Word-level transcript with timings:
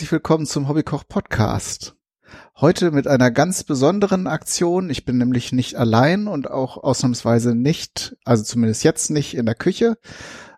herzlich 0.00 0.12
willkommen 0.12 0.46
zum 0.46 0.66
Hobbykoch 0.66 1.06
Podcast. 1.06 1.94
Heute 2.58 2.90
mit 2.90 3.06
einer 3.06 3.30
ganz 3.30 3.64
besonderen 3.64 4.26
Aktion. 4.28 4.88
Ich 4.88 5.04
bin 5.04 5.18
nämlich 5.18 5.52
nicht 5.52 5.74
allein 5.74 6.26
und 6.26 6.50
auch 6.50 6.78
ausnahmsweise 6.78 7.54
nicht, 7.54 8.16
also 8.24 8.42
zumindest 8.42 8.82
jetzt 8.82 9.10
nicht 9.10 9.36
in 9.36 9.44
der 9.44 9.54
Küche. 9.54 9.98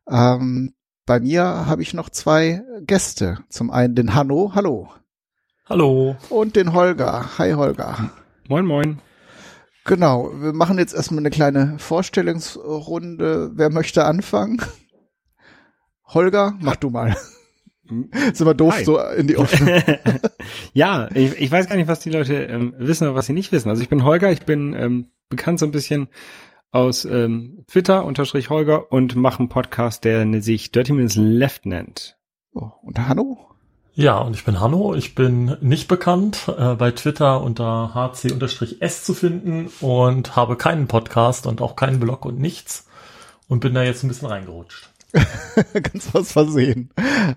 Ähm, 0.09 0.75
bei 1.07 1.19
mir 1.19 1.43
habe 1.43 1.83
ich 1.83 1.93
noch 1.93 2.09
zwei 2.09 2.63
Gäste. 2.83 3.39
Zum 3.49 3.73
einen 3.73 3.97
den 3.97 4.15
Hanno, 4.15 4.53
hallo. 4.55 4.91
Hallo. 5.69 6.15
Und 6.29 6.55
den 6.55 6.73
Holger. 6.73 7.37
Hi 7.37 7.55
Holger. 7.55 8.13
Moin, 8.49 8.65
moin. 8.65 9.03
Genau, 9.85 10.31
wir 10.41 10.53
machen 10.53 10.79
jetzt 10.79 10.95
erstmal 10.95 11.19
eine 11.19 11.31
kleine 11.31 11.81
Vorstellungsrunde. 11.81 13.51
Wer 13.55 13.71
möchte 13.71 14.05
anfangen? 14.05 14.63
Holger, 16.07 16.55
mach 16.61 16.77
du 16.77 16.91
mal. 16.91 17.17
Ist 18.33 18.41
immer 18.41 18.55
doof, 18.55 18.75
Hi. 18.75 18.85
so 18.85 18.99
in 19.01 19.27
die 19.27 19.37
Offene. 19.37 20.01
ja, 20.73 21.09
ich, 21.15 21.41
ich 21.41 21.51
weiß 21.51 21.69
gar 21.69 21.77
nicht, 21.77 21.89
was 21.89 22.01
die 22.01 22.11
Leute 22.11 22.35
ähm, 22.35 22.75
wissen 22.79 23.05
oder 23.07 23.15
was 23.15 23.27
sie 23.27 23.33
nicht 23.33 23.53
wissen. 23.53 23.69
Also 23.69 23.83
ich 23.83 23.89
bin 23.89 24.05
Holger, 24.05 24.33
ich 24.33 24.43
bin 24.43 24.75
ähm, 24.75 25.07
bekannt 25.29 25.59
so 25.59 25.67
ein 25.67 25.73
bisschen 25.73 26.09
aus 26.71 27.05
ähm, 27.05 27.65
Twitter 27.71 28.05
unterstrich 28.05 28.51
Holger 28.51 28.91
und 28.91 29.15
mache 29.15 29.41
einen 29.41 29.49
Podcast, 29.49 30.05
der 30.05 30.43
sich 30.43 30.73
Dirty 30.73 30.93
Minutes 30.93 31.17
Left 31.17 31.67
nennt. 31.67 32.17
Oh, 32.55 32.71
und 32.83 32.99
Hanno? 32.99 33.53
Ja, 33.95 34.19
und 34.19 34.35
ich 34.35 34.45
bin 34.45 34.59
Hanno. 34.59 34.95
Ich 34.95 35.15
bin 35.15 35.57
nicht 35.61 35.87
bekannt, 35.87 36.49
äh, 36.49 36.75
bei 36.75 36.93
Twitter 36.93 37.43
unter 37.43 37.93
hc-s 37.95 39.05
zu 39.05 39.13
finden 39.13 39.71
und 39.81 40.35
habe 40.35 40.57
keinen 40.57 40.89
Podcast 40.89 41.47
und 41.47 41.61
auch 41.61 41.77
keinen 41.77 42.01
Blog 42.01 42.25
und 42.25 42.39
nichts 42.39 42.87
und 43.49 43.61
bin 43.61 43.75
da 43.75 43.83
jetzt 43.83 44.03
ein 44.03 44.09
bisschen 44.09 44.29
reingerutscht. 44.29 44.92
Ganz 45.73 46.09
was 46.13 46.33
versehen. 46.33 46.91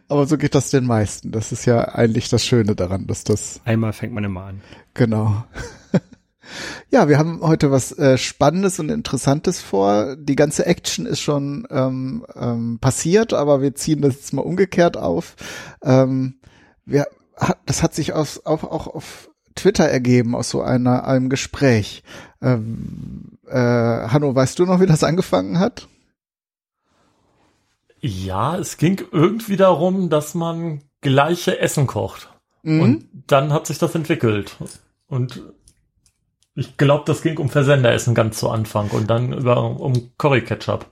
Aber 0.07 0.25
so 0.27 0.37
geht 0.37 0.55
das 0.55 0.69
den 0.69 0.85
meisten. 0.85 1.31
Das 1.31 1.51
ist 1.51 1.65
ja 1.65 1.93
eigentlich 1.93 2.29
das 2.29 2.45
Schöne 2.45 2.75
daran, 2.75 3.07
dass 3.07 3.23
das. 3.23 3.59
Einmal 3.65 3.93
fängt 3.93 4.13
man 4.13 4.23
immer 4.23 4.45
an. 4.45 4.61
Genau. 4.93 5.45
Ja, 6.91 7.09
wir 7.09 7.17
haben 7.17 7.41
heute 7.41 7.71
was 7.71 7.91
äh, 7.97 8.17
Spannendes 8.17 8.79
und 8.79 8.89
Interessantes 8.89 9.59
vor. 9.61 10.15
Die 10.15 10.35
ganze 10.35 10.65
Action 10.65 11.05
ist 11.05 11.19
schon 11.19 11.67
ähm, 11.71 12.25
ähm, 12.35 12.77
passiert, 12.79 13.33
aber 13.33 13.63
wir 13.63 13.75
ziehen 13.75 14.01
das 14.01 14.15
jetzt 14.15 14.33
mal 14.33 14.43
umgekehrt 14.43 14.95
auf. 14.95 15.35
Ähm, 15.83 16.35
wir, 16.85 17.07
hat, 17.35 17.57
das 17.65 17.83
hat 17.83 17.95
sich 17.95 18.13
aus, 18.13 18.45
auch, 18.45 18.63
auch 18.63 18.87
auf 18.87 19.29
Twitter 19.55 19.85
ergeben, 19.85 20.35
aus 20.35 20.49
so 20.49 20.61
einer, 20.61 21.07
einem 21.07 21.29
Gespräch. 21.29 22.03
Ähm, 22.41 23.39
äh, 23.47 23.57
Hanno, 23.57 24.35
weißt 24.35 24.59
du 24.59 24.65
noch, 24.65 24.79
wie 24.79 24.85
das 24.85 25.03
angefangen 25.03 25.59
hat? 25.59 25.87
Ja, 28.07 28.55
es 28.55 28.77
ging 28.77 29.01
irgendwie 29.11 29.57
darum, 29.57 30.11
dass 30.11 30.35
man 30.35 30.83
gleiche 31.01 31.59
Essen 31.59 31.87
kocht. 31.87 32.29
Mhm. 32.61 32.81
Und 32.81 33.09
dann 33.25 33.51
hat 33.51 33.65
sich 33.65 33.79
das 33.79 33.95
entwickelt. 33.95 34.57
Und 35.07 35.41
ich 36.53 36.77
glaube, 36.77 37.05
das 37.07 37.23
ging 37.23 37.39
um 37.39 37.49
Versenderessen 37.49 38.13
ganz 38.13 38.37
zu 38.37 38.51
Anfang 38.51 38.91
und 38.91 39.07
dann 39.09 39.33
über 39.33 39.57
um 39.59 40.11
Curry 40.19 40.43
Ketchup. 40.43 40.85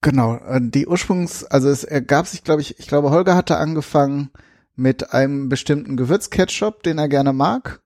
Genau, 0.00 0.38
äh, 0.38 0.60
die 0.60 0.88
Ursprungs, 0.88 1.44
also 1.44 1.68
es 1.68 1.84
ergab 1.84 2.26
sich, 2.26 2.42
glaube 2.42 2.62
ich, 2.62 2.80
ich 2.80 2.88
glaube, 2.88 3.10
Holger 3.10 3.36
hatte 3.36 3.58
angefangen 3.58 4.32
mit 4.74 5.12
einem 5.12 5.48
bestimmten 5.48 5.96
Gewürzketchup, 5.96 6.82
den 6.82 6.98
er 6.98 7.08
gerne 7.08 7.32
mag. 7.32 7.80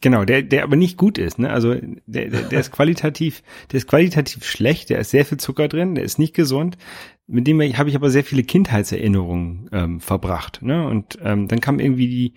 Genau, 0.00 0.24
der, 0.24 0.42
der 0.42 0.64
aber 0.64 0.76
nicht 0.76 0.96
gut 0.96 1.18
ist, 1.18 1.38
ne? 1.38 1.50
Also 1.50 1.74
der, 2.06 2.28
der, 2.28 2.42
der 2.42 2.60
ist 2.60 2.72
qualitativ, 2.72 3.42
der 3.70 3.78
ist 3.78 3.88
qualitativ 3.88 4.44
schlecht, 4.44 4.90
der 4.90 4.98
ist 4.98 5.10
sehr 5.10 5.24
viel 5.24 5.38
Zucker 5.38 5.68
drin, 5.68 5.94
der 5.94 6.04
ist 6.04 6.18
nicht 6.18 6.34
gesund. 6.34 6.76
Mit 7.26 7.46
dem 7.46 7.60
habe 7.60 7.88
ich 7.88 7.96
aber 7.96 8.10
sehr 8.10 8.24
viele 8.24 8.42
Kindheitserinnerungen 8.42 9.68
ähm, 9.72 10.00
verbracht, 10.00 10.62
ne? 10.62 10.86
Und 10.86 11.18
ähm, 11.22 11.48
dann 11.48 11.60
kam 11.60 11.80
irgendwie 11.80 12.08
die, 12.08 12.34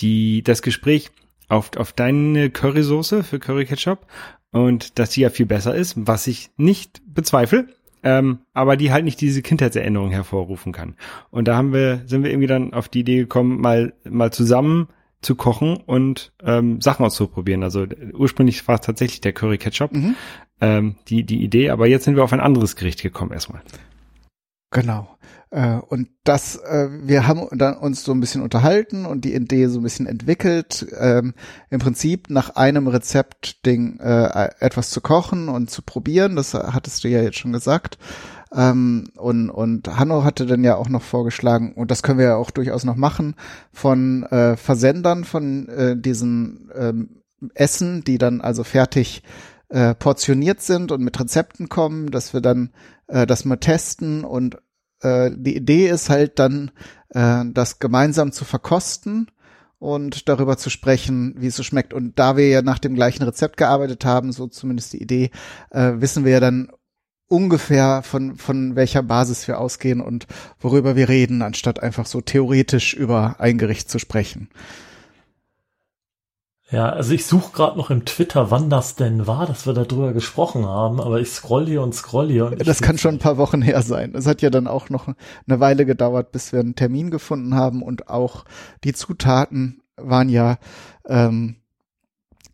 die, 0.00 0.42
das 0.42 0.62
Gespräch 0.62 1.10
auf, 1.48 1.76
auf 1.76 1.92
deine 1.92 2.50
Currysoße 2.50 3.22
für 3.22 3.38
Curry 3.38 3.64
Ketchup 3.64 4.06
und 4.52 4.98
dass 4.98 5.10
die 5.10 5.20
ja 5.20 5.30
viel 5.30 5.46
besser 5.46 5.74
ist, 5.74 5.94
was 5.96 6.26
ich 6.26 6.50
nicht 6.56 7.02
bezweifle 7.06 7.68
ähm, 8.02 8.40
aber 8.52 8.76
die 8.76 8.92
halt 8.92 9.04
nicht 9.04 9.20
diese 9.20 9.42
Kindheitserinnerung 9.42 10.10
hervorrufen 10.10 10.72
kann. 10.72 10.94
Und 11.30 11.48
da 11.48 11.56
haben 11.56 11.72
wir, 11.72 12.02
sind 12.06 12.22
wir 12.22 12.30
irgendwie 12.30 12.46
dann 12.46 12.72
auf 12.72 12.88
die 12.88 13.00
Idee 13.00 13.18
gekommen, 13.18 13.60
mal, 13.60 13.92
mal 14.08 14.32
zusammen 14.32 14.88
zu 15.20 15.34
kochen 15.34 15.76
und 15.76 16.32
ähm, 16.42 16.80
Sachen 16.80 17.04
auszuprobieren. 17.04 17.62
Also 17.62 17.86
ursprünglich 18.14 18.66
war 18.66 18.76
es 18.76 18.80
tatsächlich 18.82 19.20
der 19.20 19.32
Curry 19.32 19.58
Ketchup, 19.58 19.92
mhm. 19.92 20.14
ähm, 20.60 20.96
die, 21.08 21.24
die 21.24 21.42
Idee, 21.42 21.70
aber 21.70 21.86
jetzt 21.86 22.04
sind 22.04 22.16
wir 22.16 22.24
auf 22.24 22.32
ein 22.32 22.40
anderes 22.40 22.76
Gericht 22.76 23.02
gekommen 23.02 23.32
erstmal. 23.32 23.62
Genau. 24.70 25.18
Äh, 25.50 25.78
und 25.78 26.08
das, 26.22 26.56
äh, 26.56 26.88
wir 27.02 27.26
haben 27.26 27.48
dann 27.52 27.76
uns 27.76 28.04
so 28.04 28.12
ein 28.12 28.20
bisschen 28.20 28.40
unterhalten 28.40 29.04
und 29.04 29.24
die 29.24 29.34
Idee 29.34 29.66
so 29.66 29.80
ein 29.80 29.82
bisschen 29.82 30.06
entwickelt, 30.06 30.86
ähm, 30.98 31.34
im 31.70 31.80
Prinzip 31.80 32.30
nach 32.30 32.50
einem 32.50 32.86
Rezeptding 32.86 33.98
äh, 33.98 34.50
etwas 34.60 34.90
zu 34.90 35.00
kochen 35.00 35.48
und 35.48 35.68
zu 35.68 35.82
probieren. 35.82 36.36
Das 36.36 36.54
hattest 36.54 37.02
du 37.02 37.08
ja 37.08 37.20
jetzt 37.20 37.38
schon 37.38 37.52
gesagt. 37.52 37.98
Ähm, 38.52 39.08
und, 39.16 39.50
und 39.50 39.96
Hanno 39.96 40.24
hatte 40.24 40.46
dann 40.46 40.64
ja 40.64 40.76
auch 40.76 40.88
noch 40.88 41.02
vorgeschlagen, 41.02 41.72
und 41.74 41.90
das 41.90 42.02
können 42.02 42.18
wir 42.18 42.26
ja 42.26 42.36
auch 42.36 42.50
durchaus 42.50 42.84
noch 42.84 42.96
machen, 42.96 43.34
von 43.72 44.24
äh, 44.24 44.56
Versendern 44.56 45.24
von 45.24 45.68
äh, 45.68 45.96
diesen 45.96 46.70
ähm, 46.74 47.22
Essen, 47.54 48.02
die 48.04 48.18
dann 48.18 48.40
also 48.40 48.64
fertig 48.64 49.22
äh, 49.68 49.94
portioniert 49.94 50.60
sind 50.60 50.92
und 50.92 51.02
mit 51.02 51.18
Rezepten 51.18 51.68
kommen, 51.68 52.10
dass 52.10 52.34
wir 52.34 52.40
dann 52.40 52.70
äh, 53.06 53.26
das 53.26 53.44
mal 53.44 53.56
testen 53.56 54.24
und 54.24 54.58
äh, 55.00 55.30
die 55.34 55.56
Idee 55.56 55.88
ist 55.88 56.10
halt 56.10 56.38
dann, 56.38 56.70
äh, 57.10 57.44
das 57.52 57.78
gemeinsam 57.78 58.32
zu 58.32 58.44
verkosten 58.44 59.30
und 59.78 60.28
darüber 60.28 60.58
zu 60.58 60.70
sprechen, 60.70 61.34
wie 61.38 61.46
es 61.46 61.56
so 61.56 61.62
schmeckt. 61.62 61.94
Und 61.94 62.18
da 62.18 62.36
wir 62.36 62.48
ja 62.48 62.62
nach 62.62 62.78
dem 62.78 62.94
gleichen 62.94 63.22
Rezept 63.22 63.56
gearbeitet 63.56 64.04
haben, 64.04 64.32
so 64.32 64.46
zumindest 64.46 64.92
die 64.92 65.02
Idee, 65.02 65.30
äh, 65.70 65.92
wissen 65.96 66.24
wir 66.24 66.32
ja 66.32 66.40
dann 66.40 66.70
ungefähr 67.30 68.02
von, 68.02 68.36
von 68.36 68.74
welcher 68.74 69.02
Basis 69.02 69.46
wir 69.46 69.60
ausgehen 69.60 70.00
und 70.00 70.26
worüber 70.58 70.96
wir 70.96 71.08
reden, 71.08 71.42
anstatt 71.42 71.80
einfach 71.80 72.04
so 72.04 72.20
theoretisch 72.20 72.92
über 72.92 73.36
ein 73.38 73.56
Gericht 73.56 73.88
zu 73.88 73.98
sprechen. 73.98 74.48
Ja, 76.72 76.88
also 76.88 77.14
ich 77.14 77.26
suche 77.26 77.52
gerade 77.52 77.78
noch 77.78 77.90
im 77.90 78.04
Twitter, 78.04 78.50
wann 78.50 78.70
das 78.70 78.94
denn 78.94 79.26
war, 79.26 79.46
dass 79.46 79.66
wir 79.66 79.72
darüber 79.72 80.12
gesprochen 80.12 80.66
haben, 80.66 81.00
aber 81.00 81.20
ich 81.20 81.30
scroll 81.30 81.66
hier 81.66 81.82
und 81.82 81.94
scroll 81.94 82.28
hier. 82.28 82.46
Und 82.46 82.66
das 82.66 82.80
kann 82.80 82.98
schon 82.98 83.16
ein 83.16 83.20
paar 83.20 83.38
Wochen 83.38 83.62
her 83.62 83.82
sein. 83.82 84.14
Es 84.14 84.26
hat 84.26 84.42
ja 84.42 84.50
dann 84.50 84.66
auch 84.68 84.88
noch 84.88 85.08
eine 85.08 85.60
Weile 85.60 85.86
gedauert, 85.86 86.30
bis 86.32 86.52
wir 86.52 86.60
einen 86.60 86.76
Termin 86.76 87.10
gefunden 87.10 87.54
haben 87.54 87.82
und 87.82 88.08
auch 88.08 88.44
die 88.84 88.92
Zutaten 88.92 89.82
waren 89.96 90.28
ja 90.28 90.58
ähm, 91.06 91.56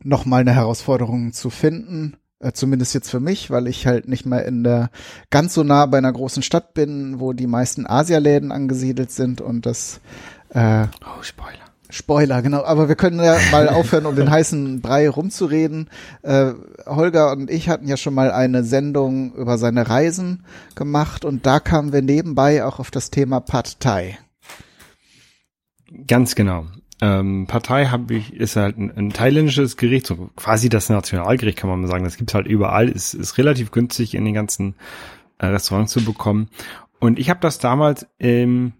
noch 0.02 0.24
mal 0.24 0.40
eine 0.40 0.54
Herausforderung 0.54 1.32
zu 1.32 1.50
finden. 1.50 2.16
Äh, 2.38 2.52
zumindest 2.52 2.92
jetzt 2.94 3.10
für 3.10 3.20
mich, 3.20 3.50
weil 3.50 3.66
ich 3.66 3.86
halt 3.86 4.08
nicht 4.08 4.26
mehr 4.26 4.44
in 4.44 4.62
der 4.62 4.90
ganz 5.30 5.54
so 5.54 5.62
nah 5.62 5.86
bei 5.86 5.98
einer 5.98 6.12
großen 6.12 6.42
Stadt 6.42 6.74
bin, 6.74 7.18
wo 7.18 7.32
die 7.32 7.46
meisten 7.46 7.86
Asialäden 7.86 8.52
angesiedelt 8.52 9.10
sind 9.10 9.40
und 9.40 9.64
das 9.64 10.00
äh, 10.50 10.84
Oh, 11.04 11.22
Spoiler. 11.22 11.66
Spoiler, 11.88 12.42
genau. 12.42 12.64
Aber 12.64 12.88
wir 12.88 12.96
können 12.96 13.20
ja 13.20 13.38
mal 13.52 13.68
aufhören, 13.68 14.06
um 14.06 14.16
den 14.16 14.30
heißen 14.30 14.80
Brei 14.80 15.08
rumzureden. 15.08 15.88
Äh, 16.22 16.52
Holger 16.84 17.32
und 17.32 17.50
ich 17.50 17.68
hatten 17.68 17.88
ja 17.88 17.96
schon 17.96 18.14
mal 18.14 18.30
eine 18.30 18.64
Sendung 18.64 19.32
über 19.34 19.56
seine 19.56 19.88
Reisen 19.88 20.44
gemacht 20.74 21.24
und 21.24 21.46
da 21.46 21.60
kamen 21.60 21.92
wir 21.92 22.02
nebenbei 22.02 22.64
auch 22.64 22.80
auf 22.80 22.90
das 22.90 23.10
Thema 23.10 23.40
Pad 23.40 23.80
Thai. 23.80 24.18
Ganz 26.06 26.34
genau. 26.34 26.66
Ähm, 27.00 27.46
Partei 27.46 27.86
habe 27.86 28.14
ich 28.14 28.32
ist 28.32 28.56
halt 28.56 28.78
ein, 28.78 28.90
ein 28.96 29.10
thailändisches 29.10 29.76
Gericht, 29.76 30.06
so 30.06 30.30
quasi 30.36 30.68
das 30.68 30.88
Nationalgericht 30.88 31.58
kann 31.58 31.68
man 31.68 31.80
mal 31.80 31.88
sagen. 31.88 32.04
Das 32.04 32.16
gibt's 32.16 32.34
halt 32.34 32.46
überall, 32.46 32.88
ist, 32.88 33.14
ist 33.14 33.36
relativ 33.38 33.70
günstig 33.70 34.14
in 34.14 34.24
den 34.24 34.34
ganzen 34.34 34.74
äh, 35.38 35.46
Restaurants 35.46 35.92
zu 35.92 36.04
bekommen. 36.04 36.48
Und 36.98 37.18
ich 37.18 37.28
habe 37.28 37.40
das 37.40 37.58
damals 37.58 38.06
ähm, 38.18 38.72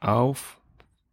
auf 0.00 0.58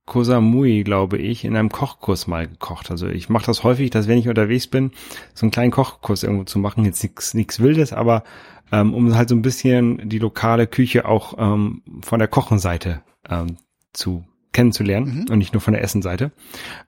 Koh 0.05 0.23
Samui, 0.23 0.83
glaube 0.83 1.17
ich, 1.17 1.43
in 1.43 1.57
einem 1.57 1.69
Kochkurs 1.69 2.27
mal 2.27 2.47
gekocht. 2.47 2.91
Also 2.91 3.07
ich 3.07 3.27
mache 3.27 3.47
das 3.47 3.63
häufig, 3.63 3.89
dass 3.89 4.07
wenn 4.07 4.19
ich 4.19 4.29
unterwegs 4.29 4.67
bin, 4.67 4.91
so 5.33 5.45
einen 5.45 5.51
kleinen 5.51 5.71
Kochkurs 5.71 6.23
irgendwo 6.23 6.43
zu 6.43 6.59
machen. 6.59 6.85
Jetzt 6.85 7.03
nichts 7.03 7.33
nichts 7.33 7.59
Wildes, 7.59 7.91
aber 7.91 8.23
ähm, 8.71 8.93
um 8.93 9.15
halt 9.15 9.29
so 9.29 9.35
ein 9.35 9.41
bisschen 9.41 10.07
die 10.07 10.19
lokale 10.19 10.67
Küche 10.67 11.05
auch 11.05 11.35
ähm, 11.37 11.81
von 12.01 12.19
der 12.19 12.27
Kochenseite 12.27 13.01
ähm, 13.27 13.57
zu 13.93 14.23
kennenzulernen 14.55 15.25
mhm. 15.25 15.31
und 15.31 15.37
nicht 15.37 15.53
nur 15.53 15.61
von 15.61 15.73
der 15.73 15.83
Essenseite. 15.83 16.31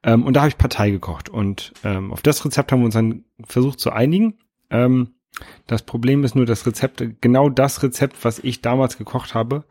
Ähm, 0.01 0.23
und 0.23 0.33
da 0.33 0.41
habe 0.41 0.49
ich 0.49 0.57
Partei 0.57 0.89
gekocht 0.89 1.29
und 1.29 1.73
ähm, 1.83 2.11
auf 2.11 2.21
das 2.21 2.43
Rezept 2.43 2.71
haben 2.71 2.79
wir 2.79 2.85
uns 2.85 2.95
dann 2.95 3.25
versucht 3.45 3.79
zu 3.79 3.91
einigen. 3.91 4.39
Ähm, 4.69 5.09
das 5.67 5.83
Problem 5.83 6.23
ist 6.23 6.33
nur, 6.33 6.45
das 6.45 6.65
Rezept, 6.65 7.03
genau 7.21 7.49
das 7.49 7.83
Rezept, 7.83 8.23
was 8.23 8.39
ich 8.39 8.61
damals 8.61 8.97
gekocht 8.97 9.35
habe, 9.35 9.65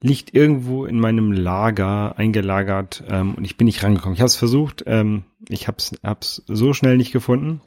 liegt 0.00 0.32
irgendwo 0.34 0.84
in 0.84 1.00
meinem 1.00 1.32
Lager 1.32 2.16
eingelagert 2.18 3.02
ähm, 3.08 3.34
und 3.34 3.44
ich 3.44 3.56
bin 3.56 3.64
nicht 3.64 3.82
rangekommen. 3.82 4.14
Ich 4.14 4.20
habe 4.20 4.28
es 4.28 4.36
versucht, 4.36 4.84
ähm, 4.86 5.24
ich 5.48 5.66
habe 5.66 5.78
es 5.78 6.42
so 6.46 6.72
schnell 6.72 6.98
nicht 6.98 7.12
gefunden, 7.12 7.62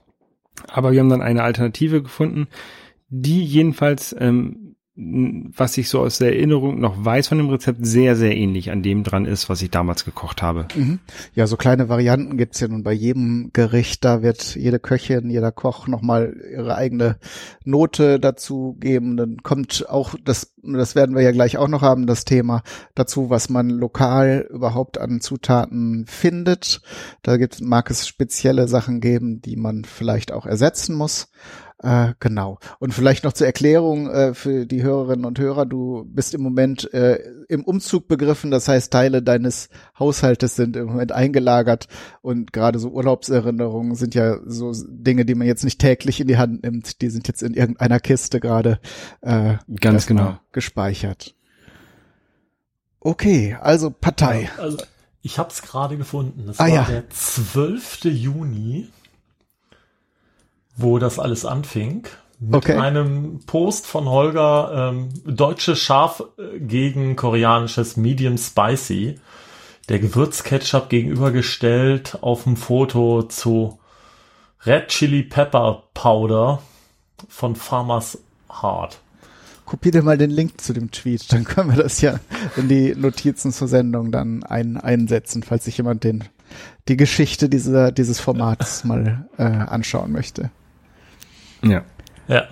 aber 0.67 0.91
wir 0.91 0.99
haben 0.99 1.09
dann 1.09 1.23
eine 1.23 1.43
Alternative 1.43 2.03
gefunden, 2.03 2.47
die 3.09 3.43
jedenfalls 3.43 4.15
ähm, 4.17 4.70
was 5.03 5.77
ich 5.77 5.89
so 5.89 6.01
aus 6.01 6.19
der 6.19 6.35
Erinnerung 6.35 6.79
noch 6.79 7.03
weiß 7.03 7.29
von 7.29 7.39
dem 7.39 7.49
Rezept, 7.49 7.83
sehr, 7.85 8.15
sehr 8.15 8.35
ähnlich 8.35 8.69
an 8.71 8.83
dem 8.83 9.03
dran 9.03 9.25
ist, 9.25 9.49
was 9.49 9.61
ich 9.61 9.71
damals 9.71 10.05
gekocht 10.05 10.43
habe. 10.43 10.67
Mhm. 10.75 10.99
Ja, 11.33 11.47
so 11.47 11.57
kleine 11.57 11.89
Varianten 11.89 12.37
gibt's 12.37 12.59
ja 12.59 12.67
nun 12.67 12.83
bei 12.83 12.93
jedem 12.93 13.49
Gericht. 13.51 14.05
Da 14.05 14.21
wird 14.21 14.55
jede 14.55 14.79
Köchin, 14.79 15.31
jeder 15.31 15.51
Koch 15.51 15.87
nochmal 15.87 16.35
ihre 16.51 16.75
eigene 16.75 17.17
Note 17.63 18.19
dazu 18.19 18.77
geben. 18.79 19.17
Dann 19.17 19.37
kommt 19.41 19.89
auch, 19.89 20.13
das, 20.23 20.53
das 20.61 20.93
werden 20.93 21.15
wir 21.15 21.23
ja 21.23 21.31
gleich 21.31 21.57
auch 21.57 21.67
noch 21.67 21.81
haben, 21.81 22.05
das 22.05 22.23
Thema 22.23 22.61
dazu, 22.93 23.31
was 23.31 23.49
man 23.49 23.69
lokal 23.69 24.47
überhaupt 24.51 24.99
an 24.99 25.19
Zutaten 25.19 26.05
findet. 26.07 26.81
Da 27.23 27.37
gibt, 27.37 27.59
mag 27.59 27.89
es 27.89 28.07
spezielle 28.07 28.67
Sachen 28.67 29.01
geben, 29.01 29.41
die 29.41 29.55
man 29.55 29.83
vielleicht 29.83 30.31
auch 30.31 30.45
ersetzen 30.45 30.95
muss. 30.95 31.31
Äh, 31.83 32.13
genau. 32.19 32.59
Und 32.77 32.93
vielleicht 32.93 33.23
noch 33.23 33.33
zur 33.33 33.47
Erklärung 33.47 34.07
äh, 34.09 34.33
für 34.35 34.67
die 34.67 34.83
Hörerinnen 34.83 35.25
und 35.25 35.39
Hörer. 35.39 35.65
Du 35.65 36.05
bist 36.05 36.35
im 36.35 36.41
Moment 36.41 36.93
äh, 36.93 37.19
im 37.49 37.63
Umzug 37.63 38.07
begriffen. 38.07 38.51
Das 38.51 38.67
heißt, 38.67 38.93
Teile 38.93 39.23
deines 39.23 39.69
Haushaltes 39.97 40.55
sind 40.55 40.75
im 40.75 40.87
Moment 40.87 41.11
eingelagert. 41.11 41.87
Und 42.21 42.53
gerade 42.53 42.77
so 42.77 42.89
Urlaubserinnerungen 42.89 43.95
sind 43.95 44.13
ja 44.13 44.37
so 44.45 44.71
Dinge, 44.87 45.25
die 45.25 45.33
man 45.33 45.47
jetzt 45.47 45.63
nicht 45.63 45.79
täglich 45.79 46.21
in 46.21 46.27
die 46.27 46.37
Hand 46.37 46.61
nimmt. 46.61 47.01
Die 47.01 47.09
sind 47.09 47.27
jetzt 47.27 47.41
in 47.41 47.55
irgendeiner 47.55 47.99
Kiste 47.99 48.39
gerade 48.39 48.79
äh, 49.21 49.55
ganz 49.79 50.05
genau 50.05 50.37
gespeichert. 50.51 51.35
Okay, 52.99 53.57
also 53.59 53.89
Partei. 53.89 54.43
Ja, 54.55 54.63
also 54.63 54.77
ich 55.23 55.39
habe 55.39 55.49
es 55.49 55.63
gerade 55.63 55.97
gefunden. 55.97 56.47
Es 56.47 56.59
ah, 56.59 56.63
war 56.63 56.69
ja. 56.69 56.83
der 56.83 57.09
12. 57.09 58.05
Juni 58.05 58.89
wo 60.77 60.99
das 60.99 61.19
alles 61.19 61.45
anfing. 61.45 62.07
Mit 62.39 62.55
Okay. 62.55 62.77
einem 62.77 63.39
Post 63.45 63.85
von 63.85 64.09
Holger, 64.09 64.91
ähm, 64.93 65.09
deutsches 65.25 65.79
Schaf 65.79 66.23
äh, 66.37 66.59
gegen 66.59 67.15
koreanisches 67.15 67.97
Medium 67.97 68.37
Spicy. 68.37 69.19
Der 69.89 69.99
Gewürzketchup 69.99 70.89
gegenübergestellt 70.89 72.19
auf 72.21 72.43
dem 72.43 72.55
Foto 72.55 73.23
zu 73.23 73.79
Red 74.65 74.87
Chili 74.89 75.23
Pepper 75.23 75.83
Powder 75.93 76.61
von 77.27 77.55
Farmers 77.55 78.17
Heart. 78.61 78.99
Kopier 79.65 79.91
dir 79.91 80.03
mal 80.03 80.17
den 80.17 80.31
Link 80.31 80.59
zu 80.59 80.73
dem 80.73 80.91
Tweet, 80.91 81.31
dann 81.31 81.45
können 81.45 81.69
wir 81.75 81.81
das 81.81 82.01
ja 82.01 82.19
in 82.57 82.67
die 82.67 82.93
Notizen 82.95 83.51
zur 83.51 83.67
Sendung 83.67 84.11
dann 84.11 84.43
ein, 84.43 84.77
einsetzen, 84.77 85.43
falls 85.43 85.65
sich 85.65 85.77
jemand 85.77 86.03
den, 86.03 86.25
die 86.87 86.97
Geschichte 86.97 87.47
dieser, 87.49 87.91
dieses 87.91 88.19
Formats 88.19 88.83
mal 88.83 89.27
äh, 89.37 89.43
anschauen 89.43 90.11
möchte. 90.11 90.51
Ja. 91.63 91.83
Ja. 92.27 92.47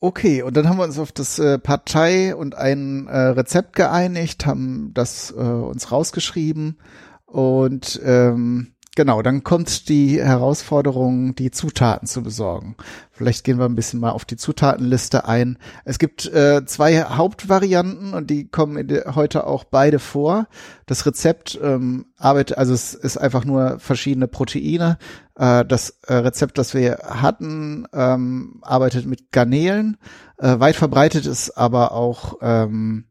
Okay, 0.00 0.42
und 0.42 0.54
dann 0.56 0.68
haben 0.68 0.76
wir 0.76 0.84
uns 0.84 0.98
auf 0.98 1.12
das 1.12 1.38
äh, 1.38 1.58
Partei 1.58 2.36
und 2.36 2.54
ein 2.54 3.06
äh, 3.06 3.16
Rezept 3.18 3.74
geeinigt, 3.74 4.44
haben 4.44 4.92
das 4.92 5.30
äh, 5.30 5.40
uns 5.40 5.90
rausgeschrieben 5.90 6.78
und 7.24 8.00
ähm, 8.04 8.73
genau, 8.94 9.22
dann 9.22 9.44
kommt 9.44 9.88
die 9.88 10.20
Herausforderung, 10.20 11.34
die 11.34 11.50
Zutaten 11.50 12.06
zu 12.06 12.22
besorgen. 12.22 12.76
Vielleicht 13.12 13.44
gehen 13.44 13.58
wir 13.58 13.66
ein 13.66 13.74
bisschen 13.74 14.00
mal 14.00 14.10
auf 14.10 14.24
die 14.24 14.36
Zutatenliste 14.36 15.26
ein. 15.26 15.58
Es 15.84 15.98
gibt 15.98 16.26
äh, 16.26 16.64
zwei 16.66 17.02
Hauptvarianten 17.02 18.14
und 18.14 18.30
die 18.30 18.48
kommen 18.48 18.88
heute 19.14 19.46
auch 19.46 19.64
beide 19.64 19.98
vor. 19.98 20.48
Das 20.86 21.06
Rezept 21.06 21.58
ähm, 21.62 22.06
arbeitet, 22.16 22.58
also 22.58 22.74
es 22.74 22.94
ist 22.94 23.16
einfach 23.16 23.44
nur 23.44 23.78
verschiedene 23.78 24.28
Proteine. 24.28 24.98
Äh, 25.36 25.64
das 25.64 25.90
äh, 26.06 26.14
Rezept, 26.14 26.58
das 26.58 26.74
wir 26.74 26.98
hatten, 27.04 27.86
ähm, 27.92 28.60
arbeitet 28.62 29.06
mit 29.06 29.32
Garnelen. 29.32 29.96
Äh, 30.38 30.58
weit 30.60 30.76
verbreitet 30.76 31.26
ist 31.26 31.50
aber 31.56 31.92
auch 31.92 32.38
ähm, 32.42 33.06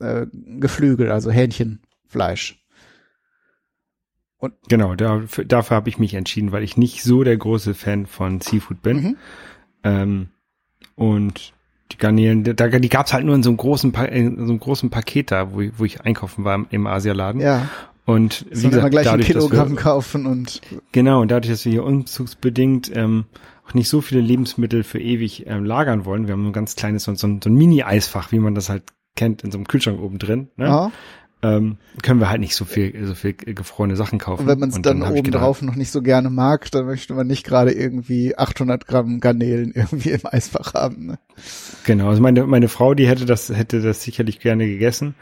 äh, 0.00 0.26
Geflügel, 0.32 1.10
also 1.10 1.30
Hähnchenfleisch. 1.30 2.63
Genau, 4.68 4.94
da, 4.94 5.22
dafür 5.46 5.76
habe 5.76 5.88
ich 5.88 5.98
mich 5.98 6.14
entschieden, 6.14 6.52
weil 6.52 6.62
ich 6.62 6.76
nicht 6.76 7.02
so 7.02 7.24
der 7.24 7.36
große 7.36 7.74
Fan 7.74 8.06
von 8.06 8.40
Seafood 8.40 8.82
bin. 8.82 8.96
Mhm. 8.96 9.16
Ähm, 9.84 10.28
und 10.96 11.52
die 11.92 11.98
Garnelen, 11.98 12.44
da, 12.44 12.68
die 12.68 12.88
gab's 12.88 13.12
halt 13.12 13.24
nur 13.24 13.34
in 13.34 13.42
so 13.42 13.50
einem 13.50 13.56
großen, 13.56 13.92
pa 13.92 14.04
in 14.04 14.36
so 14.36 14.52
einem 14.52 14.60
großen 14.60 14.90
Paket 14.90 15.30
da, 15.30 15.52
wo 15.52 15.60
ich, 15.60 15.72
wo 15.78 15.84
ich 15.84 16.00
einkaufen 16.00 16.44
war 16.44 16.64
im, 16.70 16.86
Asialaden. 16.86 17.40
Ja, 17.40 17.68
Und 18.06 18.46
wie 18.50 18.68
gesagt, 18.68 18.90
gleich 18.90 19.06
ein 19.06 19.12
dadurch, 19.12 19.28
dass 19.28 19.36
Kilogramm 19.36 19.70
wir, 19.70 19.76
kaufen 19.76 20.26
und 20.26 20.60
genau, 20.92 21.20
und 21.20 21.30
dadurch, 21.30 21.52
dass 21.52 21.64
wir 21.64 21.72
hier 21.72 21.84
umzugsbedingt 21.84 22.90
ähm, 22.94 23.24
auch 23.66 23.74
nicht 23.74 23.88
so 23.88 24.00
viele 24.00 24.20
Lebensmittel 24.20 24.82
für 24.82 25.00
ewig 25.00 25.46
ähm, 25.46 25.64
lagern 25.64 26.04
wollen, 26.04 26.26
wir 26.26 26.32
haben 26.32 26.46
ein 26.46 26.52
ganz 26.52 26.76
kleines, 26.76 27.04
so, 27.04 27.14
so 27.14 27.26
ein, 27.26 27.40
so 27.42 27.50
ein 27.50 27.54
Mini-Eisfach, 27.54 28.32
wie 28.32 28.38
man 28.38 28.54
das 28.54 28.68
halt 28.68 28.84
kennt, 29.16 29.42
in 29.42 29.50
so 29.50 29.58
einem 29.58 29.66
Kühlschrank 29.66 30.00
oben 30.00 30.18
drin, 30.18 30.48
ne? 30.56 30.66
ja. 30.66 30.92
Ähm, 31.44 31.76
können 32.02 32.20
wir 32.20 32.30
halt 32.30 32.40
nicht 32.40 32.56
so 32.56 32.64
viel, 32.64 33.06
so 33.06 33.14
viel 33.14 33.34
gefrorene 33.34 33.96
Sachen 33.96 34.18
kaufen. 34.18 34.42
Und 34.42 34.48
wenn 34.48 34.58
man 34.58 34.70
es 34.70 34.80
dann, 34.80 35.02
hab 35.02 35.12
ich 35.12 35.18
oben 35.18 35.24
gedacht, 35.24 35.42
drauf 35.42 35.60
noch 35.60 35.74
nicht 35.74 35.90
so 35.90 36.00
gerne 36.00 36.30
mag, 36.30 36.70
dann 36.70 36.86
möchte 36.86 37.12
man 37.12 37.26
nicht 37.26 37.44
gerade 37.44 37.72
irgendwie 37.72 38.36
800 38.36 38.86
Gramm 38.86 39.20
Garnelen 39.20 39.72
irgendwie 39.74 40.12
im 40.12 40.22
Eisfach 40.24 40.72
haben. 40.72 41.06
Ne? 41.06 41.18
Genau, 41.84 42.08
also 42.08 42.22
meine, 42.22 42.46
meine 42.46 42.68
Frau, 42.68 42.94
die 42.94 43.06
hätte 43.06 43.26
das, 43.26 43.50
hätte 43.50 43.82
das 43.82 44.02
sicherlich 44.02 44.40
gerne 44.40 44.66
gegessen. 44.66 45.14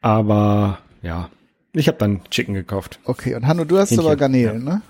Aber 0.00 0.78
ja, 1.02 1.30
ich 1.72 1.88
habe 1.88 1.98
dann 1.98 2.22
Chicken 2.30 2.54
gekauft. 2.54 3.00
Okay, 3.04 3.34
und 3.34 3.48
Hanno, 3.48 3.64
du 3.64 3.76
hast 3.78 3.90
Hähnchen, 3.90 4.06
aber 4.06 4.14
Garnelen, 4.14 4.62
ne? 4.62 4.82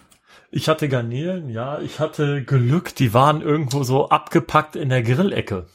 Ich 0.50 0.68
hatte 0.68 0.90
Garnelen, 0.90 1.48
ja. 1.48 1.80
Ich 1.80 2.00
hatte 2.00 2.44
Glück, 2.44 2.94
die 2.94 3.14
waren 3.14 3.40
irgendwo 3.40 3.82
so 3.82 4.10
abgepackt 4.10 4.76
in 4.76 4.90
der 4.90 5.02
Grillecke. 5.02 5.66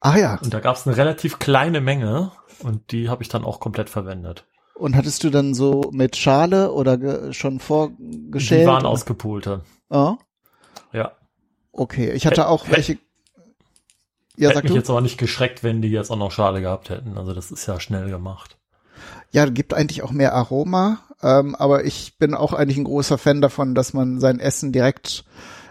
Ah 0.00 0.16
ja, 0.16 0.38
Und 0.40 0.54
da 0.54 0.60
gab 0.60 0.76
es 0.76 0.86
eine 0.86 0.96
relativ 0.96 1.40
kleine 1.40 1.80
Menge 1.80 2.30
und 2.62 2.92
die 2.92 3.08
habe 3.08 3.22
ich 3.22 3.28
dann 3.28 3.44
auch 3.44 3.60
komplett 3.60 3.88
verwendet. 3.90 4.44
und 4.74 4.94
hattest 4.96 5.24
du 5.24 5.30
dann 5.30 5.54
so 5.54 5.90
mit 5.92 6.16
Schale 6.16 6.72
oder 6.72 7.32
schon 7.32 7.60
vorgeschält? 7.60 8.62
Die 8.62 8.66
waren 8.66 8.80
oder? 8.82 8.88
ausgepulte. 8.90 9.62
Ah, 9.90 10.16
Ja. 10.92 11.12
okay, 11.72 12.10
ich 12.12 12.26
hatte 12.26 12.48
auch 12.48 12.66
Hä- 12.66 12.72
welche. 12.72 12.98
Ja, 14.38 14.50
Hätte 14.50 14.62
mich 14.64 14.72
du. 14.72 14.76
jetzt 14.76 14.90
aber 14.90 15.00
nicht 15.00 15.16
geschreckt, 15.16 15.62
wenn 15.62 15.80
die 15.80 15.88
jetzt 15.88 16.10
auch 16.10 16.16
noch 16.18 16.30
Schale 16.30 16.60
gehabt 16.60 16.90
hätten. 16.90 17.16
Also 17.16 17.32
das 17.32 17.50
ist 17.50 17.66
ja 17.66 17.80
schnell 17.80 18.10
gemacht. 18.10 18.58
Ja, 19.30 19.46
gibt 19.46 19.72
eigentlich 19.72 20.02
auch 20.02 20.10
mehr 20.12 20.34
Aroma, 20.34 20.98
ähm, 21.22 21.54
aber 21.54 21.84
ich 21.84 22.18
bin 22.18 22.34
auch 22.34 22.52
eigentlich 22.52 22.76
ein 22.76 22.84
großer 22.84 23.16
Fan 23.18 23.40
davon, 23.40 23.74
dass 23.74 23.94
man 23.94 24.20
sein 24.20 24.38
Essen 24.38 24.72
direkt 24.72 25.24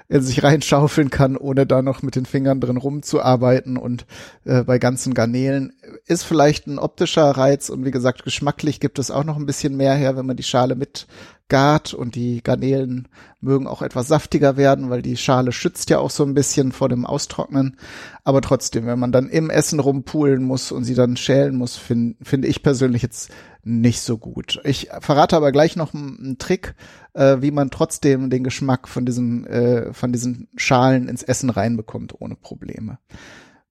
in 0.07 0.21
sich 0.21 0.43
reinschaufeln 0.43 1.09
kann, 1.09 1.35
ohne 1.35 1.65
da 1.65 1.81
noch 1.81 2.01
mit 2.01 2.15
den 2.15 2.25
Fingern 2.25 2.59
drin 2.59 2.77
rumzuarbeiten. 2.77 3.77
Und 3.77 4.05
äh, 4.43 4.63
bei 4.63 4.79
ganzen 4.79 5.13
Garnelen 5.13 5.73
ist 6.05 6.23
vielleicht 6.23 6.67
ein 6.67 6.79
optischer 6.79 7.31
Reiz 7.31 7.69
und 7.69 7.85
wie 7.85 7.91
gesagt, 7.91 8.23
geschmacklich 8.23 8.79
gibt 8.79 8.99
es 8.99 9.11
auch 9.11 9.23
noch 9.23 9.37
ein 9.37 9.45
bisschen 9.45 9.75
mehr 9.75 9.95
her, 9.95 10.15
wenn 10.15 10.25
man 10.25 10.37
die 10.37 10.43
Schale 10.43 10.75
mit 10.75 11.07
gart 11.47 11.93
und 11.93 12.15
die 12.15 12.41
Garnelen 12.41 13.07
mögen 13.39 13.67
auch 13.67 13.83
etwas 13.83 14.07
saftiger 14.07 14.57
werden, 14.57 14.89
weil 14.89 15.03
die 15.03 15.17
Schale 15.17 15.51
schützt 15.51 15.89
ja 15.91 15.99
auch 15.99 16.09
so 16.09 16.23
ein 16.23 16.33
bisschen 16.33 16.71
vor 16.71 16.89
dem 16.89 17.05
Austrocknen. 17.05 17.77
Aber 18.23 18.41
trotzdem, 18.41 18.87
wenn 18.87 18.97
man 18.97 19.11
dann 19.11 19.29
im 19.29 19.51
Essen 19.51 19.79
rumpulen 19.79 20.43
muss 20.43 20.71
und 20.71 20.83
sie 20.83 20.95
dann 20.95 21.17
schälen 21.17 21.55
muss, 21.55 21.75
finde 21.75 22.15
find 22.23 22.45
ich 22.45 22.63
persönlich 22.63 23.03
jetzt 23.03 23.31
nicht 23.65 24.01
so 24.01 24.17
gut. 24.19 24.61
Ich 24.63 24.89
verrate 25.01 25.35
aber 25.35 25.51
gleich 25.51 25.75
noch 25.75 25.93
einen, 25.93 26.37
Trick, 26.37 26.75
äh, 27.13 27.37
wie 27.41 27.51
man 27.51 27.71
trotzdem 27.71 28.29
den 28.29 28.43
Geschmack 28.43 28.87
von 28.87 29.05
diesen, 29.05 29.45
äh, 29.47 29.91
von 29.91 30.13
diesen 30.13 30.47
Schalen 30.55 31.09
ins 31.09 31.23
Essen 31.23 31.49
reinbekommt, 31.49 32.13
ohne 32.21 32.35
Probleme. 32.35 32.99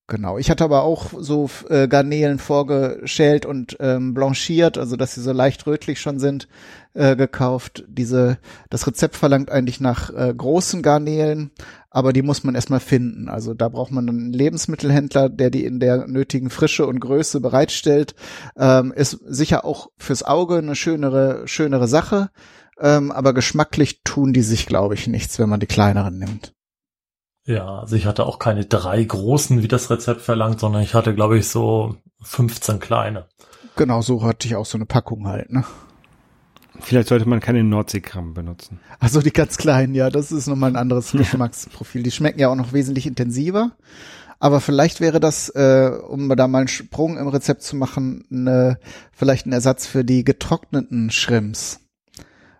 Genau. 0.06 0.36
Ich 0.36 0.50
hatte 0.50 0.64
aber 0.64 0.82
auch 0.82 1.12
so 1.18 1.48
äh, 1.70 1.88
Garnelen 1.88 2.38
vorgeschält 2.38 3.46
und 3.46 3.76
ähm, 3.80 4.12
blanchiert, 4.12 4.76
also 4.76 4.96
dass 4.96 5.14
sie 5.14 5.22
so 5.22 5.32
leicht 5.32 5.66
rötlich 5.66 6.00
schon 6.00 6.18
sind, 6.18 6.46
äh, 6.92 7.16
gekauft. 7.16 7.84
Diese, 7.88 8.38
das 8.68 8.86
Rezept 8.86 9.16
verlangt 9.16 9.50
eigentlich 9.50 9.80
nach 9.80 10.10
äh, 10.10 10.34
großen 10.36 10.82
Garnelen, 10.82 11.52
aber 11.94 12.12
die 12.12 12.22
muss 12.22 12.42
man 12.42 12.56
erstmal 12.56 12.80
finden. 12.80 13.28
Also 13.28 13.54
da 13.54 13.68
braucht 13.68 13.92
man 13.92 14.08
einen 14.08 14.32
Lebensmittelhändler, 14.32 15.28
der 15.28 15.50
die 15.50 15.64
in 15.64 15.78
der 15.78 16.08
nötigen 16.08 16.50
Frische 16.50 16.88
und 16.88 16.98
Größe 16.98 17.40
bereitstellt. 17.40 18.16
Ähm, 18.56 18.92
ist 18.92 19.20
sicher 19.24 19.64
auch 19.64 19.86
fürs 19.96 20.24
Auge 20.24 20.56
eine 20.58 20.74
schönere, 20.74 21.46
schönere 21.46 21.86
Sache. 21.86 22.30
Ähm, 22.80 23.12
aber 23.12 23.32
geschmacklich 23.32 24.02
tun 24.02 24.32
die 24.32 24.42
sich, 24.42 24.66
glaube 24.66 24.94
ich, 24.94 25.06
nichts, 25.06 25.38
wenn 25.38 25.48
man 25.48 25.60
die 25.60 25.68
kleineren 25.68 26.18
nimmt. 26.18 26.52
Ja, 27.46 27.78
also 27.78 27.94
ich 27.94 28.06
hatte 28.06 28.26
auch 28.26 28.40
keine 28.40 28.64
drei 28.64 29.04
großen, 29.04 29.62
wie 29.62 29.68
das 29.68 29.88
Rezept 29.88 30.20
verlangt, 30.20 30.58
sondern 30.58 30.82
ich 30.82 30.94
hatte, 30.94 31.14
glaube 31.14 31.38
ich, 31.38 31.46
so 31.48 31.94
15 32.22 32.80
kleine. 32.80 33.28
Genau, 33.76 34.02
so 34.02 34.24
hatte 34.24 34.48
ich 34.48 34.56
auch 34.56 34.66
so 34.66 34.78
eine 34.78 34.86
Packung 34.86 35.28
halt, 35.28 35.52
ne? 35.52 35.64
Vielleicht 36.80 37.08
sollte 37.08 37.28
man 37.28 37.40
keine 37.40 37.62
Nordseekram 37.62 38.34
benutzen. 38.34 38.80
Also 38.98 39.20
die 39.20 39.32
ganz 39.32 39.56
kleinen, 39.56 39.94
ja, 39.94 40.10
das 40.10 40.32
ist 40.32 40.46
nochmal 40.46 40.70
ein 40.70 40.76
anderes 40.76 41.12
Geschmacksprofil. 41.12 42.02
Die 42.02 42.10
schmecken 42.10 42.40
ja 42.40 42.48
auch 42.48 42.56
noch 42.56 42.72
wesentlich 42.72 43.06
intensiver. 43.06 43.72
Aber 44.40 44.60
vielleicht 44.60 45.00
wäre 45.00 45.20
das, 45.20 45.48
äh, 45.50 45.90
um 46.08 46.28
da 46.28 46.48
mal 46.48 46.58
einen 46.58 46.68
Sprung 46.68 47.16
im 47.16 47.28
Rezept 47.28 47.62
zu 47.62 47.76
machen, 47.76 48.24
eine, 48.30 48.78
vielleicht 49.12 49.46
ein 49.46 49.52
Ersatz 49.52 49.86
für 49.86 50.04
die 50.04 50.24
getrockneten 50.24 51.10
Shrimps. 51.10 51.80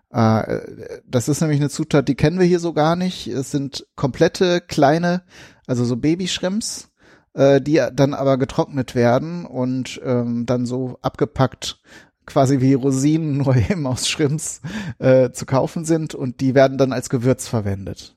Äh, 0.09 0.61
das 1.05 1.27
ist 1.27 1.41
nämlich 1.41 1.59
eine 1.59 1.69
Zutat, 1.69 2.07
die 2.07 2.15
kennen 2.15 2.39
wir 2.39 2.45
hier 2.45 2.59
so 2.59 2.73
gar 2.73 2.95
nicht. 2.95 3.27
Es 3.27 3.51
sind 3.51 3.85
komplette 3.95 4.61
kleine, 4.61 5.23
also 5.67 5.83
so 5.83 5.97
Babyshrimps, 5.97 6.89
äh, 7.33 7.59
die 7.61 7.81
dann 7.93 8.13
aber 8.13 8.37
getrocknet 8.37 8.95
werden 8.95 9.45
und 9.45 10.01
ähm, 10.03 10.45
dann 10.45 10.65
so 10.65 10.97
abgepackt 11.01 11.81
quasi 12.25 12.61
wie 12.61 12.73
Rosinen 12.73 13.37
nur 13.37 13.55
eben 13.55 13.85
aus 13.87 14.07
Shrimps 14.07 14.61
äh, 14.99 15.31
zu 15.31 15.45
kaufen 15.45 15.85
sind 15.85 16.15
und 16.15 16.41
die 16.41 16.55
werden 16.55 16.77
dann 16.77 16.93
als 16.93 17.09
Gewürz 17.09 17.47
verwendet. 17.47 18.15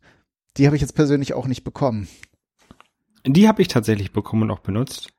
Die 0.57 0.67
habe 0.67 0.77
ich 0.77 0.83
jetzt 0.83 0.95
persönlich 0.95 1.35
auch 1.35 1.47
nicht 1.47 1.65
bekommen. 1.65 2.09
Die 3.27 3.49
habe 3.49 3.63
ich 3.63 3.69
tatsächlich 3.69 4.13
bekommen 4.13 4.45
und 4.45 4.51
auch 4.51 4.61
benutzt. 4.61 5.11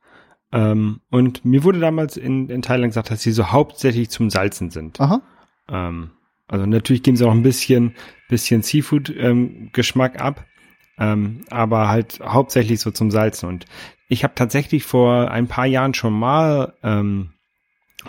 Ähm, 0.51 1.01
und 1.09 1.45
mir 1.45 1.63
wurde 1.63 1.79
damals 1.79 2.17
in, 2.17 2.49
in 2.49 2.61
Thailand 2.61 2.91
gesagt, 2.91 3.11
dass 3.11 3.21
sie 3.21 3.31
so 3.31 3.51
hauptsächlich 3.51 4.09
zum 4.09 4.29
Salzen 4.29 4.71
sind. 4.71 4.99
Aha. 4.99 5.21
Ähm, 5.69 6.11
also 6.47 6.65
natürlich 6.65 7.03
geben 7.03 7.17
sie 7.17 7.25
auch 7.25 7.31
ein 7.31 7.43
bisschen, 7.43 7.95
bisschen 8.27 8.63
Seafood-Geschmack 8.63 10.15
ähm, 10.15 10.21
ab, 10.21 10.45
ähm, 10.97 11.41
aber 11.51 11.87
halt 11.87 12.19
hauptsächlich 12.23 12.79
so 12.79 12.89
zum 12.89 13.11
Salzen. 13.11 13.47
Und 13.47 13.65
ich 14.07 14.23
habe 14.23 14.33
tatsächlich 14.35 14.83
vor 14.83 15.29
ein 15.29 15.47
paar 15.47 15.67
Jahren 15.67 15.93
schon 15.93 16.13
mal 16.13 16.73
ähm, 16.81 17.33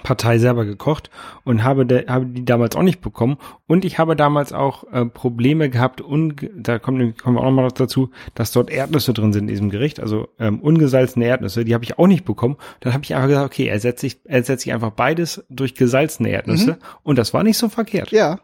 Partei 0.02 0.38
selber 0.38 0.64
gekocht 0.64 1.10
und 1.44 1.64
habe, 1.64 1.84
de, 1.84 2.06
habe 2.06 2.26
die 2.26 2.44
damals 2.44 2.76
auch 2.76 2.82
nicht 2.82 3.00
bekommen. 3.00 3.38
Und 3.66 3.84
ich 3.84 3.98
habe 3.98 4.14
damals 4.14 4.52
auch 4.52 4.84
äh, 4.92 5.04
Probleme 5.04 5.68
gehabt, 5.68 6.00
und 6.00 6.48
da 6.54 6.78
kommen, 6.78 7.16
kommen 7.16 7.36
wir 7.36 7.40
auch 7.40 7.46
nochmal 7.46 7.68
dazu, 7.74 8.10
dass 8.34 8.52
dort 8.52 8.70
Erdnüsse 8.70 9.12
drin 9.12 9.32
sind 9.32 9.44
in 9.44 9.48
diesem 9.48 9.70
Gericht, 9.70 9.98
also 9.98 10.28
ähm, 10.38 10.60
ungesalzene 10.60 11.26
Erdnüsse, 11.26 11.64
die 11.64 11.74
habe 11.74 11.84
ich 11.84 11.98
auch 11.98 12.06
nicht 12.06 12.24
bekommen. 12.24 12.56
Dann 12.80 12.92
habe 12.92 13.02
ich 13.04 13.14
einfach 13.14 13.28
gesagt, 13.28 13.46
okay, 13.46 13.66
ersetze 13.66 14.06
ich, 14.06 14.18
ersetze 14.24 14.68
ich 14.68 14.72
einfach 14.72 14.90
beides 14.90 15.44
durch 15.48 15.74
gesalzene 15.74 16.30
Erdnüsse. 16.30 16.72
Mhm. 16.72 16.78
Und 17.02 17.18
das 17.18 17.34
war 17.34 17.42
nicht 17.42 17.58
so 17.58 17.68
verkehrt. 17.68 18.12
Ja, 18.12 18.38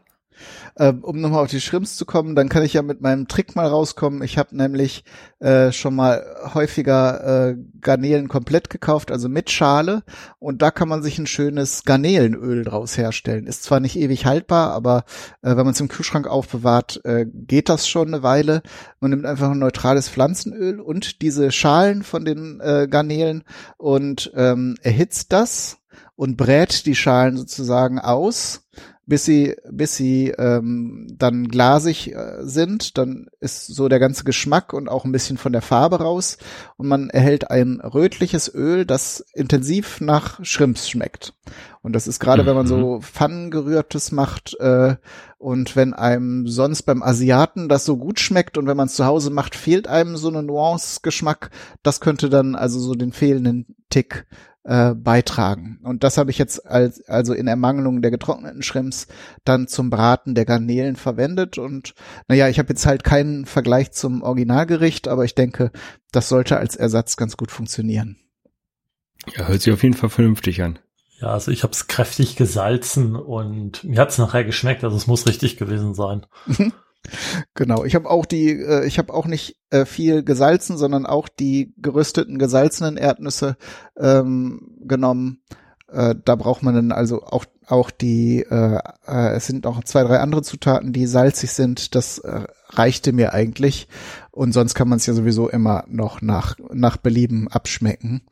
äh, 0.77 0.93
um 0.93 1.21
nochmal 1.21 1.43
auf 1.43 1.51
die 1.51 1.61
Shrimps 1.61 1.97
zu 1.97 2.05
kommen, 2.05 2.37
dann 2.37 2.49
kann 2.49 2.63
ich 2.63 2.75
ja 2.75 2.83
mit 2.83 3.01
meinem 3.01 3.29
Trick 3.29 3.57
mal 3.57 3.67
rauskommen. 3.67 4.23
Ich 4.23 4.37
habe 4.39 4.57
nämlich 4.57 5.05
äh, 5.41 5.73
schon 5.73 5.95
mal 5.95 6.25
häufiger 6.55 7.51
äh, 7.51 7.57
Garnelen 7.81 8.29
komplett 8.29 8.69
gekauft, 8.69 9.11
also 9.11 9.29
mit 9.29 9.51
Schale. 9.51 10.03
Und 10.39 10.61
da 10.61 10.71
kann 10.71 10.89
man 10.89 11.03
sich 11.03 11.19
ein 11.19 11.27
schönes 11.27 11.85
Garnelenöl 11.85 12.65
draus 12.65 12.99
herstellen. 12.99 13.47
Ist 13.47 13.63
zwar 13.63 13.81
nicht 13.81 13.97
ewig 13.97 14.27
haltbar, 14.27 14.73
aber 14.73 15.05
äh, 15.41 15.57
wenn 15.57 15.65
man 15.65 15.71
es 15.71 15.81
im 15.81 15.89
Kühlschrank 15.89 16.27
aufbewahrt, 16.27 17.01
äh, 17.05 17.25
geht 17.27 17.71
das 17.71 17.89
schon 17.89 18.09
eine 18.09 18.23
Weile. 18.23 18.63
Man 19.01 19.11
nimmt 19.11 19.25
einfach 19.25 19.51
ein 19.51 19.59
neutrales 19.59 20.11
Pflanzenöl 20.11 20.79
und 20.81 21.23
diese 21.23 21.53
Schalen 21.53 22.03
von 22.03 22.27
den 22.27 22.61
äh, 22.61 22.87
Garnelen 22.91 23.45
und 23.79 24.31
ähm, 24.35 24.77
erhitzt 24.83 25.33
das 25.33 25.79
und 26.17 26.37
brät 26.37 26.85
die 26.85 26.95
Schalen 26.95 27.37
sozusagen 27.37 27.99
aus 27.99 28.67
bis 29.07 29.25
sie, 29.25 29.55
bis 29.71 29.97
sie 29.97 30.31
ähm, 30.37 31.07
dann 31.17 31.47
glasig 31.47 32.13
äh, 32.13 32.39
sind, 32.41 32.99
dann 32.99 33.29
ist 33.41 33.67
so 33.69 33.89
der 33.89 34.01
ganze 34.01 34.25
Geschmack 34.25 34.73
und 34.73 34.89
auch 34.89 35.05
ein 35.05 35.13
bisschen 35.13 35.39
von 35.39 35.53
der 35.53 35.63
Farbe 35.63 36.01
raus 36.01 36.39
und 36.77 36.89
man 36.89 37.09
erhält 37.09 37.51
ein 37.51 37.81
rötliches 37.81 38.53
Öl, 38.53 38.85
das 38.85 39.25
intensiv 39.33 40.01
nach 40.01 40.45
Shrimps 40.45 40.89
schmeckt. 40.89 41.35
Und 41.83 41.93
das 41.93 42.09
ist 42.09 42.19
gerade, 42.19 42.43
mhm. 42.43 42.47
wenn 42.49 42.57
man 42.57 42.67
so 42.67 42.97
mhm. 42.97 43.03
Pfannengerührtes 43.03 44.11
macht 44.11 44.59
äh, 44.59 44.97
und 45.39 45.77
wenn 45.77 45.95
einem 45.95 46.49
sonst 46.49 46.83
beim 46.83 47.05
Asiaten 47.05 47.69
das 47.69 47.85
so 47.85 47.97
gut 47.97 48.19
schmeckt 48.19 48.59
und 48.59 48.67
wenn 48.67 48.77
man 48.77 48.89
es 48.89 48.97
zu 48.97 49.07
Hause 49.07 49.31
macht, 49.31 49.55
fehlt 49.55 49.87
einem 49.87 50.17
so 50.17 50.29
eine 50.29 50.43
Nuance-Geschmack. 50.43 51.51
Das 51.85 52.01
könnte 52.01 52.29
dann 52.29 52.57
also 52.57 52.81
so 52.81 52.95
den 52.95 53.13
fehlenden 53.13 53.77
Tick 53.89 54.27
äh, 54.67 54.95
beitragen. 54.95 55.79
Und 55.85 56.03
das 56.03 56.19
habe 56.19 56.31
ich 56.31 56.39
jetzt 56.39 56.67
als, 56.67 57.09
also 57.09 57.33
in 57.33 57.47
Ermangelung 57.47 58.03
der 58.03 58.11
getrockneten 58.11 58.63
Shrimps 58.63 59.07
dann 59.45 59.69
zum 59.69 59.91
Braten 59.91 60.35
der 60.35 60.45
Garnelen 60.45 60.97
verwendet. 60.97 61.57
Und 61.57 61.95
naja, 62.29 62.49
ich 62.49 62.59
habe 62.59 62.71
jetzt 62.71 62.85
halt 62.85 63.05
keinen 63.05 63.47
Vergleich 63.47 63.93
zum 63.93 64.23
Originalgericht, 64.23 65.09
aber 65.09 65.25
ich 65.25 65.35
denke, 65.35 65.71
das 66.11 66.29
sollte 66.29 66.59
als 66.59 66.77
Ersatz 66.77 67.17
ganz 67.17 67.37
gut 67.37 67.51
funktionieren. 67.51 68.17
Ja, 69.37 69.47
hört 69.47 69.63
sich 69.63 69.73
auf 69.73 69.83
jeden 69.83 69.95
Fall 69.95 70.11
vernünftig 70.11 70.63
an. 70.63 70.79
Ja, 71.21 71.29
also 71.29 71.51
ich 71.51 71.63
habe 71.63 71.73
es 71.73 71.87
kräftig 71.87 72.37
gesalzen 72.37 73.17
und 73.17 73.85
mir 73.85 74.01
hat 74.01 74.11
es 74.11 74.19
nachher 74.19 74.45
geschmeckt, 74.45 74.85
also 74.85 74.97
es 74.97 75.07
muss 75.07 75.27
richtig 75.27 75.57
gewesen 75.57 75.95
sein. 75.95 76.27
Genau, 77.55 77.85
ich 77.85 77.95
habe 77.95 78.09
auch 78.11 78.27
die, 78.27 78.51
äh, 78.51 78.87
ich 78.87 78.99
habe 78.99 79.13
auch 79.13 79.27
nicht 79.27 79.57
äh, 79.71 79.85
viel 79.85 80.23
gesalzen, 80.23 80.77
sondern 80.77 81.07
auch 81.07 81.29
die 81.29 81.75
gerösteten 81.79 82.39
gesalzenen 82.39 82.97
Erdnüsse 82.97 83.57
ähm, 83.99 84.77
genommen. 84.81 85.43
Äh, 85.89 86.15
da 86.25 86.35
braucht 86.35 86.63
man 86.63 86.75
dann 86.75 86.93
also 86.93 87.23
auch 87.23 87.45
auch 87.69 87.91
die, 87.91 88.43
äh, 88.49 88.79
äh, 89.07 89.35
es 89.35 89.47
sind 89.47 89.65
noch 89.65 89.83
zwei, 89.83 90.05
drei 90.05 90.21
andere 90.21 90.43
Zutaten, 90.43 90.93
die 90.93 91.07
salzig 91.07 91.51
sind. 91.51 91.95
Das 91.97 92.19
äh, 92.19 92.45
reichte 92.69 93.13
mir 93.13 93.33
eigentlich. 93.33 93.89
Und 94.31 94.53
sonst 94.53 94.75
kann 94.75 94.89
man 94.89 94.99
es 94.99 95.07
ja 95.07 95.15
sowieso 95.15 95.49
immer 95.49 95.85
noch 95.89 96.23
nach 96.23 96.57
nach 96.73 96.97
Belieben 96.97 97.49
abschmecken. 97.49 98.23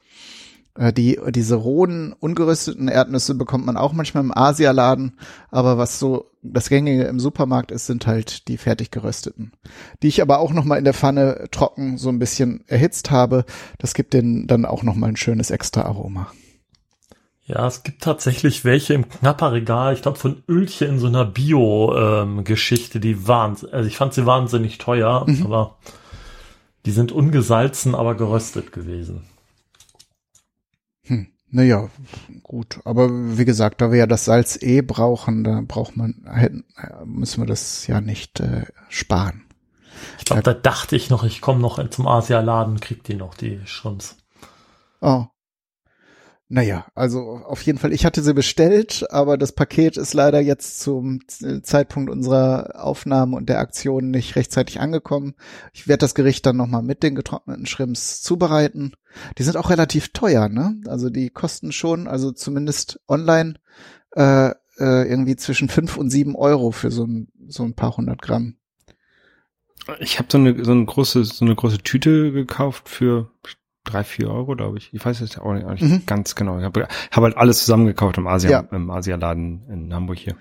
Äh, 0.76 0.92
die, 0.92 1.18
diese 1.30 1.56
rohen, 1.56 2.12
ungerüsteten 2.18 2.88
Erdnüsse 2.88 3.34
bekommt 3.34 3.66
man 3.66 3.76
auch 3.76 3.92
manchmal 3.92 4.24
im 4.24 4.36
Asialaden, 4.36 5.18
aber 5.50 5.78
was 5.78 5.98
so 5.98 6.30
das 6.42 6.68
Gängige 6.68 7.04
im 7.04 7.20
Supermarkt 7.20 7.70
ist, 7.70 7.86
sind 7.86 8.06
halt 8.06 8.48
die 8.48 8.58
fertig 8.58 8.90
gerösteten. 8.90 9.52
Die 10.02 10.08
ich 10.08 10.20
aber 10.20 10.40
auch 10.40 10.52
nochmal 10.52 10.78
in 10.78 10.84
der 10.84 10.94
Pfanne 10.94 11.46
trocken 11.50 11.96
so 11.96 12.10
ein 12.10 12.18
bisschen 12.18 12.64
erhitzt 12.66 13.10
habe. 13.10 13.44
Das 13.78 13.94
gibt 13.94 14.12
denen 14.12 14.46
dann 14.46 14.66
auch 14.66 14.82
nochmal 14.82 15.10
ein 15.10 15.16
schönes 15.16 15.50
extra 15.50 15.82
Aroma. 15.82 16.30
Ja, 17.46 17.66
es 17.66 17.82
gibt 17.82 18.02
tatsächlich 18.02 18.64
welche 18.64 18.94
im 18.94 19.08
Knapperregal, 19.08 19.92
ich 19.92 20.02
glaube 20.02 20.18
von 20.18 20.42
Ölche 20.48 20.86
in 20.86 20.98
so 20.98 21.06
einer 21.06 21.26
Bio-Geschichte, 21.26 22.98
ähm, 22.98 23.02
die 23.02 23.28
waren, 23.28 23.56
also 23.70 23.86
ich 23.86 23.98
fand 23.98 24.14
sie 24.14 24.24
wahnsinnig 24.24 24.78
teuer, 24.78 25.26
mhm. 25.26 25.44
aber 25.44 25.76
die 26.86 26.90
sind 26.90 27.12
ungesalzen, 27.12 27.94
aber 27.94 28.14
geröstet 28.14 28.72
gewesen. 28.72 29.24
Hm. 31.04 31.28
Naja, 31.50 31.88
gut. 32.42 32.80
Aber 32.84 33.08
wie 33.38 33.44
gesagt, 33.44 33.80
da 33.80 33.92
wir 33.92 33.98
ja 33.98 34.06
das 34.06 34.24
Salz 34.24 34.60
eh 34.60 34.82
brauchen, 34.82 35.44
da 35.44 35.62
braucht 35.66 35.96
man, 35.96 36.24
hätten, 36.28 36.64
müssen 37.04 37.42
wir 37.42 37.46
das 37.46 37.86
ja 37.86 38.00
nicht 38.00 38.40
äh, 38.40 38.64
sparen. 38.88 39.44
Ich 40.18 40.24
glaube, 40.24 40.42
da 40.42 40.52
dachte 40.52 40.96
ich 40.96 41.10
noch, 41.10 41.22
ich 41.22 41.40
komme 41.40 41.60
noch 41.60 41.88
zum 41.90 42.08
Asialaden, 42.08 42.80
krieg 42.80 43.04
die 43.04 43.14
noch, 43.14 43.36
die 43.36 43.60
Schrimps. 43.66 44.16
Oh, 45.00 45.26
naja, 46.48 46.86
also 46.94 47.40
auf 47.44 47.62
jeden 47.62 47.78
Fall, 47.78 47.92
ich 47.92 48.04
hatte 48.04 48.22
sie 48.22 48.34
bestellt, 48.34 49.06
aber 49.10 49.38
das 49.38 49.52
Paket 49.52 49.96
ist 49.96 50.12
leider 50.12 50.40
jetzt 50.40 50.78
zum 50.80 51.20
Zeitpunkt 51.62 52.10
unserer 52.10 52.84
Aufnahme 52.84 53.36
und 53.36 53.48
der 53.48 53.60
Aktion 53.60 54.10
nicht 54.10 54.36
rechtzeitig 54.36 54.78
angekommen. 54.78 55.34
Ich 55.72 55.88
werde 55.88 56.00
das 56.00 56.14
Gericht 56.14 56.44
dann 56.44 56.56
nochmal 56.56 56.82
mit 56.82 57.02
den 57.02 57.14
getrockneten 57.14 57.66
Shrimps 57.66 58.20
zubereiten. 58.20 58.92
Die 59.38 59.42
sind 59.42 59.56
auch 59.56 59.70
relativ 59.70 60.10
teuer, 60.12 60.48
ne? 60.48 60.80
Also 60.86 61.08
die 61.08 61.30
kosten 61.30 61.72
schon, 61.72 62.06
also 62.06 62.30
zumindest 62.30 63.00
online, 63.08 63.54
äh, 64.14 64.50
äh, 64.78 65.08
irgendwie 65.08 65.36
zwischen 65.36 65.68
fünf 65.68 65.96
und 65.96 66.10
sieben 66.10 66.36
Euro 66.36 66.72
für 66.72 66.90
so 66.90 67.06
ein, 67.06 67.28
so 67.48 67.62
ein 67.62 67.74
paar 67.74 67.96
hundert 67.96 68.20
Gramm. 68.20 68.56
Ich 69.98 70.18
habe 70.18 70.28
so 70.30 70.38
eine, 70.38 70.64
so 70.64 70.72
eine 70.72 70.86
so 70.86 71.44
eine 71.44 71.56
große 71.56 71.78
Tüte 71.78 72.32
gekauft 72.32 72.88
für 72.88 73.30
drei, 73.84 74.04
vier 74.04 74.30
Euro, 74.30 74.56
glaube 74.56 74.78
ich. 74.78 74.92
Ich 74.92 75.04
weiß 75.04 75.20
es 75.20 75.38
auch 75.38 75.52
nicht, 75.52 75.66
auch 75.66 75.72
nicht 75.72 75.82
mhm. 75.82 76.02
ganz 76.06 76.34
genau. 76.34 76.58
Ich 76.58 76.64
habe 76.64 76.88
hab 77.10 77.22
halt 77.22 77.36
alles 77.36 77.60
zusammengekauft 77.60 78.18
im 78.18 78.26
Asia, 78.26 78.50
ja. 78.50 78.60
im 78.70 78.90
Asialaden 78.90 79.62
in 79.68 79.94
Hamburg 79.94 80.18
hier. 80.18 80.36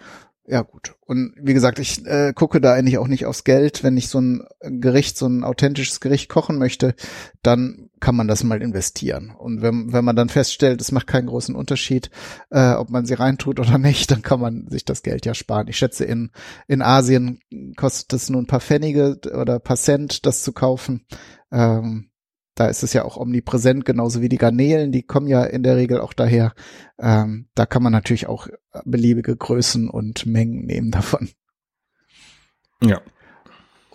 Ja, 0.45 0.61
gut. 0.61 0.95
Und 0.99 1.33
wie 1.37 1.53
gesagt, 1.53 1.79
ich 1.79 2.05
äh, 2.05 2.33
gucke 2.33 2.59
da 2.59 2.73
eigentlich 2.73 2.97
auch 2.97 3.07
nicht 3.07 3.25
aufs 3.25 3.45
Geld. 3.45 3.81
Wenn 3.81 3.95
ich 3.95 4.09
so 4.09 4.19
ein 4.19 4.43
Gericht, 4.59 5.17
so 5.17 5.25
ein 5.25 5.45
authentisches 5.45 6.01
Gericht 6.01 6.27
kochen 6.27 6.57
möchte, 6.57 6.95
dann 7.43 7.89
kann 8.01 8.17
man 8.17 8.27
das 8.27 8.43
mal 8.43 8.61
investieren. 8.61 9.33
Und 9.37 9.61
wenn, 9.61 9.93
wenn 9.93 10.03
man 10.03 10.17
dann 10.17 10.27
feststellt, 10.27 10.81
es 10.81 10.91
macht 10.91 11.07
keinen 11.07 11.27
großen 11.27 11.55
Unterschied, 11.55 12.09
äh, 12.49 12.73
ob 12.73 12.89
man 12.89 13.05
sie 13.05 13.13
reintut 13.13 13.57
oder 13.57 13.77
nicht, 13.77 14.11
dann 14.11 14.21
kann 14.21 14.41
man 14.41 14.67
sich 14.67 14.83
das 14.83 15.01
Geld 15.01 15.25
ja 15.25 15.33
sparen. 15.33 15.69
Ich 15.69 15.77
schätze, 15.77 16.03
in, 16.03 16.31
in 16.67 16.81
Asien 16.81 17.39
kostet 17.77 18.11
es 18.11 18.29
nur 18.29 18.41
ein 18.41 18.47
paar 18.47 18.59
Pfennige 18.59 19.19
oder 19.33 19.59
paar 19.59 19.77
Cent, 19.77 20.25
das 20.25 20.43
zu 20.43 20.51
kaufen. 20.51 21.05
Ähm, 21.53 22.09
da 22.55 22.67
ist 22.67 22.83
es 22.83 22.93
ja 22.93 23.03
auch 23.03 23.17
omnipräsent, 23.17 23.85
genauso 23.85 24.21
wie 24.21 24.29
die 24.29 24.37
Garnelen, 24.37 24.91
die 24.91 25.03
kommen 25.03 25.27
ja 25.27 25.43
in 25.43 25.63
der 25.63 25.75
Regel 25.75 25.99
auch 25.99 26.13
daher. 26.13 26.53
Ähm, 26.99 27.47
da 27.55 27.65
kann 27.65 27.83
man 27.83 27.91
natürlich 27.91 28.27
auch 28.27 28.47
beliebige 28.85 29.35
Größen 29.35 29.89
und 29.89 30.25
Mengen 30.25 30.65
nehmen 30.65 30.91
davon. 30.91 31.29
Ja. 32.81 33.01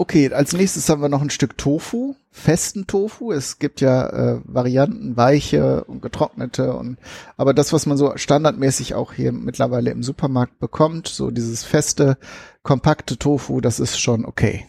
Okay, 0.01 0.33
als 0.33 0.53
nächstes 0.53 0.89
haben 0.89 1.03
wir 1.03 1.09
noch 1.09 1.23
ein 1.23 1.31
Stück 1.31 1.59
Tofu, 1.59 2.15
festen 2.31 2.87
Tofu. 2.87 3.33
Es 3.33 3.59
gibt 3.59 3.81
ja 3.81 4.09
äh, 4.09 4.41
Varianten, 4.45 5.17
weiche 5.17 5.83
und 5.85 6.03
getrocknete 6.03 6.73
und 6.75 6.99
aber 7.37 7.53
das, 7.53 7.73
was 7.73 7.85
man 7.87 7.97
so 7.97 8.17
standardmäßig 8.17 8.95
auch 8.95 9.13
hier 9.13 9.33
mittlerweile 9.33 9.91
im 9.91 10.05
Supermarkt 10.05 10.61
bekommt, 10.61 11.09
so 11.09 11.33
dieses 11.33 11.65
feste, 11.65 12.17
kompakte 12.63 13.19
Tofu, 13.19 13.61
das 13.61 13.81
ist 13.81 13.99
schon 13.99 14.25
okay. 14.25 14.67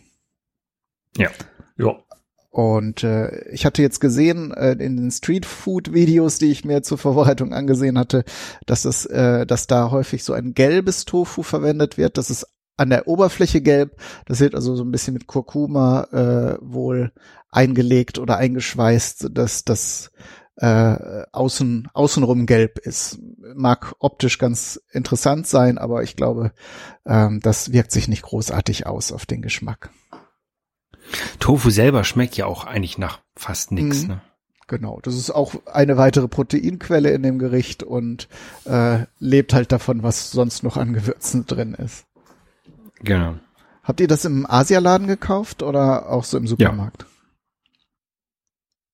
Ja. 1.16 1.30
Ja. 1.78 2.04
Und 2.50 3.04
äh, 3.04 3.48
ich 3.50 3.66
hatte 3.66 3.82
jetzt 3.82 4.00
gesehen 4.00 4.52
äh, 4.52 4.72
in 4.72 4.98
den 4.98 5.12
Street 5.12 5.46
Food 5.46 5.94
Videos, 5.94 6.40
die 6.40 6.52
ich 6.52 6.66
mir 6.66 6.82
zur 6.82 6.98
Vorbereitung 6.98 7.54
angesehen 7.54 8.00
hatte, 8.00 8.24
dass 8.66 8.86
es, 8.86 9.06
äh, 9.06 9.46
dass 9.46 9.68
da 9.68 9.92
häufig 9.92 10.24
so 10.24 10.34
ein 10.34 10.54
gelbes 10.54 11.06
Tofu 11.06 11.44
verwendet 11.44 11.98
wird. 11.98 12.18
Das 12.18 12.30
ist 12.30 12.48
an 12.76 12.90
der 12.90 13.08
Oberfläche 13.08 13.62
gelb. 13.62 13.98
Das 14.26 14.40
wird 14.40 14.56
also 14.56 14.76
so 14.76 14.84
ein 14.84 14.92
bisschen 14.92 15.14
mit 15.14 15.28
Kurkuma 15.28 16.08
äh, 16.12 16.58
wohl 16.62 17.12
eingelegt 17.52 18.18
oder 18.18 18.38
eingeschweißt, 18.38 19.30
dass 19.32 19.64
das 19.64 20.12
äh, 20.56 21.26
außen 21.32 21.90
außenrum 21.94 22.46
gelb 22.46 22.80
ist. 22.80 23.20
Mag 23.56 23.96
optisch 24.00 24.40
ganz 24.40 24.82
interessant 24.92 25.46
sein, 25.48 25.78
aber 25.78 26.04
ich 26.04 26.16
glaube, 26.16 26.52
ähm, 27.06 27.40
das 27.42 27.72
wirkt 27.72 27.92
sich 27.92 28.08
nicht 28.08 28.24
großartig 28.24 28.88
aus 28.88 29.12
auf 29.12 29.26
den 29.26 29.42
Geschmack. 29.42 29.92
Tofu 31.40 31.70
selber 31.70 32.04
schmeckt 32.04 32.38
ja 32.38 32.46
auch 32.46 32.66
eigentlich 32.66 32.98
nach 32.98 33.20
fast 33.36 33.72
nix. 33.72 34.04
Mhm. 34.04 34.08
Ne? 34.08 34.22
Genau, 34.68 35.00
das 35.02 35.16
ist 35.16 35.32
auch 35.32 35.56
eine 35.66 35.98
weitere 35.98 36.28
Proteinquelle 36.28 37.10
in 37.12 37.24
dem 37.24 37.40
Gericht 37.40 37.82
und 37.82 38.28
äh, 38.66 39.06
lebt 39.18 39.54
halt 39.54 39.72
davon, 39.72 40.04
was 40.04 40.30
sonst 40.30 40.64
noch 40.64 40.78
an 40.78 40.94
Gewürzen 40.94 41.48
drin 41.48 41.74
ist. 41.74 42.06
Genau. 43.02 43.36
Habt 43.82 44.00
ihr 44.00 44.08
das 44.08 44.26
im 44.26 44.46
Asialaden 44.48 45.08
gekauft 45.08 45.64
oder 45.64 46.10
auch 46.10 46.24
so 46.24 46.38
im 46.38 46.46
Supermarkt? 46.46 47.08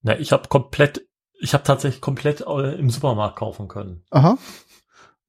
Na, 0.03 0.17
ich 0.17 0.31
habe 0.31 0.47
komplett, 0.47 1.05
ich 1.41 1.53
habe 1.53 1.65
tatsächlich 1.65 1.99
komplett 1.99 2.41
äh, 2.47 2.75
im 2.75 2.89
Supermarkt 2.89 3.37
kaufen 3.37 3.67
können. 3.67 4.03
Aha. 4.11 4.37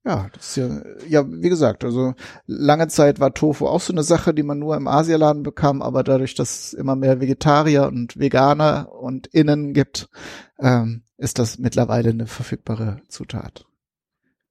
Ja, 0.06 0.28
das 0.32 0.50
ist 0.50 0.56
ja, 0.56 0.68
ja, 1.08 1.24
wie 1.28 1.48
gesagt, 1.48 1.82
also 1.84 2.14
lange 2.46 2.86
Zeit 2.86 3.18
war 3.18 3.34
Tofu 3.34 3.66
auch 3.66 3.80
so 3.80 3.92
eine 3.92 4.04
Sache, 4.04 4.32
die 4.32 4.44
man 4.44 4.60
nur 4.60 4.76
im 4.76 4.86
Asialaden 4.86 5.42
bekam, 5.42 5.82
aber 5.82 6.04
dadurch, 6.04 6.36
dass 6.36 6.66
es 6.68 6.72
immer 6.74 6.94
mehr 6.94 7.20
Vegetarier 7.20 7.88
und 7.88 8.16
Veganer 8.16 8.92
und 8.92 9.26
Innen 9.26 9.72
gibt, 9.74 10.08
ähm, 10.60 11.02
ist 11.18 11.40
das 11.40 11.58
mittlerweile 11.58 12.10
eine 12.10 12.26
verfügbare 12.28 13.00
Zutat. 13.08 13.66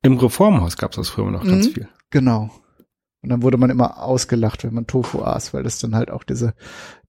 Im 0.01 0.17
Reformhaus 0.17 0.75
gab 0.75 0.91
es 0.91 0.97
das 0.97 1.09
früher 1.09 1.31
noch 1.31 1.45
ganz 1.45 1.67
Mhm. 1.67 1.71
viel. 1.71 1.87
Genau. 2.09 2.49
Und 3.21 3.29
dann 3.29 3.41
wurde 3.41 3.57
man 3.57 3.69
immer 3.69 4.03
ausgelacht, 4.03 4.65
wenn 4.65 4.73
man 4.73 4.87
Tofu 4.87 5.23
aß, 5.23 5.53
weil 5.53 5.63
das 5.63 5.79
dann 5.79 5.95
halt 5.95 6.11
auch 6.11 6.23
diese, 6.25 6.53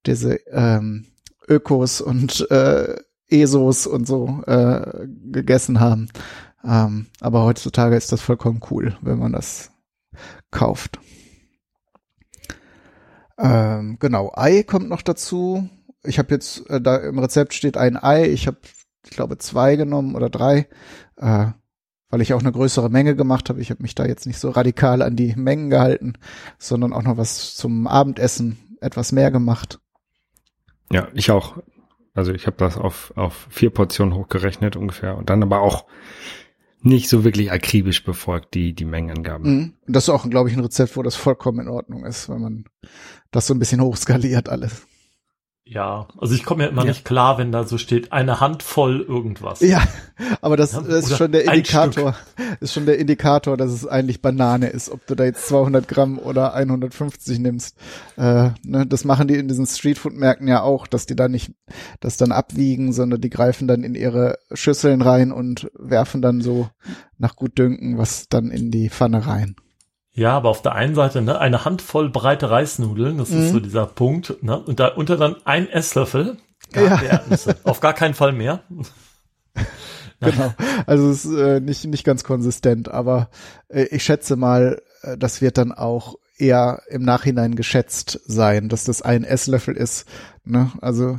diese 0.07 0.37
ähm, 0.53 1.07
Ökos 1.49 2.01
und 2.01 2.49
äh, 2.51 2.97
Esos 3.29 3.89
und 3.89 4.07
so 4.07 4.43
äh, 4.47 5.07
gegessen 5.33 5.81
haben. 5.81 6.09
Ähm, 6.67 7.07
aber 7.21 7.45
heutzutage 7.45 7.97
ist 7.97 8.11
das 8.11 8.21
vollkommen 8.21 8.61
cool, 8.71 8.97
wenn 9.01 9.19
man 9.19 9.33
das 9.33 9.71
kauft. 10.51 10.99
Ähm, 13.39 13.99
genau, 14.01 14.33
Ei 14.35 14.63
kommt 14.63 14.89
noch 14.89 15.03
dazu. 15.03 15.69
Ich 16.03 16.19
habe 16.19 16.35
jetzt, 16.35 16.69
äh, 16.71 16.81
da 16.81 16.97
im 16.97 17.19
Rezept 17.19 17.55
steht 17.55 17.77
ein 17.77 17.97
Ei. 17.97 18.29
Ich 18.29 18.47
habe, 18.47 18.59
ich 19.05 19.11
glaube, 19.11 19.39
zwei 19.39 19.77
genommen 19.77 20.17
oder 20.17 20.29
drei, 20.29 20.69
äh, 21.17 21.49
weil 22.09 22.21
ich 22.21 22.33
auch 22.35 22.41
eine 22.41 22.53
größere 22.53 22.89
Menge 22.89 23.15
gemacht 23.15 23.49
habe. 23.49 23.61
Ich 23.61 23.71
habe 23.71 23.83
mich 23.83 23.95
da 23.95 24.05
jetzt 24.05 24.27
nicht 24.27 24.39
so 24.39 24.51
radikal 24.51 25.03
an 25.03 25.15
die 25.15 25.37
Mengen 25.37 25.71
gehalten, 25.71 26.15
sondern 26.59 26.93
auch 26.93 27.03
noch 27.03 27.17
was 27.17 27.55
zum 27.55 27.87
Abendessen 27.87 28.77
etwas 28.81 29.13
mehr 29.13 29.31
gemacht. 29.31 29.81
Ja, 30.91 31.09
ich 31.15 31.31
auch. 31.31 31.59
Also 32.15 32.33
ich 32.33 32.47
habe 32.47 32.57
das 32.57 32.79
auf, 32.79 33.13
auf 33.17 33.47
vier 33.51 33.71
Portionen 33.71 34.15
hochgerechnet 34.15 34.75
ungefähr 34.75 35.17
und 35.17 35.29
dann 35.29 35.43
aber 35.43 35.61
auch 35.61 35.85
nicht 36.87 37.09
so 37.09 37.25
wirklich 37.25 37.53
akribisch 37.53 38.05
befolgt, 38.05 38.55
die, 38.55 38.73
die 38.73 38.85
Mengenangaben. 38.85 39.57
Mhm. 39.57 39.73
Und 39.87 39.97
das 39.97 40.05
ist 40.05 40.09
auch, 40.11 40.29
glaube 40.29 40.49
ich, 40.49 40.57
ein 40.57 40.63
Rezept, 40.63 40.97
wo 40.97 41.03
das 41.03 41.17
vollkommen 41.17 41.61
in 41.61 41.69
Ordnung 41.69 42.05
ist, 42.05 42.29
wenn 42.29 42.41
man 42.41 42.65
das 43.31 43.47
so 43.47 43.55
ein 43.55 43.59
bisschen 43.59 43.81
hochskaliert 43.81 44.49
alles. 44.49 44.87
Ja, 45.69 46.07
also 46.17 46.33
ich 46.33 46.45
komme 46.45 46.63
ja 46.63 46.71
immer 46.71 46.83
Ja. 46.83 46.91
nicht 46.91 47.05
klar, 47.05 47.39
wenn 47.39 47.51
da 47.51 47.65
so 47.65 47.77
steht, 47.77 48.13
eine 48.13 48.39
Handvoll 48.39 49.01
irgendwas. 49.01 49.59
Ja, 49.61 49.83
aber 50.41 50.57
das, 50.57 50.75
Ja, 50.75 50.81
das 50.83 51.11
ist 51.11 51.17
schon 51.17 51.33
der 51.33 51.45
Indikator, 51.45 52.15
ist 52.61 52.73
schon 52.73 52.87
der 52.87 53.01
Indikator, 53.01 53.57
dass 53.57 53.73
es 53.73 53.85
eigentlich 53.85 54.23
Banane 54.23 54.69
ist, 54.69 54.89
ob 54.89 55.05
du 55.09 55.17
da 55.17 55.25
jetzt 55.25 55.49
200 55.49 55.89
Gramm 55.89 56.21
oder 56.21 56.55
150 56.55 57.41
nimmst. 57.41 57.77
Äh, 58.17 58.51
ne, 58.63 58.87
das 58.87 59.05
machen 59.05 59.27
die 59.27 59.35
in 59.35 59.49
diesen 59.49 59.67
Streetfood-Märkten 59.67 60.47
ja 60.47 60.63
auch, 60.63 60.87
dass 60.87 61.07
die 61.07 61.17
da 61.17 61.27
nicht 61.27 61.53
das 61.99 62.17
dann 62.17 62.31
abwiegen, 62.31 62.93
sondern 62.93 63.21
die 63.21 63.31
greifen 63.31 63.67
dann 63.67 63.83
in 63.83 63.97
ihre 63.97 64.39
Schüsseln 64.53 65.03
rein 65.03 65.33
und 65.33 65.69
werfen 65.77 66.23
dann 66.23 66.43
so 66.43 66.69
nach 67.19 67.35
Gutdünken 67.35 67.99
was 67.99 68.29
dann 68.29 68.53
in 68.53 68.71
die 68.71 68.89
Pfanne 68.89 69.27
rein. 69.27 69.57
Ja, 70.17 70.33
aber 70.37 70.49
auf 70.49 70.63
der 70.63 70.75
einen 70.75 70.95
Seite, 70.95 71.21
ne, 71.23 71.39
eine 71.39 71.65
Handvoll 71.65 72.09
breite 72.11 72.51
Reisnudeln, 72.51 73.19
das 73.19 73.31
Mhm. 73.31 73.39
ist 73.43 73.51
so 73.53 73.61
dieser 73.61 73.87
Punkt, 73.87 74.43
ne, 74.43 74.59
und 74.59 74.81
da 74.81 74.89
unter 74.89 75.17
dann 75.17 75.37
ein 75.45 75.69
Esslöffel 75.69 76.39
Ja. 76.75 77.01
Erdnüsse. 77.01 77.57
Auf 77.65 77.81
gar 77.81 77.93
keinen 77.93 78.15
Fall 78.15 78.33
mehr. 78.33 78.61
Genau. 80.21 80.55
Also 80.87 81.11
es 81.11 81.27
ist 81.27 81.35
äh, 81.39 81.61
nicht, 81.61 81.85
nicht 81.85 82.05
ganz 82.05 82.25
konsistent, 82.25 82.89
aber 82.89 83.29
äh, 83.69 83.83
ich 83.91 84.03
schätze 84.03 84.35
mal, 84.37 84.81
äh, 85.03 85.19
das 85.19 85.43
wird 85.43 85.59
dann 85.59 85.73
auch 85.73 86.15
eher 86.39 86.81
im 86.89 87.03
Nachhinein 87.03 87.55
geschätzt 87.55 88.21
sein, 88.25 88.71
dass 88.71 88.85
das 88.85 89.03
ein 89.03 89.25
Esslöffel 89.25 89.77
ist. 89.77 90.07
Ne? 90.45 90.73
Also 90.81 91.19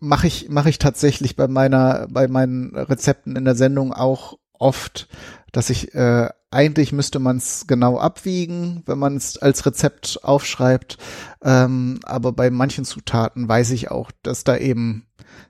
mache 0.00 0.26
ich, 0.26 0.48
mache 0.48 0.70
ich 0.70 0.80
tatsächlich 0.80 1.36
bei 1.36 1.46
meiner, 1.46 2.08
bei 2.10 2.26
meinen 2.26 2.74
Rezepten 2.74 3.36
in 3.36 3.44
der 3.44 3.54
Sendung 3.54 3.92
auch 3.92 4.38
oft, 4.58 5.08
dass 5.52 5.70
ich 5.70 5.94
äh, 5.94 6.28
eigentlich 6.50 6.92
müsste 6.92 7.18
man 7.18 7.36
es 7.38 7.66
genau 7.66 7.98
abwiegen, 7.98 8.82
wenn 8.86 8.98
man 8.98 9.16
es 9.16 9.36
als 9.36 9.66
Rezept 9.66 10.20
aufschreibt. 10.22 10.98
Ähm, 11.42 11.98
aber 12.04 12.32
bei 12.32 12.50
manchen 12.50 12.84
Zutaten 12.84 13.48
weiß 13.48 13.72
ich 13.72 13.90
auch, 13.90 14.10
dass 14.22 14.44
da 14.44 14.56
eben 14.56 15.06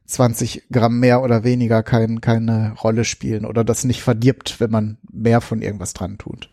20 0.06 0.64
Gramm 0.72 1.00
mehr 1.00 1.22
oder 1.22 1.44
weniger 1.44 1.82
kein, 1.82 2.20
keine 2.20 2.74
Rolle 2.82 3.04
spielen 3.04 3.44
oder 3.44 3.64
das 3.64 3.84
nicht 3.84 4.02
verdirbt, 4.02 4.60
wenn 4.60 4.70
man 4.70 4.98
mehr 5.10 5.40
von 5.40 5.62
irgendwas 5.62 5.92
dran 5.92 6.18
tut. 6.18 6.50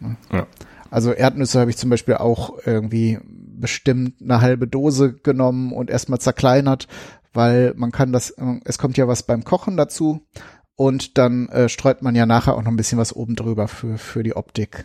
Ne? 0.00 0.16
Ja. 0.32 0.46
Also 0.90 1.12
Erdnüsse 1.12 1.60
habe 1.60 1.70
ich 1.70 1.78
zum 1.78 1.88
Beispiel 1.88 2.16
auch 2.16 2.58
irgendwie 2.66 3.18
bestimmt 3.24 4.20
eine 4.20 4.40
halbe 4.40 4.66
Dose 4.66 5.14
genommen 5.14 5.72
und 5.72 5.88
erstmal 5.88 6.18
zerkleinert, 6.18 6.86
weil 7.32 7.72
man 7.76 7.92
kann 7.92 8.12
das, 8.12 8.34
es 8.64 8.76
kommt 8.76 8.96
ja 8.98 9.08
was 9.08 9.22
beim 9.22 9.44
Kochen 9.44 9.76
dazu 9.76 10.26
und 10.82 11.16
dann 11.16 11.48
äh, 11.50 11.68
streut 11.68 12.02
man 12.02 12.16
ja 12.16 12.26
nachher 12.26 12.56
auch 12.56 12.62
noch 12.62 12.72
ein 12.72 12.76
bisschen 12.76 12.98
was 12.98 13.14
oben 13.14 13.36
drüber 13.36 13.68
für, 13.68 13.98
für 13.98 14.24
die 14.24 14.34
Optik. 14.34 14.84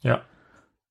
Ja. 0.00 0.22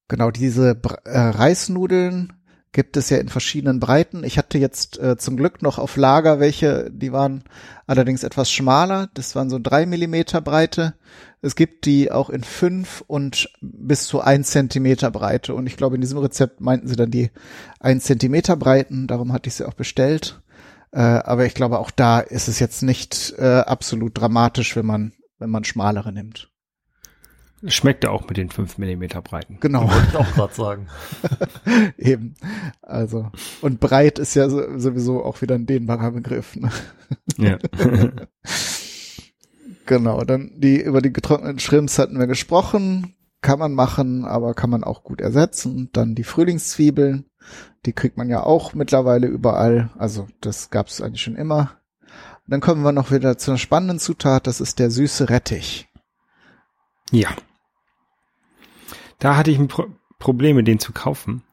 Genau, 0.10 0.32
diese 0.32 0.78
äh, 1.06 1.18
Reisnudeln 1.18 2.34
gibt 2.74 2.98
es 2.98 3.10
ja 3.10 3.20
in 3.20 3.30
verschiedenen 3.30 3.80
Breiten. 3.80 4.26
Ich 4.26 4.38
hatte 4.38 4.58
jetzt 4.58 5.00
äh, 5.00 5.16
zum 5.16 5.38
Glück 5.38 5.62
noch 5.62 5.80
auf 5.80 5.96
Lager 5.96 6.42
welche, 6.42 6.92
die 6.92 7.14
waren 7.14 7.46
allerdings 7.86 8.24
etwas 8.24 8.52
schmaler. 8.52 9.08
Das 9.14 9.34
waren 9.38 9.50
so 9.50 9.60
drei 9.60 9.86
Millimeter 9.86 10.42
Breite. 10.42 10.96
Es 11.42 11.56
gibt 11.56 11.86
die 11.86 12.12
auch 12.12 12.30
in 12.30 12.44
fünf 12.44 13.06
und 13.08 13.50
bis 13.62 14.08
zu 14.08 14.20
ein 14.20 14.44
Zentimeter 14.44 15.10
Breite. 15.10 15.56
Und 15.56 15.68
ich 15.68 15.78
glaube, 15.78 15.96
in 15.96 16.02
diesem 16.02 16.18
Rezept 16.18 16.60
meinten 16.60 16.90
sie 16.90 16.98
dann 16.98 17.12
die 17.12 17.32
ein 17.80 18.02
Zentimeter 18.02 18.58
Breiten. 18.58 19.08
Darum 19.08 19.32
hatte 19.32 19.48
ich 19.48 19.56
sie 19.56 19.66
auch 19.66 19.74
bestellt. 19.74 20.42
Äh, 20.92 21.00
aber 21.02 21.46
ich 21.46 21.54
glaube, 21.54 21.80
auch 21.80 21.92
da 21.92 22.20
ist 22.20 22.48
es 22.48 22.60
jetzt 22.60 22.82
nicht 22.82 23.34
äh, 23.38 23.60
absolut 23.60 24.18
dramatisch, 24.18 24.76
wenn 24.76 24.86
man, 24.86 25.14
wenn 25.40 25.50
man 25.50 25.64
schmalere 25.64 26.12
nimmt. 26.12 26.50
Schmeckt 27.66 28.04
ja 28.04 28.12
auch 28.12 28.28
mit 28.28 28.38
den 28.38 28.50
5 28.50 28.78
Millimeter 28.78 29.22
Breiten. 29.24 29.58
Genau. 29.60 29.90
Wollte 29.90 30.08
ich 30.10 30.16
auch 30.16 30.34
gerade 30.34 30.54
sagen. 30.54 30.88
Eben. 31.98 32.36
Also. 32.84 33.32
Und 33.62 33.80
breit 33.80 34.20
ist 34.20 34.36
ja 34.36 34.48
so, 34.48 34.78
sowieso 34.78 35.24
auch 35.24 35.42
wieder 35.42 35.56
ein 35.56 35.66
dehnbarer 35.66 36.12
Begriff. 36.12 36.56
Ne? 36.56 36.72
Ja. 37.38 37.58
Genau. 39.88 40.22
Dann 40.26 40.52
die, 40.58 40.82
über 40.82 41.02
die 41.02 41.14
getrockneten 41.14 41.60
Shrimps 41.60 41.98
hatten 41.98 42.20
wir 42.20 42.28
gesprochen. 42.28 43.16
Kann 43.42 43.58
man 43.58 43.74
machen, 43.74 44.26
aber 44.26 44.54
kann 44.54 44.70
man 44.70 44.84
auch 44.84 45.04
gut 45.04 45.22
ersetzen. 45.22 45.90
Dann 45.94 46.14
die 46.14 46.26
Frühlingszwiebeln. 46.26 47.26
Die 47.86 47.94
kriegt 47.94 48.18
man 48.18 48.30
ja 48.30 48.44
auch 48.44 48.74
mittlerweile 48.74 49.28
überall. 49.28 49.90
Also, 49.98 50.28
das 50.42 50.70
gab 50.70 50.88
es 50.88 51.02
eigentlich 51.02 51.22
schon 51.22 51.36
immer. 51.36 51.78
Dann 52.48 52.62
kommen 52.62 52.84
wir 52.84 52.92
noch 52.92 53.12
wieder 53.12 53.38
zu 53.38 53.52
einer 53.52 53.58
spannenden 53.58 54.00
Zutat. 54.00 54.48
Das 54.48 54.62
ist 54.62 54.80
der 54.80 54.90
süße 54.90 55.30
Rettich. 55.30 55.88
ja. 57.12 57.30
Da 59.20 59.36
hatte 59.36 59.52
ich 59.52 59.58
ein 59.58 59.68
Pro 59.68 59.88
Problem, 60.20 60.64
den 60.66 60.80
zu 60.80 60.94
kaufen, 60.94 61.44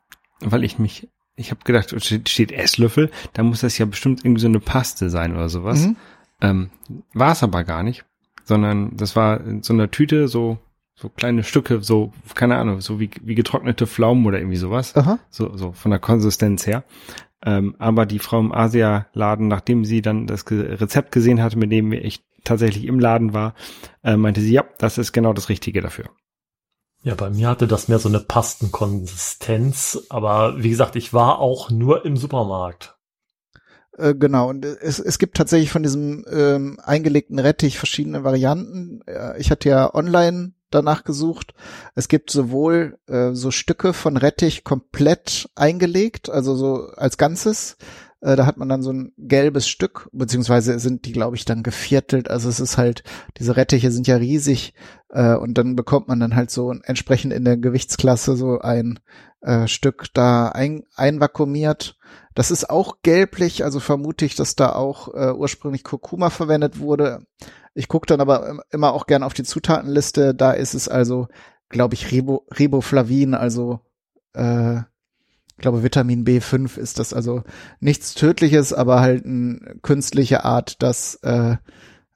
weil 0.41 0.65
ich 0.65 0.79
mich, 0.79 1.09
ich 1.37 1.51
habe 1.51 1.65
gedacht, 1.65 1.95
steht, 2.03 2.31
steht 2.31 2.51
Esslöffel, 2.51 3.11
da 3.35 3.43
muss 3.43 3.61
das 3.61 3.77
ja 3.77 3.85
bestimmt 3.85 4.25
irgendwie 4.25 4.41
so 4.41 4.49
eine 4.49 4.61
Paste 4.61 5.11
sein 5.11 5.35
oder 5.35 5.51
sowas. 5.51 5.87
Mhm. 5.87 5.97
Ähm, 6.41 6.71
war 7.13 7.33
es 7.33 7.43
aber 7.43 7.63
gar 7.65 7.83
nicht, 7.83 8.07
sondern 8.45 8.97
das 8.97 9.17
war 9.17 9.41
in 9.43 9.63
so 9.63 9.75
einer 9.75 9.91
Tüte 9.91 10.29
so 10.29 10.59
so 10.95 11.09
kleine 11.09 11.43
Stücke, 11.43 11.83
so 11.83 12.13
keine 12.35 12.57
Ahnung, 12.57 12.81
so 12.81 13.01
wie 13.01 13.11
wie 13.23 13.35
getrocknete 13.35 13.87
Pflaumen 13.87 14.27
oder 14.27 14.39
irgendwie 14.39 14.57
sowas, 14.57 14.95
Aha. 14.97 15.19
so 15.31 15.57
so 15.57 15.73
von 15.73 15.91
der 15.91 16.01
Konsistenz 16.01 16.67
her. 16.67 16.85
Ähm, 17.45 17.75
aber 17.79 18.07
die 18.07 18.21
Frau 18.21 18.41
im 18.41 18.53
Asia-Laden, 18.53 19.49
nachdem 19.49 19.85
sie 19.85 20.01
dann 20.01 20.27
das 20.27 20.51
Rezept 20.51 21.13
gesehen 21.13 21.43
hatte, 21.43 21.59
mit 21.59 21.71
dem 21.71 21.93
ich 21.93 22.25
tatsächlich 22.43 22.87
im 22.87 22.99
Laden 22.99 23.35
war, 23.35 23.55
äh, 24.03 24.17
meinte 24.17 24.41
sie, 24.41 24.53
ja, 24.53 24.65
das 24.79 24.97
ist 24.97 25.13
genau 25.13 25.33
das 25.33 25.49
Richtige 25.49 25.83
dafür. 25.83 26.07
Ja, 27.03 27.15
bei 27.15 27.29
mir 27.29 27.49
hatte 27.49 27.67
das 27.67 27.89
mehr 27.89 27.99
so 27.99 28.09
eine 28.09 28.21
Pastenkonsistenz, 28.21 30.07
aber 30.09 30.63
wie 30.63 30.71
gesagt, 30.71 30.97
ich 30.97 31.13
war 31.13 31.39
auch 31.39 31.71
nur 31.71 32.07
im 32.07 32.17
Supermarkt. 32.17 32.97
Äh, 33.99 34.15
genau, 34.15 34.49
und 34.49 34.65
es, 34.65 34.99
es 34.99 35.19
gibt 35.19 35.37
tatsächlich 35.37 35.71
von 35.71 35.83
diesem 35.83 36.25
ähm, 36.31 36.81
eingelegten 36.83 37.39
Rettich 37.39 37.79
verschiedene 37.79 38.25
Varianten. 38.25 39.03
Äh, 39.07 39.39
ich 39.39 39.51
hatte 39.51 39.69
ja 39.69 39.95
online 39.95 40.55
danach 40.75 41.05
gesucht. 41.05 41.55
Es 41.95 42.09
gibt 42.09 42.31
sowohl 42.31 42.99
äh, 43.07 43.33
so 43.33 43.51
Stücke 43.51 43.93
von 43.93 44.17
Rettich 44.17 44.65
komplett 44.65 45.49
eingelegt, 45.55 46.29
also 46.29 46.55
so 46.55 46.89
als 46.97 47.17
Ganzes. 47.19 47.77
Äh, 48.25 48.37
da 48.37 48.47
hat 48.47 48.57
man 48.57 48.71
dann 48.71 48.83
so 48.83 48.91
ein 48.91 49.13
gelbes 49.19 49.69
Stück, 49.69 50.09
beziehungsweise 50.13 50.79
sind 50.79 51.05
die, 51.05 51.13
glaube 51.13 51.37
ich, 51.37 51.45
dann 51.45 51.63
geviertelt. 51.63 52.31
Also 52.31 52.49
es 52.49 52.59
ist 52.59 52.79
halt, 52.79 53.05
diese 53.39 53.57
Rettiche 53.57 53.91
sind 53.91 54.07
ja 54.07 54.17
riesig 54.17 54.73
äh, 55.11 55.35
und 55.35 55.59
dann 55.59 55.77
bekommt 55.77 56.09
man 56.09 56.21
dann 56.21 56.35
halt 56.35 56.51
so 56.51 56.73
entsprechend 56.73 57.35
in 57.35 57.45
der 57.45 57.59
Gewichtsklasse 57.59 58.35
so 58.37 58.61
ein 58.61 58.99
äh, 59.43 59.69
Stück 59.69 60.07
da 60.15 60.49
ein, 60.49 60.85
einvakuumiert. 60.97 61.99
Das 62.35 62.51
ist 62.51 62.71
auch 62.71 62.97
gelblich, 63.03 63.63
also 63.63 63.79
vermute 63.79 64.25
ich, 64.25 64.35
dass 64.37 64.57
da 64.57 64.73
auch 64.73 65.13
äh, 65.13 65.33
ursprünglich 65.33 65.85
Kurkuma 65.85 66.31
verwendet 66.31 66.79
wurde. 66.79 67.27
Ich 67.75 67.89
gucke 67.89 68.07
dann 68.07 68.21
aber 68.21 68.63
immer 68.71 68.93
auch 68.93 69.07
gern 69.07 69.23
auf 69.23 69.35
die 69.35 69.43
Zutatenliste. 69.43 70.35
Da 70.35 70.53
ist 70.53 70.75
es 70.75 70.89
also, 70.89 71.29
glaube 71.69 71.95
ich, 71.95 72.13
Ribo, 72.13 72.47
Riboflavin, 72.57 73.35
also 73.35 73.81
äh, 74.35 74.79
ich 75.57 75.63
glaube 75.63 75.83
Vitamin 75.83 76.25
B5 76.25 76.79
ist 76.79 76.99
das 76.99 77.13
also 77.13 77.45
nichts 77.79 78.15
Tödliches, 78.15 78.73
aber 78.73 79.01
halt 79.01 79.25
eine 79.25 79.77
künstliche 79.83 80.45
Art, 80.45 80.83
das 80.83 81.17
äh, 81.23 81.57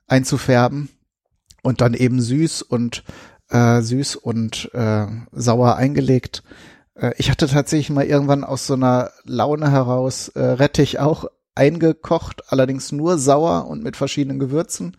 einzufärben 0.09 0.89
und 1.63 1.81
dann 1.81 1.95
eben 1.95 2.21
süß 2.21 2.63
und 2.63 3.05
äh, 3.51 3.81
süß 3.81 4.17
und 4.17 4.71
äh, 4.75 5.07
sauer 5.33 5.77
eingelegt. 5.77 6.43
Äh, 6.95 7.13
ich 7.17 7.31
hatte 7.31 7.47
tatsächlich 7.47 7.91
mal 7.91 8.07
irgendwann 8.07 8.43
aus 8.45 8.67
so 8.67 8.75
einer 8.75 9.11
Laune 9.25 9.71
heraus 9.71 10.29
äh, 10.29 10.41
Rettich 10.41 10.99
auch 10.99 11.27
eingekocht, 11.55 12.53
allerdings 12.53 12.93
nur 12.93 13.19
sauer 13.19 13.67
und 13.69 13.83
mit 13.83 13.97
verschiedenen 13.97 14.39
Gewürzen 14.39 14.97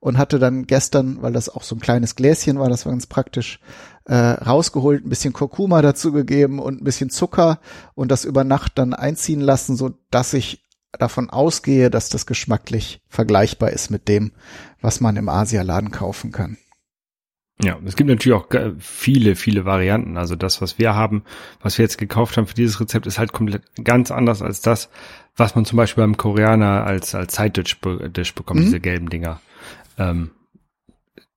und 0.00 0.18
hatte 0.18 0.38
dann 0.38 0.66
gestern, 0.66 1.22
weil 1.22 1.32
das 1.32 1.48
auch 1.48 1.62
so 1.62 1.76
ein 1.76 1.80
kleines 1.80 2.16
Gläschen 2.16 2.58
war, 2.58 2.68
das 2.68 2.86
war 2.86 2.92
ganz 2.92 3.06
praktisch, 3.06 3.60
äh, 4.04 4.14
rausgeholt, 4.14 5.04
ein 5.04 5.10
bisschen 5.10 5.32
Kurkuma 5.32 5.82
dazu 5.82 6.12
gegeben 6.12 6.58
und 6.58 6.80
ein 6.80 6.84
bisschen 6.84 7.10
Zucker 7.10 7.60
und 7.94 8.10
das 8.10 8.24
über 8.24 8.44
Nacht 8.44 8.78
dann 8.78 8.94
einziehen 8.94 9.40
lassen, 9.40 9.76
so 9.76 9.90
dass 10.10 10.32
ich 10.32 10.66
davon 10.92 11.30
ausgehe, 11.30 11.90
dass 11.90 12.08
das 12.08 12.26
geschmacklich 12.26 13.02
vergleichbar 13.08 13.70
ist 13.70 13.90
mit 13.90 14.08
dem, 14.08 14.32
was 14.80 15.00
man 15.00 15.16
im 15.16 15.28
Asialaden 15.28 15.90
kaufen 15.90 16.32
kann. 16.32 16.56
Ja, 17.62 17.76
es 17.84 17.96
gibt 17.96 18.08
natürlich 18.08 18.38
auch 18.38 18.46
viele, 18.78 19.34
viele 19.34 19.64
Varianten. 19.64 20.16
Also 20.16 20.36
das, 20.36 20.62
was 20.62 20.78
wir 20.78 20.94
haben, 20.94 21.24
was 21.60 21.76
wir 21.76 21.82
jetzt 21.84 21.98
gekauft 21.98 22.36
haben 22.36 22.46
für 22.46 22.54
dieses 22.54 22.80
Rezept, 22.80 23.06
ist 23.06 23.18
halt 23.18 23.32
komplett 23.32 23.62
ganz 23.82 24.12
anders 24.12 24.42
als 24.42 24.60
das, 24.60 24.90
was 25.36 25.56
man 25.56 25.64
zum 25.64 25.76
Beispiel 25.76 26.04
beim 26.04 26.16
Koreaner 26.16 26.84
als, 26.86 27.16
als 27.16 27.34
Side-Dish 27.34 27.80
bekommt, 27.80 28.60
mhm. 28.60 28.64
diese 28.64 28.80
gelben 28.80 29.10
Dinger. 29.10 29.40
Ähm, 29.98 30.30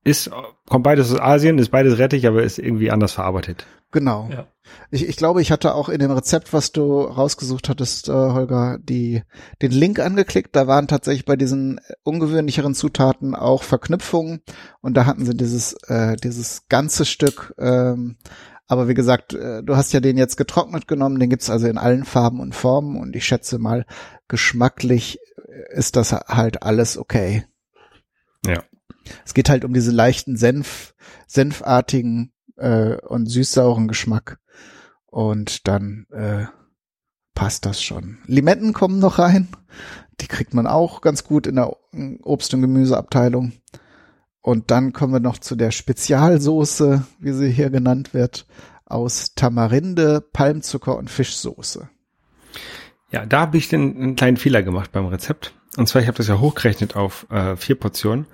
ist, 0.04 0.30
kommt 0.68 0.84
beides 0.84 1.12
aus 1.12 1.20
Asien, 1.20 1.58
ist 1.58 1.70
beides 1.70 1.98
rettig, 1.98 2.26
aber 2.26 2.42
ist 2.42 2.58
irgendwie 2.58 2.90
anders 2.90 3.12
verarbeitet. 3.12 3.66
Genau. 3.92 4.28
Ja. 4.32 4.46
Ich, 4.90 5.06
ich 5.06 5.16
glaube, 5.16 5.42
ich 5.42 5.52
hatte 5.52 5.74
auch 5.74 5.88
in 5.88 5.98
dem 5.98 6.10
Rezept, 6.10 6.52
was 6.52 6.72
du 6.72 7.02
rausgesucht 7.02 7.68
hattest, 7.68 8.08
äh, 8.08 8.12
Holger, 8.12 8.78
die, 8.82 9.22
den 9.60 9.70
Link 9.70 10.00
angeklickt. 10.00 10.56
Da 10.56 10.66
waren 10.66 10.88
tatsächlich 10.88 11.24
bei 11.24 11.36
diesen 11.36 11.78
ungewöhnlicheren 12.02 12.74
Zutaten 12.74 13.34
auch 13.34 13.62
Verknüpfungen 13.62 14.40
und 14.80 14.96
da 14.96 15.04
hatten 15.04 15.26
sie 15.26 15.36
dieses, 15.36 15.74
äh, 15.88 16.16
dieses 16.16 16.68
ganze 16.68 17.04
Stück. 17.04 17.54
Ähm, 17.58 18.16
aber 18.66 18.88
wie 18.88 18.94
gesagt, 18.94 19.34
äh, 19.34 19.62
du 19.62 19.76
hast 19.76 19.92
ja 19.92 20.00
den 20.00 20.16
jetzt 20.16 20.36
getrocknet 20.36 20.88
genommen, 20.88 21.20
den 21.20 21.28
gibt's 21.28 21.50
also 21.50 21.68
in 21.68 21.78
allen 21.78 22.04
Farben 22.04 22.40
und 22.40 22.54
Formen 22.54 22.96
und 22.96 23.14
ich 23.14 23.26
schätze 23.26 23.58
mal, 23.58 23.84
geschmacklich 24.26 25.18
ist 25.70 25.96
das 25.96 26.12
halt 26.12 26.62
alles 26.62 26.96
okay. 26.96 27.44
Ja. 28.46 28.62
Es 29.24 29.34
geht 29.34 29.48
halt 29.48 29.64
um 29.64 29.74
diese 29.74 29.90
leichten 29.90 30.36
Senf, 30.36 30.94
senfartigen 31.26 32.32
äh, 32.56 32.96
und 32.96 33.26
süß-sauren 33.26 33.88
Geschmack. 33.88 34.38
Und 35.06 35.68
dann 35.68 36.06
äh, 36.10 36.46
passt 37.34 37.66
das 37.66 37.82
schon. 37.82 38.18
Limetten 38.26 38.72
kommen 38.72 38.98
noch 38.98 39.18
rein. 39.18 39.48
Die 40.20 40.28
kriegt 40.28 40.54
man 40.54 40.66
auch 40.66 41.00
ganz 41.00 41.24
gut 41.24 41.46
in 41.46 41.56
der 41.56 41.76
Obst- 42.22 42.54
und 42.54 42.60
Gemüseabteilung. 42.60 43.52
Und 44.40 44.70
dann 44.70 44.92
kommen 44.92 45.12
wir 45.12 45.20
noch 45.20 45.38
zu 45.38 45.54
der 45.54 45.70
Spezialsoße, 45.70 47.04
wie 47.18 47.32
sie 47.32 47.50
hier 47.50 47.70
genannt 47.70 48.12
wird, 48.12 48.46
aus 48.84 49.34
Tamarinde, 49.34 50.20
Palmzucker 50.20 50.96
und 50.96 51.10
Fischsoße. 51.10 51.88
Ja, 53.10 53.26
da 53.26 53.40
habe 53.40 53.56
ich 53.56 53.68
den, 53.68 53.96
einen 53.96 54.16
kleinen 54.16 54.36
Fehler 54.36 54.62
gemacht 54.62 54.90
beim 54.92 55.06
Rezept. 55.06 55.54
Und 55.76 55.88
zwar, 55.88 56.02
ich 56.02 56.08
habe 56.08 56.18
das 56.18 56.28
ja 56.28 56.38
hochgerechnet 56.38 56.96
auf 56.96 57.26
äh, 57.30 57.56
vier 57.56 57.76
Portionen. 57.76 58.26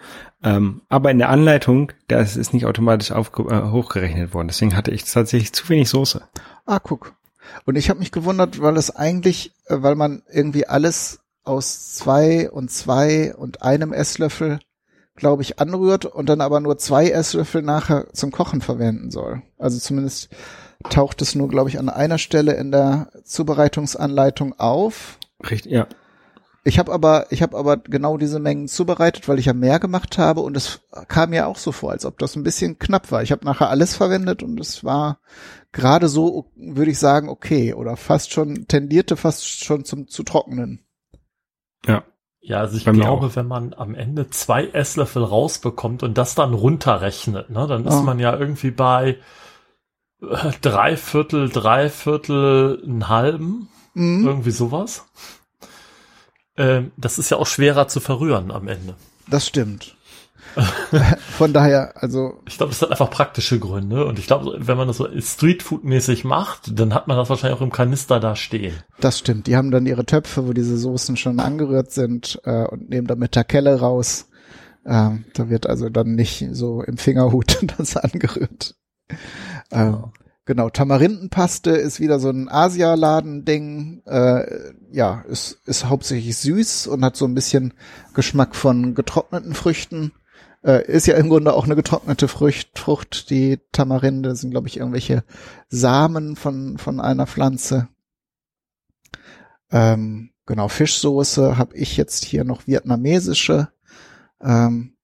Ähm, 0.42 0.82
aber 0.88 1.10
in 1.10 1.18
der 1.18 1.28
Anleitung, 1.28 1.92
das 2.08 2.36
ist 2.36 2.52
nicht 2.52 2.66
automatisch 2.66 3.12
auf, 3.12 3.30
äh, 3.38 3.70
hochgerechnet 3.70 4.34
worden. 4.34 4.48
Deswegen 4.48 4.76
hatte 4.76 4.90
ich 4.90 5.04
tatsächlich 5.04 5.52
zu 5.52 5.68
wenig 5.68 5.88
Soße. 5.88 6.22
Ah, 6.66 6.80
guck. 6.80 7.14
Und 7.64 7.76
ich 7.76 7.90
habe 7.90 8.00
mich 8.00 8.12
gewundert, 8.12 8.60
weil 8.60 8.76
es 8.76 8.94
eigentlich, 8.94 9.52
äh, 9.66 9.76
weil 9.78 9.94
man 9.94 10.22
irgendwie 10.32 10.66
alles 10.66 11.20
aus 11.44 11.94
zwei 11.94 12.50
und 12.50 12.70
zwei 12.70 13.34
und 13.34 13.62
einem 13.62 13.92
Esslöffel, 13.92 14.58
glaube 15.14 15.42
ich, 15.42 15.58
anrührt 15.58 16.04
und 16.04 16.28
dann 16.28 16.40
aber 16.40 16.60
nur 16.60 16.78
zwei 16.78 17.08
Esslöffel 17.08 17.62
nachher 17.62 18.12
zum 18.12 18.32
Kochen 18.32 18.60
verwenden 18.60 19.10
soll. 19.10 19.42
Also 19.58 19.78
zumindest 19.78 20.28
taucht 20.90 21.22
es 21.22 21.34
nur, 21.34 21.48
glaube 21.48 21.70
ich, 21.70 21.78
an 21.78 21.88
einer 21.88 22.18
Stelle 22.18 22.54
in 22.54 22.70
der 22.70 23.10
Zubereitungsanleitung 23.24 24.58
auf. 24.58 25.18
Richtig, 25.48 25.72
ja. 25.72 25.86
Ich 26.68 26.78
habe 26.78 26.92
aber, 26.92 27.26
ich 27.30 27.40
habe 27.40 27.56
aber 27.56 27.78
genau 27.78 28.18
diese 28.18 28.38
Mengen 28.38 28.68
zubereitet, 28.68 29.26
weil 29.26 29.38
ich 29.38 29.46
ja 29.46 29.54
mehr 29.54 29.78
gemacht 29.78 30.18
habe 30.18 30.42
und 30.42 30.54
es 30.54 30.82
kam 31.08 31.30
mir 31.30 31.46
auch 31.46 31.56
so 31.56 31.72
vor, 31.72 31.92
als 31.92 32.04
ob 32.04 32.18
das 32.18 32.36
ein 32.36 32.42
bisschen 32.42 32.78
knapp 32.78 33.10
war. 33.10 33.22
Ich 33.22 33.32
habe 33.32 33.46
nachher 33.46 33.70
alles 33.70 33.96
verwendet 33.96 34.42
und 34.42 34.60
es 34.60 34.84
war 34.84 35.18
gerade 35.72 36.08
so, 36.08 36.52
würde 36.56 36.90
ich 36.90 36.98
sagen, 36.98 37.30
okay 37.30 37.72
oder 37.72 37.96
fast 37.96 38.32
schon 38.32 38.68
tendierte 38.68 39.16
fast 39.16 39.64
schon 39.64 39.86
zum 39.86 40.08
zu 40.08 40.22
trocknen. 40.24 40.84
Ja. 41.86 42.04
Ja, 42.40 42.60
also 42.60 42.76
ich 42.76 42.84
glaube, 42.84 43.34
wenn 43.34 43.46
man 43.46 43.72
am 43.72 43.94
Ende 43.94 44.28
zwei 44.28 44.66
Esslöffel 44.66 45.24
rausbekommt 45.24 46.02
und 46.02 46.18
das 46.18 46.34
dann 46.34 46.52
runterrechnet, 46.52 47.48
ne, 47.48 47.66
dann 47.66 47.86
ist 47.86 47.94
oh. 47.94 48.02
man 48.02 48.18
ja 48.18 48.38
irgendwie 48.38 48.70
bei 48.70 49.16
äh, 50.20 50.50
drei 50.60 50.98
Viertel, 50.98 51.48
drei 51.48 51.88
Viertel, 51.88 52.82
einen 52.84 53.08
halben, 53.08 53.68
mhm. 53.94 54.26
irgendwie 54.26 54.50
sowas. 54.50 55.06
Ähm, 56.58 56.90
das 56.96 57.18
ist 57.18 57.30
ja 57.30 57.36
auch 57.38 57.46
schwerer 57.46 57.88
zu 57.88 58.00
verrühren 58.00 58.50
am 58.50 58.68
Ende. 58.68 58.94
Das 59.30 59.46
stimmt. 59.46 59.96
Von 61.36 61.52
daher, 61.52 61.92
also. 62.02 62.40
Ich 62.46 62.56
glaube, 62.56 62.70
das 62.70 62.82
hat 62.82 62.90
einfach 62.90 63.10
praktische 63.10 63.58
Gründe. 63.58 64.06
Und 64.06 64.18
ich 64.18 64.26
glaube, 64.26 64.56
wenn 64.58 64.76
man 64.76 64.88
das 64.88 64.96
so 64.96 65.06
Streetfood-mäßig 65.06 66.26
macht, 66.26 66.78
dann 66.78 66.94
hat 66.94 67.06
man 67.06 67.16
das 67.16 67.28
wahrscheinlich 67.28 67.58
auch 67.58 67.62
im 67.62 67.70
Kanister 67.70 68.18
da 68.18 68.34
stehen. 68.34 68.74
Das 69.00 69.18
stimmt. 69.18 69.46
Die 69.46 69.56
haben 69.56 69.70
dann 69.70 69.86
ihre 69.86 70.04
Töpfe, 70.04 70.46
wo 70.48 70.52
diese 70.52 70.78
Soßen 70.78 71.16
schon 71.16 71.40
angerührt 71.40 71.92
sind 71.92 72.40
äh, 72.44 72.64
und 72.66 72.88
nehmen 72.90 73.06
damit 73.06 73.32
Takelle 73.32 73.78
raus. 73.78 74.28
Ähm, 74.86 75.24
da 75.34 75.48
wird 75.50 75.66
also 75.66 75.90
dann 75.90 76.14
nicht 76.14 76.48
so 76.52 76.82
im 76.82 76.96
Fingerhut 76.96 77.58
das 77.78 77.96
angerührt. 77.96 78.74
Ähm, 79.70 79.92
ja. 79.92 80.12
Genau, 80.48 80.70
Tamarindenpaste 80.70 81.72
ist 81.72 82.00
wieder 82.00 82.18
so 82.18 82.30
ein 82.30 82.48
Asialaden-Ding. 82.48 84.00
Äh, 84.06 84.72
ja, 84.90 85.20
ist, 85.28 85.60
ist 85.66 85.90
hauptsächlich 85.90 86.38
süß 86.38 86.86
und 86.86 87.04
hat 87.04 87.16
so 87.16 87.26
ein 87.26 87.34
bisschen 87.34 87.74
Geschmack 88.14 88.56
von 88.56 88.94
getrockneten 88.94 89.52
Früchten. 89.52 90.12
Äh, 90.64 90.90
ist 90.90 91.06
ja 91.06 91.18
im 91.18 91.28
Grunde 91.28 91.52
auch 91.52 91.66
eine 91.66 91.76
getrocknete 91.76 92.28
Frucht, 92.28 92.78
Frucht 92.78 93.28
die 93.28 93.60
Tamarinde 93.72 94.34
sind, 94.36 94.52
glaube 94.52 94.68
ich, 94.68 94.78
irgendwelche 94.78 95.22
Samen 95.68 96.34
von, 96.34 96.78
von 96.78 96.98
einer 96.98 97.26
Pflanze. 97.26 97.88
Ähm, 99.70 100.30
genau, 100.46 100.68
Fischsoße 100.68 101.58
habe 101.58 101.76
ich 101.76 101.98
jetzt 101.98 102.24
hier 102.24 102.44
noch 102.44 102.66
vietnamesische. 102.66 103.68
Ähm, 104.40 104.94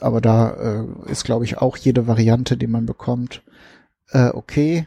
aber 0.00 0.22
da 0.22 0.52
äh, 0.52 1.10
ist, 1.12 1.24
glaube 1.24 1.44
ich, 1.44 1.58
auch 1.58 1.76
jede 1.76 2.06
Variante, 2.06 2.56
die 2.56 2.66
man 2.66 2.86
bekommt 2.86 3.42
äh, 4.10 4.28
okay. 4.28 4.86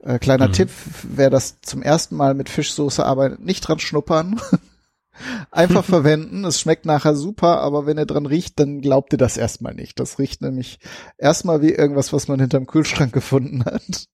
Äh, 0.00 0.18
kleiner 0.18 0.48
mhm. 0.48 0.52
Tipp, 0.52 0.70
wer 1.02 1.30
das 1.30 1.60
zum 1.62 1.82
ersten 1.82 2.16
Mal 2.16 2.34
mit 2.34 2.48
Fischsoße 2.48 3.04
arbeitet, 3.04 3.40
nicht 3.40 3.62
dran 3.62 3.78
schnuppern. 3.78 4.40
Einfach 5.50 5.84
verwenden. 5.84 6.44
Es 6.44 6.60
schmeckt 6.60 6.86
nachher 6.86 7.16
super, 7.16 7.60
aber 7.60 7.86
wenn 7.86 7.98
ihr 7.98 8.06
dran 8.06 8.26
riecht, 8.26 8.58
dann 8.58 8.80
glaubt 8.80 9.12
ihr 9.12 9.18
das 9.18 9.36
erstmal 9.36 9.74
nicht. 9.74 9.98
Das 9.98 10.18
riecht 10.18 10.42
nämlich 10.42 10.78
erstmal 11.18 11.62
wie 11.62 11.72
irgendwas, 11.72 12.12
was 12.12 12.28
man 12.28 12.40
hinterm 12.40 12.66
Kühlschrank 12.66 13.12
gefunden 13.12 13.64
hat. 13.64 14.06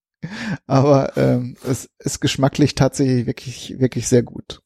Aber 0.67 1.17
ähm, 1.17 1.57
es 1.65 1.89
ist 1.99 2.21
geschmacklich 2.21 2.75
tatsächlich 2.75 3.25
wirklich, 3.25 3.75
wirklich 3.79 4.07
sehr 4.07 4.23
gut. 4.23 4.61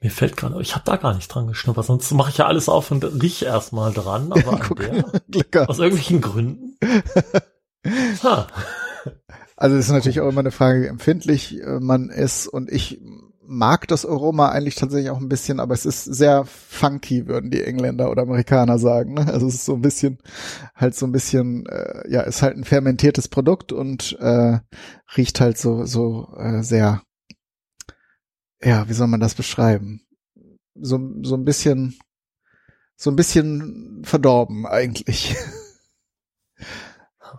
Mir 0.00 0.10
fällt 0.10 0.36
gerade, 0.36 0.60
ich 0.60 0.74
habe 0.74 0.84
da 0.84 0.96
gar 0.96 1.14
nicht 1.14 1.28
dran 1.28 1.48
geschnuppert, 1.48 1.86
sonst 1.86 2.10
mache 2.12 2.30
ich 2.30 2.38
ja 2.38 2.46
alles 2.46 2.68
auf 2.68 2.90
und 2.92 3.04
riech 3.04 3.42
erstmal 3.42 3.92
dran, 3.92 4.32
aber 4.32 4.60
Guck, 4.60 4.78
der, 5.26 5.68
aus 5.68 5.80
irgendwelchen 5.80 6.20
Gründen. 6.20 6.78
Also 9.56 9.76
ist 9.76 9.90
natürlich 9.90 10.20
auch 10.20 10.28
immer 10.28 10.40
eine 10.40 10.52
Frage, 10.52 10.82
wie 10.82 10.86
empfindlich 10.86 11.60
äh, 11.60 11.80
man 11.80 12.10
ist. 12.10 12.46
Und 12.46 12.70
ich 12.70 13.00
mag 13.48 13.88
das 13.88 14.04
Aroma 14.04 14.50
eigentlich 14.50 14.74
tatsächlich 14.76 15.10
auch 15.10 15.18
ein 15.18 15.28
bisschen, 15.28 15.58
aber 15.58 15.74
es 15.74 15.86
ist 15.86 16.04
sehr 16.04 16.44
funky, 16.44 17.26
würden 17.26 17.50
die 17.50 17.64
Engländer 17.64 18.10
oder 18.10 18.22
Amerikaner 18.22 18.78
sagen. 18.78 19.14
Ne? 19.14 19.26
Also 19.26 19.46
es 19.46 19.54
ist 19.54 19.64
so 19.64 19.74
ein 19.74 19.80
bisschen, 19.80 20.18
halt 20.74 20.94
so 20.94 21.06
ein 21.06 21.12
bisschen, 21.12 21.66
äh, 21.66 22.08
ja, 22.08 22.20
ist 22.20 22.42
halt 22.42 22.56
ein 22.56 22.64
fermentiertes 22.64 23.28
Produkt 23.28 23.72
und 23.72 24.16
äh, 24.20 24.58
riecht 25.16 25.40
halt 25.40 25.58
so, 25.58 25.86
so 25.86 26.32
äh, 26.36 26.62
sehr, 26.62 27.02
ja, 28.62 28.88
wie 28.88 28.94
soll 28.94 29.08
man 29.08 29.20
das 29.20 29.34
beschreiben? 29.34 30.02
So, 30.74 31.00
so 31.22 31.34
ein 31.34 31.44
bisschen, 31.44 31.98
so 32.96 33.10
ein 33.10 33.16
bisschen 33.16 34.02
verdorben 34.04 34.66
eigentlich. 34.66 35.34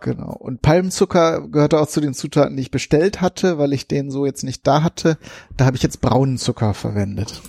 Genau. 0.00 0.32
Und 0.32 0.62
Palmzucker 0.62 1.48
gehörte 1.48 1.80
auch 1.80 1.88
zu 1.88 2.00
den 2.00 2.14
Zutaten, 2.14 2.56
die 2.56 2.62
ich 2.62 2.70
bestellt 2.70 3.20
hatte, 3.20 3.58
weil 3.58 3.72
ich 3.72 3.88
den 3.88 4.10
so 4.10 4.26
jetzt 4.26 4.44
nicht 4.44 4.66
da 4.66 4.82
hatte. 4.82 5.18
Da 5.56 5.64
habe 5.66 5.76
ich 5.76 5.82
jetzt 5.82 6.00
braunen 6.00 6.38
Zucker 6.38 6.74
verwendet. 6.74 7.42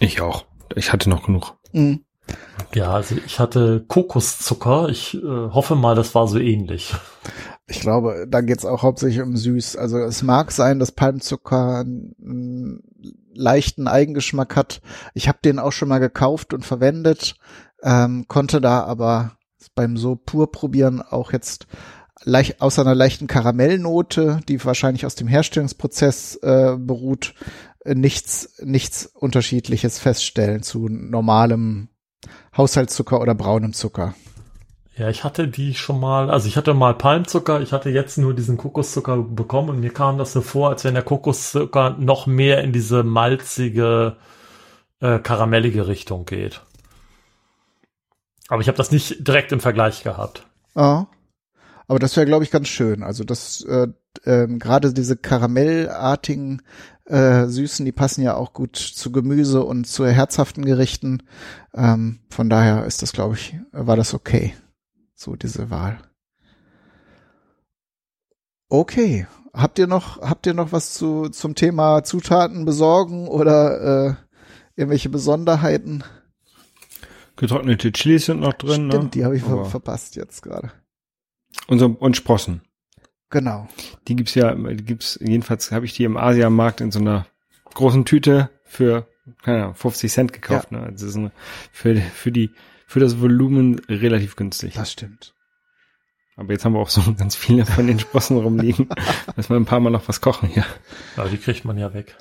Ich 0.00 0.20
auch. 0.20 0.44
Ich 0.74 0.92
hatte 0.92 1.08
noch 1.10 1.26
genug. 1.26 1.56
Mhm. 1.72 2.04
Ja, 2.74 2.92
also 2.92 3.16
ich 3.24 3.38
hatte 3.38 3.84
Kokoszucker. 3.88 4.88
Ich 4.88 5.14
äh, 5.14 5.20
hoffe 5.22 5.74
mal, 5.74 5.94
das 5.94 6.14
war 6.14 6.28
so 6.28 6.38
ähnlich. 6.38 6.94
Ich 7.66 7.80
glaube, 7.80 8.26
da 8.28 8.40
geht's 8.40 8.64
auch 8.64 8.82
hauptsächlich 8.82 9.22
um 9.22 9.36
süß. 9.36 9.76
Also 9.76 9.98
es 9.98 10.22
mag 10.22 10.52
sein, 10.52 10.78
dass 10.78 10.92
Palmzucker 10.92 11.80
einen 11.80 12.82
leichten 13.32 13.86
Eigengeschmack 13.86 14.56
hat. 14.56 14.80
Ich 15.14 15.28
habe 15.28 15.38
den 15.44 15.58
auch 15.58 15.72
schon 15.72 15.88
mal 15.88 15.98
gekauft 15.98 16.52
und 16.52 16.64
verwendet, 16.64 17.36
ähm, 17.82 18.26
konnte 18.26 18.60
da 18.60 18.84
aber 18.84 19.37
beim 19.74 19.96
so 19.96 20.16
pur 20.16 20.50
probieren 20.52 21.02
auch 21.02 21.32
jetzt 21.32 21.66
leicht, 22.24 22.60
außer 22.60 22.82
einer 22.82 22.94
leichten 22.94 23.26
Karamellnote, 23.26 24.40
die 24.48 24.64
wahrscheinlich 24.64 25.06
aus 25.06 25.14
dem 25.14 25.28
Herstellungsprozess 25.28 26.36
äh, 26.36 26.76
beruht, 26.78 27.34
äh, 27.84 27.94
nichts, 27.94 28.56
nichts 28.62 29.06
unterschiedliches 29.06 29.98
feststellen 29.98 30.62
zu 30.62 30.88
normalem 30.88 31.88
Haushaltszucker 32.56 33.20
oder 33.20 33.34
braunem 33.34 33.72
Zucker. 33.72 34.14
Ja, 34.96 35.08
ich 35.08 35.22
hatte 35.22 35.46
die 35.46 35.74
schon 35.74 36.00
mal, 36.00 36.28
also 36.28 36.48
ich 36.48 36.56
hatte 36.56 36.74
mal 36.74 36.92
Palmzucker, 36.92 37.60
ich 37.60 37.72
hatte 37.72 37.88
jetzt 37.88 38.18
nur 38.18 38.34
diesen 38.34 38.56
Kokoszucker 38.56 39.18
bekommen 39.18 39.70
und 39.70 39.80
mir 39.80 39.92
kam 39.92 40.18
das 40.18 40.32
so 40.32 40.40
vor, 40.40 40.70
als 40.70 40.82
wenn 40.82 40.94
der 40.94 41.04
Kokoszucker 41.04 41.96
noch 42.00 42.26
mehr 42.26 42.64
in 42.64 42.72
diese 42.72 43.04
malzige, 43.04 44.16
äh, 45.00 45.20
karamellige 45.20 45.86
Richtung 45.86 46.24
geht. 46.24 46.62
Aber 48.48 48.62
ich 48.62 48.68
habe 48.68 48.78
das 48.78 48.90
nicht 48.90 49.26
direkt 49.26 49.52
im 49.52 49.60
Vergleich 49.60 50.02
gehabt. 50.02 50.46
Ah. 50.74 51.06
Aber 51.86 51.98
das 51.98 52.16
wäre, 52.16 52.26
glaube 52.26 52.44
ich, 52.44 52.50
ganz 52.50 52.68
schön. 52.68 53.02
Also 53.02 53.24
das 53.24 53.62
äh, 53.62 53.88
äh, 54.24 54.46
gerade 54.46 54.92
diese 54.92 55.16
karamellartigen 55.16 56.62
äh, 57.06 57.46
Süßen, 57.46 57.84
die 57.86 57.92
passen 57.92 58.22
ja 58.22 58.34
auch 58.34 58.52
gut 58.52 58.76
zu 58.76 59.12
Gemüse 59.12 59.62
und 59.62 59.86
zu 59.86 60.06
herzhaften 60.06 60.64
Gerichten. 60.64 61.22
Ähm, 61.74 62.20
von 62.30 62.50
daher 62.50 62.84
ist 62.84 63.02
das, 63.02 63.12
glaube 63.12 63.34
ich, 63.34 63.56
war 63.72 63.96
das 63.96 64.14
okay. 64.14 64.54
So 65.14 65.36
diese 65.36 65.70
Wahl. 65.70 65.98
Okay. 68.68 69.26
Habt 69.54 69.78
ihr 69.78 69.86
noch, 69.86 70.20
habt 70.20 70.46
ihr 70.46 70.54
noch 70.54 70.72
was 70.72 70.92
zu, 70.92 71.30
zum 71.30 71.54
Thema 71.54 72.04
Zutaten 72.04 72.64
besorgen 72.64 73.28
oder 73.28 74.08
äh, 74.08 74.14
irgendwelche 74.76 75.08
Besonderheiten? 75.08 76.04
Getrocknete 77.38 77.92
Chilis 77.92 78.26
sind 78.26 78.40
noch 78.40 78.52
drin. 78.52 78.88
Stimmt, 78.90 79.04
ne? 79.04 79.10
die 79.14 79.24
habe 79.24 79.36
ich 79.36 79.42
ver 79.42 79.52
Aber- 79.52 79.64
verpasst 79.64 80.16
jetzt 80.16 80.42
gerade. 80.42 80.72
Und, 81.68 81.78
so, 81.78 81.86
und 81.86 82.16
Sprossen. 82.16 82.62
Genau. 83.30 83.68
Die 84.06 84.16
gibt's 84.16 84.34
ja, 84.34 84.54
die 84.54 84.84
gibt's, 84.84 85.18
jedenfalls 85.22 85.70
habe 85.70 85.84
ich 85.84 85.94
die 85.94 86.04
im 86.04 86.16
Asiamarkt 86.16 86.80
in 86.80 86.90
so 86.90 86.98
einer 86.98 87.26
großen 87.74 88.04
Tüte 88.04 88.50
für, 88.64 89.06
keine 89.42 89.62
Ahnung, 89.64 89.74
50 89.74 90.12
Cent 90.12 90.32
gekauft. 90.32 90.72
Ne? 90.72 90.80
Also 90.80 90.92
das 90.92 91.02
ist 91.02 91.16
eine, 91.16 91.32
für, 91.72 91.94
für 91.96 92.32
die, 92.32 92.50
für 92.86 93.00
das 93.00 93.20
Volumen 93.20 93.78
relativ 93.88 94.34
günstig. 94.36 94.74
Das 94.74 94.90
stimmt. 94.92 95.34
Aber 96.36 96.52
jetzt 96.52 96.64
haben 96.64 96.72
wir 96.72 96.80
auch 96.80 96.88
so 96.88 97.02
ganz 97.18 97.36
viele 97.36 97.66
von 97.66 97.86
den 97.86 97.98
Sprossen 97.98 98.38
rumliegen. 98.38 98.88
Müssen 99.36 99.50
wir 99.50 99.56
ein 99.56 99.64
paar 99.66 99.80
Mal 99.80 99.90
noch 99.90 100.08
was 100.08 100.20
kochen 100.20 100.48
hier. 100.48 100.64
Ja, 101.16 101.26
die 101.28 101.38
kriegt 101.38 101.64
man 101.64 101.76
ja 101.78 101.92
weg. 101.94 102.16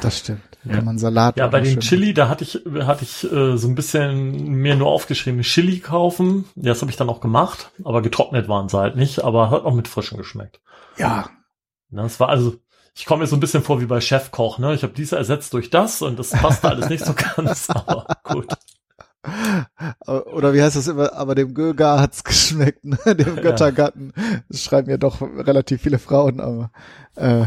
Das 0.00 0.18
stimmt. 0.18 0.40
Ja. 0.64 0.76
Kann 0.76 0.84
man 0.84 0.98
Salat 0.98 1.36
Ja, 1.36 1.48
bei 1.48 1.60
den 1.60 1.80
Chili, 1.80 2.14
da 2.14 2.28
hatte 2.28 2.44
ich, 2.44 2.60
hatte 2.86 3.02
ich 3.04 3.24
äh, 3.30 3.56
so 3.56 3.68
ein 3.68 3.74
bisschen 3.74 4.52
mir 4.52 4.76
nur 4.76 4.88
aufgeschrieben, 4.88 5.42
Chili 5.42 5.80
kaufen. 5.80 6.44
Ja, 6.54 6.70
das 6.70 6.80
habe 6.82 6.90
ich 6.90 6.96
dann 6.96 7.08
auch 7.10 7.20
gemacht, 7.20 7.72
aber 7.84 8.00
getrocknet 8.00 8.48
waren 8.48 8.68
sie 8.68 8.78
halt 8.78 8.96
nicht, 8.96 9.22
aber 9.24 9.50
hat 9.50 9.64
auch 9.64 9.74
mit 9.74 9.88
frischen 9.88 10.18
geschmeckt. 10.18 10.60
Ja, 10.96 11.28
Ne, 11.92 12.02
das 12.02 12.18
war 12.20 12.30
also, 12.30 12.56
ich 12.94 13.04
komme 13.04 13.20
mir 13.22 13.26
so 13.26 13.36
ein 13.36 13.40
bisschen 13.40 13.62
vor 13.62 13.80
wie 13.80 13.86
bei 13.86 14.00
Chefkoch, 14.00 14.58
ne? 14.58 14.74
Ich 14.74 14.82
habe 14.82 14.94
dies 14.94 15.12
ersetzt 15.12 15.52
durch 15.52 15.68
das 15.68 16.00
und 16.00 16.18
das 16.18 16.30
passt 16.30 16.64
alles 16.64 16.88
nicht 16.88 17.04
so 17.04 17.12
ganz, 17.36 17.68
aber 17.68 18.06
gut. 18.24 18.48
Oder 20.06 20.52
wie 20.52 20.62
heißt 20.62 20.74
das 20.74 20.88
immer? 20.88 21.12
Aber 21.12 21.34
dem 21.34 21.54
Göger 21.54 22.00
hat's 22.00 22.24
geschmeckt, 22.24 22.84
ne? 22.84 22.98
dem. 23.14 23.36
Göttergatten. 23.36 24.12
Das 24.48 24.62
schreiben 24.62 24.90
ja 24.90 24.96
doch 24.96 25.20
relativ 25.20 25.82
viele 25.82 25.98
Frauen, 25.98 26.40
aber 26.40 26.72
äh, 27.14 27.44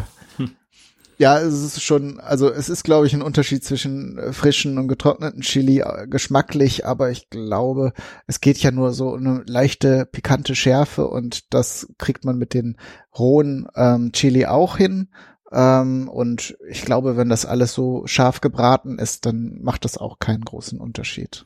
ja, 1.18 1.40
es 1.40 1.54
ist 1.54 1.82
schon, 1.82 2.20
also 2.20 2.52
es 2.52 2.70
ist, 2.70 2.84
glaube 2.84 3.08
ich, 3.08 3.14
ein 3.14 3.22
Unterschied 3.22 3.64
zwischen 3.64 4.18
äh, 4.18 4.34
frischen 4.34 4.78
und 4.78 4.88
getrockneten 4.88 5.42
Chili 5.42 5.80
äh, 5.80 6.08
geschmacklich, 6.08 6.86
aber 6.86 7.10
ich 7.12 7.30
glaube, 7.30 7.94
es 8.28 8.42
geht 8.42 8.58
ja 8.60 8.72
nur 8.72 8.94
so 8.94 9.14
eine 9.16 9.44
leichte 9.48 10.06
pikante 10.06 10.56
Schärfe 10.56 11.08
und 11.08 11.54
das 11.54 11.88
kriegt 11.98 12.26
man 12.26 12.38
mit 12.38 12.54
den 12.54 12.78
rohen 13.18 13.68
ähm, 13.76 14.12
Chili 14.12 14.46
auch 14.46 14.78
hin. 14.78 15.10
Ähm, 15.52 16.10
und 16.10 16.58
ich 16.70 16.82
glaube, 16.84 17.18
wenn 17.18 17.30
das 17.30 17.46
alles 17.46 17.74
so 17.74 18.06
scharf 18.08 18.42
gebraten 18.42 19.00
ist, 19.00 19.26
dann 19.26 19.60
macht 19.62 19.86
das 19.86 19.98
auch 19.98 20.20
keinen 20.20 20.44
großen 20.44 20.80
Unterschied. 20.80 21.46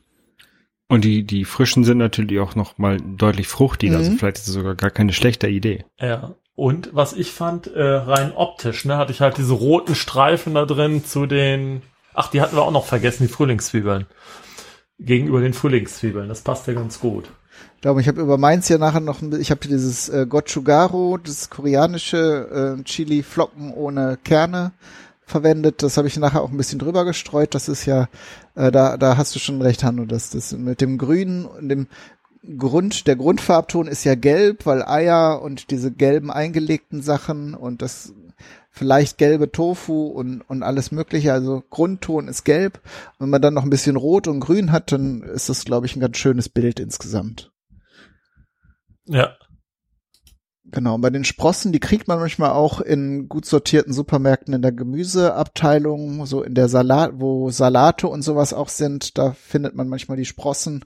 Und 0.88 1.04
die, 1.04 1.22
die 1.24 1.44
frischen 1.44 1.84
sind 1.84 1.98
natürlich 1.98 2.40
auch 2.40 2.56
noch 2.56 2.76
mal 2.76 2.96
deutlich 2.96 3.46
fruchtiger. 3.46 3.98
Also 3.98 4.10
Mhm. 4.10 4.18
vielleicht 4.18 4.38
ist 4.38 4.48
es 4.48 4.54
sogar 4.54 4.74
gar 4.74 4.90
keine 4.90 5.12
schlechte 5.12 5.46
Idee. 5.46 5.84
Ja. 6.00 6.34
Und 6.54 6.90
was 6.92 7.12
ich 7.12 7.32
fand, 7.32 7.68
äh, 7.68 7.82
rein 7.82 8.32
optisch, 8.34 8.84
ne, 8.84 8.96
hatte 8.96 9.12
ich 9.12 9.20
halt 9.20 9.38
diese 9.38 9.54
roten 9.54 9.94
Streifen 9.94 10.54
da 10.54 10.66
drin 10.66 11.04
zu 11.04 11.26
den, 11.26 11.82
ach, 12.14 12.28
die 12.28 12.40
hatten 12.40 12.56
wir 12.56 12.62
auch 12.62 12.72
noch 12.72 12.84
vergessen, 12.84 13.26
die 13.26 13.32
Frühlingszwiebeln. 13.32 14.06
Gegenüber 14.98 15.40
den 15.40 15.54
Frühlingszwiebeln. 15.54 16.28
Das 16.28 16.42
passt 16.42 16.66
ja 16.66 16.74
ganz 16.74 17.00
gut. 17.00 17.30
Ich 17.76 17.82
glaube, 17.82 18.02
ich 18.02 18.08
habe 18.08 18.20
über 18.20 18.36
meins 18.36 18.66
hier 18.66 18.78
nachher 18.78 19.00
noch, 19.00 19.22
ich 19.22 19.50
habe 19.50 19.60
hier 19.62 19.70
dieses 19.70 20.10
äh, 20.10 20.26
Gochugaro, 20.26 21.16
das 21.16 21.48
koreanische 21.48 22.76
äh, 22.78 22.82
Chili-Flocken 22.84 23.72
ohne 23.72 24.18
Kerne 24.22 24.72
verwendet. 25.24 25.82
Das 25.82 25.96
habe 25.96 26.08
ich 26.08 26.18
nachher 26.18 26.42
auch 26.42 26.50
ein 26.50 26.58
bisschen 26.58 26.78
drüber 26.78 27.06
gestreut. 27.06 27.54
Das 27.54 27.68
ist 27.70 27.86
ja, 27.86 28.08
äh, 28.54 28.70
da, 28.70 28.98
da 28.98 29.16
hast 29.16 29.34
du 29.34 29.38
schon 29.38 29.62
recht, 29.62 29.82
Hanno, 29.82 30.04
dass 30.04 30.30
das 30.30 30.52
mit 30.52 30.82
dem 30.82 30.98
Grünen 30.98 31.46
und 31.46 31.70
dem 31.70 31.86
Grund, 32.58 33.06
der 33.06 33.16
Grundfarbton 33.16 33.86
ist 33.86 34.04
ja 34.04 34.14
gelb, 34.14 34.64
weil 34.64 34.82
Eier 34.82 35.42
und 35.42 35.70
diese 35.70 35.92
gelben 35.92 36.30
eingelegten 36.30 37.02
Sachen 37.02 37.54
und 37.54 37.82
das 37.82 38.14
vielleicht 38.70 39.18
gelbe 39.18 39.50
Tofu 39.52 40.06
und, 40.06 40.40
und 40.42 40.62
alles 40.62 40.90
mögliche. 40.90 41.32
Also 41.32 41.62
Grundton 41.68 42.28
ist 42.28 42.44
gelb. 42.44 42.80
Wenn 43.18 43.28
man 43.28 43.42
dann 43.42 43.54
noch 43.54 43.64
ein 43.64 43.70
bisschen 43.70 43.96
Rot 43.96 44.26
und 44.26 44.40
Grün 44.40 44.72
hat, 44.72 44.92
dann 44.92 45.22
ist 45.22 45.48
das, 45.48 45.64
glaube 45.64 45.86
ich, 45.86 45.96
ein 45.96 46.00
ganz 46.00 46.16
schönes 46.16 46.48
Bild 46.48 46.80
insgesamt. 46.80 47.52
Ja. 49.06 49.36
Genau, 50.72 50.96
bei 50.98 51.10
den 51.10 51.24
Sprossen, 51.24 51.72
die 51.72 51.80
kriegt 51.80 52.06
man 52.06 52.20
manchmal 52.20 52.52
auch 52.52 52.80
in 52.80 53.28
gut 53.28 53.44
sortierten 53.44 53.92
Supermärkten 53.92 54.54
in 54.54 54.62
der 54.62 54.70
Gemüseabteilung, 54.70 56.26
so 56.26 56.44
in 56.44 56.54
der 56.54 56.68
Salat, 56.68 57.14
wo 57.14 57.50
Salate 57.50 58.06
und 58.06 58.22
sowas 58.22 58.54
auch 58.54 58.68
sind, 58.68 59.18
da 59.18 59.32
findet 59.32 59.74
man 59.74 59.88
manchmal 59.88 60.16
die 60.16 60.24
Sprossen. 60.24 60.84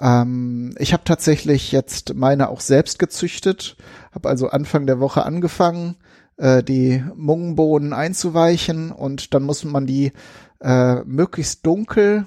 Ähm, 0.00 0.74
ich 0.78 0.92
habe 0.92 1.04
tatsächlich 1.04 1.72
jetzt 1.72 2.14
meine 2.14 2.48
auch 2.48 2.60
selbst 2.60 2.98
gezüchtet, 2.98 3.76
habe 4.12 4.28
also 4.28 4.48
Anfang 4.48 4.86
der 4.86 5.00
Woche 5.00 5.24
angefangen, 5.24 5.96
äh, 6.36 6.62
die 6.62 7.02
Mungbohnen 7.14 7.92
einzuweichen 7.92 8.92
und 8.92 9.34
dann 9.34 9.42
muss 9.42 9.64
man 9.64 9.86
die 9.86 10.12
äh, 10.60 10.96
möglichst 11.04 11.66
dunkel 11.66 12.26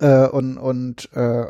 äh, 0.00 0.26
und 0.26 0.58
und 0.58 1.08
äh, 1.14 1.44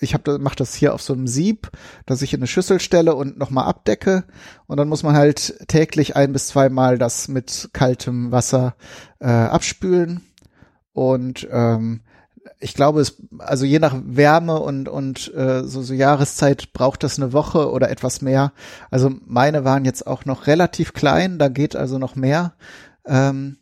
ich 0.00 0.16
mache 0.26 0.56
das 0.56 0.74
hier 0.74 0.94
auf 0.94 1.02
so 1.02 1.12
einem 1.12 1.26
Sieb, 1.26 1.70
dass 2.06 2.22
ich 2.22 2.34
in 2.34 2.40
eine 2.40 2.46
Schüssel 2.46 2.80
stelle 2.80 3.14
und 3.14 3.38
nochmal 3.38 3.66
abdecke. 3.66 4.24
Und 4.66 4.76
dann 4.76 4.88
muss 4.88 5.02
man 5.02 5.14
halt 5.14 5.66
täglich 5.68 6.16
ein 6.16 6.32
bis 6.32 6.48
zweimal 6.48 6.98
das 6.98 7.28
mit 7.28 7.70
kaltem 7.72 8.32
Wasser 8.32 8.74
äh, 9.20 9.28
abspülen. 9.28 10.20
Und 10.92 11.48
ähm, 11.50 12.02
ich 12.60 12.74
glaube, 12.74 13.00
es, 13.00 13.16
also 13.38 13.64
je 13.64 13.78
nach 13.78 13.94
Wärme 14.04 14.60
und, 14.60 14.88
und 14.88 15.32
äh, 15.34 15.64
so, 15.64 15.82
so 15.82 15.94
Jahreszeit 15.94 16.72
braucht 16.72 17.02
das 17.02 17.18
eine 17.18 17.32
Woche 17.32 17.70
oder 17.70 17.90
etwas 17.90 18.22
mehr. 18.22 18.52
Also 18.90 19.10
meine 19.26 19.64
waren 19.64 19.84
jetzt 19.84 20.06
auch 20.06 20.24
noch 20.24 20.46
relativ 20.46 20.92
klein, 20.92 21.38
da 21.38 21.48
geht 21.48 21.76
also 21.76 21.98
noch 21.98 22.16
mehr. 22.16 22.54
Ähm, 23.06 23.58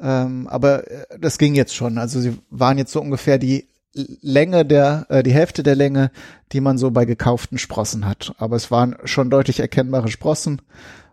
ähm, 0.00 0.48
aber 0.48 0.90
äh, 0.90 1.18
das 1.18 1.38
ging 1.38 1.54
jetzt 1.54 1.74
schon. 1.74 1.98
Also 1.98 2.20
sie 2.20 2.38
waren 2.50 2.78
jetzt 2.78 2.92
so 2.92 3.00
ungefähr 3.00 3.38
die 3.38 3.68
Länge 3.94 4.64
der, 4.64 5.06
äh, 5.08 5.22
die 5.22 5.34
Hälfte 5.34 5.62
der 5.62 5.76
Länge, 5.76 6.10
die 6.52 6.60
man 6.60 6.78
so 6.78 6.90
bei 6.90 7.04
gekauften 7.04 7.58
Sprossen 7.58 8.06
hat. 8.06 8.34
Aber 8.38 8.56
es 8.56 8.70
waren 8.70 8.96
schon 9.04 9.30
deutlich 9.30 9.60
erkennbare 9.60 10.08
Sprossen 10.08 10.62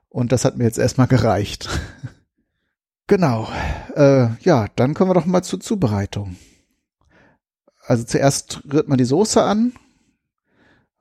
und 0.08 0.32
das 0.32 0.46
hat 0.46 0.58
mir 0.58 0.64
jetzt 0.64 0.80
erstmal 0.80 1.08
gereicht. 1.08 1.70
Genau. 3.10 3.50
Äh, 3.96 4.28
ja, 4.42 4.68
dann 4.76 4.94
kommen 4.94 5.10
wir 5.10 5.16
doch 5.16 5.26
mal 5.26 5.42
zur 5.42 5.60
Zubereitung. 5.60 6.36
Also 7.90 8.04
zuerst 8.04 8.62
rührt 8.72 8.88
man 8.88 9.00
die 9.00 9.04
Soße 9.04 9.42
an. 9.42 9.74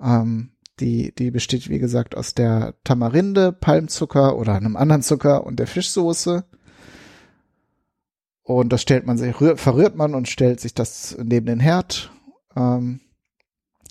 Ähm, 0.00 0.52
die, 0.80 1.14
die 1.14 1.30
besteht, 1.30 1.68
wie 1.68 1.78
gesagt, 1.78 2.16
aus 2.16 2.32
der 2.32 2.76
Tamarinde, 2.82 3.52
Palmzucker 3.52 4.38
oder 4.38 4.54
einem 4.54 4.74
anderen 4.74 5.02
Zucker 5.02 5.44
und 5.44 5.58
der 5.58 5.66
Fischsoße. 5.66 6.46
Und 8.42 8.72
das 8.72 8.80
stellt 8.80 9.04
man 9.04 9.18
sich, 9.18 9.36
verrührt 9.36 9.96
man 9.96 10.14
und 10.14 10.28
stellt 10.28 10.60
sich 10.60 10.72
das 10.72 11.14
neben 11.22 11.44
den 11.44 11.60
Herd. 11.60 12.10
Ähm, 12.56 13.00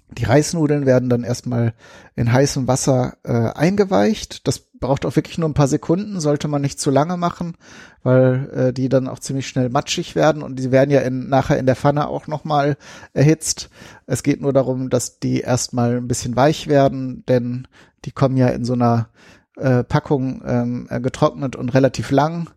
die 0.09 0.23
Reisnudeln 0.23 0.85
werden 0.85 1.09
dann 1.09 1.23
erstmal 1.23 1.73
in 2.15 2.31
heißem 2.31 2.67
Wasser 2.67 3.17
äh, 3.23 3.51
eingeweicht. 3.57 4.47
Das 4.47 4.59
braucht 4.59 5.05
auch 5.05 5.15
wirklich 5.15 5.37
nur 5.37 5.49
ein 5.49 5.53
paar 5.53 5.67
Sekunden, 5.67 6.21
sollte 6.21 6.47
man 6.47 6.61
nicht 6.61 6.79
zu 6.79 6.91
lange 6.91 7.17
machen, 7.17 7.57
weil 8.03 8.49
äh, 8.51 8.73
die 8.73 8.87
dann 8.87 9.09
auch 9.09 9.19
ziemlich 9.19 9.47
schnell 9.47 9.69
matschig 9.69 10.15
werden 10.15 10.43
und 10.43 10.57
die 10.57 10.71
werden 10.71 10.91
ja 10.91 11.01
in, 11.01 11.27
nachher 11.27 11.59
in 11.59 11.65
der 11.65 11.75
Pfanne 11.75 12.07
auch 12.07 12.27
nochmal 12.27 12.77
erhitzt. 13.13 13.69
Es 14.05 14.23
geht 14.23 14.41
nur 14.41 14.53
darum, 14.53 14.89
dass 14.89 15.19
die 15.19 15.41
erstmal 15.41 15.97
ein 15.97 16.07
bisschen 16.07 16.35
weich 16.35 16.67
werden, 16.67 17.25
denn 17.27 17.67
die 18.05 18.11
kommen 18.11 18.37
ja 18.37 18.47
in 18.47 18.63
so 18.63 18.73
einer 18.73 19.09
äh, 19.57 19.83
Packung 19.83 20.41
ähm, 20.45 20.87
äh, 20.89 21.01
getrocknet 21.01 21.55
und 21.57 21.73
relativ 21.73 22.11
lang. 22.11 22.49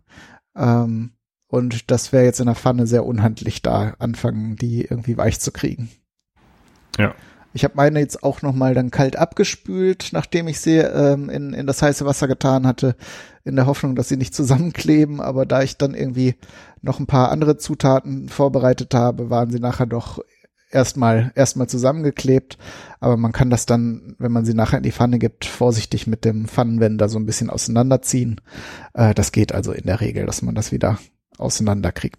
Ähm, 0.55 1.11
und 1.47 1.91
das 1.91 2.13
wäre 2.13 2.23
jetzt 2.23 2.39
in 2.39 2.45
der 2.45 2.55
Pfanne 2.55 2.87
sehr 2.87 3.05
unhandlich, 3.05 3.61
da 3.61 3.95
anfangen, 3.99 4.55
die 4.55 4.83
irgendwie 4.83 5.17
weich 5.17 5.41
zu 5.41 5.51
kriegen. 5.51 5.89
Ja. 6.97 7.13
Ich 7.53 7.63
habe 7.63 7.73
meine 7.75 7.99
jetzt 7.99 8.23
auch 8.23 8.41
noch 8.41 8.53
mal 8.53 8.73
dann 8.73 8.91
kalt 8.91 9.15
abgespült, 9.15 10.09
nachdem 10.13 10.47
ich 10.47 10.59
sie 10.59 10.77
ähm, 10.77 11.29
in, 11.29 11.53
in 11.53 11.67
das 11.67 11.81
heiße 11.81 12.05
Wasser 12.05 12.27
getan 12.27 12.65
hatte, 12.65 12.95
in 13.43 13.55
der 13.55 13.65
Hoffnung, 13.65 13.95
dass 13.95 14.09
sie 14.09 14.17
nicht 14.17 14.33
zusammenkleben. 14.35 15.19
Aber 15.19 15.45
da 15.45 15.61
ich 15.61 15.77
dann 15.77 15.93
irgendwie 15.93 16.35
noch 16.81 16.99
ein 16.99 17.07
paar 17.07 17.31
andere 17.31 17.57
Zutaten 17.57 18.29
vorbereitet 18.29 18.93
habe, 18.93 19.29
waren 19.29 19.51
sie 19.51 19.59
nachher 19.59 19.85
doch 19.85 20.19
erstmal 20.71 21.31
erstmal 21.35 21.67
zusammengeklebt. 21.67 22.57
Aber 22.99 23.17
man 23.17 23.31
kann 23.31 23.49
das 23.49 23.65
dann, 23.65 24.15
wenn 24.17 24.31
man 24.31 24.45
sie 24.45 24.53
nachher 24.53 24.77
in 24.77 24.83
die 24.83 24.91
Pfanne 24.91 25.19
gibt, 25.19 25.45
vorsichtig 25.45 26.07
mit 26.07 26.25
dem 26.25 26.47
Pfannenwender 26.47 27.09
so 27.09 27.19
ein 27.19 27.25
bisschen 27.25 27.49
auseinanderziehen. 27.49 28.39
Äh, 28.93 29.13
das 29.13 29.31
geht 29.31 29.53
also 29.53 29.71
in 29.71 29.85
der 29.85 30.01
Regel, 30.01 30.25
dass 30.25 30.41
man 30.41 30.55
das 30.55 30.71
wieder 30.71 30.97
auseinanderkriegt. 31.37 32.17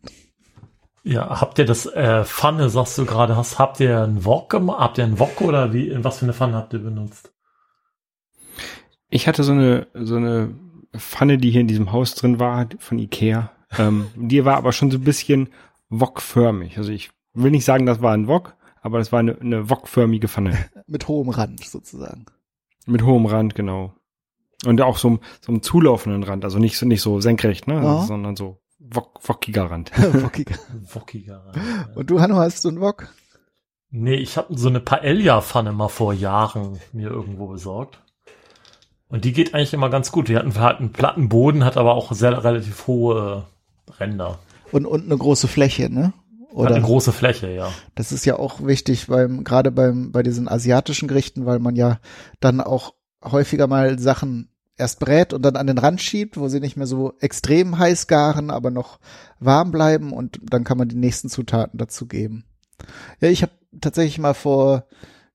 Ja, 1.05 1.41
habt 1.41 1.59
ihr 1.59 1.65
das 1.65 1.87
äh, 1.87 2.25
Pfanne, 2.25 2.69
sagst 2.71 2.97
du 2.97 3.05
gerade, 3.05 3.37
hast, 3.37 3.59
habt 3.59 3.81
ihr 3.81 4.03
einen 4.03 4.25
Wok 4.25 4.51
gemacht? 4.51 4.79
Habt 4.81 4.99
ihr 4.99 5.05
einen 5.05 5.19
Wok 5.19 5.41
oder 5.41 5.73
wie, 5.73 5.93
was 6.05 6.19
für 6.19 6.27
eine 6.27 6.33
Pfanne 6.33 6.55
habt 6.55 6.73
ihr 6.73 6.79
benutzt? 6.79 7.33
Ich 9.09 9.27
hatte 9.27 9.43
so 9.43 9.53
eine, 9.53 9.89
so 9.95 10.17
eine 10.17 10.55
Pfanne, 10.97 11.39
die 11.39 11.51
hier 11.51 11.61
in 11.61 11.67
diesem 11.67 11.93
Haus 11.93 12.15
drin 12.15 12.39
war, 12.39 12.67
von 12.79 12.99
Ikea. 12.99 13.51
Ähm, 13.79 14.07
die 14.17 14.45
war 14.45 14.57
aber 14.57 14.73
schon 14.73 14.91
so 14.91 14.99
ein 14.99 15.05
bisschen 15.05 15.49
wokförmig. 15.89 16.79
Also 16.79 16.93
ich 16.93 17.11
will 17.35 17.51
nicht 17.51 17.65
sagen, 17.65 17.85
das 17.85 18.01
war 18.01 18.13
ein 18.13 18.29
Wok, 18.29 18.55
aber 18.81 18.99
das 18.99 19.11
war 19.11 19.19
eine, 19.21 19.39
eine 19.41 19.69
wokförmige 19.71 20.29
Pfanne. 20.29 20.57
Mit 20.87 21.09
hohem 21.09 21.31
Rand 21.31 21.65
sozusagen. 21.65 22.27
Mit 22.87 23.03
hohem 23.03 23.27
Rand, 23.27 23.55
genau. 23.55 23.95
Und 24.65 24.81
auch 24.81 24.99
so, 24.99 25.19
so 25.41 25.51
einem 25.51 25.63
zulaufenden 25.63 26.23
Rand, 26.23 26.45
also 26.45 26.61
nicht 26.61 26.79
so, 26.79 26.87
nicht 26.87 27.03
so 27.03 27.21
senkrecht, 27.21 27.67
ne, 27.67 27.83
Ja. 27.83 28.03
sondern 28.03 28.37
so 28.37 28.61
wok, 28.91 29.21
wockiger 29.23 29.71
Rand. 29.71 29.91
Wockiger. 30.23 30.57
Wockiger. 30.93 31.53
Und 31.95 32.11
du, 32.11 32.21
Hanno, 32.21 32.37
hast 32.37 32.65
du 32.65 32.69
einen 32.69 32.81
Wok? 32.81 33.09
Nee, 33.91 34.15
ich 34.15 34.37
habe 34.37 34.57
so 34.57 34.69
eine 34.69 34.81
Paella-Pfanne 34.81 35.73
mal 35.73 35.89
vor 35.89 36.15
Jahren 36.15 36.81
mir 36.93 37.11
irgendwo 37.11 37.49
besorgt. 37.49 38.01
Und 39.09 39.27
die 39.27 39.33
geht 39.33 39.55
eigentlich 39.55 39.75
immer 39.75 39.91
ganz 39.91 40.11
gut. 40.11 40.29
Die 40.29 40.37
hatten 40.37 40.59
halt 40.59 40.81
einen 40.81 40.93
platten 40.93 41.29
Boden, 41.29 41.65
hat 41.65 41.77
aber 41.77 41.95
auch 41.95 42.13
sehr 42.13 42.43
relativ 42.43 42.87
hohe 42.87 43.45
Ränder. 44.01 44.39
Und, 44.71 44.87
und 44.87 45.05
eine 45.05 45.19
große 45.19 45.49
Fläche, 45.49 45.91
ne? 45.91 46.15
Hat 46.49 46.57
Oder 46.57 46.75
eine 46.77 46.85
große 46.85 47.13
Fläche, 47.13 47.51
ja. 47.51 47.71
das 47.95 48.13
ist 48.13 48.27
ja 48.27 48.39
auch 48.39 48.65
wichtig 48.65 49.07
beim, 49.07 49.43
gerade 49.43 49.71
beim, 49.71 50.13
bei 50.13 50.23
diesen 50.23 50.49
asiatischen 50.49 51.09
Gerichten, 51.09 51.47
weil 51.47 51.59
man 51.59 51.77
ja 51.77 51.99
dann 52.41 52.61
auch 52.61 52.93
häufiger 53.25 53.67
mal 53.67 53.99
Sachen 53.99 54.52
erst 54.77 55.01
brät 55.01 55.33
und 55.33 55.43
dann 55.43 55.57
an 55.57 55.67
den 55.67 55.79
Rand 55.79 56.01
schiebt, 56.01 56.37
wo 56.37 56.49
sie 56.49 56.61
nicht 56.61 56.77
mehr 56.77 56.87
so 56.87 57.15
extrem 57.21 57.79
heiß 57.79 58.07
garen, 58.07 58.51
aber 58.51 58.71
noch 58.71 58.99
warm 59.39 59.71
bleiben 59.71 60.13
und 60.13 60.41
dann 60.43 60.65
kann 60.65 60.79
man 60.79 60.89
die 60.89 60.97
nächsten 60.97 61.29
Zutaten 61.29 61.79
dazu 61.79 62.07
geben. 62.07 62.45
Ja, 63.21 63.29
ich 63.29 63.43
habe 63.43 63.53
tatsächlich 63.81 64.19
mal 64.19 64.35
vor 64.35 64.87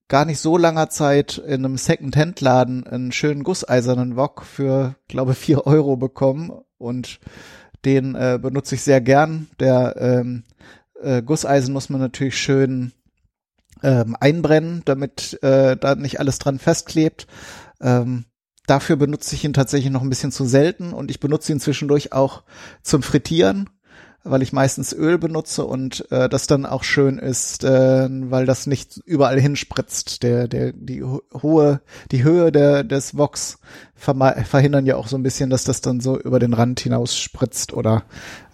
gar 0.07 0.25
nicht 0.25 0.39
so 0.39 0.57
langer 0.57 0.89
Zeit 0.89 1.37
in 1.37 1.65
einem 1.65 1.77
Second-Hand-Laden 1.77 2.87
einen 2.87 3.11
schönen 3.11 3.43
gusseisernen 3.43 4.15
Wok 4.15 4.43
für, 4.43 4.95
glaube 5.07 5.33
vier 5.33 5.67
Euro 5.67 5.97
bekommen 5.97 6.51
und 6.77 7.19
den 7.85 8.15
äh, 8.15 8.39
benutze 8.41 8.75
ich 8.75 8.81
sehr 8.83 9.01
gern. 9.01 9.47
Der 9.59 9.95
ähm, 9.99 10.43
äh, 11.01 11.21
Gusseisen 11.21 11.73
muss 11.73 11.89
man 11.89 12.01
natürlich 12.01 12.37
schön 12.37 12.93
ähm, 13.83 14.15
einbrennen, 14.19 14.81
damit 14.85 15.41
äh, 15.43 15.77
da 15.77 15.95
nicht 15.95 16.19
alles 16.19 16.39
dran 16.39 16.59
festklebt. 16.59 17.27
Ähm, 17.81 18.25
dafür 18.67 18.95
benutze 18.97 19.33
ich 19.33 19.43
ihn 19.43 19.53
tatsächlich 19.53 19.91
noch 19.91 20.03
ein 20.03 20.09
bisschen 20.09 20.31
zu 20.31 20.45
selten 20.45 20.93
und 20.93 21.09
ich 21.09 21.19
benutze 21.19 21.51
ihn 21.51 21.59
zwischendurch 21.59 22.13
auch 22.13 22.43
zum 22.83 23.01
Frittieren, 23.01 23.69
weil 24.23 24.41
ich 24.41 24.51
meistens 24.53 24.93
Öl 24.93 25.17
benutze 25.17 25.65
und 25.65 26.09
äh, 26.11 26.27
das 26.27 26.47
dann 26.47 26.65
auch 26.65 26.83
schön 26.83 27.17
ist, 27.17 27.63
äh, 27.63 28.07
weil 28.09 28.45
das 28.45 28.67
nicht 28.67 28.97
überall 29.05 29.39
hinspritzt. 29.39 30.21
Der, 30.21 30.47
der, 30.47 30.73
die 30.73 31.01
ho- 31.01 31.23
hohe, 31.41 31.81
die 32.11 32.23
Höhe 32.23 32.51
der, 32.51 32.83
des 32.83 33.17
Woks 33.17 33.59
verme- 33.99 34.43
verhindern 34.43 34.85
ja 34.85 34.97
auch 34.97 35.07
so 35.07 35.17
ein 35.17 35.23
bisschen, 35.23 35.49
dass 35.49 35.63
das 35.63 35.81
dann 35.81 36.01
so 36.01 36.19
über 36.19 36.39
den 36.39 36.53
Rand 36.53 36.81
hinaus 36.81 37.17
spritzt 37.17 37.71
oder 37.73 38.03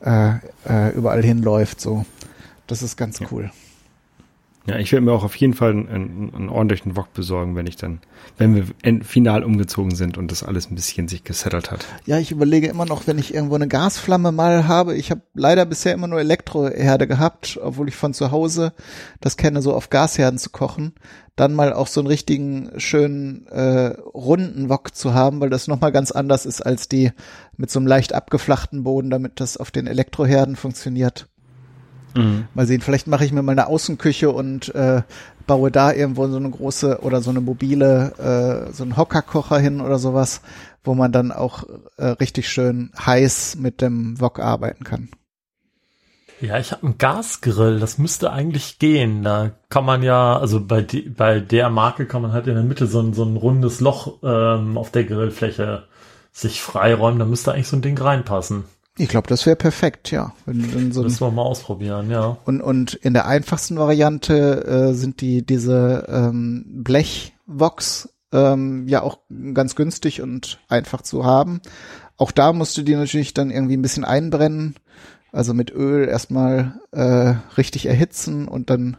äh, 0.02 0.36
äh, 0.70 0.92
überall 0.96 1.24
hinläuft. 1.24 1.82
So, 1.82 2.06
das 2.68 2.84
ist 2.84 2.96
ganz 2.96 3.20
cool. 3.32 3.52
Ja, 4.66 4.78
ich 4.78 4.94
werde 4.94 5.06
mir 5.06 5.12
auch 5.12 5.26
auf 5.26 5.36
jeden 5.36 5.54
Fall 5.54 5.72
einen, 5.72 6.34
einen, 6.34 6.50
ordentlichen 6.50 6.96
Wok 6.96 7.12
besorgen, 7.14 7.58
wenn 7.58 7.68
ich 7.68 7.76
dann, 7.76 8.00
wenn 8.38 8.56
wir 8.56 9.04
final 9.04 9.44
umgezogen 9.44 9.94
sind 9.94 10.18
und 10.18 10.32
das 10.32 10.42
alles 10.42 10.72
ein 10.72 10.76
bisschen 10.76 11.10
sich 11.10 11.26
gesettelt 11.26 11.70
hat. 11.70 11.86
Ja, 12.06 12.18
ich 12.18 12.32
überlege 12.32 12.68
immer 12.68 12.86
noch, 12.86 13.06
wenn 13.06 13.20
ich 13.20 13.34
irgendwo 13.34 13.56
eine 13.56 13.68
Gasflamme 13.68 14.32
mal 14.32 14.66
habe. 14.66 14.96
Ich 14.96 15.12
habe 15.12 15.22
leider 15.34 15.66
bisher 15.66 15.94
immer 15.94 16.08
nur 16.08 16.22
Elektroherde 16.22 17.08
gehabt, 17.08 17.60
obwohl 17.62 17.90
ich 17.90 17.96
von 17.98 18.14
zu 18.14 18.32
Hause 18.32 18.72
das 19.20 19.36
kenne, 19.36 19.62
so 19.62 19.74
auf 19.74 19.90
Gasherden 19.90 20.40
zu 20.40 20.50
kochen. 20.50 20.94
Dann 21.36 21.56
mal 21.56 21.74
auch 21.74 21.88
so 21.88 22.00
einen 22.00 22.08
richtigen 22.08 22.72
schönen 22.78 23.48
äh, 23.48 23.96
runden 24.14 24.70
Wok 24.70 24.96
zu 24.96 25.14
haben, 25.14 25.42
weil 25.42 25.50
das 25.50 25.68
nochmal 25.68 25.92
ganz 25.92 26.12
anders 26.12 26.46
ist 26.46 26.62
als 26.62 26.88
die 26.88 27.12
mit 27.58 27.70
so 27.70 27.80
einem 27.80 27.88
leicht 27.88 28.14
abgeflachten 28.14 28.84
Boden, 28.84 29.10
damit 29.10 29.42
das 29.42 29.58
auf 29.58 29.72
den 29.72 29.88
Elektroherden 29.88 30.56
funktioniert. 30.56 31.28
Mal 32.54 32.68
sehen, 32.68 32.82
vielleicht 32.82 33.08
mache 33.08 33.26
ich 33.26 33.32
mir 33.32 33.42
mal 33.42 33.54
eine 33.54 33.68
Außenküche 33.68 34.32
und 34.32 34.74
äh, 34.76 35.02
baue 35.48 35.72
da 35.72 35.92
irgendwo 35.92 36.28
so 36.28 36.38
eine 36.38 36.50
große 36.50 37.00
oder 37.02 37.22
so 37.22 37.30
eine 37.30 37.42
mobile, 37.42 38.68
äh, 38.70 38.74
so 38.74 38.84
einen 38.84 38.98
Hockerkocher 38.98 39.60
hin 39.60 39.82
oder 39.82 40.00
sowas, 40.00 40.42
wo 40.84 40.94
man 40.94 41.12
dann 41.12 41.32
auch 41.32 41.64
äh, 41.98 42.06
richtig 42.06 42.50
schön 42.50 42.92
heiß 42.98 43.58
mit 43.60 43.82
dem 43.82 44.20
Wok 44.20 44.40
arbeiten 44.40 44.84
kann. 44.84 45.10
Ja, 46.42 46.58
ich 46.58 46.74
habe 46.74 46.84
einen 46.84 46.98
Gasgrill, 46.98 47.80
das 47.80 47.98
müsste 47.98 48.34
eigentlich 48.34 48.78
gehen. 48.78 49.24
Da 49.24 49.52
kann 49.70 49.86
man 49.86 50.04
ja, 50.04 50.38
also 50.38 50.60
bei, 50.60 50.82
die, 50.82 51.04
bei 51.04 51.40
der 51.40 51.70
Marke 51.70 52.06
kann 52.06 52.22
man 52.22 52.34
halt 52.34 52.48
in 52.48 52.56
der 52.56 52.64
Mitte 52.64 52.86
so 52.88 53.00
ein, 53.00 53.14
so 53.14 53.24
ein 53.24 53.38
rundes 53.38 53.80
Loch 53.80 54.18
ähm, 54.24 54.78
auf 54.78 54.92
der 54.92 55.06
Grillfläche 55.06 55.88
sich 56.34 56.62
freiräumen. 56.62 57.20
Da 57.20 57.26
müsste 57.26 57.54
eigentlich 57.54 57.70
so 57.70 57.78
ein 57.78 57.82
Ding 57.82 57.98
reinpassen. 57.98 58.66
Ich 58.98 59.10
glaube, 59.10 59.28
das 59.28 59.46
wäre 59.46 59.56
perfekt, 59.56 60.12
ja. 60.12 60.34
Wenn, 60.46 60.74
wenn 60.74 60.92
so 60.92 61.02
Müssen 61.02 61.22
wir 61.22 61.32
mal 61.32 61.42
ausprobieren, 61.42 62.12
ja. 62.12 62.38
und, 62.46 62.62
und 62.62 62.94
in 62.94 63.14
der 63.14 63.26
einfachsten 63.26 63.78
Variante 63.78 64.66
äh, 64.66 64.94
sind 64.94 65.22
die 65.22 65.44
diese 65.44 66.06
ähm, 66.08 66.84
Blechwoks 66.84 68.10
ähm, 68.32 68.88
ja 68.88 69.02
auch 69.02 69.18
ganz 69.54 69.76
günstig 69.76 70.22
und 70.22 70.60
einfach 70.68 71.02
zu 71.02 71.26
haben. 71.26 71.62
Auch 72.18 72.32
da 72.32 72.54
musst 72.54 72.78
du 72.78 72.84
die 72.84 72.96
natürlich 72.96 73.34
dann 73.34 73.50
irgendwie 73.50 73.78
ein 73.78 73.82
bisschen 73.82 74.06
einbrennen. 74.06 74.76
Also 75.32 75.56
mit 75.56 75.72
Öl 75.72 76.08
erstmal 76.08 76.80
äh, 76.92 77.34
richtig 77.58 77.88
erhitzen 77.88 78.48
und 78.48 78.70
dann 78.70 78.98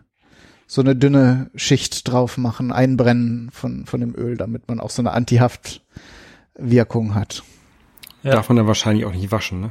so 0.67 0.81
eine 0.81 0.97
dünne 0.97 1.51
Schicht 1.55 2.11
drauf 2.11 2.39
machen, 2.39 2.73
einbrennen 2.73 3.51
von, 3.53 3.87
von 3.87 4.01
dem 4.01 4.17
Öl, 4.17 4.37
damit 4.37 4.67
man 4.67 4.81
auch 4.81 4.91
so 4.91 5.03
eine 5.03 5.13
Antihaftwirkung 5.13 7.15
hat. 7.15 7.45
Ja. 8.25 8.33
Darf 8.33 8.49
man 8.49 8.57
dann 8.57 8.67
wahrscheinlich 8.67 9.05
auch 9.05 9.13
nicht 9.13 9.31
waschen, 9.31 9.61
ne? 9.61 9.71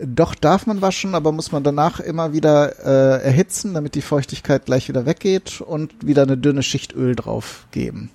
Doch 0.00 0.36
darf 0.36 0.66
man 0.66 0.80
waschen, 0.80 1.16
aber 1.16 1.32
muss 1.32 1.50
man 1.50 1.64
danach 1.64 1.98
immer 1.98 2.32
wieder 2.32 2.78
äh, 2.86 3.24
erhitzen, 3.24 3.74
damit 3.74 3.96
die 3.96 4.02
Feuchtigkeit 4.02 4.64
gleich 4.64 4.88
wieder 4.88 5.06
weggeht 5.06 5.60
und 5.60 6.06
wieder 6.06 6.22
eine 6.22 6.38
dünne 6.38 6.62
Schicht 6.62 6.94
Öl 6.94 7.16
drauf 7.16 7.66
geben. 7.72 8.10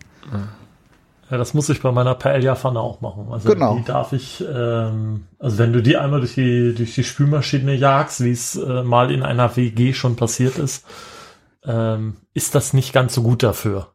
Ja, 1.30 1.38
das 1.38 1.54
muss 1.54 1.68
ich 1.68 1.82
bei 1.82 1.92
meiner 1.92 2.16
Paella-Pfanne 2.16 2.80
auch 2.80 3.02
machen. 3.02 3.28
Also 3.32 3.50
Genau. 3.50 3.76
die 3.76 3.84
darf 3.84 4.14
ich, 4.14 4.42
ähm, 4.50 5.26
also 5.40 5.58
wenn 5.58 5.74
du 5.74 5.82
die 5.82 5.98
einmal 5.98 6.22
durch 6.22 6.36
die, 6.36 6.74
durch 6.74 6.96
die 6.96 7.04
Spülmaschine 7.04 7.74
jagst, 7.74 8.24
wie 8.24 8.32
es 8.32 8.56
äh, 8.56 8.84
mal 8.84 9.12
in 9.12 9.24
einer 9.24 9.54
WG 9.58 9.94
schon 9.94 10.16
passiert 10.16 10.58
ist, 10.58 10.86
ähm, 11.66 12.18
ist 12.34 12.56
das 12.56 12.74
nicht 12.74 12.94
ganz 12.94 13.14
so 13.14 13.24
gut 13.24 13.44
dafür. 13.44 13.93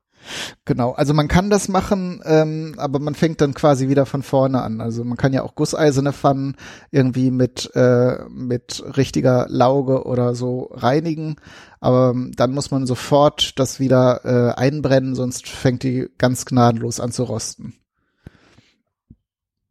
Genau, 0.64 0.92
also 0.92 1.14
man 1.14 1.28
kann 1.28 1.50
das 1.50 1.68
machen, 1.68 2.20
ähm, 2.24 2.74
aber 2.76 2.98
man 2.98 3.14
fängt 3.14 3.40
dann 3.40 3.54
quasi 3.54 3.88
wieder 3.88 4.06
von 4.06 4.22
vorne 4.22 4.62
an. 4.62 4.80
Also 4.80 5.04
man 5.04 5.16
kann 5.16 5.32
ja 5.32 5.42
auch 5.42 5.54
gusseiserne 5.54 6.12
Pfannen 6.12 6.56
irgendwie 6.90 7.30
mit 7.30 7.70
äh, 7.74 8.24
mit 8.28 8.82
richtiger 8.96 9.46
Lauge 9.48 10.04
oder 10.04 10.34
so 10.34 10.70
reinigen, 10.72 11.36
aber 11.80 12.14
dann 12.36 12.52
muss 12.52 12.70
man 12.70 12.86
sofort 12.86 13.58
das 13.58 13.80
wieder 13.80 14.24
äh, 14.24 14.54
einbrennen, 14.60 15.14
sonst 15.14 15.48
fängt 15.48 15.82
die 15.82 16.08
ganz 16.18 16.44
gnadenlos 16.44 17.00
an 17.00 17.12
zu 17.12 17.24
rosten. 17.24 17.74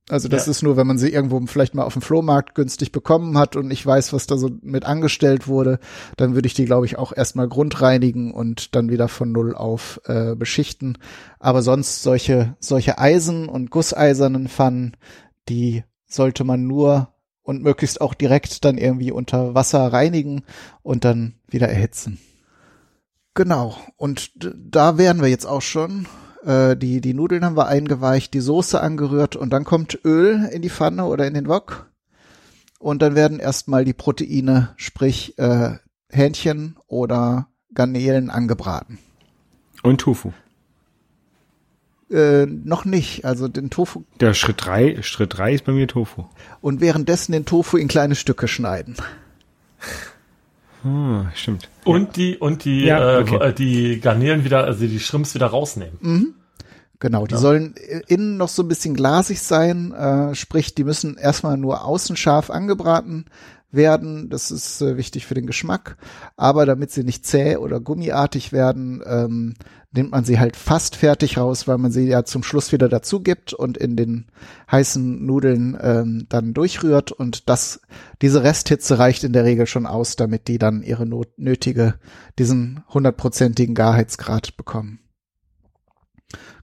Also 0.10 0.30
das 0.30 0.46
ja. 0.46 0.52
ist 0.52 0.64
nur, 0.64 0.78
wenn 0.78 0.88
man 0.88 0.98
sie 0.98 1.12
irgendwo 1.12 1.40
vielleicht 1.48 1.76
mal 1.76 1.84
auf 1.84 1.94
dem 1.94 2.02
Flohmarkt 2.02 2.56
günstig 2.56 2.94
bekommen 2.94 3.38
hat 3.38 3.58
und 3.58 3.72
ich 3.72 3.86
weiß, 3.86 4.14
was 4.14 4.26
da 4.26 4.38
so 4.38 4.50
mit 4.62 4.86
angestellt 4.86 5.48
wurde, 5.48 5.80
dann 6.16 6.34
würde 6.34 6.48
ich 6.48 6.54
die, 6.54 6.64
glaube 6.64 6.86
ich, 6.86 6.98
auch 6.98 7.12
erstmal 7.16 7.50
grundreinigen 7.50 8.32
und 8.32 8.74
dann 8.76 8.90
wieder 8.90 9.10
von 9.10 9.34
null 9.34 9.54
auf 9.54 10.00
äh, 10.06 10.36
beschichten. 10.36 10.98
Aber 11.40 11.62
sonst 11.62 12.04
solche, 12.04 12.56
solche 12.60 12.98
Eisen- 13.00 13.50
und 13.50 13.70
gusseisernen 13.70 14.48
Pfannen, 14.48 14.96
die 15.50 15.84
sollte 16.06 16.46
man 16.46 16.66
nur 16.66 17.10
und 17.44 17.62
möglichst 17.62 18.00
auch 18.00 18.14
direkt 18.14 18.64
dann 18.64 18.78
irgendwie 18.78 19.12
unter 19.12 19.56
Wasser 19.56 19.92
reinigen 19.92 20.44
und 20.84 21.04
dann 21.04 21.36
wieder 21.48 21.68
erhitzen. 21.68 22.18
Genau. 23.34 23.78
Und 23.98 24.32
da 24.36 24.98
wären 24.98 25.22
wir 25.22 25.28
jetzt 25.28 25.46
auch 25.46 25.62
schon. 25.62 26.08
Äh, 26.48 26.78
die, 26.78 27.02
die 27.02 27.14
Nudeln 27.14 27.44
haben 27.44 27.58
wir 27.58 27.68
eingeweicht, 27.68 28.34
die 28.34 28.40
Soße 28.40 28.80
angerührt 28.80 29.36
und 29.36 29.50
dann 29.52 29.66
kommt 29.66 30.00
Öl 30.06 30.50
in 30.52 30.62
die 30.62 30.70
Pfanne 30.70 31.04
oder 31.06 31.28
in 31.28 31.34
den 31.34 31.50
Wok. 31.50 31.92
Und 32.80 33.02
dann 33.02 33.16
werden 33.16 33.40
erstmal 33.40 33.84
die 33.84 33.94
Proteine, 33.94 34.70
sprich 34.78 35.38
äh, 35.38 35.76
Hähnchen 36.10 36.78
oder 36.88 37.48
Garnelen 37.74 38.30
angebraten. 38.30 38.98
Und 39.84 40.00
Tofu. 40.00 40.32
Äh, 42.10 42.46
noch 42.46 42.86
nicht, 42.86 43.26
also 43.26 43.50
den 43.50 43.70
Tofu. 43.70 44.04
Der 44.22 44.34
Schritt 44.34 44.66
drei, 44.66 45.02
Schritt 45.02 45.38
drei 45.38 45.54
ist 45.54 45.66
bei 45.66 45.74
mir 45.74 45.88
Tofu. 45.88 46.26
Und 46.62 46.80
währenddessen 46.80 47.34
den 47.34 47.44
Tofu 47.44 47.76
in 47.76 47.90
kleine 47.90 48.16
Stücke 48.16 48.48
schneiden. 48.48 48.96
Hm, 50.84 51.28
stimmt. 51.36 51.68
Und 51.84 52.16
die 52.16 52.38
und 52.38 52.64
die 52.64 52.86
ja, 52.86 53.20
okay. 53.20 53.50
äh, 53.50 53.54
die 53.54 54.00
Garnelen 54.00 54.46
wieder, 54.46 54.64
also 54.64 54.88
die 54.88 55.00
Shrimps 55.02 55.36
wieder 55.36 55.48
rausnehmen. 55.48 55.98
Mhm. 56.00 56.34
Genau, 57.00 57.28
die 57.28 57.36
ja. 57.36 57.40
sollen 57.40 57.76
innen 58.08 58.38
noch 58.38 58.50
so 58.50 58.64
ein 58.64 58.68
bisschen 58.68 58.96
glasig 58.96 59.42
sein, 59.42 59.92
äh, 59.92 60.34
sprich, 60.34 60.74
die 60.74 60.84
müssen 60.84 61.16
erstmal 61.18 61.56
nur 61.56 61.86
außen 61.86 62.16
scharf 62.16 62.50
angebraten 62.50 63.26
werden. 63.72 64.30
Das 64.30 64.52
ist 64.52 64.82
äh, 64.82 64.98
wichtig 64.98 65.26
für 65.26 65.34
den 65.34 65.46
Geschmack. 65.46 65.98
Aber 66.36 66.66
damit 66.66 66.92
sie 66.92 67.04
nicht 67.04 67.26
zäh 67.26 67.58
oder 67.58 67.80
gummiartig 67.80 68.52
werden, 68.52 69.04
ähm, 69.06 69.54
nimmt 69.92 70.12
man 70.12 70.24
sie 70.24 70.40
halt 70.40 70.56
fast 70.56 70.96
fertig 70.96 71.38
raus, 71.38 71.68
weil 71.68 71.78
man 71.78 71.92
sie 71.92 72.08
ja 72.08 72.24
zum 72.24 72.44
Schluss 72.44 72.72
wieder 72.72 72.90
dazu 72.90 73.22
gibt 73.22 73.54
und 73.54 73.78
in 73.78 73.96
den 73.96 74.26
heißen 74.72 75.26
Nudeln 75.26 75.78
ähm, 75.82 76.26
dann 76.30 76.54
durchrührt 76.54 77.12
und 77.12 77.50
das, 77.50 77.82
diese 78.22 78.44
Resthitze 78.44 79.00
reicht 79.00 79.24
in 79.24 79.34
der 79.34 79.44
Regel 79.44 79.66
schon 79.66 79.86
aus, 79.86 80.16
damit 80.16 80.48
die 80.48 80.58
dann 80.58 80.84
ihre 80.84 81.06
not 81.06 81.38
nötige, 81.38 81.96
diesen 82.38 82.84
hundertprozentigen 82.90 83.76
Garheitsgrad 83.76 84.58
bekommen. 84.58 85.00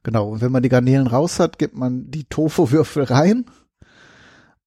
Genau, 0.04 0.28
und 0.28 0.40
wenn 0.42 0.52
man 0.52 0.62
die 0.62 0.68
Garnelen 0.68 1.06
raus 1.08 1.40
hat, 1.40 1.58
gibt 1.58 1.76
man 1.76 2.10
die 2.10 2.24
Tofu-Würfel 2.24 3.04
rein 3.04 3.46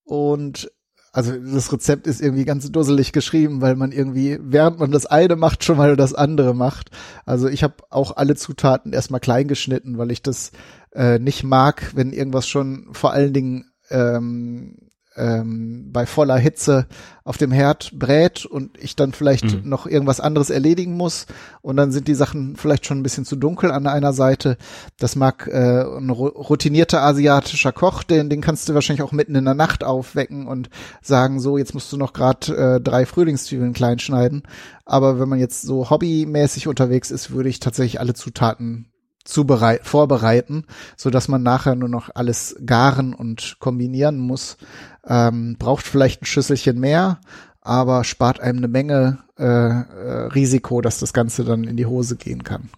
und 0.03 0.71
also 1.13 1.33
das 1.35 1.71
Rezept 1.71 2.05
ist 2.05 2.21
irgendwie 2.21 2.45
ganz 2.45 2.69
dusselig 2.71 3.11
geschrieben, 3.11 3.61
weil 3.61 3.75
man 3.75 3.91
irgendwie, 3.91 4.37
während 4.39 4.79
man 4.79 4.91
das 4.91 5.05
eine 5.05 5.35
macht, 5.35 5.63
schon 5.63 5.77
mal 5.77 5.95
das 5.95 6.13
andere 6.13 6.53
macht. 6.53 6.91
Also 7.25 7.47
ich 7.47 7.63
habe 7.63 7.75
auch 7.89 8.17
alle 8.17 8.35
Zutaten 8.35 8.93
erstmal 8.93 9.19
klein 9.19 9.47
geschnitten, 9.47 9.97
weil 9.97 10.11
ich 10.11 10.21
das 10.21 10.51
äh, 10.93 11.17
nicht 11.17 11.43
mag, 11.43 11.91
wenn 11.95 12.13
irgendwas 12.13 12.47
schon 12.47 12.89
vor 12.91 13.13
allen 13.13 13.33
Dingen 13.33 13.71
ähm, 13.89 14.86
ähm, 15.17 15.89
bei 15.91 16.05
voller 16.05 16.37
Hitze 16.37 16.87
auf 17.23 17.37
dem 17.37 17.51
Herd 17.51 17.91
brät 17.93 18.45
und 18.45 18.77
ich 18.77 18.95
dann 18.95 19.11
vielleicht 19.11 19.43
mhm. 19.43 19.69
noch 19.69 19.85
irgendwas 19.85 20.21
anderes 20.21 20.49
erledigen 20.49 20.95
muss 20.95 21.25
und 21.61 21.75
dann 21.75 21.91
sind 21.91 22.07
die 22.07 22.15
Sachen 22.15 22.55
vielleicht 22.55 22.85
schon 22.85 22.99
ein 22.99 23.03
bisschen 23.03 23.25
zu 23.25 23.35
dunkel 23.35 23.71
an 23.71 23.85
einer 23.85 24.13
Seite. 24.13 24.57
Das 24.97 25.15
mag 25.15 25.47
äh, 25.47 25.81
ein 25.81 26.09
routinierter 26.09 27.01
asiatischer 27.01 27.73
Koch, 27.73 28.03
den, 28.03 28.29
den 28.29 28.41
kannst 28.41 28.69
du 28.69 28.73
wahrscheinlich 28.73 29.03
auch 29.03 29.11
mitten 29.11 29.35
in 29.35 29.45
der 29.45 29.55
Nacht 29.55 29.83
aufwecken 29.83 30.47
und 30.47 30.69
sagen, 31.01 31.39
so, 31.39 31.57
jetzt 31.57 31.73
musst 31.73 31.91
du 31.91 31.97
noch 31.97 32.13
gerade 32.13 32.55
äh, 32.55 32.81
drei 32.81 33.05
Frühlingszwiebeln 33.05 33.73
klein 33.73 33.99
schneiden. 33.99 34.43
Aber 34.85 35.19
wenn 35.19 35.27
man 35.27 35.39
jetzt 35.39 35.63
so 35.63 35.89
hobbymäßig 35.89 36.67
unterwegs 36.67 37.11
ist, 37.11 37.31
würde 37.31 37.49
ich 37.49 37.59
tatsächlich 37.59 37.99
alle 37.99 38.13
Zutaten 38.13 38.87
zubereit 39.27 39.85
vorbereiten, 39.85 40.65
so 40.95 41.09
dass 41.09 41.27
man 41.27 41.43
nachher 41.43 41.75
nur 41.75 41.89
noch 41.89 42.09
alles 42.13 42.55
garen 42.65 43.13
und 43.13 43.57
kombinieren 43.59 44.19
muss. 44.19 44.57
Ähm, 45.05 45.55
braucht 45.59 45.85
vielleicht 45.85 46.21
ein 46.21 46.25
Schüsselchen 46.25 46.79
mehr, 46.79 47.19
aber 47.61 48.03
spart 48.03 48.39
einem 48.39 48.57
eine 48.57 48.67
Menge 48.67 49.19
äh, 49.37 49.43
äh, 49.43 50.27
Risiko, 50.33 50.81
dass 50.81 50.99
das 50.99 51.13
Ganze 51.13 51.43
dann 51.43 51.65
in 51.65 51.77
die 51.77 51.85
Hose 51.85 52.15
gehen 52.15 52.43
kann. 52.43 52.69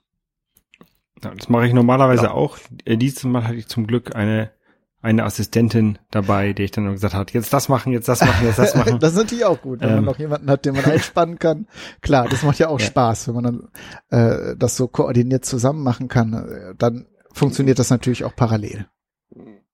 Ja, 1.24 1.34
das 1.36 1.50
mache 1.50 1.68
ich 1.68 1.74
normalerweise 1.74 2.26
ja. 2.26 2.32
auch. 2.32 2.58
Äh, 2.86 2.98
dieses 2.98 3.24
Mal 3.24 3.44
hatte 3.44 3.56
ich 3.56 3.68
zum 3.68 3.88
Glück 3.88 4.16
eine 4.16 4.52
eine 5.02 5.24
Assistentin 5.24 5.98
dabei, 6.12 6.52
die 6.54 6.64
ich 6.64 6.72
dann 6.72 6.92
gesagt 6.92 7.14
hat, 7.14 7.32
jetzt 7.32 7.54
das 7.54 7.70
machen, 7.70 7.94
jetzt 7.94 8.10
das 8.10 8.20
machen, 8.20 8.46
jetzt 8.46 8.60
das 8.60 8.76
machen. 8.76 9.00
das 9.00 9.14
ist 9.14 9.18
natürlich 9.18 9.46
auch 9.46 9.62
gut, 9.62 9.80
wenn 9.80 9.90
ähm. 9.90 9.96
man 9.96 10.06
noch 10.06 10.20
jemanden 10.20 10.50
hat, 10.50 10.66
den 10.66 10.76
man 10.76 10.86
einspannen 10.86 11.40
kann. 11.40 11.68
Klar, 12.02 12.28
das 12.30 12.44
macht 12.44 12.60
ja 12.60 12.68
auch 12.68 12.80
ja. 12.80 12.86
Spaß, 12.86 13.28
wenn 13.28 13.36
man 13.36 13.44
dann 13.44 13.70
äh, 14.10 14.56
das 14.58 14.76
so 14.76 14.88
koordiniert 14.88 15.46
zusammen 15.46 15.84
machen 15.84 16.10
kann. 16.10 16.34
Äh, 16.34 16.76
dann 16.78 17.08
funktioniert 17.32 17.80
das 17.80 17.90
natürlich 17.90 18.26
auch 18.26 18.36
parallel. 18.36 18.88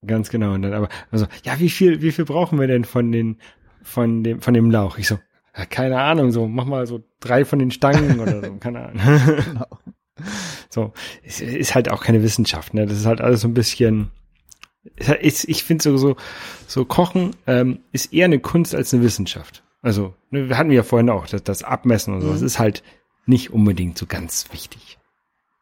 Ganz 0.05 0.29
genau. 0.29 0.53
Und 0.53 0.61
dann 0.61 0.73
aber, 0.73 0.89
also, 1.11 1.25
ja, 1.43 1.59
wie 1.59 1.69
viel, 1.69 2.01
wie 2.01 2.11
viel 2.11 2.25
brauchen 2.25 2.59
wir 2.59 2.67
denn 2.67 2.85
von 2.85 3.11
den, 3.11 3.39
von 3.81 4.23
dem, 4.23 4.41
von 4.41 4.53
dem 4.53 4.69
Lauch? 4.69 4.99
Ich 4.99 5.07
so, 5.07 5.17
ja, 5.57 5.65
keine 5.65 5.99
Ahnung, 5.99 6.31
so, 6.31 6.47
mach 6.47 6.65
mal 6.65 6.85
so 6.85 7.03
drei 7.19 7.45
von 7.45 7.59
den 7.59 7.71
Stangen 7.71 8.19
oder 8.19 8.43
so, 8.43 8.55
keine 8.59 8.89
Ahnung. 8.89 9.01
genau. 9.45 9.67
So, 10.69 10.93
ist, 11.23 11.41
ist 11.41 11.75
halt 11.75 11.89
auch 11.89 12.03
keine 12.03 12.21
Wissenschaft, 12.21 12.73
ne? 12.73 12.85
Das 12.85 12.97
ist 12.97 13.05
halt 13.05 13.21
alles 13.21 13.41
so 13.41 13.47
ein 13.47 13.53
bisschen, 13.53 14.11
ich, 15.21 15.47
ich 15.47 15.63
finde 15.63 15.83
so, 15.83 15.97
so, 15.97 16.15
so 16.67 16.85
Kochen 16.85 17.35
ähm, 17.47 17.79
ist 17.91 18.13
eher 18.13 18.25
eine 18.25 18.39
Kunst 18.39 18.75
als 18.75 18.93
eine 18.93 19.03
Wissenschaft. 19.03 19.63
Also, 19.81 20.15
ne, 20.31 20.49
wir 20.49 20.57
hatten 20.57 20.71
ja 20.71 20.83
vorhin 20.83 21.09
auch 21.09 21.27
das, 21.27 21.43
das 21.43 21.63
Abmessen 21.63 22.13
und 22.13 22.21
so. 22.21 22.31
Das 22.31 22.41
mhm. 22.41 22.47
ist 22.47 22.59
halt 22.59 22.83
nicht 23.25 23.51
unbedingt 23.51 23.97
so 23.97 24.05
ganz 24.05 24.51
wichtig. 24.51 24.97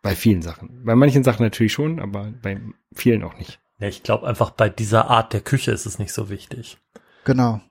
Bei 0.01 0.15
vielen 0.15 0.41
Sachen. 0.41 0.83
Bei 0.83 0.95
manchen 0.95 1.23
Sachen 1.23 1.43
natürlich 1.43 1.73
schon, 1.73 1.99
aber 1.99 2.33
bei 2.41 2.59
vielen 2.93 3.23
auch 3.23 3.37
nicht. 3.37 3.59
Ja, 3.79 3.87
ich 3.87 4.03
glaube 4.03 4.27
einfach 4.27 4.51
bei 4.51 4.69
dieser 4.69 5.09
Art 5.09 5.33
der 5.33 5.41
Küche 5.41 5.71
ist 5.71 5.85
es 5.85 5.99
nicht 5.99 6.13
so 6.13 6.29
wichtig. 6.29 6.77
Genau. 7.25 7.61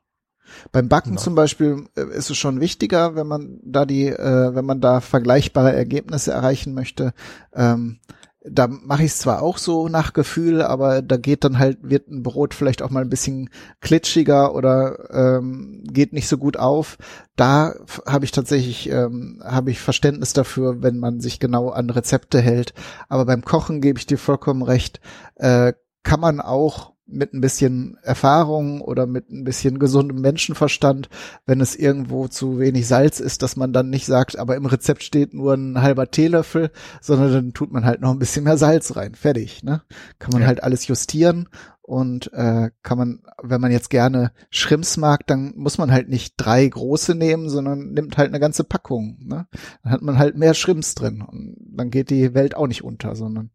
Beim 0.73 0.89
Backen 0.89 1.11
genau. 1.11 1.23
zum 1.23 1.35
Beispiel 1.35 1.87
äh, 1.97 2.05
ist 2.17 2.31
es 2.31 2.37
schon 2.37 2.61
wichtiger, 2.61 3.15
wenn 3.15 3.27
man 3.27 3.61
da 3.65 3.87
die, 3.87 4.09
äh, 4.09 4.55
wenn 4.55 4.65
man 4.65 4.81
da 4.81 5.01
vergleichbare 5.01 5.73
Ergebnisse 5.73 6.33
erreichen 6.33 6.75
möchte. 6.75 7.15
Ähm, 7.55 8.01
da 8.45 8.67
mache 8.67 9.05
ich 9.05 9.13
es 9.13 9.19
zwar 9.19 9.43
auch 9.43 9.57
so 9.57 9.89
nach 9.89 10.13
Gefühl, 10.13 10.63
aber 10.63 11.01
da 11.01 11.17
geht 11.17 11.45
dann 11.45 11.59
halt, 11.59 11.79
wird 11.83 12.09
ein 12.09 12.23
Brot 12.23 12.55
vielleicht 12.55 12.83
auch 12.83 12.91
mal 12.91 13.03
ein 13.03 13.11
bisschen 13.11 13.51
klitschiger 13.81 14.55
oder 14.55 15.11
ähm, 15.39 15.85
geht 15.87 16.13
nicht 16.13 16.29
so 16.29 16.39
gut 16.39 16.57
auf. 16.57 16.99
Da 17.37 17.75
habe 18.07 18.25
ich 18.25 18.33
tatsächlich, 18.33 18.91
ähm, 18.91 19.41
habe 19.45 19.71
ich 19.71 19.81
Verständnis 19.81 20.33
dafür, 20.33 20.83
wenn 20.83 20.99
man 20.99 21.21
sich 21.21 21.39
genau 21.39 21.71
an 21.71 21.91
Rezepte 21.91 22.41
hält. 22.41 22.75
Aber 23.09 23.27
beim 23.27 23.45
Kochen 23.45 23.81
gebe 23.81 23.99
ich 23.99 24.07
dir 24.07 24.19
vollkommen 24.19 24.63
recht, 24.63 25.01
äh, 25.37 25.73
kann 26.03 26.21
man 26.21 26.41
auch 26.41 26.92
mit 27.13 27.33
ein 27.33 27.41
bisschen 27.41 27.99
Erfahrung 28.03 28.81
oder 28.81 29.07
mit 29.07 29.31
ein 29.31 29.45
bisschen 29.45 29.79
gesundem 29.79 30.21
Menschenverstand, 30.21 31.09
wenn 31.47 31.61
es 31.61 31.77
irgendwo 31.77 32.29
zu 32.29 32.59
wenig 32.59 32.87
Salz 32.87 33.21
ist, 33.21 33.43
dass 33.43 33.57
man 33.57 33.73
dann 33.73 33.91
nicht 33.91 34.07
sagt, 34.07 34.39
aber 34.39 34.57
im 34.57 34.67
Rezept 34.67 35.03
steht 35.03 35.35
nur 35.35 35.55
ein 35.55 35.81
halber 35.81 36.11
Teelöffel, 36.11 36.71
sondern 37.01 37.33
dann 37.33 37.53
tut 37.53 37.73
man 37.73 37.85
halt 37.85 38.01
noch 38.01 38.11
ein 38.11 38.19
bisschen 38.19 38.45
mehr 38.45 38.57
Salz 38.57 38.97
rein. 38.97 39.15
Fertig, 39.15 39.63
ne? 39.63 39.83
Kann 40.19 40.33
man 40.33 40.43
ja. 40.43 40.49
halt 40.49 40.63
alles 40.63 40.87
justieren 40.87 41.49
und 41.83 42.33
äh, 42.33 42.71
kann 42.83 42.99
man, 42.99 43.23
wenn 43.43 43.61
man 43.61 43.73
jetzt 43.73 43.91
gerne 43.91 44.33
Shrimps 44.51 44.97
mag, 44.97 45.27
dann 45.27 45.53
muss 45.57 45.79
man 45.79 45.91
halt 45.91 46.09
nicht 46.09 46.35
drei 46.37 46.67
große 46.67 47.15
nehmen, 47.15 47.49
sondern 47.49 47.93
nimmt 47.93 48.17
halt 48.17 48.29
eine 48.29 48.41
ganze 48.41 48.65
Packung. 48.65 49.19
Ne? 49.21 49.49
Dann 49.83 49.93
hat 49.93 50.03
man 50.03 50.19
halt 50.19 50.37
mehr 50.37 50.55
Shrimps 50.55 50.95
drin 50.95 51.23
und 51.23 51.57
dann 51.59 51.91
geht 51.91 52.11
die 52.11 52.35
Welt 52.35 52.55
auch 52.57 52.69
nicht 52.69 52.85
unter, 52.85 53.17
sondern 53.17 53.51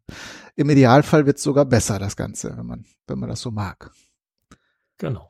im 0.56 0.68
Idealfall 0.68 1.24
wird 1.26 1.38
es 1.38 1.42
sogar 1.42 1.64
besser, 1.64 1.98
das 1.98 2.16
Ganze, 2.16 2.56
wenn 2.56 2.66
man, 2.66 2.84
wenn 3.06 3.18
man 3.18 3.30
das 3.30 3.40
so 3.40 3.50
mag. 3.50 3.90
Genau. 4.98 5.28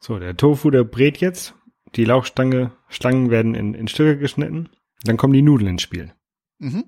So, 0.00 0.18
der 0.18 0.36
Tofu, 0.36 0.70
der 0.70 0.84
brät 0.84 1.18
jetzt. 1.18 1.54
Die 1.94 2.04
Lauchstange, 2.04 2.72
Stangen 2.88 3.30
werden 3.30 3.54
in, 3.54 3.74
in 3.74 3.86
Stücke 3.86 4.18
geschnitten. 4.18 4.68
Dann 5.04 5.16
kommen 5.16 5.32
die 5.32 5.42
Nudeln 5.42 5.70
ins 5.70 5.82
Spiel. 5.82 6.12
Mhm. 6.58 6.84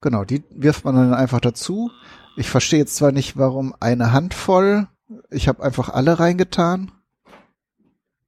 Genau, 0.00 0.24
die 0.24 0.42
wirft 0.50 0.84
man 0.84 0.94
dann 0.94 1.14
einfach 1.14 1.40
dazu. 1.40 1.90
Ich 2.36 2.48
verstehe 2.48 2.78
jetzt 2.78 2.96
zwar 2.96 3.12
nicht, 3.12 3.36
warum 3.36 3.74
eine 3.80 4.12
Handvoll. 4.12 4.88
Ich 5.30 5.48
habe 5.48 5.62
einfach 5.62 5.88
alle 5.88 6.18
reingetan. 6.18 6.92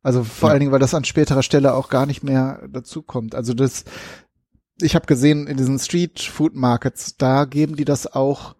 Also 0.02 0.24
vor 0.24 0.48
ja. 0.48 0.52
allen 0.52 0.60
Dingen, 0.60 0.72
weil 0.72 0.80
das 0.80 0.94
an 0.94 1.04
späterer 1.04 1.42
Stelle 1.42 1.74
auch 1.74 1.88
gar 1.88 2.06
nicht 2.06 2.22
mehr 2.22 2.68
dazu 2.68 3.02
kommt. 3.02 3.34
Also 3.34 3.54
das, 3.54 3.84
ich 4.80 4.94
habe 4.94 5.06
gesehen 5.06 5.46
in 5.46 5.56
diesen 5.56 5.78
Street 5.78 6.20
Food 6.20 6.54
Markets, 6.54 7.16
da 7.16 7.44
geben 7.44 7.76
die 7.76 7.84
das 7.84 8.12
auch 8.12 8.56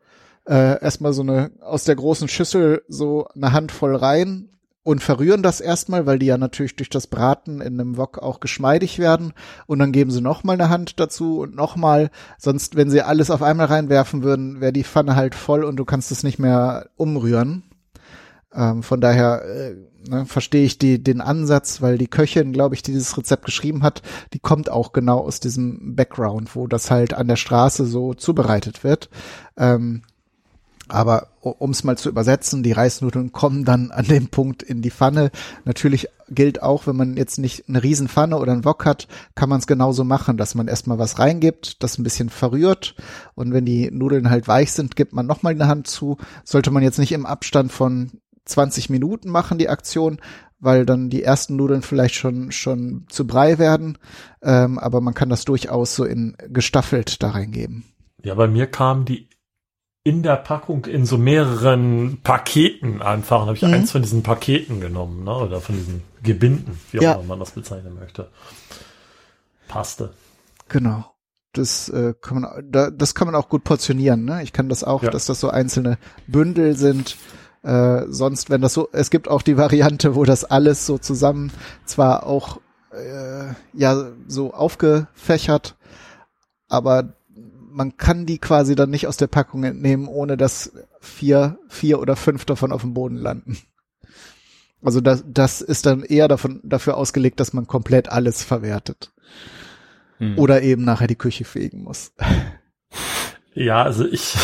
äh, 0.46 0.80
erstmal 0.82 1.12
so 1.12 1.22
eine 1.22 1.50
aus 1.60 1.84
der 1.84 1.96
großen 1.96 2.28
Schüssel 2.28 2.82
so 2.88 3.26
eine 3.34 3.52
Handvoll 3.52 3.96
rein 3.96 4.48
und 4.84 5.02
verrühren 5.02 5.42
das 5.42 5.60
erstmal, 5.60 6.06
weil 6.06 6.18
die 6.18 6.26
ja 6.26 6.38
natürlich 6.38 6.76
durch 6.76 6.90
das 6.90 7.06
Braten 7.06 7.60
in 7.60 7.80
einem 7.80 7.96
Wok 7.96 8.18
auch 8.18 8.40
geschmeidig 8.40 8.98
werden 8.98 9.32
und 9.66 9.78
dann 9.78 9.92
geben 9.92 10.10
sie 10.10 10.20
noch 10.20 10.44
mal 10.44 10.54
eine 10.54 10.68
Hand 10.68 10.98
dazu 10.98 11.40
und 11.40 11.54
noch 11.54 11.76
mal, 11.76 12.10
sonst 12.38 12.74
wenn 12.74 12.90
sie 12.90 13.02
alles 13.02 13.30
auf 13.30 13.42
einmal 13.42 13.66
reinwerfen 13.66 14.22
würden, 14.22 14.60
wäre 14.60 14.72
die 14.72 14.84
Pfanne 14.84 15.14
halt 15.14 15.34
voll 15.34 15.64
und 15.64 15.76
du 15.76 15.84
kannst 15.84 16.10
es 16.10 16.22
nicht 16.22 16.38
mehr 16.38 16.88
umrühren. 16.96 17.62
Ähm, 18.54 18.82
von 18.82 19.00
daher 19.00 19.44
äh, 19.44 19.74
ne, 20.08 20.26
verstehe 20.26 20.64
ich 20.64 20.78
die, 20.78 21.02
den 21.02 21.20
Ansatz, 21.20 21.80
weil 21.80 21.96
die 21.96 22.08
Köchin, 22.08 22.52
glaube 22.52 22.74
ich, 22.74 22.82
die 22.82 22.92
dieses 22.92 23.16
Rezept 23.16 23.44
geschrieben 23.44 23.82
hat, 23.82 24.02
die 24.32 24.40
kommt 24.40 24.68
auch 24.68 24.92
genau 24.92 25.20
aus 25.20 25.40
diesem 25.40 25.94
Background, 25.96 26.54
wo 26.54 26.66
das 26.66 26.90
halt 26.90 27.14
an 27.14 27.28
der 27.28 27.36
Straße 27.36 27.86
so 27.86 28.14
zubereitet 28.14 28.84
wird. 28.84 29.08
Ähm, 29.56 30.02
aber 30.92 31.28
um 31.40 31.70
es 31.70 31.84
mal 31.84 31.96
zu 31.96 32.08
übersetzen, 32.08 32.62
die 32.62 32.72
Reisnudeln 32.72 33.32
kommen 33.32 33.64
dann 33.64 33.90
an 33.90 34.04
dem 34.04 34.28
Punkt 34.28 34.62
in 34.62 34.82
die 34.82 34.90
Pfanne. 34.90 35.30
Natürlich 35.64 36.08
gilt 36.28 36.62
auch, 36.62 36.86
wenn 36.86 36.96
man 36.96 37.16
jetzt 37.16 37.38
nicht 37.38 37.68
eine 37.68 37.82
Riesenpfanne 37.82 38.36
oder 38.36 38.52
einen 38.52 38.64
Wok 38.64 38.84
hat, 38.84 39.08
kann 39.34 39.48
man 39.48 39.58
es 39.58 39.66
genauso 39.66 40.04
machen, 40.04 40.36
dass 40.36 40.54
man 40.54 40.68
erstmal 40.68 40.98
was 40.98 41.18
reingibt, 41.18 41.82
das 41.82 41.98
ein 41.98 42.02
bisschen 42.02 42.28
verrührt 42.28 42.94
und 43.34 43.52
wenn 43.52 43.64
die 43.64 43.90
Nudeln 43.90 44.28
halt 44.28 44.48
weich 44.48 44.72
sind, 44.72 44.94
gibt 44.94 45.14
man 45.14 45.26
nochmal 45.26 45.54
eine 45.54 45.66
Hand 45.66 45.86
zu. 45.86 46.18
Sollte 46.44 46.70
man 46.70 46.82
jetzt 46.82 46.98
nicht 46.98 47.12
im 47.12 47.26
Abstand 47.26 47.72
von 47.72 48.12
20 48.44 48.90
Minuten 48.90 49.30
machen, 49.30 49.58
die 49.58 49.68
Aktion, 49.68 50.20
weil 50.60 50.84
dann 50.84 51.08
die 51.08 51.22
ersten 51.22 51.56
Nudeln 51.56 51.82
vielleicht 51.82 52.14
schon, 52.14 52.52
schon 52.52 53.06
zu 53.08 53.26
Brei 53.26 53.58
werden. 53.58 53.98
Ähm, 54.42 54.78
aber 54.78 55.00
man 55.00 55.14
kann 55.14 55.30
das 55.30 55.44
durchaus 55.44 55.94
so 55.94 56.04
in 56.04 56.36
gestaffelt 56.48 57.22
da 57.22 57.30
reingeben. 57.30 57.84
Ja, 58.22 58.34
bei 58.34 58.46
mir 58.46 58.68
kamen 58.68 59.04
die 59.04 59.28
in 60.04 60.22
der 60.22 60.36
Packung 60.36 60.86
in 60.86 61.06
so 61.06 61.16
mehreren 61.16 62.20
Paketen 62.22 63.02
einfach. 63.02 63.40
Dann 63.40 63.48
habe 63.48 63.56
ich 63.56 63.62
mhm. 63.62 63.74
eins 63.74 63.92
von 63.92 64.02
diesen 64.02 64.22
Paketen 64.22 64.80
genommen, 64.80 65.24
ne? 65.24 65.34
Oder 65.34 65.60
von 65.60 65.76
diesen 65.76 66.02
Gebinden, 66.22 66.78
wie 66.90 66.98
auch 66.98 67.02
ja. 67.02 67.12
immer 67.14 67.24
man 67.24 67.40
das 67.40 67.52
bezeichnen 67.52 67.94
möchte. 67.98 68.28
Passte. 69.68 70.12
Genau. 70.68 71.04
Das 71.52 71.88
äh, 71.90 72.14
kann 72.20 72.40
man, 72.40 72.70
da, 72.70 72.90
das 72.90 73.14
kann 73.14 73.26
man 73.26 73.34
auch 73.34 73.48
gut 73.48 73.62
portionieren. 73.62 74.24
Ne? 74.24 74.42
Ich 74.42 74.54
kann 74.54 74.70
das 74.70 74.84
auch, 74.84 75.02
ja. 75.02 75.10
dass 75.10 75.26
das 75.26 75.38
so 75.38 75.50
einzelne 75.50 75.98
Bündel 76.26 76.76
sind. 76.76 77.16
Äh, 77.62 78.06
sonst, 78.08 78.48
wenn 78.48 78.62
das 78.62 78.72
so, 78.72 78.88
es 78.92 79.10
gibt 79.10 79.28
auch 79.28 79.42
die 79.42 79.56
Variante, 79.56 80.14
wo 80.14 80.24
das 80.24 80.44
alles 80.44 80.86
so 80.86 80.98
zusammen 80.98 81.52
zwar 81.84 82.26
auch 82.26 82.58
äh, 82.92 83.52
ja 83.72 84.12
so 84.26 84.52
aufgefächert, 84.52 85.76
aber 86.68 87.14
man 87.72 87.96
kann 87.96 88.26
die 88.26 88.38
quasi 88.38 88.74
dann 88.74 88.90
nicht 88.90 89.06
aus 89.06 89.16
der 89.16 89.26
Packung 89.26 89.64
entnehmen, 89.64 90.06
ohne 90.06 90.36
dass 90.36 90.72
vier, 91.00 91.58
vier 91.68 92.00
oder 92.00 92.16
fünf 92.16 92.44
davon 92.44 92.72
auf 92.72 92.82
dem 92.82 92.94
Boden 92.94 93.16
landen. 93.16 93.58
Also 94.82 95.00
das, 95.00 95.24
das 95.26 95.60
ist 95.60 95.86
dann 95.86 96.02
eher 96.02 96.28
davon, 96.28 96.60
dafür 96.64 96.96
ausgelegt, 96.96 97.40
dass 97.40 97.52
man 97.52 97.66
komplett 97.66 98.08
alles 98.08 98.42
verwertet. 98.42 99.12
Hm. 100.18 100.38
Oder 100.38 100.62
eben 100.62 100.84
nachher 100.84 101.06
die 101.06 101.16
Küche 101.16 101.44
fegen 101.44 101.84
muss. 101.84 102.12
Ja, 103.54 103.82
also 103.82 104.06
ich, 104.06 104.36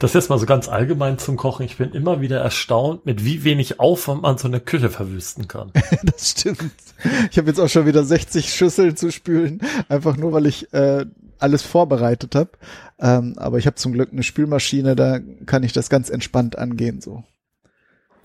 das 0.00 0.14
jetzt 0.14 0.30
mal 0.30 0.38
so 0.38 0.46
ganz 0.46 0.68
allgemein 0.68 1.18
zum 1.18 1.36
Kochen. 1.36 1.64
Ich 1.66 1.76
bin 1.76 1.92
immer 1.92 2.20
wieder 2.20 2.40
erstaunt, 2.40 3.06
mit 3.06 3.24
wie 3.24 3.44
wenig 3.44 3.80
Aufwand 3.80 4.22
man 4.22 4.38
so 4.38 4.48
eine 4.48 4.60
Küche 4.60 4.88
verwüsten 4.88 5.46
kann. 5.48 5.72
das 6.02 6.30
stimmt. 6.30 6.72
Ich 7.30 7.38
habe 7.38 7.48
jetzt 7.48 7.58
auch 7.58 7.68
schon 7.68 7.86
wieder 7.86 8.04
60 8.04 8.52
Schüsseln 8.52 8.96
zu 8.96 9.10
spülen, 9.10 9.60
einfach 9.88 10.16
nur, 10.16 10.32
weil 10.32 10.46
ich 10.46 10.72
äh, 10.72 11.06
alles 11.40 11.62
vorbereitet 11.62 12.34
habe. 12.34 12.50
Ähm, 12.98 13.34
aber 13.36 13.58
ich 13.58 13.66
habe 13.66 13.76
zum 13.76 13.92
Glück 13.92 14.12
eine 14.12 14.22
Spülmaschine, 14.22 14.96
da 14.96 15.18
kann 15.46 15.62
ich 15.62 15.72
das 15.72 15.90
ganz 15.90 16.10
entspannt 16.10 16.58
angehen 16.58 17.00
so. 17.00 17.24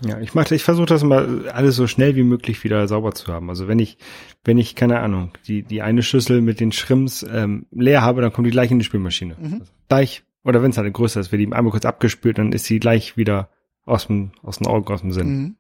Ja, 0.05 0.20
ich 0.20 0.34
mache, 0.34 0.53
ich 0.53 0.63
versuche 0.63 0.88
das 0.88 1.03
mal 1.03 1.47
alles 1.49 1.78
so 1.78 1.88
schnell 1.88 2.18
wie 2.18 2.24
möglich 2.24 2.63
wieder 2.66 2.86
sauber 2.88 3.13
zu 3.13 3.32
haben. 3.32 3.49
Also 3.49 3.70
wenn 3.70 3.80
ich, 3.80 3.97
wenn 4.43 4.57
ich 4.57 4.76
keine 4.76 4.99
Ahnung, 4.99 5.32
die 5.47 5.63
die 5.63 5.82
eine 5.82 6.03
Schüssel 6.03 6.41
mit 6.41 6.59
den 6.59 6.74
Schrimps 6.74 7.26
ähm, 7.30 7.66
leer 7.72 8.01
habe, 8.01 8.22
dann 8.22 8.34
kommt 8.34 8.45
die 8.45 8.51
gleich 8.51 8.72
in 8.72 8.80
die 8.80 8.86
Spülmaschine. 8.86 9.36
Mhm. 9.39 9.53
Also 9.53 9.72
gleich 9.88 10.24
oder 10.43 10.61
wenn 10.61 10.72
es 10.72 10.78
halt 10.78 10.93
größer 10.93 11.20
ist, 11.20 11.32
wird 11.32 11.41
die 11.41 11.51
einmal 11.51 11.72
kurz 11.72 11.86
abgespült, 11.86 12.38
dann 12.38 12.51
ist 12.51 12.66
sie 12.66 12.80
gleich 12.80 13.18
wieder 13.18 13.49
aus 13.86 14.07
dem, 14.07 14.32
aus 14.43 14.59
den 14.59 14.68
Augen, 14.68 14.93
aus 14.93 15.01
dem 15.01 15.11
Sinn. 15.11 15.28
Mhm. 15.28 15.55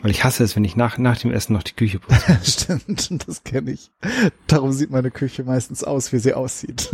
Weil 0.00 0.12
ich 0.12 0.22
hasse 0.22 0.44
es, 0.44 0.54
wenn 0.54 0.64
ich 0.64 0.76
nach, 0.76 0.96
nach 0.98 1.18
dem 1.18 1.32
Essen 1.32 1.54
noch 1.54 1.62
die 1.64 1.74
Küche 1.74 1.98
putze. 1.98 2.38
Stimmt, 2.42 3.26
das 3.26 3.42
kenne 3.42 3.72
ich. 3.72 3.90
Darum 4.46 4.72
sieht 4.72 4.90
meine 4.90 5.10
Küche 5.10 5.42
meistens 5.42 5.82
aus, 5.82 6.12
wie 6.12 6.18
sie 6.18 6.34
aussieht. 6.34 6.90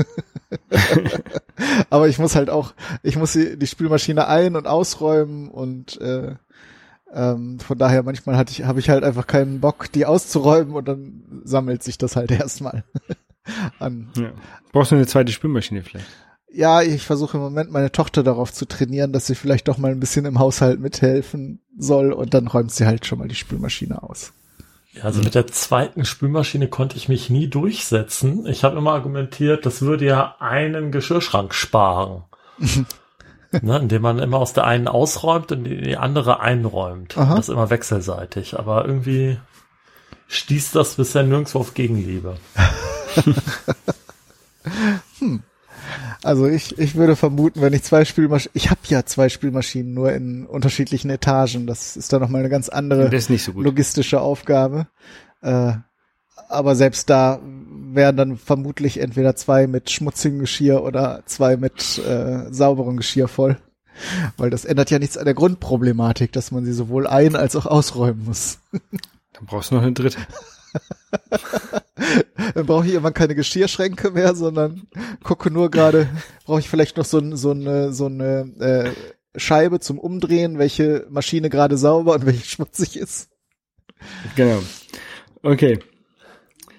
Aber 1.91 2.09
ich 2.09 2.19
muss 2.19 2.35
halt 2.35 2.49
auch, 2.49 2.73
ich 3.03 3.17
muss 3.17 3.33
die, 3.33 3.59
die 3.59 3.67
Spülmaschine 3.67 4.27
ein- 4.27 4.57
und 4.57 4.67
ausräumen 4.67 5.49
und 5.49 6.01
äh, 6.01 6.37
ähm, 7.13 7.61
von 7.61 7.79
daher 7.79 8.03
manchmal 8.03 8.37
hatte 8.37 8.53
ich, 8.53 8.65
habe 8.65 8.81
ich 8.81 8.89
halt 8.89 9.05
einfach 9.05 9.27
keinen 9.27 9.61
Bock, 9.61 9.93
die 9.93 10.07
auszuräumen 10.07 10.75
und 10.75 10.89
dann 10.89 11.43
sammelt 11.45 11.83
sich 11.83 11.99
das 11.99 12.17
halt 12.17 12.31
erstmal 12.31 12.85
an. 13.79 14.11
Ja. 14.17 14.33
Brauchst 14.73 14.93
du 14.93 14.97
eine 14.97 15.07
zweite 15.07 15.31
Spülmaschine 15.31 15.83
vielleicht? 15.83 16.07
Ja, 16.55 16.83
ich 16.83 17.03
versuche 17.03 17.37
im 17.37 17.43
Moment 17.43 17.71
meine 17.71 17.93
Tochter 17.93 18.23
darauf 18.23 18.53
zu 18.53 18.67
trainieren, 18.67 19.13
dass 19.13 19.27
sie 19.27 19.35
vielleicht 19.35 19.69
doch 19.69 19.79
mal 19.79 19.91
ein 19.91 20.01
bisschen 20.01 20.25
im 20.25 20.39
Haushalt 20.39 20.81
mithelfen 20.81 21.61
soll 21.77 22.13
und 22.13 22.35
dann 22.35 22.47
räumt 22.47 22.73
sie 22.73 22.87
halt 22.87 23.07
schon 23.07 23.19
mal 23.19 23.29
die 23.29 23.35
Spülmaschine 23.35 24.03
aus. 24.03 24.33
Ja, 24.93 25.05
also 25.05 25.23
mit 25.23 25.35
der 25.35 25.49
zweiten 25.49 26.05
Spülmaschine 26.05 26.69
konnte 26.69 26.97
ich 26.97 27.09
mich 27.09 27.29
nie 27.29 27.49
durchsetzen. 27.49 28.47
Ich 28.47 28.63
habe 28.63 28.79
immer 28.79 28.93
argumentiert, 28.93 29.67
das 29.67 29.83
würde 29.83 30.05
ja 30.05 30.37
einen 30.39 30.93
Geschirrschrank 30.93 31.53
sparen. 31.53 32.23
ne, 33.63 33.79
indem 33.79 34.03
man 34.03 34.21
immer 34.21 34.39
aus 34.39 34.53
der 34.53 34.65
einen 34.65 34.87
ausräumt 34.87 35.51
und 35.51 35.65
die 35.65 35.97
andere 35.97 36.41
einräumt. 36.41 37.19
Aha. 37.19 37.35
Das 37.35 37.49
immer 37.49 37.71
wechselseitig. 37.71 38.57
Aber 38.57 38.87
irgendwie 38.87 39.39
stieß 40.29 40.71
das 40.71 40.95
bisher 40.95 41.25
nirgendwo 41.25 41.59
auf 41.59 41.75
Gegenliebe. 41.75 42.37
hm. 45.19 45.43
Also 46.25 46.47
ich, 46.47 46.79
ich 46.79 46.95
würde 46.95 47.17
vermuten, 47.17 47.61
wenn 47.61 47.73
ich 47.75 47.83
zwei 47.83 48.05
Spülmaschinen, 48.05 48.53
ich 48.55 48.71
habe 48.71 48.81
ja 48.87 49.05
zwei 49.05 49.29
Spülmaschinen 49.29 49.93
nur 49.93 50.13
in 50.13 50.47
unterschiedlichen 50.47 51.11
Etagen. 51.11 51.67
Das 51.67 51.97
ist 51.97 52.13
dann 52.13 52.21
nochmal 52.23 52.41
eine 52.41 52.49
ganz 52.49 52.69
andere 52.71 53.05
so 53.45 53.53
logistische 53.65 54.21
Aufgabe. 54.21 54.87
Äh, 55.43 55.73
aber 56.49 56.75
selbst 56.77 57.11
da 57.11 57.41
wären 57.93 58.17
dann 58.17 58.37
vermutlich 58.39 59.01
entweder 59.01 59.37
zwei 59.37 59.67
mit 59.67 59.91
schmutzigem 59.91 60.39
Geschirr 60.41 60.83
oder 60.83 61.23
zwei 61.27 61.57
mit 61.57 61.99
äh, 61.99 62.53
sauberem 62.53 62.97
Geschirr 62.97 63.29
voll. 63.29 63.57
Weil 64.37 64.51
das 64.51 64.65
ändert 64.65 64.91
ja 64.91 64.99
nichts 64.99 65.17
an 65.17 65.25
der 65.27 65.35
Grundproblematik, 65.35 66.33
dass 66.33 66.51
man 66.51 66.65
sie 66.65 66.73
sowohl 66.73 67.07
ein- 67.07 67.37
als 67.37 67.55
auch 67.55 67.67
ausräumen 67.67 68.25
muss. 68.25 68.59
Dann 68.73 69.47
brauchst 69.47 69.71
du 69.71 69.77
noch 69.77 69.83
eine 69.83 69.93
dritte. 69.93 70.19
Dann 72.55 72.67
brauche 72.67 72.87
ich 72.87 72.93
irgendwann 72.93 73.15
keine 73.15 73.35
Geschirrschränke 73.35 74.11
mehr, 74.11 74.35
sondern 74.35 74.87
gucke 75.23 75.51
nur 75.51 75.71
gerade, 75.71 76.09
brauche 76.45 76.61
ich 76.61 76.69
vielleicht 76.69 76.97
noch 76.97 77.05
so, 77.05 77.37
so 77.37 77.51
eine, 77.51 77.93
so 77.93 78.07
eine 78.07 78.53
äh, 78.59 79.39
Scheibe 79.39 79.81
zum 79.81 79.99
Umdrehen, 79.99 80.59
welche 80.59 81.07
Maschine 81.11 81.51
gerade 81.51 81.77
sauber 81.77 82.15
und 82.15 82.27
welche 82.27 82.45
schmutzig 82.47 82.97
ist. 82.97 83.31
Genau. 84.37 84.63
Okay. 85.43 85.79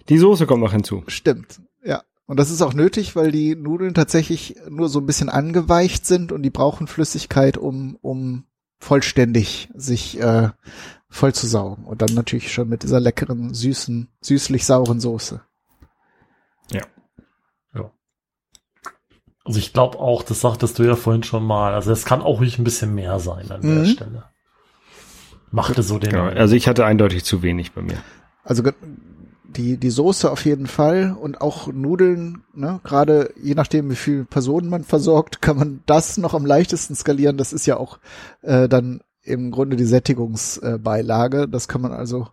Die 0.09 0.17
Soße 0.17 0.45
kommt 0.45 0.61
noch 0.61 0.71
hinzu. 0.71 1.03
Stimmt, 1.07 1.61
ja. 1.83 2.03
Und 2.27 2.39
das 2.39 2.49
ist 2.49 2.61
auch 2.61 2.73
nötig, 2.73 3.15
weil 3.15 3.31
die 3.31 3.55
Nudeln 3.55 3.93
tatsächlich 3.93 4.55
nur 4.69 4.89
so 4.89 4.99
ein 4.99 5.05
bisschen 5.05 5.29
angeweicht 5.29 6.05
sind 6.05 6.31
und 6.31 6.41
die 6.43 6.49
brauchen 6.49 6.87
Flüssigkeit, 6.87 7.57
um, 7.57 7.97
um 8.01 8.45
vollständig 8.79 9.69
sich 9.75 10.19
äh, 10.19 10.49
voll 11.09 11.33
zu 11.33 11.47
saugen. 11.47 11.85
Und 11.85 12.01
dann 12.01 12.13
natürlich 12.13 12.51
schon 12.51 12.69
mit 12.69 12.83
dieser 12.83 12.99
leckeren, 12.99 13.53
süßen, 13.53 14.09
süßlich-sauren 14.21 14.99
Soße. 14.99 15.41
Ja. 16.71 16.81
Ja. 17.73 17.91
Also 19.43 19.59
ich 19.59 19.73
glaube 19.73 19.99
auch, 19.99 20.23
das 20.23 20.41
sagtest 20.41 20.79
du 20.79 20.83
ja 20.83 20.95
vorhin 20.95 21.23
schon 21.23 21.45
mal, 21.45 21.73
also 21.73 21.91
es 21.91 22.05
kann 22.05 22.21
auch 22.21 22.39
ruhig 22.39 22.57
ein 22.57 22.63
bisschen 22.63 22.93
mehr 22.95 23.19
sein 23.19 23.51
an 23.51 23.61
mhm. 23.61 23.75
der 23.75 23.85
Stelle. 23.85 24.23
Machte 25.51 25.83
so 25.83 25.99
den. 25.99 26.09
Genau. 26.09 26.25
Also 26.25 26.55
ich 26.55 26.67
hatte 26.67 26.85
eindeutig 26.85 27.23
zu 27.23 27.41
wenig 27.41 27.71
bei 27.71 27.81
mir. 27.81 27.97
Also 28.43 28.63
die, 29.55 29.77
die 29.77 29.89
Soße 29.89 30.29
auf 30.29 30.43
jeden 30.45 30.67
Fall 30.67 31.15
und 31.19 31.39
auch 31.39 31.67
Nudeln, 31.67 32.43
ne, 32.53 32.79
gerade 32.83 33.33
je 33.41 33.55
nachdem, 33.55 33.89
wie 33.89 33.95
viele 33.95 34.25
Personen 34.25 34.69
man 34.69 34.83
versorgt, 34.83 35.41
kann 35.41 35.57
man 35.57 35.81
das 35.85 36.17
noch 36.17 36.33
am 36.33 36.45
leichtesten 36.45 36.95
skalieren. 36.95 37.37
Das 37.37 37.53
ist 37.53 37.65
ja 37.65 37.77
auch 37.77 37.99
äh, 38.41 38.67
dann 38.67 39.01
im 39.26 39.51
Grunde 39.51 39.76
die 39.76 39.86
Sättigungsbeilage. 39.86 41.47
das 41.47 41.67
kann 41.67 41.82
man 41.82 41.91
also 41.91 42.28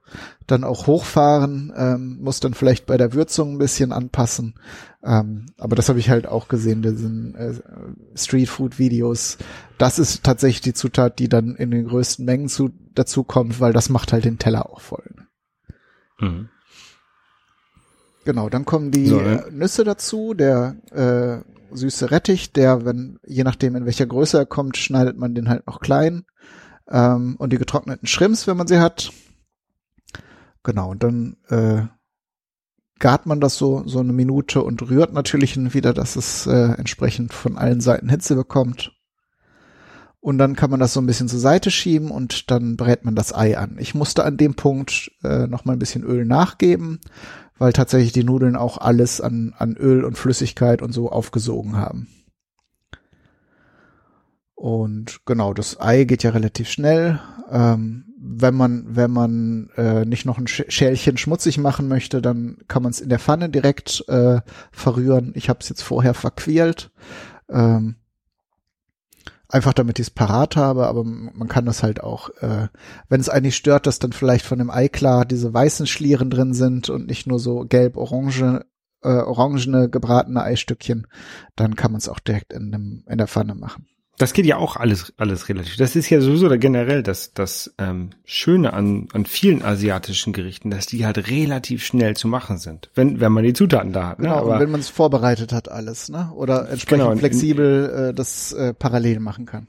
dann 0.47 0.63
auch 0.63 0.87
hochfahren, 0.87 1.73
ähm, 1.77 2.19
muss 2.21 2.41
dann 2.41 2.55
vielleicht 2.55 2.87
bei 2.87 2.97
der 2.97 3.15
Würzung 3.15 3.55
ein 3.55 3.59
bisschen 3.59 3.93
anpassen. 3.93 4.55
Ähm, 5.03 5.47
aber 5.59 5.75
das 5.75 5.89
habe 5.89 5.99
ich 5.99 6.11
halt 6.11 6.27
auch 6.27 6.49
gesehen, 6.49 6.83
diesen 6.83 7.35
äh, 7.35 7.55
Streetfood-Videos. 8.15 9.39
Das 9.79 9.99
ist 9.99 10.23
tatsächlich 10.23 10.61
die 10.61 10.75
Zutat, 10.75 11.19
die 11.19 11.29
dann 11.29 11.57
in 11.57 11.71
den 11.71 11.87
größten 11.87 12.25
Mengen 12.25 12.49
zu, 12.49 12.71
dazu 12.95 13.25
kommt, 13.25 13.59
weil 13.59 13.73
das 13.73 13.89
macht 13.89 14.13
halt 14.13 14.25
den 14.25 14.39
Teller 14.39 14.71
auch 14.71 14.81
voll. 14.81 15.05
Mhm. 16.21 16.49
Genau, 18.25 18.49
dann 18.49 18.65
kommen 18.65 18.91
die 18.93 19.07
So, 19.07 19.21
ne? 19.21 19.47
Nüsse 19.51 19.83
dazu, 19.83 20.35
der 20.35 20.77
äh, 20.93 21.77
süße 21.77 22.11
Rettich, 22.11 22.53
der, 22.53 22.85
wenn, 22.85 23.19
je 23.27 23.45
nachdem 23.45 23.75
in 23.75 23.87
welcher 23.87 24.07
Größe 24.07 24.39
er 24.39 24.47
kommt, 24.47 24.77
schneidet 24.77 25.17
man 25.17 25.35
den 25.35 25.49
halt 25.49 25.67
noch 25.67 25.81
klein. 25.81 26.25
Ähm, 26.93 27.37
und 27.39 27.53
die 27.53 27.59
getrockneten 27.59 28.07
Shrimps, 28.07 28.47
wenn 28.47 28.57
man 28.57 28.69
sie 28.69 28.79
hat. 28.79 29.11
Genau, 30.63 30.91
und 30.91 31.03
dann 31.03 31.37
äh, 31.49 31.87
gart 33.01 33.27
man 33.27 33.41
das 33.41 33.57
so, 33.57 33.83
so 33.87 33.99
eine 33.99 34.13
Minute 34.13 34.63
und 34.63 34.89
rührt 34.89 35.13
natürlich 35.13 35.57
wieder, 35.75 35.93
dass 35.93 36.15
es 36.15 36.47
äh, 36.47 36.75
entsprechend 36.75 37.33
von 37.33 37.59
allen 37.59 37.81
Seiten 37.81 38.09
Hitze 38.09 38.37
bekommt. 38.37 38.93
Und 40.21 40.39
dann 40.39 40.55
kann 40.55 40.71
man 40.71 40.79
das 40.79 40.93
so 40.93 41.01
ein 41.01 41.07
bisschen 41.07 41.27
zur 41.27 41.41
Seite 41.41 41.73
schieben 41.73 42.13
und 42.13 42.49
dann 42.53 42.77
brät 42.77 43.05
man 43.05 43.17
das 43.17 43.35
Ei 43.35 43.59
an. 43.59 43.77
Ich 43.81 43.97
musste 43.97 44.23
an 44.23 44.37
dem 44.37 44.55
Punkt 44.55 45.11
äh, 45.25 45.49
noch 45.49 45.65
mal 45.65 45.73
ein 45.73 45.81
bisschen 45.81 46.05
Öl 46.05 46.25
nachgeben, 46.25 47.01
weil 47.59 47.73
tatsächlich 47.73 48.13
die 48.13 48.23
Nudeln 48.23 48.55
auch 48.55 48.79
alles 48.79 49.21
an, 49.21 49.53
an 49.59 49.77
Öl 49.77 50.05
und 50.05 50.17
Flüssigkeit 50.17 50.81
und 50.81 50.93
so 50.93 51.11
aufgesogen 51.11 51.77
haben. 51.77 52.07
Und 54.63 55.27
genau, 55.27 55.55
das 55.55 55.81
Ei 55.81 56.05
geht 56.05 56.23
ja 56.23 56.31
relativ 56.31 56.71
schnell. 56.71 57.19
Ähm, 57.51 58.05
wenn 58.17 58.55
man, 58.55 58.85
wenn 58.95 59.11
man 59.11 59.71
äh, 59.77 60.05
nicht 60.05 60.25
noch 60.25 60.39
ein 60.39 60.47
Sch- 60.47 60.71
Schälchen 60.71 61.17
schmutzig 61.17 61.59
machen 61.59 61.89
möchte, 61.89 62.23
dann 62.23 62.59
kann 62.69 62.85
man 62.85 62.91
es 62.91 63.01
in 63.01 63.09
der 63.09 63.19
Pfanne 63.19 63.49
direkt 63.49 64.05
äh, 64.07 64.41
verrühren. 64.71 65.33
Ich 65.35 65.49
habe 65.49 65.59
es 65.61 65.69
jetzt 65.69 65.83
vorher 65.83 66.15
verquält. 66.15 66.93
Ähm, 67.51 67.97
einfach 69.49 69.73
damit 69.73 69.99
ich 69.99 70.07
es 70.07 70.11
parat 70.11 70.55
habe, 70.55 70.87
aber 70.87 71.03
man 71.03 71.49
kann 71.49 71.65
das 71.65 71.83
halt 71.83 72.01
auch, 72.01 72.29
äh, 72.41 72.69
wenn 73.09 73.21
es 73.21 73.29
eigentlich 73.29 73.57
stört, 73.57 73.89
dass 73.89 73.99
dann 73.99 74.13
vielleicht 74.13 74.47
von 74.47 74.59
dem 74.59 74.71
Ei 74.71 74.87
klar 74.87 75.25
diese 75.25 75.53
weißen 75.53 75.89
Schlieren 75.89 76.31
drin 76.31 76.55
sind 76.55 76.89
und 76.89 77.09
nicht 77.09 77.27
nur 77.27 77.41
so 77.41 77.65
gelb-orange, 77.65 78.65
äh, 79.03 79.09
orangene 79.09 79.91
gebratene 79.91 80.41
Eistückchen, 80.41 81.09
dann 81.57 81.75
kann 81.75 81.91
man 81.91 81.99
es 81.99 82.09
auch 82.09 82.21
direkt 82.21 82.53
in, 82.53 82.71
dem, 82.71 83.05
in 83.09 83.19
der 83.19 83.27
Pfanne 83.27 83.57
machen. 83.57 83.89
Das 84.19 84.35
geht 84.35 84.45
ja 84.47 84.59
auch 84.59 84.77
alles, 84.77 85.13
alles 85.17 85.49
relativ. 85.49 85.77
Das 85.79 85.97
ist 85.97 86.09
ja 86.11 86.21
sowieso 86.21 86.49
da 86.49 86.57
generell 86.57 87.03
das, 87.03 87.33
das 87.33 87.75
ähm, 87.79 88.11
Schöne 88.25 88.73
an, 88.75 89.09
an 89.15 89.25
vielen 89.25 89.63
asiatischen 89.63 90.33
Gerichten, 90.33 90.71
dass 90.71 90.87
die 90.87 91.07
halt 91.07 91.31
relativ 91.31 91.85
schnell 91.85 92.15
zu 92.15 92.29
machen 92.29 92.59
sind, 92.59 92.91
wenn, 92.95 93.21
wenn 93.21 93.33
man 93.33 93.43
die 93.43 93.55
Zutaten 93.55 93.93
da 93.93 94.09
hat. 94.09 94.19
Ne? 94.19 94.29
Genau, 94.29 94.45
und 94.45 94.51
Aber 94.51 94.61
wenn 94.61 94.71
man 94.71 94.81
es 94.81 94.91
vorbereitet 94.91 95.53
hat 95.53 95.71
alles, 95.71 96.09
ne? 96.11 96.31
Oder 96.35 96.69
entsprechend 96.69 96.89
Genau, 96.89 97.07
und 97.07 97.13
in- 97.15 97.19
flexibel 97.21 98.09
äh, 98.11 98.15
das 98.15 98.53
äh, 98.53 98.75
parallel 98.75 99.19
machen 99.21 99.47
kann. 99.47 99.69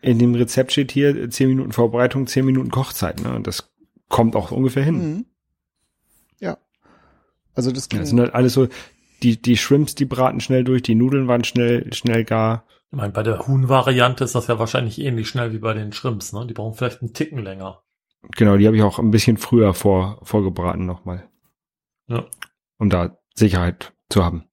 in 0.00 0.18
dem 0.18 0.34
Rezept 0.36 0.72
steht 0.72 0.92
hier 0.92 1.14
äh, 1.16 1.28
10 1.28 1.48
Minuten 1.48 1.72
Vorbereitung, 1.72 2.26
10 2.28 2.46
Minuten 2.46 2.70
Kochzeit. 2.70 3.20
Ne? 3.22 3.34
Und 3.34 3.46
das 3.48 3.68
kommt 4.08 4.36
auch 4.36 4.52
ungefähr 4.52 4.84
hin. 4.84 4.94
Mhm. 5.16 5.24
Ja. 6.38 6.56
Also 7.54 7.72
das 7.72 7.84
Ja, 7.86 7.88
ging, 7.90 7.98
das 8.00 8.10
sind 8.10 8.20
halt 8.20 8.34
alles 8.34 8.52
so, 8.54 8.68
die, 9.24 9.42
die 9.42 9.56
Shrimps, 9.56 9.94
die 9.96 10.04
braten 10.04 10.40
schnell 10.40 10.62
durch, 10.64 10.82
die 10.82 10.94
Nudeln 10.94 11.26
waren 11.28 11.44
schnell, 11.44 11.92
schnell 11.92 12.24
gar. 12.24 12.64
Ich 12.92 12.98
meine, 12.98 13.12
bei 13.12 13.22
der 13.22 13.46
Huhn-Variante 13.46 14.22
ist 14.24 14.34
das 14.34 14.48
ja 14.48 14.58
wahrscheinlich 14.58 15.00
ähnlich 15.00 15.28
schnell 15.28 15.52
wie 15.52 15.58
bei 15.58 15.72
den 15.72 15.92
Shrimps, 15.92 16.32
ne? 16.32 16.46
Die 16.46 16.52
brauchen 16.52 16.74
vielleicht 16.74 17.00
einen 17.00 17.14
Ticken 17.14 17.38
länger. 17.38 17.82
Genau, 18.36 18.56
die 18.56 18.66
habe 18.66 18.76
ich 18.76 18.82
auch 18.82 18.98
ein 18.98 19.10
bisschen 19.10 19.38
früher 19.38 19.72
vor, 19.72 20.20
vorgebraten 20.22 20.84
nochmal. 20.84 21.28
Ja. 22.08 22.26
Um 22.78 22.90
da 22.90 23.16
Sicherheit 23.34 23.94
zu 24.10 24.24
haben. 24.24 24.44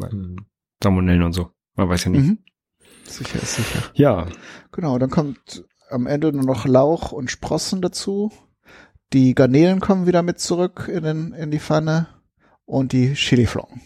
Hm. 0.00 0.46
Salmonellen 0.82 1.24
und 1.24 1.32
so. 1.32 1.50
Man 1.74 1.88
weiß 1.88 2.04
ja 2.04 2.10
nicht. 2.12 2.24
mhm. 2.24 2.38
Sicher 3.04 3.42
ist 3.42 3.56
sicher. 3.56 3.82
Ja, 3.94 4.28
Genau, 4.70 4.98
dann 4.98 5.10
kommt 5.10 5.64
am 5.90 6.06
Ende 6.06 6.32
nur 6.32 6.44
noch 6.44 6.66
Lauch 6.66 7.12
und 7.12 7.30
Sprossen 7.30 7.82
dazu. 7.82 8.30
Die 9.12 9.34
Garnelen 9.34 9.80
kommen 9.80 10.06
wieder 10.06 10.22
mit 10.22 10.38
zurück 10.38 10.88
in, 10.92 11.02
den, 11.02 11.32
in 11.32 11.50
die 11.50 11.58
Pfanne 11.58 12.06
und 12.64 12.92
die 12.92 13.14
Chiliflocken. 13.14 13.80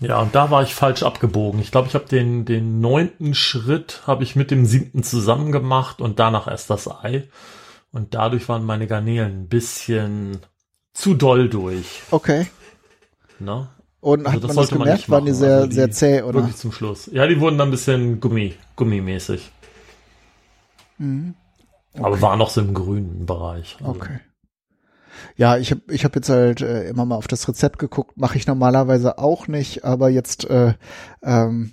Ja, 0.00 0.18
und 0.20 0.34
da 0.34 0.50
war 0.50 0.62
ich 0.62 0.74
falsch 0.74 1.02
abgebogen. 1.02 1.60
Ich 1.60 1.70
glaube, 1.70 1.88
ich 1.88 1.94
habe 1.94 2.06
den, 2.06 2.46
den 2.46 2.80
neunten 2.80 3.34
Schritt 3.34 4.02
habe 4.06 4.22
ich 4.24 4.34
mit 4.34 4.50
dem 4.50 4.64
siebten 4.64 5.02
zusammen 5.02 5.52
gemacht 5.52 6.00
und 6.00 6.18
danach 6.18 6.48
erst 6.48 6.70
das 6.70 6.88
Ei. 6.88 7.28
Und 7.92 8.14
dadurch 8.14 8.48
waren 8.48 8.64
meine 8.64 8.86
Garnelen 8.86 9.42
ein 9.42 9.48
bisschen 9.48 10.38
zu 10.94 11.14
doll 11.14 11.48
durch. 11.50 12.02
Okay. 12.10 12.46
Ne? 13.38 13.68
Und 14.00 14.26
Also 14.26 14.36
hat 14.36 14.44
das 14.44 14.56
man 14.56 14.62
das 14.62 14.70
man 14.70 14.78
gemerkt? 14.80 14.98
nicht 15.00 15.10
Waren 15.10 15.26
die 15.26 15.32
sehr, 15.34 15.54
Also 15.56 15.66
die 15.66 15.74
sehr 15.74 15.90
zäh, 15.90 16.22
oder? 16.22 16.34
Wirklich 16.40 16.56
zum 16.56 16.72
Schluss. 16.72 17.10
Ja, 17.12 17.26
die 17.26 17.38
wurden 17.38 17.58
dann 17.58 17.68
ein 17.68 17.72
bisschen 17.72 18.20
Gummi, 18.20 18.54
gummimäßig. 18.76 19.50
Mhm. 20.96 21.34
Aber 21.94 22.20
war 22.22 22.36
noch 22.36 22.50
so 22.50 22.60
im 22.62 22.72
grünen 22.72 23.26
Bereich. 23.26 23.76
Also, 23.80 23.90
Okay. 23.90 24.20
Ja, 25.36 25.56
ich 25.56 25.70
habe 25.70 25.82
ich 25.88 26.04
hab 26.04 26.14
jetzt 26.14 26.28
halt 26.28 26.60
äh, 26.60 26.88
immer 26.88 27.04
mal 27.04 27.16
auf 27.16 27.28
das 27.28 27.48
Rezept 27.48 27.78
geguckt, 27.78 28.16
mache 28.16 28.36
ich 28.38 28.46
normalerweise 28.46 29.18
auch 29.18 29.48
nicht, 29.48 29.84
aber 29.84 30.08
jetzt, 30.08 30.48
äh, 30.48 30.74
ähm, 31.22 31.72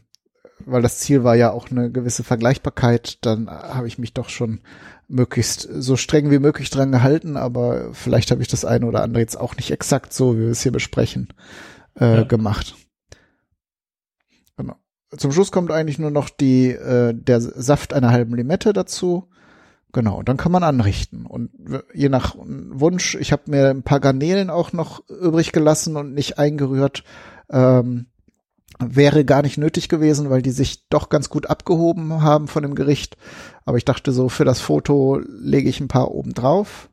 weil 0.65 0.81
das 0.81 0.99
Ziel 0.99 1.23
war 1.23 1.35
ja 1.35 1.51
auch 1.51 1.69
eine 1.69 1.91
gewisse 1.91 2.23
Vergleichbarkeit, 2.23 3.19
dann 3.21 3.49
habe 3.49 3.87
ich 3.87 3.97
mich 3.97 4.13
doch 4.13 4.29
schon 4.29 4.61
möglichst 5.07 5.61
so 5.71 5.95
streng 5.95 6.31
wie 6.31 6.39
möglich 6.39 6.69
dran 6.69 6.91
gehalten, 6.91 7.37
aber 7.37 7.93
vielleicht 7.93 8.31
habe 8.31 8.41
ich 8.41 8.47
das 8.47 8.65
eine 8.65 8.85
oder 8.85 9.03
andere 9.03 9.21
jetzt 9.21 9.39
auch 9.39 9.55
nicht 9.55 9.71
exakt 9.71 10.13
so, 10.13 10.35
wie 10.35 10.41
wir 10.41 10.49
es 10.49 10.61
hier 10.61 10.71
besprechen, 10.73 11.33
äh, 11.99 12.17
Ja. 12.17 12.23
gemacht. 12.23 12.75
Genau. 14.57 14.75
Zum 15.15 15.31
Schluss 15.31 15.51
kommt 15.51 15.71
eigentlich 15.71 15.99
nur 15.99 16.11
noch 16.11 16.29
die, 16.29 16.71
äh, 16.71 17.13
der 17.13 17.39
Saft 17.39 17.93
einer 17.93 18.11
halben 18.11 18.35
Limette 18.35 18.73
dazu. 18.73 19.29
Genau, 19.93 20.21
dann 20.21 20.37
kann 20.37 20.51
man 20.51 20.63
anrichten. 20.63 21.25
Und 21.25 21.49
je 21.93 22.09
nach 22.09 22.35
Wunsch, 22.37 23.15
ich 23.15 23.31
habe 23.31 23.43
mir 23.47 23.69
ein 23.69 23.83
paar 23.83 23.99
Garnelen 23.99 24.49
auch 24.49 24.73
noch 24.73 25.07
übrig 25.09 25.51
gelassen 25.51 25.95
und 25.95 26.13
nicht 26.13 26.37
eingerührt. 26.37 27.03
Ähm, 27.49 28.07
wäre 28.79 29.25
gar 29.25 29.41
nicht 29.41 29.57
nötig 29.57 29.89
gewesen, 29.89 30.29
weil 30.29 30.41
die 30.41 30.51
sich 30.51 30.87
doch 30.89 31.09
ganz 31.09 31.29
gut 31.29 31.49
abgehoben 31.49 32.21
haben 32.21 32.47
von 32.47 32.63
dem 32.63 32.75
Gericht. 32.75 33.17
Aber 33.65 33.77
ich 33.77 33.85
dachte 33.85 34.11
so, 34.11 34.29
für 34.29 34.45
das 34.45 34.59
Foto 34.59 35.19
lege 35.19 35.69
ich 35.69 35.79
ein 35.79 35.87
paar 35.87 36.11
oben 36.11 36.33
drauf. 36.33 36.89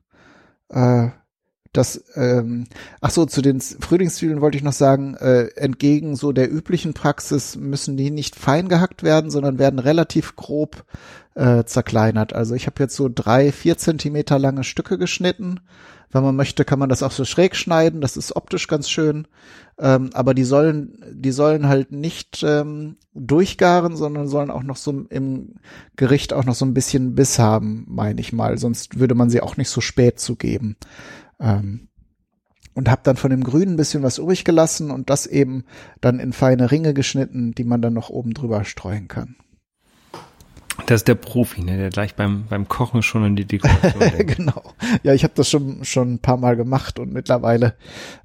Äh, 0.70 1.08
das, 1.74 2.04
ähm, 2.14 2.66
ach 3.00 3.10
so, 3.10 3.26
zu 3.26 3.42
den 3.42 3.60
Frühlingszwiebeln 3.60 4.40
wollte 4.40 4.56
ich 4.56 4.62
noch 4.62 4.72
sagen, 4.72 5.14
äh, 5.14 5.48
entgegen 5.56 6.16
so 6.16 6.32
der 6.32 6.50
üblichen 6.50 6.94
Praxis 6.94 7.56
müssen 7.56 7.96
die 7.96 8.10
nicht 8.10 8.36
fein 8.36 8.68
gehackt 8.68 9.02
werden, 9.02 9.30
sondern 9.30 9.58
werden 9.58 9.80
relativ 9.80 10.36
grob 10.36 10.84
äh, 11.34 11.64
zerkleinert. 11.64 12.32
Also 12.32 12.54
ich 12.54 12.66
habe 12.66 12.82
jetzt 12.82 12.94
so 12.94 13.10
drei, 13.12 13.50
vier 13.50 13.76
Zentimeter 13.76 14.38
lange 14.38 14.64
Stücke 14.64 14.98
geschnitten. 14.98 15.60
Wenn 16.12 16.22
man 16.22 16.36
möchte, 16.36 16.64
kann 16.64 16.78
man 16.78 16.88
das 16.88 17.02
auch 17.02 17.10
so 17.10 17.24
schräg 17.24 17.56
schneiden. 17.56 18.00
Das 18.00 18.16
ist 18.16 18.36
optisch 18.36 18.68
ganz 18.68 18.88
schön. 18.88 19.26
Ähm, 19.76 20.10
aber 20.14 20.32
die 20.32 20.44
sollen, 20.44 21.02
die 21.10 21.32
sollen 21.32 21.66
halt 21.66 21.90
nicht 21.90 22.44
ähm, 22.46 22.98
durchgaren, 23.14 23.96
sondern 23.96 24.28
sollen 24.28 24.52
auch 24.52 24.62
noch 24.62 24.76
so 24.76 25.06
im 25.10 25.56
Gericht 25.96 26.32
auch 26.32 26.44
noch 26.44 26.54
so 26.54 26.64
ein 26.64 26.74
bisschen 26.74 27.16
Biss 27.16 27.40
haben, 27.40 27.84
meine 27.88 28.20
ich 28.20 28.32
mal. 28.32 28.58
Sonst 28.58 29.00
würde 29.00 29.16
man 29.16 29.28
sie 29.28 29.40
auch 29.40 29.56
nicht 29.56 29.70
so 29.70 29.80
spät 29.80 30.20
zugeben. 30.20 30.76
Ähm, 31.44 31.88
und 32.74 32.90
habe 32.90 33.02
dann 33.04 33.16
von 33.16 33.30
dem 33.30 33.44
Grünen 33.44 33.74
ein 33.74 33.76
bisschen 33.76 34.02
was 34.02 34.18
übrig 34.18 34.44
gelassen 34.44 34.90
und 34.90 35.08
das 35.10 35.26
eben 35.26 35.64
dann 36.00 36.18
in 36.18 36.32
feine 36.32 36.70
Ringe 36.72 36.92
geschnitten, 36.94 37.52
die 37.54 37.62
man 37.64 37.80
dann 37.82 37.92
noch 37.94 38.10
oben 38.10 38.34
drüber 38.34 38.64
streuen 38.64 39.06
kann. 39.06 39.36
das 40.86 41.02
ist 41.02 41.08
der 41.08 41.14
Profi, 41.14 41.62
ne, 41.62 41.76
der 41.76 41.90
gleich 41.90 42.16
beim, 42.16 42.46
beim 42.50 42.66
Kochen 42.66 43.02
schon 43.02 43.22
an 43.22 43.36
die 43.36 43.44
Dekoration 43.44 44.00
denkt. 44.18 44.36
genau. 44.36 44.74
Ja, 45.04 45.14
ich 45.14 45.22
habe 45.22 45.34
das 45.36 45.48
schon 45.48 45.84
schon 45.84 46.14
ein 46.14 46.18
paar 46.18 46.36
Mal 46.36 46.56
gemacht 46.56 46.98
und 46.98 47.12
mittlerweile 47.12 47.74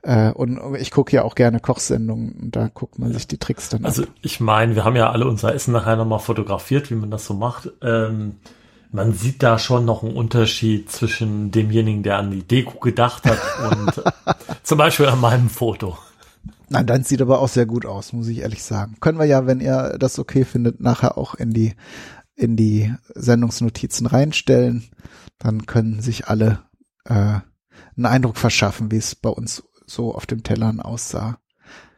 äh, 0.01 0.31
und 0.31 0.59
ich 0.79 0.89
gucke 0.89 1.15
ja 1.15 1.21
auch 1.23 1.35
gerne 1.35 1.59
Kochsendungen 1.59 2.31
und 2.41 2.55
da 2.55 2.69
guckt 2.73 2.97
man 2.97 3.13
sich 3.13 3.27
die 3.27 3.37
Tricks 3.37 3.69
dann 3.69 3.85
Also 3.85 4.03
ab. 4.03 4.09
ich 4.23 4.39
meine, 4.39 4.73
wir 4.75 4.83
haben 4.83 4.95
ja 4.95 5.11
alle 5.11 5.27
unser 5.27 5.53
Essen 5.53 5.73
nachher 5.73 5.95
nochmal 5.95 6.19
fotografiert, 6.19 6.89
wie 6.89 6.95
man 6.95 7.11
das 7.11 7.23
so 7.25 7.35
macht. 7.35 7.69
Ähm, 7.83 8.37
man 8.91 9.13
sieht 9.13 9.43
da 9.43 9.59
schon 9.59 9.85
noch 9.85 10.03
einen 10.03 10.15
Unterschied 10.15 10.91
zwischen 10.91 11.51
demjenigen, 11.51 12.03
der 12.03 12.17
an 12.17 12.31
die 12.31 12.43
Deko 12.43 12.79
gedacht 12.79 13.23
hat 13.25 13.39
und 13.71 14.03
zum 14.63 14.77
Beispiel 14.77 15.05
an 15.07 15.19
meinem 15.19 15.49
Foto. 15.49 15.97
Nein, 16.69 16.85
dein 16.87 17.03
sieht 17.03 17.21
aber 17.21 17.39
auch 17.39 17.47
sehr 17.47 17.65
gut 17.65 17.85
aus, 17.85 18.13
muss 18.13 18.27
ich 18.27 18.39
ehrlich 18.39 18.63
sagen. 18.63 18.97
Können 18.99 19.17
wir 19.19 19.25
ja, 19.25 19.47
wenn 19.47 19.59
ihr 19.59 19.95
das 19.99 20.19
okay 20.19 20.45
findet, 20.45 20.79
nachher 20.81 21.17
auch 21.17 21.35
in 21.35 21.51
die 21.51 21.75
in 22.35 22.55
die 22.55 22.93
Sendungsnotizen 23.15 24.07
reinstellen. 24.07 24.85
Dann 25.39 25.65
können 25.65 26.01
sich 26.01 26.27
alle 26.27 26.59
äh, 27.05 27.13
einen 27.13 28.05
Eindruck 28.05 28.37
verschaffen, 28.37 28.91
wie 28.91 28.97
es 28.97 29.15
bei 29.15 29.29
uns 29.29 29.63
so 29.85 30.13
auf 30.15 30.25
dem 30.25 30.43
Tellern 30.43 30.79
aussah. 30.79 31.39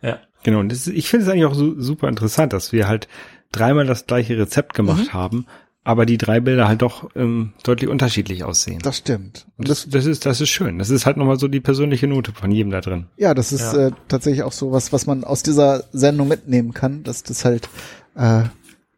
Ja. 0.02 0.20
Genau, 0.44 0.60
und 0.60 0.72
das 0.72 0.88
ich 0.88 1.10
finde 1.10 1.26
es 1.26 1.32
eigentlich 1.32 1.46
auch 1.46 1.54
so, 1.54 1.80
super 1.80 2.08
interessant, 2.08 2.54
dass 2.54 2.72
wir 2.72 2.88
halt 2.88 3.08
dreimal 3.52 3.86
das 3.86 4.08
gleiche 4.08 4.38
Rezept 4.38 4.74
gemacht 4.74 5.08
Mhm. 5.08 5.14
haben, 5.14 5.46
aber 5.84 6.06
die 6.06 6.18
drei 6.18 6.40
Bilder 6.40 6.68
halt 6.68 6.82
doch 6.82 7.10
ähm, 7.16 7.54
deutlich 7.64 7.90
unterschiedlich 7.90 8.44
aussehen. 8.44 8.80
Das 8.84 8.98
stimmt. 8.98 9.48
Und 9.58 9.68
das, 9.68 9.90
das, 9.90 10.06
ist, 10.06 10.26
das 10.26 10.40
ist 10.40 10.50
schön. 10.50 10.78
Das 10.78 10.90
ist 10.90 11.06
halt 11.06 11.18
nochmal 11.18 11.40
so 11.40 11.48
die 11.48 11.60
persönliche 11.60 12.08
Note 12.08 12.34
von 12.34 12.52
jedem 12.52 12.72
da 12.72 12.82
drin. 12.82 13.08
ja, 13.18 13.34
das 13.34 13.52
ist 13.52 13.74
Ja. 13.74 13.88
Äh, 13.88 13.92
tatsächlich 14.08 14.44
auch 14.44 14.52
so 14.52 14.72
was, 14.72 14.94
was 14.94 15.08
man 15.08 15.24
aus 15.24 15.42
dieser 15.42 15.86
Sendung 15.92 16.28
mitnehmen 16.28 16.74
kann, 16.74 17.04
dass 17.04 17.24
das 17.24 17.46
halt 17.46 17.70
äh, 18.16 18.44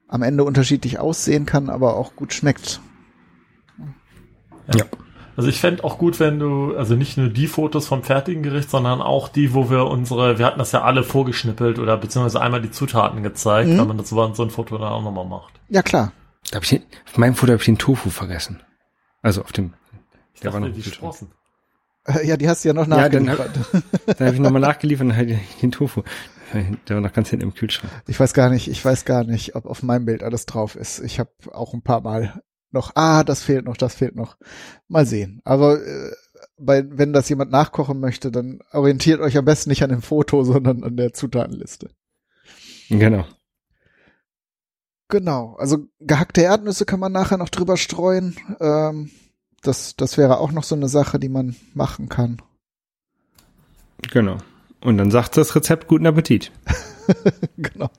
am 0.07 0.21
Ende 0.21 0.43
unterschiedlich 0.43 0.99
aussehen 0.99 1.45
kann, 1.45 1.69
aber 1.69 1.95
auch 1.95 2.15
gut 2.15 2.33
schmeckt. 2.33 2.81
Ja. 4.75 4.85
Also 5.35 5.49
ich 5.49 5.59
fände 5.59 5.83
auch 5.83 5.97
gut, 5.97 6.19
wenn 6.19 6.37
du, 6.37 6.75
also 6.75 6.95
nicht 6.95 7.17
nur 7.17 7.29
die 7.29 7.47
Fotos 7.47 7.87
vom 7.87 8.03
fertigen 8.03 8.43
Gericht, 8.43 8.69
sondern 8.69 9.01
auch 9.01 9.29
die, 9.29 9.55
wo 9.55 9.71
wir 9.71 9.85
unsere, 9.85 10.37
wir 10.37 10.45
hatten 10.45 10.59
das 10.59 10.73
ja 10.73 10.83
alle 10.83 11.03
vorgeschnippelt 11.03 11.79
oder 11.79 11.97
beziehungsweise 11.97 12.39
einmal 12.39 12.61
die 12.61 12.69
Zutaten 12.69 13.23
gezeigt, 13.23 13.69
mhm. 13.69 13.79
wenn 13.79 13.87
man 13.87 13.97
das 13.97 14.09
so 14.09 14.21
ein 14.21 14.51
Foto 14.51 14.77
dann 14.77 14.89
auch 14.89 15.01
nochmal 15.01 15.25
macht. 15.25 15.53
Ja, 15.69 15.81
klar. 15.81 16.11
Da 16.51 16.57
hab 16.57 16.63
ich 16.63 16.69
den, 16.69 16.83
auf 17.05 17.17
meinem 17.17 17.35
Foto 17.35 17.51
habe 17.53 17.61
ich 17.61 17.65
den 17.65 17.77
Tofu 17.77 18.09
vergessen. 18.09 18.61
Also 19.21 19.41
auf 19.41 19.51
dem. 19.51 19.73
Ich 20.33 20.41
der 20.41 20.51
dachte, 20.51 20.61
war 20.61 20.69
noch 20.69 20.75
die 20.75 20.83
Sprossen. 20.83 21.31
Äh, 22.05 22.27
ja, 22.27 22.37
die 22.37 22.49
hast 22.49 22.63
du 22.63 22.69
ja 22.69 22.73
noch 22.73 22.87
nachgeliefert. 22.87 23.51
Ja, 23.73 23.81
dann, 23.81 23.83
dann 24.17 24.27
habe 24.27 24.35
ich 24.35 24.41
nochmal 24.41 24.61
nachgeliefert 24.61 25.07
und 25.07 25.15
halt 25.15 25.37
den 25.61 25.71
Tofu. 25.71 26.03
Der 26.87 26.95
war 26.97 27.01
noch 27.01 27.13
ganz 27.13 27.29
hinten 27.29 27.45
im 27.45 27.53
Kühlschrank. 27.55 27.91
Ich 28.07 28.19
weiß 28.19 28.33
gar 28.33 28.49
nicht, 28.49 28.67
ich 28.67 28.83
weiß 28.83 29.05
gar 29.05 29.23
nicht, 29.23 29.55
ob 29.55 29.65
auf 29.65 29.81
meinem 29.81 30.05
Bild 30.05 30.21
alles 30.21 30.45
drauf 30.45 30.75
ist. 30.75 30.99
Ich 30.99 31.19
habe 31.19 31.31
auch 31.51 31.73
ein 31.73 31.81
paar 31.81 32.01
Mal 32.01 32.41
noch, 32.69 32.91
ah, 32.95 33.23
das 33.23 33.41
fehlt 33.41 33.65
noch, 33.65 33.77
das 33.77 33.95
fehlt 33.95 34.15
noch. 34.15 34.37
Mal 34.87 35.05
sehen. 35.05 35.41
Aber 35.45 35.81
äh, 35.83 36.11
bei, 36.57 36.83
wenn 36.89 37.13
das 37.13 37.29
jemand 37.29 37.51
nachkochen 37.51 37.99
möchte, 37.99 38.31
dann 38.31 38.59
orientiert 38.71 39.19
euch 39.19 39.37
am 39.37 39.45
besten 39.45 39.69
nicht 39.69 39.83
an 39.83 39.89
dem 39.89 40.01
Foto, 40.01 40.43
sondern 40.43 40.83
an 40.83 40.97
der 40.97 41.13
Zutatenliste. 41.13 41.89
Genau. 42.89 43.25
Genau. 45.13 45.55
Also 45.59 45.77
gehackte 45.99 46.41
Erdnüsse 46.41 46.87
kann 46.87 46.99
man 46.99 47.11
nachher 47.11 47.37
noch 47.37 47.49
drüber 47.49 47.77
streuen. 47.77 48.35
Ähm, 48.59 49.11
das, 49.61 49.95
das 49.95 50.17
wäre 50.17 50.39
auch 50.39 50.51
noch 50.51 50.63
so 50.63 50.73
eine 50.73 50.87
Sache, 50.89 51.19
die 51.19 51.29
man 51.29 51.55
machen 51.75 52.09
kann. 52.09 52.41
Genau. 54.09 54.37
Und 54.81 54.97
dann 54.97 55.11
sagt 55.11 55.37
das 55.37 55.55
Rezept 55.55 55.87
guten 55.87 56.07
Appetit. 56.07 56.51
genau. 57.57 57.91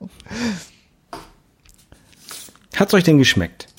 Hat's 2.75 2.93
euch 2.93 3.05
denn 3.05 3.17
geschmeckt? 3.17 3.69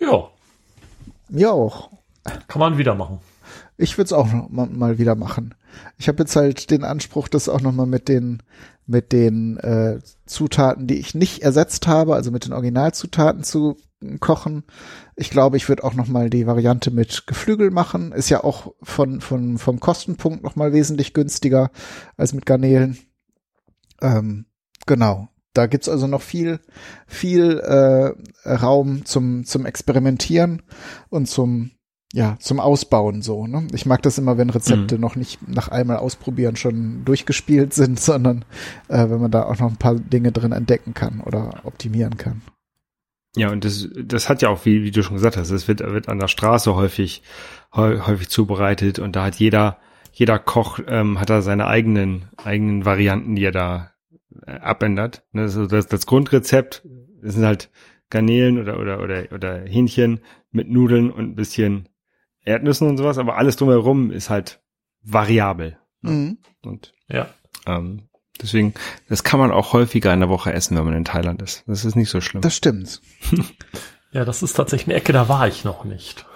Ja. 0.00 0.28
Mir 1.28 1.52
auch. 1.52 1.92
Kann 2.48 2.58
man 2.58 2.78
wieder 2.78 2.96
machen. 2.96 3.20
Ich 3.76 3.96
würde 3.96 4.06
es 4.06 4.12
auch 4.12 4.26
noch 4.26 4.48
mal 4.50 4.98
wieder 4.98 5.14
machen. 5.14 5.54
Ich 5.98 6.08
habe 6.08 6.22
jetzt 6.22 6.36
halt 6.36 6.70
den 6.70 6.84
Anspruch, 6.84 7.28
das 7.28 7.48
auch 7.48 7.60
noch 7.60 7.72
mal 7.72 7.86
mit 7.86 8.08
den 8.08 8.42
mit 8.86 9.12
den 9.12 9.56
äh, 9.58 9.98
Zutaten, 10.26 10.86
die 10.86 10.98
ich 10.98 11.14
nicht 11.14 11.42
ersetzt 11.42 11.86
habe, 11.86 12.14
also 12.14 12.30
mit 12.30 12.44
den 12.44 12.52
Originalzutaten 12.52 13.42
zu 13.42 13.78
kochen. 14.20 14.64
Ich 15.16 15.30
glaube, 15.30 15.56
ich 15.56 15.70
würde 15.70 15.84
auch 15.84 15.94
noch 15.94 16.08
mal 16.08 16.28
die 16.28 16.46
Variante 16.46 16.90
mit 16.90 17.26
Geflügel 17.26 17.70
machen. 17.70 18.12
Ist 18.12 18.28
ja 18.28 18.44
auch 18.44 18.74
von 18.82 19.20
von 19.20 19.56
vom 19.56 19.80
Kostenpunkt 19.80 20.42
noch 20.42 20.56
mal 20.56 20.72
wesentlich 20.72 21.14
günstiger 21.14 21.70
als 22.16 22.34
mit 22.34 22.44
Garnelen. 22.44 22.98
Ähm, 24.02 24.46
genau. 24.86 25.28
Da 25.54 25.66
gibt's 25.66 25.88
also 25.88 26.08
noch 26.08 26.20
viel, 26.20 26.58
viel 27.06 27.60
äh, 27.60 28.12
Raum 28.48 29.04
zum, 29.04 29.44
zum 29.44 29.66
Experimentieren 29.66 30.62
und 31.10 31.28
zum, 31.28 31.70
ja, 32.14 32.36
zum 32.38 32.60
Ausbauen 32.60 33.22
so. 33.22 33.48
Ne? 33.48 33.66
Ich 33.72 33.86
mag 33.86 34.00
das 34.02 34.18
immer, 34.18 34.38
wenn 34.38 34.48
Rezepte 34.48 34.94
mhm. 34.94 35.00
noch 35.00 35.16
nicht 35.16 35.48
nach 35.48 35.68
einmal 35.68 35.96
ausprobieren 35.96 36.54
schon 36.54 37.04
durchgespielt 37.04 37.74
sind, 37.74 37.98
sondern 37.98 38.44
äh, 38.88 39.10
wenn 39.10 39.20
man 39.20 39.32
da 39.32 39.42
auch 39.44 39.58
noch 39.58 39.68
ein 39.68 39.78
paar 39.78 39.96
Dinge 39.96 40.30
drin 40.30 40.52
entdecken 40.52 40.94
kann 40.94 41.20
oder 41.20 41.62
optimieren 41.64 42.16
kann. 42.16 42.42
Ja, 43.36 43.50
und 43.50 43.64
das, 43.64 43.88
das 44.04 44.28
hat 44.28 44.42
ja 44.42 44.48
auch, 44.48 44.64
wie, 44.64 44.84
wie 44.84 44.92
du 44.92 45.02
schon 45.02 45.16
gesagt 45.16 45.36
hast, 45.36 45.50
es 45.50 45.66
wird, 45.66 45.80
wird 45.80 46.08
an 46.08 46.20
der 46.20 46.28
Straße 46.28 46.76
häufig, 46.76 47.22
häufig 47.74 48.28
zubereitet 48.28 49.00
und 49.00 49.16
da 49.16 49.24
hat 49.24 49.34
jeder, 49.34 49.78
jeder 50.12 50.38
Koch 50.38 50.78
ähm, 50.86 51.18
hat 51.18 51.30
da 51.30 51.42
seine 51.42 51.66
eigenen, 51.66 52.26
eigenen 52.36 52.84
Varianten, 52.84 53.34
die 53.34 53.42
er 53.42 53.50
da 53.50 53.90
äh, 54.46 54.52
abändert. 54.52 55.24
Ne, 55.32 55.42
also 55.42 55.66
das, 55.66 55.88
das 55.88 56.06
Grundrezept 56.06 56.84
das 57.24 57.34
sind 57.34 57.44
halt 57.44 57.70
Garnelen 58.10 58.60
oder, 58.60 58.78
oder, 58.78 59.02
oder, 59.02 59.24
oder 59.32 59.60
Hähnchen 59.62 60.20
mit 60.52 60.68
Nudeln 60.68 61.10
und 61.10 61.30
ein 61.30 61.34
bisschen 61.34 61.88
Erdnüssen 62.44 62.88
und 62.88 62.96
sowas, 62.96 63.18
aber 63.18 63.36
alles 63.36 63.56
drumherum 63.56 64.10
ist 64.10 64.30
halt 64.30 64.60
variabel. 65.02 65.78
Ne? 66.02 66.10
Mhm. 66.10 66.38
Und 66.62 66.94
ja. 67.08 67.28
Ähm, 67.66 68.08
deswegen, 68.40 68.74
das 69.08 69.24
kann 69.24 69.40
man 69.40 69.50
auch 69.50 69.72
häufiger 69.72 70.12
in 70.12 70.20
der 70.20 70.28
Woche 70.28 70.52
essen, 70.52 70.76
wenn 70.76 70.84
man 70.84 70.94
in 70.94 71.04
Thailand 71.04 71.42
ist. 71.42 71.64
Das 71.66 71.84
ist 71.84 71.96
nicht 71.96 72.10
so 72.10 72.20
schlimm. 72.20 72.42
Das 72.42 72.56
stimmt. 72.56 73.00
ja, 74.12 74.24
das 74.24 74.42
ist 74.42 74.54
tatsächlich 74.54 74.88
eine 74.88 74.96
Ecke, 74.96 75.12
da 75.12 75.28
war 75.28 75.48
ich 75.48 75.64
noch 75.64 75.84
nicht. 75.84 76.26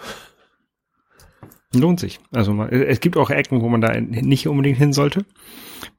Lohnt 1.74 2.00
sich. 2.00 2.18
Also 2.32 2.54
man, 2.54 2.70
es 2.70 3.00
gibt 3.00 3.18
auch 3.18 3.28
Ecken, 3.28 3.60
wo 3.60 3.68
man 3.68 3.82
da 3.82 4.00
nicht 4.00 4.48
unbedingt 4.48 4.78
hin 4.78 4.94
sollte, 4.94 5.26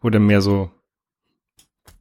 wo 0.01 0.09
dann 0.09 0.25
mehr 0.25 0.41
so 0.41 0.71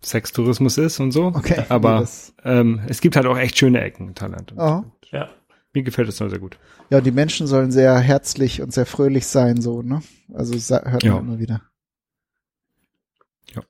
Sextourismus 0.03 0.79
ist 0.79 1.01
und 1.01 1.13
so. 1.13 1.27
Okay. 1.27 1.65
Aber 1.69 2.09
ähm, 2.45 2.81
es 2.89 3.03
gibt 3.03 3.17
halt 3.17 3.27
auch 3.27 3.37
echt 3.37 3.59
schöne 3.59 3.83
Ecken 3.83 4.09
in 4.09 4.15
Thailand. 4.15 4.55
Oh. 4.57 4.85
Ja. 5.11 5.29
Mir 5.79 5.85
gefällt 5.85 6.09
es 6.09 6.17
sehr 6.17 6.41
gut. 6.41 6.59
Ja, 6.91 7.01
die 7.01 7.13
Menschen 7.13 7.47
sollen 7.47 7.71
sehr 7.71 7.97
herzlich 8.01 8.61
und 8.63 8.73
sehr 8.73 8.85
fröhlich 8.85 9.29
sein, 9.29 9.63
so, 9.63 9.81
ne? 9.81 10.03
Also 10.35 10.55
hört 10.75 11.05
man 11.05 11.13
ja. 11.13 11.19
immer 11.21 11.39
wieder. 11.39 11.63
Ja. 13.55 13.63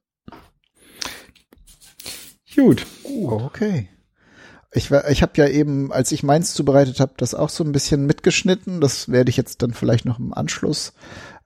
Gut. 2.56 2.86
Oh, 3.02 3.42
okay. 3.44 3.90
Ich, 4.72 4.90
ich 4.90 5.20
habe 5.20 5.32
ja 5.34 5.48
eben, 5.48 5.92
als 5.92 6.11
ich 6.11 6.22
meins 6.22 6.54
zubereitet 6.54 6.98
habe, 6.98 7.12
das 7.18 7.34
auch 7.34 7.50
so 7.50 7.62
ein 7.62 7.72
bisschen 7.72 8.06
mitgeschnitten. 8.06 8.80
Das 8.80 9.11
werde 9.11 9.28
ich 9.28 9.36
jetzt 9.36 9.61
dann 9.61 9.74
vielleicht 9.74 10.06
noch 10.06 10.18
im 10.18 10.32
Anschluss 10.32 10.94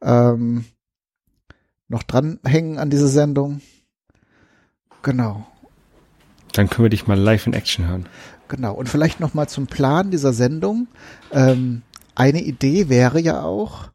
ähm, 0.00 0.66
noch 1.88 2.04
dranhängen 2.04 2.78
an 2.78 2.88
diese 2.88 3.08
Sendung. 3.08 3.62
Genau. 5.02 5.44
Dann 6.52 6.70
können 6.70 6.84
wir 6.84 6.90
dich 6.90 7.08
mal 7.08 7.18
live 7.18 7.48
in 7.48 7.52
Action 7.52 7.88
hören. 7.88 8.08
Genau. 8.52 8.74
Und 8.74 8.90
vielleicht 8.90 9.18
noch 9.18 9.32
mal 9.32 9.48
zum 9.48 9.66
Plan 9.66 10.10
dieser 10.10 10.34
Sendung. 10.34 10.88
Ähm, 11.30 11.80
eine 12.14 12.42
Idee 12.42 12.90
wäre 12.90 13.18
ja 13.18 13.42
auch, 13.42 13.88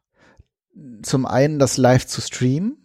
zum 1.00 1.26
einen 1.26 1.60
das 1.60 1.76
live 1.76 2.08
zu 2.08 2.20
streamen, 2.20 2.76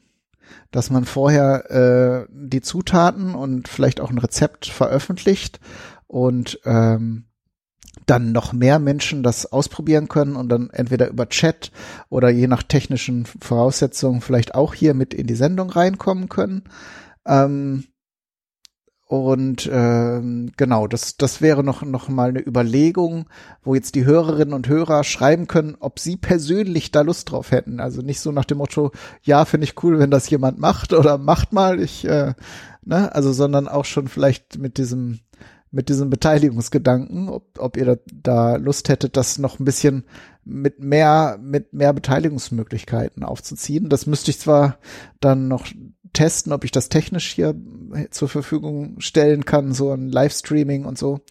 dass 0.69 0.91
man 0.91 1.03
vorher 1.05 1.71
äh, 1.71 2.27
die 2.29 2.61
Zutaten 2.61 3.33
und 3.33 3.67
vielleicht 3.67 4.01
auch 4.01 4.11
ein 4.11 4.19
Rezept 4.19 4.67
veröffentlicht 4.67 5.59
und 6.05 6.59
ähm, 6.63 7.25
dann 8.05 8.33
noch 8.33 8.53
mehr 8.53 8.77
Menschen 8.77 9.23
das 9.23 9.51
ausprobieren 9.51 10.09
können 10.09 10.35
und 10.35 10.49
dann 10.49 10.69
entweder 10.69 11.07
über 11.07 11.27
Chat 11.27 11.71
oder 12.07 12.29
je 12.29 12.45
nach 12.45 12.61
technischen 12.61 13.25
Voraussetzungen 13.25 14.21
vielleicht 14.21 14.53
auch 14.53 14.75
hier 14.75 14.93
mit 14.93 15.11
in 15.15 15.25
die 15.25 15.33
Sendung 15.33 15.71
reinkommen 15.71 16.29
können. 16.29 16.65
Ähm, 17.25 17.85
und 19.19 19.69
ähm, 19.71 20.51
genau, 20.57 20.87
das, 20.87 21.17
das 21.17 21.41
wäre 21.41 21.63
noch, 21.63 21.83
noch 21.83 22.09
mal 22.09 22.29
eine 22.29 22.45
Überlegung, 22.45 23.29
wo 23.63 23.75
jetzt 23.75 23.95
die 23.95 24.05
Hörerinnen 24.05 24.53
und 24.53 24.67
Hörer 24.67 25.03
schreiben 25.03 25.47
können, 25.47 25.75
ob 25.79 25.99
sie 25.99 26.17
persönlich 26.17 26.91
da 26.91 27.01
Lust 27.01 27.31
drauf 27.31 27.51
hätten. 27.51 27.79
Also 27.79 28.01
nicht 28.01 28.19
so 28.19 28.31
nach 28.31 28.45
dem 28.45 28.59
Motto, 28.59 28.91
ja, 29.21 29.45
finde 29.45 29.65
ich 29.65 29.83
cool, 29.83 29.99
wenn 29.99 30.11
das 30.11 30.29
jemand 30.29 30.57
macht 30.59 30.93
oder 30.93 31.17
macht 31.17 31.53
mal, 31.53 31.79
ich, 31.79 32.05
äh, 32.05 32.33
ne, 32.83 33.13
also 33.13 33.33
sondern 33.33 33.67
auch 33.67 33.85
schon 33.85 34.07
vielleicht 34.07 34.57
mit 34.57 34.77
diesem, 34.77 35.19
mit 35.69 35.89
diesem 35.89 36.09
Beteiligungsgedanken, 36.09 37.29
ob, 37.29 37.59
ob 37.59 37.77
ihr 37.77 37.85
da, 37.85 37.95
da 38.11 38.55
Lust 38.55 38.89
hättet, 38.89 39.17
das 39.17 39.37
noch 39.37 39.59
ein 39.59 39.65
bisschen 39.65 40.05
mit 40.45 40.79
mehr, 40.79 41.39
mit 41.41 41.73
mehr 41.73 41.93
Beteiligungsmöglichkeiten 41.93 43.23
aufzuziehen. 43.23 43.89
Das 43.89 44.05
müsste 44.05 44.31
ich 44.31 44.39
zwar 44.39 44.77
dann 45.19 45.47
noch 45.47 45.65
testen, 46.13 46.53
ob 46.53 46.63
ich 46.63 46.71
das 46.71 46.89
technisch 46.89 47.33
hier 47.33 47.55
zur 48.11 48.29
Verfügung 48.29 48.99
stellen 48.99 49.45
kann, 49.45 49.73
so 49.73 49.91
ein 49.91 50.09
Livestreaming 50.09 50.85
und 50.85 50.97
so. 50.97 51.21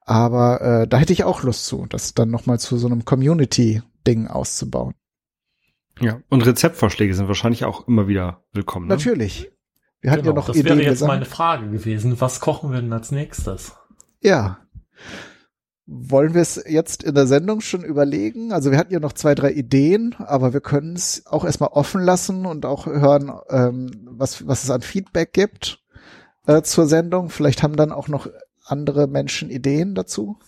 Aber 0.00 0.60
äh, 0.60 0.88
da 0.88 0.98
hätte 0.98 1.12
ich 1.12 1.24
auch 1.24 1.42
Lust 1.42 1.66
zu, 1.66 1.86
das 1.88 2.14
dann 2.14 2.30
nochmal 2.30 2.58
zu 2.58 2.76
so 2.76 2.86
einem 2.86 3.04
Community-Ding 3.04 4.26
auszubauen. 4.26 4.94
Ja, 6.00 6.20
und 6.28 6.44
Rezeptvorschläge 6.44 7.14
sind 7.14 7.28
wahrscheinlich 7.28 7.64
auch 7.64 7.86
immer 7.86 8.08
wieder 8.08 8.44
willkommen. 8.52 8.88
Ne? 8.88 8.94
Natürlich. 8.94 9.50
Wir 10.00 10.10
hatten 10.10 10.22
genau, 10.22 10.34
ja 10.34 10.40
noch 10.40 10.46
das 10.46 10.56
Ideen. 10.56 10.76
Das 10.76 10.78
wäre 10.78 10.90
jetzt 10.90 11.06
meine 11.06 11.24
Frage 11.24 11.70
gewesen. 11.70 12.20
Was 12.20 12.40
kochen 12.40 12.72
wir 12.72 12.82
denn 12.82 12.92
als 12.92 13.10
nächstes? 13.10 13.72
Ja. 14.20 14.58
Wollen 15.86 16.32
wir 16.32 16.40
es 16.40 16.62
jetzt 16.66 17.02
in 17.02 17.14
der 17.14 17.26
Sendung 17.26 17.60
schon 17.60 17.84
überlegen? 17.84 18.52
Also 18.52 18.70
wir 18.70 18.78
hatten 18.78 18.92
ja 18.92 19.00
noch 19.00 19.12
zwei, 19.12 19.34
drei 19.34 19.52
Ideen, 19.52 20.14
aber 20.18 20.54
wir 20.54 20.62
können 20.62 20.94
es 20.94 21.26
auch 21.26 21.44
erstmal 21.44 21.70
offen 21.70 22.02
lassen 22.02 22.46
und 22.46 22.64
auch 22.64 22.86
hören, 22.86 23.30
ähm, 23.50 23.90
was, 24.06 24.46
was 24.46 24.64
es 24.64 24.70
an 24.70 24.80
Feedback 24.80 25.34
gibt 25.34 25.80
äh, 26.46 26.62
zur 26.62 26.86
Sendung. 26.86 27.28
Vielleicht 27.28 27.62
haben 27.62 27.76
dann 27.76 27.92
auch 27.92 28.08
noch 28.08 28.28
andere 28.64 29.06
Menschen 29.08 29.50
Ideen 29.50 29.94
dazu. 29.94 30.38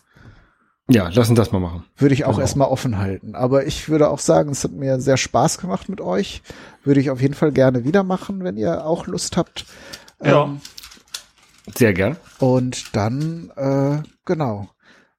Ja, 0.88 1.08
lassen 1.08 1.34
das 1.34 1.52
mal 1.52 1.58
machen. 1.58 1.84
Würde 1.96 2.14
ich 2.14 2.24
auch 2.24 2.30
genau. 2.30 2.40
erstmal 2.40 2.68
offen 2.68 2.96
halten. 2.96 3.34
Aber 3.34 3.66
ich 3.66 3.90
würde 3.90 4.08
auch 4.08 4.20
sagen, 4.20 4.52
es 4.52 4.64
hat 4.64 4.72
mir 4.72 5.00
sehr 5.00 5.18
Spaß 5.18 5.58
gemacht 5.58 5.90
mit 5.90 6.00
euch. 6.00 6.42
Würde 6.82 7.00
ich 7.00 7.10
auf 7.10 7.20
jeden 7.20 7.34
Fall 7.34 7.52
gerne 7.52 7.84
wieder 7.84 8.04
machen, 8.04 8.42
wenn 8.42 8.56
ihr 8.56 8.86
auch 8.86 9.06
Lust 9.06 9.36
habt. 9.36 9.66
Ja. 10.24 10.44
Ähm, 10.44 10.60
sehr 11.74 11.92
gern. 11.92 12.16
Und 12.38 12.96
dann, 12.96 13.50
äh, 13.56 14.02
genau 14.24 14.70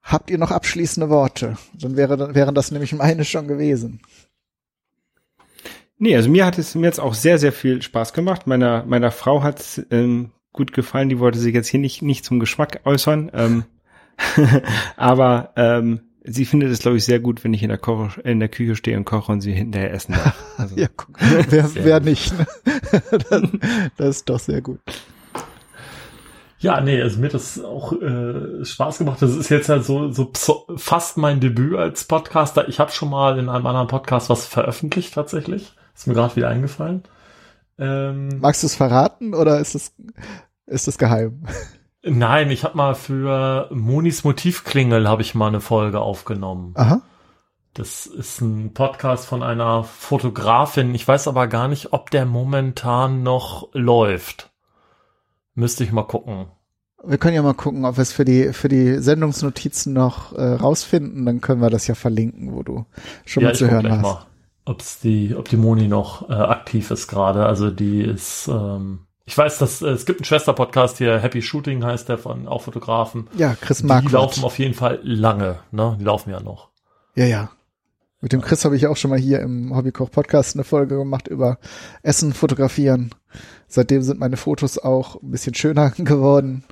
Habt 0.08 0.30
ihr 0.30 0.38
noch 0.38 0.52
abschließende 0.52 1.10
Worte? 1.10 1.58
Dann 1.74 1.98
wäre, 1.98 2.16
dann 2.16 2.34
wären 2.34 2.56
das 2.56 2.72
nämlich 2.72 2.94
meine 2.94 3.26
schon 3.26 3.46
gewesen. 3.46 4.00
Nee, 5.98 6.16
also 6.16 6.30
mir 6.30 6.46
hat 6.46 6.58
es 6.58 6.76
mir 6.76 6.86
jetzt 6.86 7.02
auch 7.02 7.14
sehr, 7.14 7.38
sehr 7.38 7.52
viel 7.52 7.82
Spaß 7.82 8.14
gemacht. 8.14 8.48
Meiner, 8.48 8.86
meiner 8.86 9.12
Frau 9.12 9.44
hat 9.44 9.60
es 9.60 9.86
ähm, 9.92 10.32
gut 10.54 10.72
gefallen. 10.72 11.10
Die 11.10 11.20
wollte 11.20 11.40
sich 11.40 11.54
jetzt 11.54 11.68
hier 11.68 11.82
nicht, 11.82 12.02
nicht 12.04 12.24
zum 12.24 12.40
Geschmack 12.40 12.80
äußern. 12.86 13.32
Ähm, 13.34 13.64
aber 14.96 15.52
ähm, 15.58 16.00
sie 16.24 16.46
findet 16.46 16.72
es, 16.72 16.80
glaube 16.80 16.96
ich, 16.96 17.04
sehr 17.04 17.20
gut, 17.20 17.44
wenn 17.44 17.54
ich 17.54 17.64
in 17.64 17.70
der, 17.70 17.78
Koch 17.78 18.18
in 18.20 18.40
der 18.40 18.50
Küche 18.50 18.78
stehe 18.78 18.96
und 18.96 19.04
koche 19.04 19.34
und 19.34 19.42
sie 19.42 19.52
hinterher 19.52 19.92
essen 19.92 20.14
darf. 20.14 20.42
Also. 20.58 20.76
ja, 20.76 20.88
guck, 20.96 21.16
wer, 21.20 21.76
wer 21.84 22.00
nicht. 22.00 22.34
Ne? 22.38 22.48
das, 23.12 23.42
das 23.98 24.10
ist 24.16 24.30
doch 24.30 24.40
sehr 24.40 24.62
gut. 24.62 24.80
Ja, 26.60 26.82
nee, 26.82 27.02
also 27.02 27.20
mir 27.20 27.28
hat 27.28 27.36
das 27.36 27.64
auch 27.64 27.94
äh, 27.94 28.66
Spaß 28.66 28.98
gemacht. 28.98 29.22
Das 29.22 29.36
ist 29.36 29.50
jetzt 29.50 29.70
halt 29.70 29.86
so, 29.86 30.12
so 30.12 30.32
fast 30.76 31.18
mein 31.18 31.40
Debüt 31.40 31.78
als 31.78 32.06
Podcaster. 32.06 32.68
Ich 32.68 32.80
habe 32.80 32.92
schon 32.92 33.10
mal 33.10 33.38
in 33.38 33.48
einem 33.48 33.68
anderen 33.68 33.88
Podcast 33.88 34.30
was 34.30 34.48
veröffentlicht 34.48 35.14
tatsächlich. 35.14 35.74
Ist 35.96 36.08
mir 36.08 36.16
gerade 36.16 36.36
wieder 36.36 36.50
eingefallen. 36.50 37.04
Ähm, 37.78 38.40
Magst 38.40 38.64
du 38.64 38.68
es 38.68 38.76
verraten 38.76 39.36
oder 39.36 39.60
ist 39.60 39.76
es 39.76 39.94
ist 40.66 40.88
es 40.88 40.98
geheim? 40.98 41.44
Nein, 42.04 42.50
ich 42.52 42.64
habe 42.64 42.78
mal 42.78 42.96
für 42.96 43.70
Monis 43.72 44.24
Motivklingel 44.24 45.08
habe 45.08 45.22
ich 45.22 45.36
mal 45.36 45.48
eine 45.48 45.62
Folge 45.62 46.00
aufgenommen. 46.00 46.74
Aha. 46.76 47.02
Das 47.74 48.08
ist 48.08 48.42
ein 48.42 48.74
Podcast 48.74 49.28
von 49.28 49.44
einer 49.44 49.84
Fotografin. 49.84 50.96
Ich 50.96 51.08
weiß 51.08 51.28
aber 51.28 51.48
gar 51.48 51.68
nicht, 51.68 51.94
ob 51.94 52.10
der 52.10 52.26
momentan 52.26 53.22
noch 53.22 53.70
läuft. 53.74 54.50
Müsste 55.58 55.84
ich 55.84 55.92
mal 55.92 56.04
gucken. 56.04 56.46
Wir 57.04 57.18
können 57.18 57.34
ja 57.34 57.42
mal 57.42 57.56
gucken, 57.56 57.84
ob 57.84 57.98
wir 57.98 58.04
es 58.04 58.12
für 58.12 58.26
die, 58.26 58.54
für 58.54 58.68
die 58.68 59.00
Sendungsnotizen 59.00 59.92
noch 59.92 60.34
äh, 60.34 60.54
rausfinden. 60.54 61.26
Dann 61.26 61.42
können 61.42 61.62
wir 61.62 61.72
das 61.72 61.88
ja 61.88 61.96
verlinken, 61.96 62.54
wo 62.54 62.62
du 62.62 62.86
schon 63.26 63.42
ja, 63.42 63.50
mal 63.50 63.56
zu 63.56 63.72
hören 63.72 63.92
hast. 63.92 64.02
Mal, 64.04 64.26
ob's 64.66 65.00
die, 65.00 65.34
ob 65.36 65.50
die 65.50 65.58
Moni 65.58 65.88
noch 65.88 66.30
äh, 66.30 66.34
aktiv 66.34 66.92
ist 66.92 67.08
gerade. 67.08 67.48
Also 67.48 67.72
die 67.72 68.02
ist, 68.02 68.48
ähm, 68.48 69.08
ich 69.26 69.36
weiß, 69.36 69.58
dass 69.58 69.82
äh, 69.82 69.88
es 69.88 70.06
gibt 70.06 70.20
einen 70.20 70.26
Schwester-Podcast 70.26 71.00
hier, 71.00 71.18
Happy 71.18 71.42
Shooting 71.42 71.84
heißt 71.84 72.08
der 72.08 72.20
von 72.20 72.48
auch 72.48 72.62
Fotografen. 72.62 73.28
Ja, 73.36 73.56
Chris 73.60 73.82
Marquardt. 73.82 74.12
Die 74.12 74.14
laufen 74.14 74.44
auf 74.44 74.60
jeden 74.60 74.76
Fall 74.76 75.00
lange, 75.02 75.58
ne? 75.72 75.98
Die 76.00 76.06
laufen 76.06 76.30
ja 76.30 76.40
noch. 76.40 76.70
Ja, 77.16 77.26
ja. 77.26 77.50
Mit 78.22 78.32
dem 78.32 78.42
Chris 78.42 78.64
habe 78.64 78.76
ich 78.76 78.86
auch 78.86 78.98
schon 78.98 79.10
mal 79.10 79.20
hier 79.20 79.40
im 79.40 79.76
Hobbykoch-Podcast 79.76 80.56
eine 80.56 80.64
Folge 80.64 80.98
gemacht 80.98 81.28
über 81.28 81.58
Essen 82.04 82.34
fotografieren. 82.34 83.10
Seitdem 83.68 84.02
sind 84.02 84.20
meine 84.20 84.38
Fotos 84.38 84.78
auch 84.78 85.22
ein 85.22 85.32
bisschen 85.32 85.54
schöner 85.54 85.92
geworden. 85.98 86.64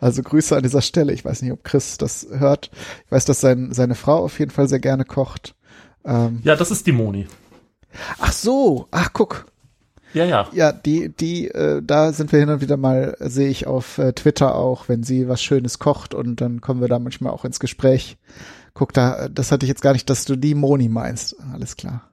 Also 0.00 0.22
Grüße 0.22 0.56
an 0.56 0.62
dieser 0.62 0.82
Stelle. 0.82 1.12
Ich 1.12 1.24
weiß 1.24 1.42
nicht, 1.42 1.52
ob 1.52 1.64
Chris 1.64 1.96
das 1.96 2.26
hört. 2.30 2.70
Ich 3.06 3.12
weiß, 3.12 3.24
dass 3.24 3.40
sein, 3.40 3.72
seine 3.72 3.94
Frau 3.94 4.24
auf 4.24 4.38
jeden 4.38 4.50
Fall 4.50 4.68
sehr 4.68 4.80
gerne 4.80 5.04
kocht. 5.04 5.54
Ähm, 6.04 6.40
ja, 6.44 6.56
das 6.56 6.70
ist 6.70 6.86
die 6.86 6.92
Moni. 6.92 7.26
Ach 8.18 8.32
so, 8.32 8.88
ach 8.90 9.12
guck. 9.12 9.46
Ja, 10.12 10.24
ja. 10.24 10.48
Ja, 10.52 10.72
die, 10.72 11.08
die, 11.08 11.48
äh, 11.48 11.82
da 11.84 12.12
sind 12.12 12.32
wir 12.32 12.40
hin 12.40 12.48
und 12.48 12.60
wieder 12.60 12.76
mal, 12.76 13.16
sehe 13.20 13.48
ich 13.48 13.66
auf 13.66 13.98
äh, 13.98 14.12
Twitter 14.12 14.56
auch, 14.56 14.88
wenn 14.88 15.04
sie 15.04 15.28
was 15.28 15.40
Schönes 15.40 15.78
kocht 15.78 16.14
und 16.14 16.40
dann 16.40 16.60
kommen 16.60 16.80
wir 16.80 16.88
da 16.88 16.98
manchmal 16.98 17.32
auch 17.32 17.44
ins 17.44 17.60
Gespräch. 17.60 18.16
Guck 18.74 18.92
da, 18.92 19.28
das 19.28 19.52
hatte 19.52 19.66
ich 19.66 19.68
jetzt 19.68 19.82
gar 19.82 19.92
nicht, 19.92 20.10
dass 20.10 20.24
du 20.24 20.36
die 20.36 20.54
Moni 20.54 20.88
meinst. 20.88 21.36
Alles 21.52 21.76
klar. 21.76 22.09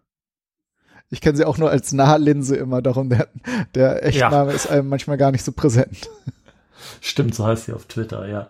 Ich 1.09 1.21
kenne 1.21 1.37
sie 1.37 1.45
auch 1.45 1.57
nur 1.57 1.69
als 1.69 1.93
Nahlinse 1.93 2.55
immer, 2.55 2.81
darum 2.81 3.09
der, 3.09 3.29
der 3.75 4.05
Echtname 4.05 4.49
ja. 4.49 4.55
ist 4.55 4.69
einem 4.69 4.89
manchmal 4.89 5.17
gar 5.17 5.31
nicht 5.31 5.43
so 5.43 5.51
präsent. 5.51 6.09
Stimmt, 7.01 7.35
so 7.35 7.45
heißt 7.45 7.65
sie 7.65 7.73
auf 7.73 7.85
Twitter, 7.85 8.27
ja. 8.27 8.49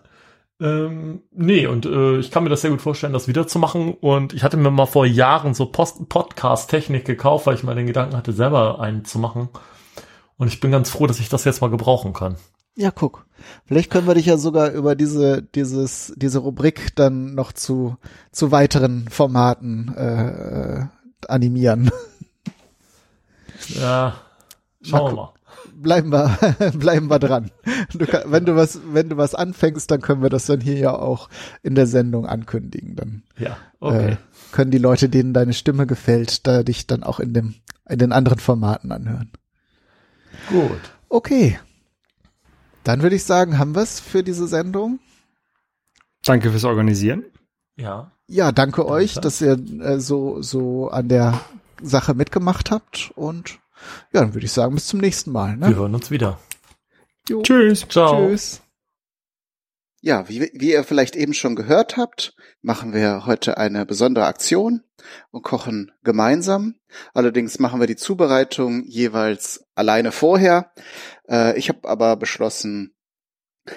Ähm, 0.60 1.22
nee, 1.32 1.68
und 1.68 1.86
äh, 1.86 2.18
ich 2.18 2.32
kann 2.32 2.44
mir 2.44 2.50
das 2.50 2.62
sehr 2.62 2.72
gut 2.72 2.82
vorstellen, 2.82 3.14
das 3.14 3.28
wiederzumachen. 3.28 3.94
Und 3.94 4.34
ich 4.34 4.44
hatte 4.44 4.58
mir 4.58 4.72
mal 4.72 4.88
vor 4.88 5.06
Jahren 5.06 5.54
so 5.54 5.68
Podcast-Technik 5.68 7.06
gekauft, 7.06 7.46
weil 7.46 7.56
ich 7.56 7.64
mal 7.64 7.76
den 7.76 7.88
Gedanken 7.88 8.18
hatte, 8.18 8.34
selber 8.34 8.80
einen 8.80 9.06
zu 9.06 9.20
machen. 9.20 9.50
Und 10.38 10.48
ich 10.48 10.60
bin 10.60 10.72
ganz 10.72 10.90
froh, 10.90 11.08
dass 11.08 11.20
ich 11.20 11.30
das 11.30 11.46
jetzt 11.46 11.62
mal 11.62 11.70
gebrauchen 11.70 12.14
kann. 12.14 12.38
Ja, 12.76 12.92
guck. 12.92 13.26
Vielleicht 13.66 13.92
können 13.92 14.08
wir 14.08 14.16
dich 14.16 14.28
ja 14.28 14.38
sogar 14.38 14.72
über 14.72 14.96
diese, 14.96 15.42
dieses, 15.44 16.14
diese 16.16 16.40
Rubrik 16.40 16.96
dann 16.96 17.34
noch 17.34 17.52
zu, 17.52 17.98
zu 18.32 18.52
weiteren 18.52 19.08
Formaten 19.10 19.94
äh, 19.96 20.86
animieren. 21.28 21.92
Ja, 23.70 24.16
schauen 24.82 25.12
wir 25.12 25.16
mal. 25.16 25.34
Bleiben 25.74 26.12
wir, 26.12 26.38
bleiben 26.74 27.10
wir 27.10 27.20
dran. 27.20 27.52
Du 27.94 28.06
kann, 28.06 28.32
wenn 28.32 28.46
du 28.46 28.56
was, 28.56 28.80
wenn 28.92 29.10
du 29.10 29.18
was 29.18 29.36
anfängst, 29.36 29.90
dann 29.92 30.02
können 30.02 30.22
wir 30.22 30.30
das 30.30 30.46
dann 30.46 30.62
hier 30.62 30.78
ja 30.78 30.96
auch 30.96 31.30
in 31.64 31.76
der 31.76 31.88
Sendung 31.88 32.26
ankündigen. 32.26 32.96
Dann 32.96 33.24
ja, 33.38 33.58
okay. 33.80 34.12
äh, 34.12 34.18
können 34.52 34.72
die 34.72 34.78
Leute, 34.78 35.10
denen 35.10 35.34
deine 35.34 35.54
Stimme 35.54 35.88
gefällt, 35.88 36.48
da 36.48 36.64
dich 36.64 36.88
dann 36.88 37.04
auch 37.04 37.20
in 37.20 37.34
dem, 37.34 37.56
in 37.88 38.00
den 38.00 38.12
anderen 38.12 38.40
Formaten 38.40 38.92
anhören. 38.92 39.32
Gut. 40.50 40.80
Okay. 41.10 41.60
Dann 42.84 43.02
würde 43.02 43.16
ich 43.16 43.24
sagen, 43.24 43.58
haben 43.60 43.76
wir 43.76 43.82
es 43.82 44.00
für 44.00 44.24
diese 44.24 44.48
Sendung. 44.48 45.00
Danke 46.24 46.52
fürs 46.52 46.64
Organisieren. 46.64 47.24
Ja. 47.76 48.12
Ja, 48.28 48.52
danke 48.52 48.86
euch, 48.86 49.16
dass 49.16 49.42
ihr 49.42 49.58
äh, 49.82 50.00
so, 50.00 50.42
so 50.42 50.90
an 50.90 51.08
der 51.08 51.40
Sache 51.82 52.14
mitgemacht 52.14 52.72
habt. 52.72 53.12
Und 53.16 53.60
ja, 54.14 54.22
dann 54.22 54.34
würde 54.34 54.46
ich 54.46 54.52
sagen, 54.52 54.76
bis 54.76 54.88
zum 54.88 55.00
nächsten 55.00 55.32
Mal. 55.32 55.58
Ne? 55.58 55.70
Wir 55.70 55.76
hören 55.76 55.96
uns 55.96 56.12
wieder. 56.12 56.40
Jo. 57.30 57.42
Tschüss. 57.42 57.86
Ciao. 57.90 58.28
Tschüss. 58.28 58.62
Ja, 60.02 60.30
wie, 60.30 60.52
wie 60.54 60.72
ihr 60.72 60.84
vielleicht 60.84 61.16
eben 61.16 61.34
schon 61.34 61.56
gehört 61.56 61.98
habt, 61.98 62.36
machen 62.62 62.94
wir 62.94 63.26
heute 63.26 63.58
eine 63.58 63.86
besondere 63.86 64.26
Aktion 64.26 64.84
und 65.32 65.44
kochen 65.44 65.92
gemeinsam. 66.04 66.76
Allerdings 67.14 67.60
machen 67.60 67.80
wir 67.80 67.88
die 67.88 67.96
Zubereitung 67.96 68.86
jeweils 68.86 69.66
alleine 69.76 70.12
vorher. 70.12 70.72
Äh, 71.28 71.58
ich 71.58 71.70
habe 71.70 71.90
aber 71.90 72.16
beschlossen, 72.16 72.96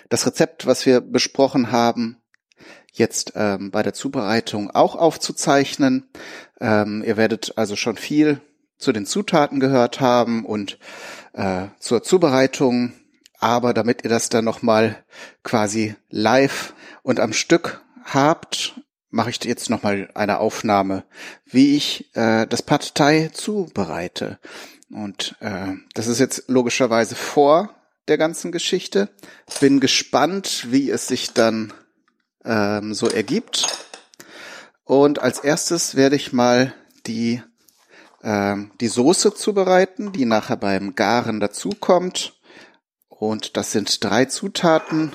das 0.08 0.26
Rezept, 0.26 0.66
was 0.66 0.86
wir 0.86 1.00
besprochen 1.00 1.72
haben, 1.72 2.22
jetzt 2.92 3.32
ähm, 3.34 3.70
bei 3.70 3.82
der 3.82 3.94
Zubereitung 3.94 4.70
auch 4.70 4.96
aufzuzeichnen. 4.96 6.10
Ähm, 6.60 7.02
ihr 7.06 7.16
werdet 7.16 7.54
also 7.56 7.76
schon 7.76 7.96
viel 7.96 8.40
zu 8.78 8.92
den 8.92 9.06
Zutaten 9.06 9.60
gehört 9.60 10.00
haben 10.00 10.44
und 10.44 10.78
äh, 11.32 11.66
zur 11.78 12.02
Zubereitung. 12.02 12.92
Aber 13.38 13.72
damit 13.72 14.04
ihr 14.04 14.10
das 14.10 14.28
dann 14.28 14.44
nochmal 14.44 15.02
quasi 15.42 15.94
live 16.10 16.74
und 17.02 17.20
am 17.20 17.32
Stück 17.32 17.82
habt, 18.04 18.80
mache 19.10 19.30
ich 19.30 19.42
jetzt 19.44 19.70
nochmal 19.70 20.10
eine 20.14 20.38
Aufnahme, 20.38 21.04
wie 21.46 21.76
ich 21.76 22.14
äh, 22.14 22.46
das 22.46 22.62
Pad 22.62 22.94
Thai 22.94 23.30
zubereite. 23.32 24.38
Und 24.90 25.36
äh, 25.40 25.74
das 25.94 26.06
ist 26.06 26.18
jetzt 26.18 26.48
logischerweise 26.48 27.14
vor 27.14 27.74
der 28.08 28.18
ganzen 28.18 28.52
Geschichte. 28.52 29.08
Bin 29.60 29.80
gespannt, 29.80 30.66
wie 30.70 30.90
es 30.90 31.06
sich 31.06 31.32
dann 31.32 31.72
ähm, 32.44 32.94
so 32.94 33.08
ergibt. 33.08 33.79
Und 34.90 35.20
als 35.20 35.38
erstes 35.38 35.94
werde 35.94 36.16
ich 36.16 36.32
mal 36.32 36.74
die, 37.06 37.40
ähm, 38.24 38.72
die 38.80 38.88
Soße 38.88 39.32
zubereiten, 39.32 40.10
die 40.10 40.24
nachher 40.24 40.56
beim 40.56 40.96
Garen 40.96 41.38
dazukommt. 41.38 42.40
Und 43.08 43.56
das 43.56 43.70
sind 43.70 44.02
drei 44.02 44.24
Zutaten. 44.24 45.12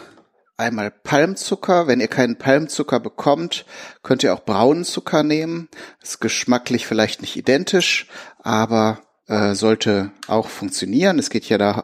Einmal 0.55 0.91
Palmzucker. 0.91 1.87
Wenn 1.87 1.99
ihr 1.99 2.07
keinen 2.07 2.37
Palmzucker 2.37 3.01
bekommt, 3.01 3.65
könnt 4.01 4.23
ihr 4.23 4.33
auch 4.33 4.45
braunen 4.45 4.85
Zucker 4.85 5.23
nehmen. 5.23 5.67
Ist 6.01 6.21
geschmacklich 6.21 6.87
vielleicht 6.87 7.19
nicht 7.19 7.35
identisch, 7.35 8.07
aber 8.39 9.01
äh, 9.27 9.55
sollte 9.55 10.13
auch 10.27 10.47
funktionieren. 10.47 11.19
Es 11.19 11.29
geht 11.29 11.49
ja 11.49 11.57
da 11.57 11.83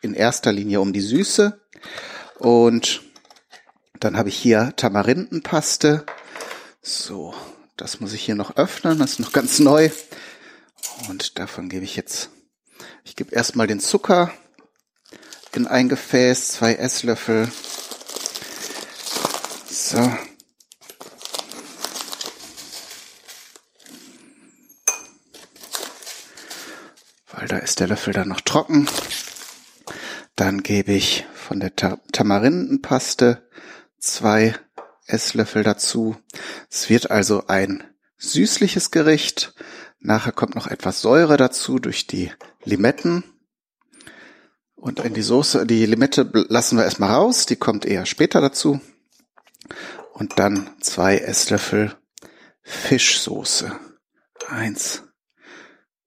in 0.00 0.14
erster 0.14 0.52
Linie 0.52 0.80
um 0.80 0.94
die 0.94 1.02
Süße. 1.02 1.60
Und 2.38 3.02
dann 4.00 4.16
habe 4.16 4.30
ich 4.30 4.38
hier 4.38 4.72
Tamarindenpaste. 4.76 6.06
So, 6.88 7.34
das 7.76 7.98
muss 7.98 8.12
ich 8.12 8.24
hier 8.24 8.36
noch 8.36 8.56
öffnen. 8.56 9.00
Das 9.00 9.14
ist 9.14 9.18
noch 9.18 9.32
ganz 9.32 9.58
neu. 9.58 9.90
Und 11.08 11.36
davon 11.36 11.68
gebe 11.68 11.84
ich 11.84 11.96
jetzt, 11.96 12.30
ich 13.02 13.16
gebe 13.16 13.34
erstmal 13.34 13.66
den 13.66 13.80
Zucker 13.80 14.32
in 15.52 15.66
ein 15.66 15.88
Gefäß, 15.88 16.46
zwei 16.46 16.74
Esslöffel. 16.74 17.50
So. 19.68 19.98
Weil 27.32 27.48
da 27.48 27.56
ist 27.58 27.80
der 27.80 27.88
Löffel 27.88 28.12
dann 28.12 28.28
noch 28.28 28.42
trocken. 28.42 28.88
Dann 30.36 30.62
gebe 30.62 30.92
ich 30.92 31.26
von 31.34 31.58
der 31.58 31.74
Tamarindenpaste 31.74 33.42
zwei 33.98 34.54
Esslöffel 35.06 35.62
dazu. 35.62 36.16
Es 36.70 36.88
wird 36.88 37.10
also 37.10 37.46
ein 37.46 37.84
süßliches 38.18 38.90
Gericht. 38.90 39.54
Nachher 39.98 40.32
kommt 40.32 40.54
noch 40.54 40.66
etwas 40.66 41.00
Säure 41.00 41.36
dazu 41.36 41.78
durch 41.78 42.06
die 42.06 42.32
Limetten. 42.64 43.24
Und 44.74 45.00
in 45.00 45.14
die 45.14 45.22
Soße, 45.22 45.66
die 45.66 45.86
Limette 45.86 46.30
lassen 46.48 46.76
wir 46.76 46.84
erstmal 46.84 47.10
raus, 47.10 47.46
die 47.46 47.56
kommt 47.56 47.84
eher 47.86 48.06
später 48.06 48.40
dazu. 48.40 48.80
Und 50.12 50.38
dann 50.38 50.70
zwei 50.80 51.18
Esslöffel 51.18 51.96
Fischsoße. 52.62 53.78
Eins, 54.48 55.02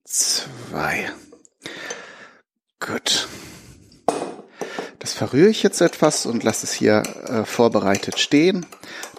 zwei. 0.05 1.11
Gut. 2.79 3.27
Das 4.99 5.13
verrühre 5.13 5.49
ich 5.49 5.63
jetzt 5.63 5.79
etwas 5.79 6.25
und 6.25 6.43
lasse 6.43 6.65
es 6.65 6.73
hier 6.73 7.03
äh, 7.27 7.45
vorbereitet 7.45 8.19
stehen. 8.19 8.65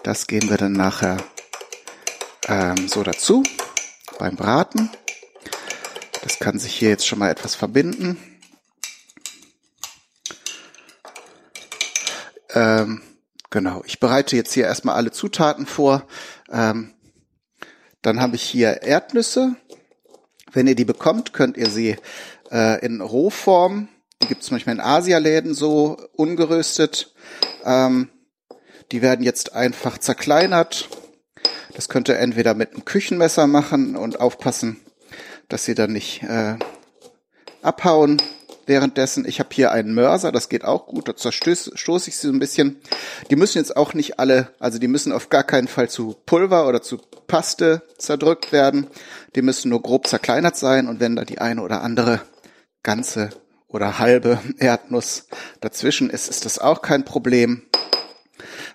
Das 0.03 0.27
gehen 0.27 0.51
wir 0.51 0.59
dann 0.59 0.73
nachher 0.73 1.17
ähm, 2.49 2.87
so 2.87 3.03
dazu 3.03 3.43
beim 4.19 4.37
Braten. 4.37 4.91
Das 6.23 6.39
kann 6.39 6.59
sich 6.59 6.75
hier 6.75 6.91
jetzt 6.91 7.07
schon 7.07 7.19
mal 7.19 7.31
etwas 7.31 7.55
verbinden. 7.55 8.19
Ähm, 12.53 13.01
genau, 13.49 13.83
ich 13.87 14.01
bereite 14.01 14.37
jetzt 14.37 14.53
hier 14.53 14.65
erstmal 14.65 14.97
alle 14.97 15.13
Zutaten 15.13 15.67
vor. 15.67 16.07
Ähm, 16.51 16.93
dann 18.03 18.21
habe 18.21 18.37
ich 18.37 18.43
hier 18.43 18.83
Erdnüsse. 18.83 19.57
Wenn 20.53 20.67
ihr 20.67 20.75
die 20.75 20.85
bekommt, 20.85 21.33
könnt 21.33 21.57
ihr 21.57 21.71
sie 21.71 21.97
äh, 22.51 22.85
in 22.85 23.01
Rohform, 23.01 23.89
gibt 24.29 24.43
es 24.43 24.51
manchmal 24.51 24.77
in 24.77 24.81
Asialäden 24.81 25.55
so 25.55 25.97
ungeröstet. 26.15 27.15
Ähm, 27.65 28.09
die 28.93 29.03
werden 29.03 29.25
jetzt 29.25 29.55
einfach 29.55 29.99
zerkleinert. 29.99 30.89
Das 31.75 31.89
könnt 31.89 32.09
ihr 32.09 32.19
entweder 32.19 32.55
mit 32.55 32.73
einem 32.73 32.85
Küchenmesser 32.85 33.47
machen 33.47 33.97
und 33.97 34.21
aufpassen, 34.21 34.81
dass 35.49 35.65
sie 35.65 35.75
dann 35.75 35.93
nicht 35.93 36.23
äh, 36.23 36.57
abhauen 37.63 38.21
währenddessen. 38.67 39.25
Ich 39.27 39.41
habe 39.41 39.51
hier 39.53 39.73
einen 39.73 39.95
Mörser, 39.95 40.33
das 40.33 40.49
geht 40.49 40.65
auch 40.65 40.87
gut, 40.87 41.09
da 41.09 41.17
zerstoße 41.17 41.71
ich 42.09 42.17
sie 42.17 42.27
so 42.27 42.33
ein 42.33 42.39
bisschen. 42.39 42.81
Die 43.31 43.37
müssen 43.37 43.59
jetzt 43.59 43.77
auch 43.77 43.95
nicht 43.95 44.19
alle, 44.19 44.55
also 44.59 44.79
die 44.79 44.89
müssen 44.89 45.13
auf 45.13 45.29
gar 45.29 45.45
keinen 45.45 45.69
Fall 45.69 45.89
zu 45.89 46.17
Pulver 46.27 46.69
oder 46.69 46.83
zu 46.83 46.99
Paste 47.27 47.83
zerdrückt 47.99 48.53
werden. 48.53 48.87
Die 49.35 49.43
müssen 49.43 49.71
nur 49.71 49.83
grob 49.83 50.07
zerkleinert 50.07 50.57
sein 50.57 50.89
und 50.89 51.01
wenn 51.01 51.17
da 51.17 51.25
die 51.25 51.39
eine 51.41 51.63
oder 51.63 51.83
andere 51.83 52.21
ganze 52.83 53.31
oder 53.71 53.99
halbe 53.99 54.41
Erdnuss 54.59 55.27
dazwischen 55.61 56.11
ist, 56.11 56.29
ist 56.29 56.45
das 56.45 56.59
auch 56.59 56.83
kein 56.83 57.05
Problem. 57.05 57.63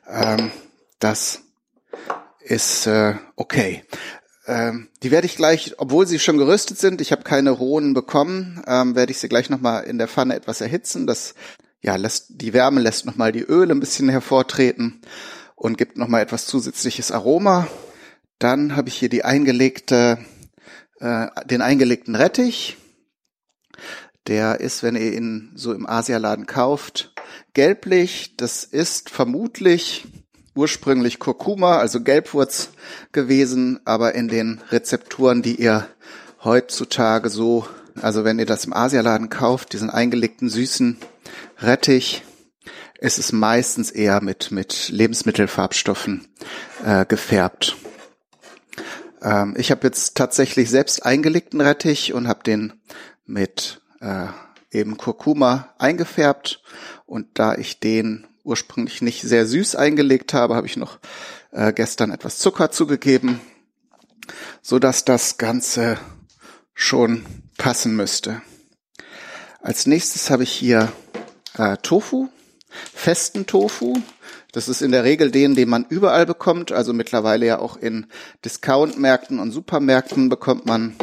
Ähm, 0.10 0.52
das 1.00 1.42
ist 2.40 2.88
äh, 2.88 3.16
okay. 3.36 3.84
Ähm, 4.48 4.90
die 5.04 5.12
werde 5.12 5.26
ich 5.26 5.36
gleich, 5.36 5.76
obwohl 5.78 6.08
sie 6.08 6.20
schon 6.20 6.38
geröstet 6.38 6.78
sind, 6.78 7.02
ich 7.02 7.12
habe 7.12 7.24
keine 7.24 7.50
rohen 7.50 7.94
bekommen, 7.94 8.64
ähm, 8.68 8.96
werde 8.96 9.12
ich 9.12 9.18
sie 9.18 9.30
gleich 9.30 9.50
nochmal 9.50 9.84
in 9.84 9.98
der 9.98 10.08
Pfanne 10.08 10.36
etwas 10.36 10.62
erhitzen. 10.62 11.08
Das 11.08 11.34
ja, 11.82 11.96
lässt, 11.96 12.28
die 12.30 12.54
Wärme 12.54 12.82
lässt 12.82 13.06
nochmal 13.06 13.32
die 13.32 13.44
Öle 13.44 13.74
ein 13.74 13.80
bisschen 13.80 14.10
hervortreten 14.10 15.02
und 15.56 15.78
gibt 15.78 15.98
nochmal 15.98 16.22
etwas 16.22 16.46
zusätzliches 16.46 17.12
Aroma. 17.12 17.68
Dann 18.40 18.76
habe 18.76 18.90
ich 18.90 18.96
hier 18.96 19.10
die 19.10 19.26
eingelegte, 19.26 20.20
äh, 21.00 21.28
den 21.46 21.62
eingelegten 21.62 22.16
Rettich. 22.16 22.78
Der 24.28 24.60
ist, 24.60 24.82
wenn 24.82 24.96
ihr 24.96 25.14
ihn 25.14 25.52
so 25.56 25.74
im 25.74 25.88
Asialaden 25.88 26.46
kauft, 26.46 27.14
gelblich. 27.54 28.36
Das 28.38 28.64
ist 28.64 29.10
vermutlich 29.10 30.08
ursprünglich 30.56 31.20
Kurkuma, 31.20 31.78
also 31.78 32.02
Gelbwurz 32.02 32.70
gewesen, 33.12 33.80
aber 33.86 34.16
in 34.16 34.28
den 34.28 34.62
Rezepturen, 34.72 35.42
die 35.42 35.56
ihr 35.62 35.88
heutzutage 36.44 37.30
so, 37.30 37.68
also 38.02 38.24
wenn 38.24 38.40
ihr 38.40 38.46
das 38.46 38.66
im 38.66 38.74
Asialaden 38.74 39.30
kauft, 39.30 39.74
diesen 39.74 39.90
eingelegten 39.90 40.50
süßen 40.50 40.98
Rettich, 41.60 42.24
ist 43.00 43.20
es 43.20 43.32
meistens 43.32 43.92
eher 43.92 44.22
mit, 44.22 44.52
mit 44.52 44.90
Lebensmittelfarbstoffen 44.90 46.28
äh, 46.84 47.06
gefärbt. 47.06 47.76
Ähm, 49.22 49.56
ich 49.58 49.72
habe 49.72 49.86
jetzt 49.86 50.16
tatsächlich 50.16 50.70
selbst 50.70 51.06
eingelegten 51.06 51.60
Rettich 51.60 52.14
und 52.14 52.28
habe 52.28 52.44
den 52.44 52.74
mit 53.26 53.82
äh, 54.00 54.28
eben 54.72 54.98
Kurkuma 54.98 55.74
eingefärbt 55.78 56.62
und 57.06 57.28
da 57.36 57.56
ich 57.56 57.80
den 57.80 58.28
ursprünglich 58.44 59.02
nicht 59.02 59.22
sehr 59.22 59.46
süß 59.46 59.76
eingelegt 59.76 60.34
habe, 60.34 60.56
habe 60.56 60.68
ich 60.68 60.78
noch 60.78 61.00
äh, 61.52 61.74
gestern 61.74 62.12
etwas 62.12 62.38
Zucker 62.38 62.72
zugegeben, 62.72 63.42
so 64.62 64.80
dass 64.80 65.06
das 65.06 65.38
Ganze 65.38 65.98
schon 66.74 67.26
passen 67.58 67.96
müsste. 67.96 68.42
Als 69.62 69.88
nächstes 69.88 70.30
habe 70.30 70.44
ich 70.44 70.52
hier 70.52 70.92
äh, 71.58 71.78
Tofu, 71.78 72.30
festen 72.94 73.48
Tofu. 73.48 74.00
Das 74.52 74.70
ist 74.70 74.82
in 74.82 74.92
der 74.92 75.04
Regel 75.04 75.32
den, 75.32 75.56
den 75.56 75.70
man 75.70 75.86
überall 75.90 76.26
bekommt. 76.26 76.72
Also 76.72 76.94
mittlerweile 76.94 77.46
ja 77.46 77.60
auch 77.60 77.78
in 77.78 78.08
Discount-Märkten 78.44 79.40
und 79.40 79.52
Supermärkten 79.52 80.30
bekommt 80.30 80.66
man 80.66 80.96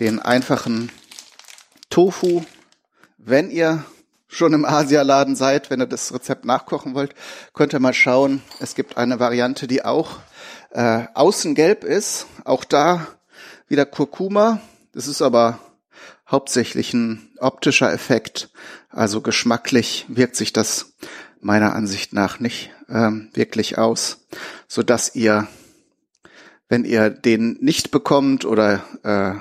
den 0.00 0.18
einfachen 0.18 0.90
Tofu. 1.94 2.42
Wenn 3.18 3.52
ihr 3.52 3.84
schon 4.26 4.52
im 4.52 4.64
Asialaden 4.64 5.36
seid, 5.36 5.70
wenn 5.70 5.80
ihr 5.80 5.86
das 5.86 6.12
Rezept 6.12 6.44
nachkochen 6.44 6.92
wollt, 6.96 7.14
könnt 7.52 7.72
ihr 7.72 7.78
mal 7.78 7.94
schauen. 7.94 8.42
Es 8.58 8.74
gibt 8.74 8.96
eine 8.96 9.20
Variante, 9.20 9.68
die 9.68 9.84
auch 9.84 10.18
äh, 10.72 11.04
außen 11.14 11.54
gelb 11.54 11.84
ist. 11.84 12.26
Auch 12.44 12.64
da 12.64 13.06
wieder 13.68 13.86
Kurkuma. 13.86 14.60
Das 14.90 15.06
ist 15.06 15.22
aber 15.22 15.60
hauptsächlich 16.28 16.92
ein 16.94 17.30
optischer 17.38 17.92
Effekt. 17.92 18.50
Also 18.90 19.20
geschmacklich 19.20 20.04
wirkt 20.08 20.34
sich 20.34 20.52
das 20.52 20.94
meiner 21.40 21.76
Ansicht 21.76 22.12
nach 22.12 22.40
nicht 22.40 22.72
ähm, 22.88 23.30
wirklich 23.34 23.78
aus, 23.78 24.26
so 24.66 24.82
dass 24.82 25.14
ihr, 25.14 25.46
wenn 26.68 26.84
ihr 26.84 27.10
den 27.10 27.56
nicht 27.60 27.92
bekommt 27.92 28.44
oder 28.44 28.82
äh, 29.04 29.34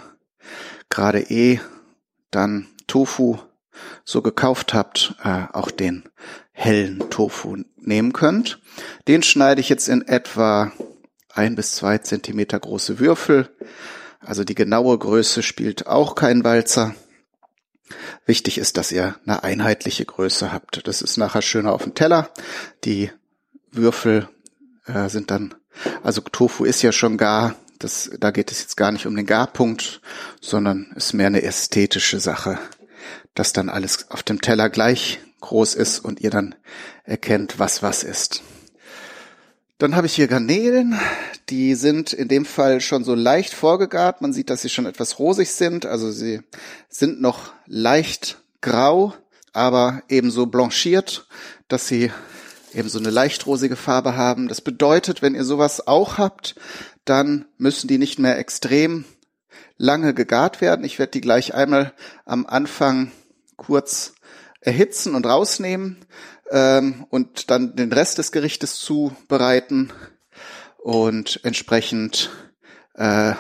gerade 0.90 1.22
eh, 1.32 1.60
dann 2.36 2.68
Tofu 2.88 3.38
so 4.04 4.22
gekauft 4.22 4.74
habt, 4.74 5.16
äh, 5.24 5.46
auch 5.52 5.72
den 5.72 6.04
hellen 6.52 7.10
Tofu 7.10 7.58
nehmen 7.78 8.14
könnt. 8.14 8.60
Den 9.08 9.24
schneide 9.24 9.62
ich 9.62 9.70
jetzt 9.70 9.88
in 9.88 10.08
etwa 10.08 10.72
ein 11.34 11.56
bis 11.56 11.72
zwei 11.72 11.98
Zentimeter 11.98 12.60
große 12.60 13.00
Würfel. 13.00 13.50
Also 14.20 14.44
die 14.44 14.56
genaue 14.56 14.98
Größe 14.98 15.44
spielt 15.44 15.88
auch 15.88 16.16
kein 16.16 16.44
Walzer. 16.44 16.96
Wichtig 18.26 18.58
ist, 18.58 18.78
dass 18.78 18.92
ihr 18.92 19.16
eine 19.26 19.44
einheitliche 19.44 20.06
Größe 20.06 20.54
habt. 20.54 20.88
Das 20.88 21.02
ist 21.02 21.18
nachher 21.18 21.42
schöner 21.42 21.74
auf 21.74 21.84
dem 21.84 21.96
Teller. 21.96 22.30
Die 22.86 23.12
Würfel 23.72 24.30
äh, 24.86 25.10
sind 25.10 25.32
dann, 25.32 25.56
also 26.04 26.22
Tofu 26.22 26.64
ist 26.64 26.82
ja 26.82 26.92
schon 26.92 27.18
gar. 27.18 27.56
Das, 27.84 28.10
da 28.20 28.32
geht 28.32 28.52
es 28.52 28.62
jetzt 28.62 28.78
gar 28.78 28.92
nicht 28.92 29.06
um 29.06 29.16
den 29.16 29.26
Garpunkt, 29.26 30.02
sondern 30.42 30.92
ist 30.96 31.14
mehr 31.14 31.28
eine 31.28 31.44
ästhetische 31.44 32.20
Sache 32.20 32.60
dass 33.36 33.54
dann 33.54 33.70
alles 33.70 34.10
auf 34.12 34.24
dem 34.24 34.42
Teller 34.42 34.70
gleich 34.70 35.20
groß 35.42 35.76
ist 35.76 36.00
und 36.00 36.22
ihr 36.22 36.30
dann 36.30 36.56
erkennt, 37.04 37.60
was 37.60 37.84
was 37.84 38.04
ist. 38.04 38.42
Dann 39.78 39.96
habe 39.96 40.08
ich 40.08 40.14
hier 40.14 40.28
Garnelen, 40.28 40.98
die 41.50 41.76
sind 41.76 42.14
in 42.14 42.28
dem 42.28 42.46
Fall 42.46 42.80
schon 42.80 43.04
so 43.04 43.16
leicht 43.16 43.54
vorgegart. 43.54 44.22
Man 44.22 44.32
sieht, 44.32 44.50
dass 44.50 44.62
sie 44.62 44.70
schon 44.70 44.86
etwas 44.86 45.20
rosig 45.20 45.52
sind, 45.52 45.86
also 45.86 46.12
sie 46.12 46.42
sind 46.90 47.22
noch 47.22 47.52
leicht 47.66 48.38
grau, 48.62 49.14
aber 49.52 50.04
ebenso 50.08 50.46
blanchiert, 50.46 51.28
dass 51.68 51.88
sie 51.88 52.12
eben 52.74 52.88
so 52.88 53.00
eine 53.00 53.10
leicht 53.10 53.46
rosige 53.46 53.76
Farbe 53.76 54.16
haben. 54.16 54.48
Das 54.48 54.62
bedeutet, 54.62 55.22
wenn 55.22 55.36
ihr 55.36 55.44
sowas 55.44 55.86
auch 55.86 56.18
habt, 56.18 56.56
dann 57.06 57.46
müssen 57.58 57.88
die 57.88 57.98
nicht 57.98 58.20
mehr 58.20 58.38
extrem 58.38 59.06
lange 59.78 60.14
gegart 60.14 60.62
werden. 60.62 60.86
Ich 60.86 61.00
werde 61.00 61.12
die 61.12 61.22
gleich 61.22 61.54
einmal 61.54 61.94
am 62.26 62.46
Anfang 62.46 63.12
kurz 63.58 64.14
erhitzen 64.62 65.16
und 65.16 65.26
rausnehmen 65.26 66.06
ähm, 66.50 67.06
und 67.10 67.50
dann 67.50 67.76
den 67.76 67.92
Rest 67.92 68.18
des 68.18 68.32
Gerichtes 68.32 68.76
zubereiten 68.76 69.92
und 70.78 71.40
entsprechend 71.44 72.30
äh, 72.96 73.34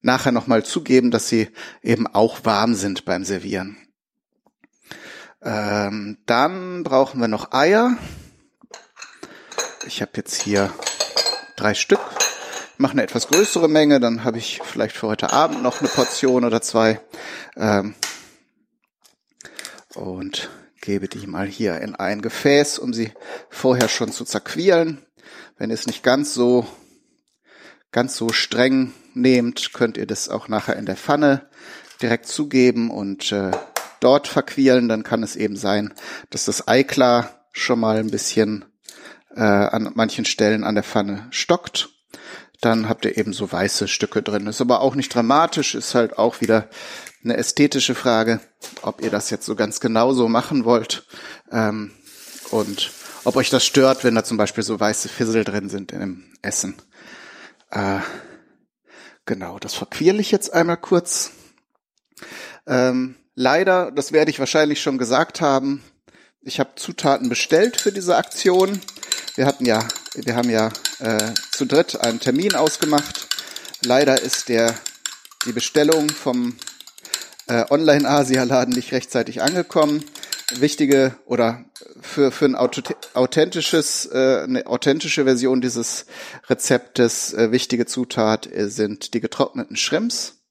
nachher 0.00 0.32
nochmal 0.32 0.64
zugeben, 0.64 1.10
dass 1.10 1.28
sie 1.28 1.48
eben 1.82 2.06
auch 2.06 2.44
warm 2.44 2.74
sind 2.74 3.04
beim 3.04 3.24
Servieren. 3.24 3.76
Ähm, 5.42 6.18
dann 6.26 6.82
brauchen 6.82 7.20
wir 7.20 7.28
noch 7.28 7.52
Eier. 7.52 7.96
Ich 9.86 10.00
habe 10.00 10.12
jetzt 10.16 10.40
hier 10.40 10.72
drei 11.56 11.74
Stück. 11.74 12.00
Mache 12.78 12.92
eine 12.92 13.02
etwas 13.02 13.28
größere 13.28 13.68
Menge, 13.68 14.00
dann 14.00 14.24
habe 14.24 14.38
ich 14.38 14.60
vielleicht 14.64 14.96
für 14.96 15.08
heute 15.08 15.32
Abend 15.32 15.62
noch 15.62 15.80
eine 15.80 15.88
Portion 15.88 16.44
oder 16.44 16.60
zwei. 16.62 17.00
Ähm, 17.56 17.94
und 19.94 20.50
gebe 20.80 21.08
die 21.08 21.26
mal 21.26 21.46
hier 21.46 21.80
in 21.80 21.94
ein 21.94 22.20
Gefäß, 22.20 22.78
um 22.78 22.92
sie 22.92 23.12
vorher 23.48 23.88
schon 23.88 24.12
zu 24.12 24.24
zerquielen. 24.24 25.04
Wenn 25.56 25.70
ihr 25.70 25.74
es 25.74 25.86
nicht 25.86 26.02
ganz 26.02 26.34
so, 26.34 26.66
ganz 27.92 28.16
so 28.16 28.30
streng 28.30 28.92
nehmt, 29.14 29.72
könnt 29.72 29.96
ihr 29.96 30.06
das 30.06 30.28
auch 30.28 30.48
nachher 30.48 30.76
in 30.76 30.86
der 30.86 30.96
Pfanne 30.96 31.48
direkt 32.02 32.26
zugeben 32.26 32.90
und 32.90 33.32
äh, 33.32 33.52
dort 34.00 34.28
verquielen. 34.28 34.88
Dann 34.88 35.04
kann 35.04 35.22
es 35.22 35.36
eben 35.36 35.56
sein, 35.56 35.94
dass 36.30 36.44
das 36.44 36.68
Eiklar 36.68 37.46
schon 37.52 37.80
mal 37.80 37.98
ein 37.98 38.10
bisschen 38.10 38.64
äh, 39.34 39.40
an 39.40 39.92
manchen 39.94 40.24
Stellen 40.24 40.64
an 40.64 40.74
der 40.74 40.84
Pfanne 40.84 41.28
stockt. 41.30 41.93
Dann 42.64 42.88
habt 42.88 43.04
ihr 43.04 43.16
eben 43.18 43.32
so 43.32 43.50
weiße 43.50 43.88
Stücke 43.88 44.22
drin. 44.22 44.46
Ist 44.46 44.60
aber 44.60 44.80
auch 44.80 44.94
nicht 44.94 45.14
dramatisch, 45.14 45.74
ist 45.74 45.94
halt 45.94 46.18
auch 46.18 46.40
wieder 46.40 46.68
eine 47.22 47.36
ästhetische 47.36 47.94
Frage, 47.94 48.40
ob 48.82 49.02
ihr 49.02 49.10
das 49.10 49.30
jetzt 49.30 49.46
so 49.46 49.54
ganz 49.54 49.80
genau 49.80 50.12
so 50.12 50.28
machen 50.28 50.64
wollt 50.64 51.06
ähm, 51.50 51.92
und 52.50 52.90
ob 53.24 53.36
euch 53.36 53.50
das 53.50 53.64
stört, 53.64 54.04
wenn 54.04 54.14
da 54.14 54.24
zum 54.24 54.36
Beispiel 54.36 54.62
so 54.62 54.78
weiße 54.78 55.08
Fissel 55.08 55.44
drin 55.44 55.68
sind 55.68 55.92
in 55.92 56.00
dem 56.00 56.32
Essen. 56.42 56.74
Äh, 57.70 58.00
Genau, 59.26 59.58
das 59.58 59.74
verquirle 59.74 60.20
ich 60.20 60.30
jetzt 60.30 60.52
einmal 60.52 60.76
kurz. 60.76 61.30
Ähm, 62.66 63.14
leider, 63.34 63.90
das 63.90 64.12
werde 64.12 64.30
ich 64.30 64.38
wahrscheinlich 64.38 64.82
schon 64.82 64.98
gesagt 64.98 65.40
haben, 65.40 65.82
ich 66.42 66.60
habe 66.60 66.74
Zutaten 66.76 67.30
bestellt 67.30 67.80
für 67.80 67.90
diese 67.90 68.16
Aktion. 68.16 68.80
Wir 69.34 69.46
hatten 69.46 69.64
ja, 69.64 69.88
wir 70.14 70.36
haben 70.36 70.50
ja 70.50 70.70
äh, 70.98 71.32
zu 71.50 71.66
dritt 71.66 72.00
einen 72.00 72.20
Termin 72.20 72.54
ausgemacht. 72.54 73.26
Leider 73.84 74.20
ist 74.20 74.48
der 74.48 74.74
die 75.46 75.52
Bestellung 75.52 76.08
vom 76.08 76.56
äh, 77.46 77.64
Online-Asia-Laden 77.68 78.74
nicht 78.74 78.92
rechtzeitig 78.92 79.42
angekommen. 79.42 80.04
Wichtige 80.56 81.16
oder 81.26 81.64
für, 82.00 82.30
für 82.30 82.44
ein 82.44 82.54
authentisches, 82.54 84.06
äh, 84.12 84.42
eine 84.44 84.66
authentische 84.66 85.24
Version 85.24 85.60
dieses 85.60 86.06
Rezeptes 86.48 87.32
äh, 87.32 87.50
wichtige 87.50 87.86
Zutat 87.86 88.46
äh, 88.46 88.68
sind 88.68 89.14
die 89.14 89.20
getrockneten 89.20 89.76
Shrimps. 89.76 90.42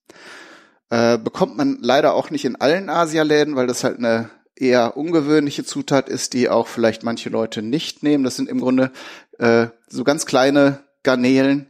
Äh, 0.90 1.18
bekommt 1.18 1.58
man 1.58 1.78
leider 1.82 2.14
auch 2.14 2.30
nicht 2.32 2.46
in 2.46 2.56
allen 2.56 2.90
Asialäden, 2.90 3.56
weil 3.56 3.68
das 3.68 3.84
halt 3.84 3.98
eine 3.98 4.30
eher 4.56 4.98
ungewöhnliche 4.98 5.64
Zutat 5.64 6.10
ist, 6.10 6.34
die 6.34 6.50
auch 6.50 6.68
vielleicht 6.68 7.04
manche 7.04 7.30
Leute 7.30 7.62
nicht 7.62 8.04
nehmen. 8.04 8.24
Das 8.24 8.36
sind 8.36 8.50
im 8.50 8.60
Grunde 8.60 8.92
äh, 9.40 9.68
so 9.88 10.04
ganz 10.04 10.26
kleine 10.26 10.84
Garnelen, 11.04 11.68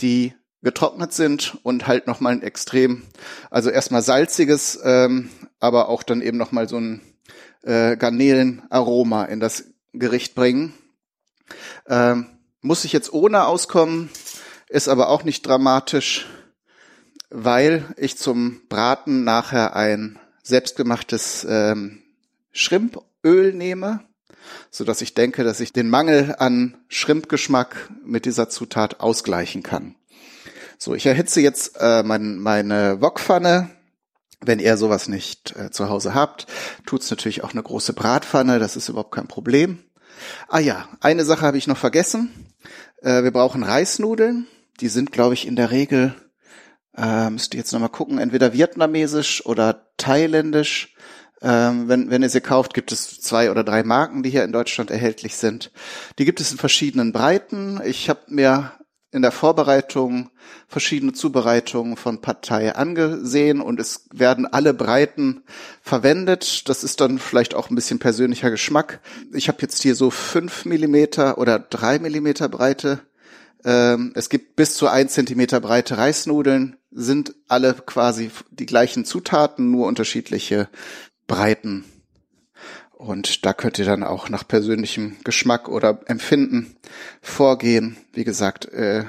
die 0.00 0.34
getrocknet 0.62 1.12
sind 1.12 1.58
und 1.62 1.86
halt 1.86 2.06
nochmal 2.06 2.32
ein 2.32 2.42
extrem, 2.42 3.02
also 3.50 3.70
erstmal 3.70 4.02
salziges, 4.02 4.78
ähm, 4.84 5.30
aber 5.58 5.88
auch 5.88 6.02
dann 6.02 6.20
eben 6.20 6.36
nochmal 6.36 6.68
so 6.68 6.78
ein 6.78 7.00
äh, 7.62 7.96
Garnelenaroma 7.96 9.24
in 9.24 9.40
das 9.40 9.64
Gericht 9.92 10.34
bringen. 10.34 10.74
Ähm, 11.88 12.26
muss 12.60 12.84
ich 12.84 12.92
jetzt 12.92 13.12
ohne 13.12 13.46
auskommen, 13.46 14.10
ist 14.68 14.88
aber 14.88 15.08
auch 15.08 15.24
nicht 15.24 15.46
dramatisch, 15.46 16.26
weil 17.30 17.84
ich 17.96 18.18
zum 18.18 18.60
Braten 18.68 19.24
nachher 19.24 19.74
ein 19.76 20.18
selbstgemachtes 20.42 21.46
ähm, 21.48 22.02
Schrimpöl 22.52 23.52
nehme, 23.54 24.00
so 24.70 24.84
dass 24.84 25.00
ich 25.00 25.14
denke, 25.14 25.44
dass 25.44 25.60
ich 25.60 25.72
den 25.72 25.88
Mangel 25.88 26.34
an 26.38 26.76
Schrimpgeschmack 26.88 27.90
mit 28.04 28.24
dieser 28.24 28.48
Zutat 28.48 29.00
ausgleichen 29.00 29.62
kann. 29.62 29.94
So, 30.78 30.94
ich 30.94 31.06
erhitze 31.06 31.40
jetzt 31.40 31.76
äh, 31.78 32.02
mein, 32.02 32.38
meine 32.38 33.00
Wokpfanne. 33.00 33.70
Wenn 34.42 34.58
ihr 34.58 34.78
sowas 34.78 35.08
nicht 35.08 35.54
äh, 35.56 35.70
zu 35.70 35.90
Hause 35.90 36.14
habt, 36.14 36.46
tut's 36.86 37.10
natürlich 37.10 37.44
auch 37.44 37.52
eine 37.52 37.62
große 37.62 37.92
Bratpfanne, 37.92 38.58
das 38.58 38.76
ist 38.76 38.88
überhaupt 38.88 39.14
kein 39.14 39.28
Problem. 39.28 39.80
Ah 40.48 40.58
ja, 40.58 40.88
eine 41.00 41.24
Sache 41.24 41.42
habe 41.42 41.58
ich 41.58 41.66
noch 41.66 41.76
vergessen. 41.76 42.30
Äh, 43.02 43.22
wir 43.22 43.30
brauchen 43.30 43.62
Reisnudeln. 43.62 44.46
Die 44.80 44.88
sind, 44.88 45.12
glaube 45.12 45.34
ich, 45.34 45.46
in 45.46 45.56
der 45.56 45.70
Regel, 45.70 46.14
äh, 46.96 47.28
müsst 47.30 47.54
ihr 47.54 47.58
jetzt 47.58 47.72
nochmal 47.72 47.90
gucken, 47.90 48.18
entweder 48.18 48.52
vietnamesisch 48.52 49.44
oder 49.44 49.92
thailändisch. 49.98 50.94
Ähm, 51.42 51.88
wenn, 51.88 52.10
wenn 52.10 52.22
ihr 52.22 52.28
sie 52.28 52.40
kauft, 52.40 52.74
gibt 52.74 52.92
es 52.92 53.20
zwei 53.20 53.50
oder 53.50 53.64
drei 53.64 53.82
Marken, 53.82 54.22
die 54.22 54.30
hier 54.30 54.44
in 54.44 54.52
Deutschland 54.52 54.90
erhältlich 54.90 55.36
sind. 55.36 55.70
Die 56.18 56.24
gibt 56.24 56.40
es 56.40 56.52
in 56.52 56.58
verschiedenen 56.58 57.12
Breiten. 57.12 57.80
Ich 57.84 58.10
habe 58.10 58.20
mir 58.28 58.72
in 59.12 59.22
der 59.22 59.32
Vorbereitung 59.32 60.30
verschiedene 60.68 61.12
Zubereitungen 61.12 61.96
von 61.96 62.20
Partei 62.20 62.74
angesehen 62.74 63.60
und 63.60 63.80
es 63.80 64.06
werden 64.12 64.46
alle 64.46 64.72
Breiten 64.72 65.42
verwendet. 65.82 66.68
Das 66.68 66.84
ist 66.84 67.00
dann 67.00 67.18
vielleicht 67.18 67.54
auch 67.54 67.70
ein 67.70 67.74
bisschen 67.74 67.98
persönlicher 67.98 68.50
Geschmack. 68.50 69.00
Ich 69.32 69.48
habe 69.48 69.58
jetzt 69.62 69.82
hier 69.82 69.96
so 69.96 70.10
fünf 70.10 70.64
Millimeter 70.64 71.38
oder 71.38 71.58
drei 71.58 71.98
Millimeter 71.98 72.48
Breite. 72.48 73.00
Ähm, 73.64 74.12
es 74.14 74.28
gibt 74.28 74.56
bis 74.56 74.74
zu 74.74 74.88
ein 74.88 75.08
Zentimeter 75.08 75.60
breite 75.60 75.98
Reisnudeln, 75.98 76.76
sind 76.92 77.34
alle 77.48 77.74
quasi 77.74 78.30
die 78.50 78.66
gleichen 78.66 79.04
Zutaten, 79.04 79.70
nur 79.70 79.86
unterschiedliche 79.86 80.68
Breiten. 81.30 81.84
Und 82.90 83.46
da 83.46 83.52
könnt 83.52 83.78
ihr 83.78 83.84
dann 83.84 84.02
auch 84.02 84.28
nach 84.28 84.46
persönlichem 84.46 85.16
Geschmack 85.22 85.68
oder 85.68 86.00
Empfinden 86.06 86.74
vorgehen. 87.22 87.96
Wie 88.12 88.24
gesagt, 88.24 88.64
äh, 88.66 89.04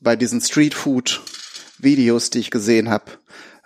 bei 0.00 0.14
diesen 0.14 0.40
Streetfood-Videos, 0.40 2.30
die 2.30 2.38
ich 2.38 2.52
gesehen 2.52 2.88
habe, 2.88 3.06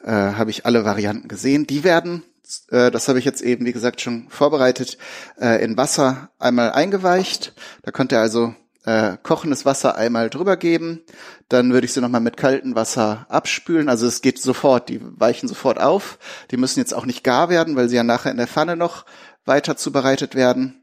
äh, 0.03 0.11
habe 0.11 0.48
ich 0.48 0.64
alle 0.64 0.86
Varianten 0.86 1.28
gesehen. 1.28 1.66
Die 1.66 1.84
werden, 1.84 2.22
äh, 2.70 2.90
das 2.90 3.07
habe 3.09 3.18
ich 3.18 3.26
jetzt 3.26 3.42
eben, 3.42 3.66
wie 3.66 3.72
gesagt, 3.74 4.00
schon 4.00 4.30
vorbereitet, 4.30 4.96
äh, 5.38 5.62
in 5.62 5.76
Wasser 5.76 6.30
einmal 6.38 6.72
eingeweicht. 6.72 7.53
Da 7.82 7.92
könnt 7.92 8.12
ihr 8.12 8.20
also 8.20 8.55
äh, 8.84 9.16
kochendes 9.22 9.64
Wasser 9.64 9.96
einmal 9.96 10.30
drüber 10.30 10.56
geben. 10.56 11.02
Dann 11.48 11.72
würde 11.72 11.84
ich 11.84 11.92
sie 11.92 12.00
nochmal 12.00 12.20
mit 12.20 12.36
kaltem 12.36 12.74
Wasser 12.74 13.26
abspülen. 13.28 13.88
Also 13.88 14.06
es 14.06 14.22
geht 14.22 14.40
sofort, 14.40 14.88
die 14.88 15.00
weichen 15.02 15.48
sofort 15.48 15.80
auf. 15.80 16.18
Die 16.50 16.56
müssen 16.56 16.80
jetzt 16.80 16.94
auch 16.94 17.06
nicht 17.06 17.24
gar 17.24 17.48
werden, 17.48 17.76
weil 17.76 17.88
sie 17.88 17.96
ja 17.96 18.02
nachher 18.02 18.30
in 18.30 18.38
der 18.38 18.48
Pfanne 18.48 18.76
noch 18.76 19.04
weiter 19.44 19.76
zubereitet 19.76 20.34
werden. 20.34 20.82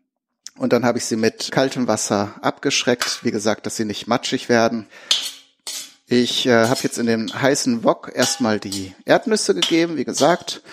Und 0.57 0.73
dann 0.73 0.85
habe 0.85 0.97
ich 0.97 1.05
sie 1.05 1.15
mit 1.15 1.51
kaltem 1.51 1.87
Wasser 1.87 2.35
abgeschreckt. 2.41 3.23
Wie 3.23 3.31
gesagt, 3.31 3.65
dass 3.65 3.77
sie 3.77 3.85
nicht 3.85 4.07
matschig 4.07 4.49
werden. 4.49 4.87
Ich 6.05 6.47
äh, 6.47 6.67
habe 6.67 6.79
jetzt 6.81 6.97
in 6.97 7.05
den 7.05 7.31
heißen 7.31 7.83
Wok 7.83 8.11
erstmal 8.13 8.59
die 8.59 8.95
Erdnüsse 9.05 9.53
gegeben, 9.53 9.95
wie 9.95 10.05
gesagt, 10.05 10.63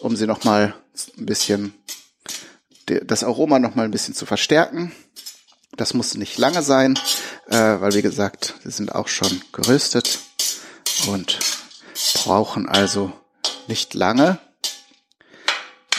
um 0.00 0.16
sie 0.16 0.26
nochmal 0.26 0.74
ein 1.18 1.26
bisschen, 1.26 1.74
das 2.86 3.22
Aroma 3.22 3.58
nochmal 3.58 3.84
ein 3.84 3.90
bisschen 3.90 4.14
zu 4.14 4.24
verstärken. 4.24 4.92
Das 5.76 5.92
muss 5.92 6.14
nicht 6.14 6.38
lange 6.38 6.62
sein, 6.62 6.98
äh, 7.48 7.56
weil 7.56 7.92
wie 7.92 8.02
gesagt, 8.02 8.54
sie 8.64 8.70
sind 8.70 8.94
auch 8.94 9.08
schon 9.08 9.42
geröstet 9.52 10.20
und 11.06 11.38
brauchen 12.24 12.66
also 12.66 13.12
nicht 13.68 13.92
lange. 13.92 14.38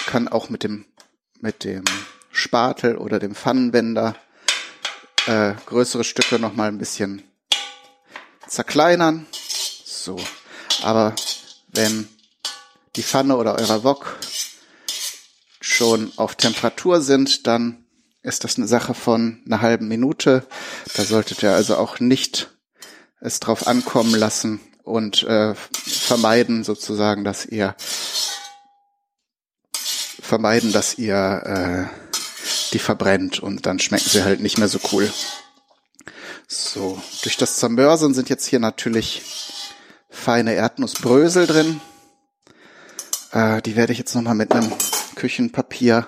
Kann 0.08 0.28
auch 0.28 0.50
mit 0.50 0.64
dem 0.64 0.86
mit 1.40 1.64
dem 1.64 1.84
Spatel 2.32 2.98
oder 2.98 3.20
dem 3.20 3.36
Pfannenwender 3.36 4.16
äh, 5.28 5.54
größere 5.68 6.04
Stücke 6.04 6.40
noch 6.40 6.56
mal 6.56 6.70
ein 6.70 6.80
bisschen 6.80 7.24
zerkleinern. 8.48 9.28
So, 9.86 10.18
aber 10.82 11.14
wenn 11.68 12.08
die 12.96 13.04
Pfanne 13.04 13.38
oder 13.38 13.56
euer 13.60 13.84
Wok 13.84 14.18
schon 15.62 16.12
auf 16.16 16.34
Temperatur 16.34 17.02
sind, 17.02 17.46
dann 17.46 17.87
ist 18.28 18.44
das 18.44 18.58
eine 18.58 18.68
Sache 18.68 18.94
von 18.94 19.42
einer 19.46 19.62
halben 19.62 19.88
Minute. 19.88 20.46
Da 20.96 21.04
solltet 21.04 21.42
ihr 21.44 21.54
also 21.54 21.78
auch 21.78 22.00
nicht 22.00 22.52
es 23.20 23.40
drauf 23.40 23.68
ankommen 23.68 24.14
lassen 24.14 24.60
und 24.84 25.24
äh, 25.24 25.56
vermeiden 25.56 26.64
sozusagen, 26.64 27.24
dass 27.24 27.46
ihr 27.46 27.76
vermeiden, 30.22 30.72
dass 30.72 30.98
ihr 30.98 31.90
äh, 31.90 32.74
die 32.74 32.80
verbrennt 32.80 33.40
und 33.40 33.66
dann 33.66 33.80
schmecken 33.80 34.10
sie 34.10 34.24
halt 34.24 34.42
nicht 34.42 34.58
mehr 34.58 34.68
so 34.68 34.80
cool. 34.92 35.12
So, 36.48 37.02
durch 37.24 37.38
das 37.38 37.58
Zermörsern 37.58 38.14
sind 38.14 38.30
jetzt 38.30 38.46
hier 38.46 38.60
natürlich 38.60 39.22
feine 40.10 40.54
Erdnussbrösel 40.54 41.48
drin. 41.48 41.82
Äh, 43.32 43.62
die 43.62 43.76
werde 43.76 43.94
ich 43.94 44.00
jetzt 44.00 44.16
nochmal 44.16 44.36
mit 44.36 44.52
einem 44.52 44.72
Küchenpapier 45.18 46.08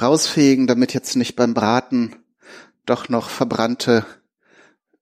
rausfegen, 0.00 0.66
damit 0.66 0.94
jetzt 0.94 1.16
nicht 1.16 1.36
beim 1.36 1.54
Braten 1.54 2.16
doch 2.86 3.08
noch 3.08 3.28
verbrannte 3.28 4.06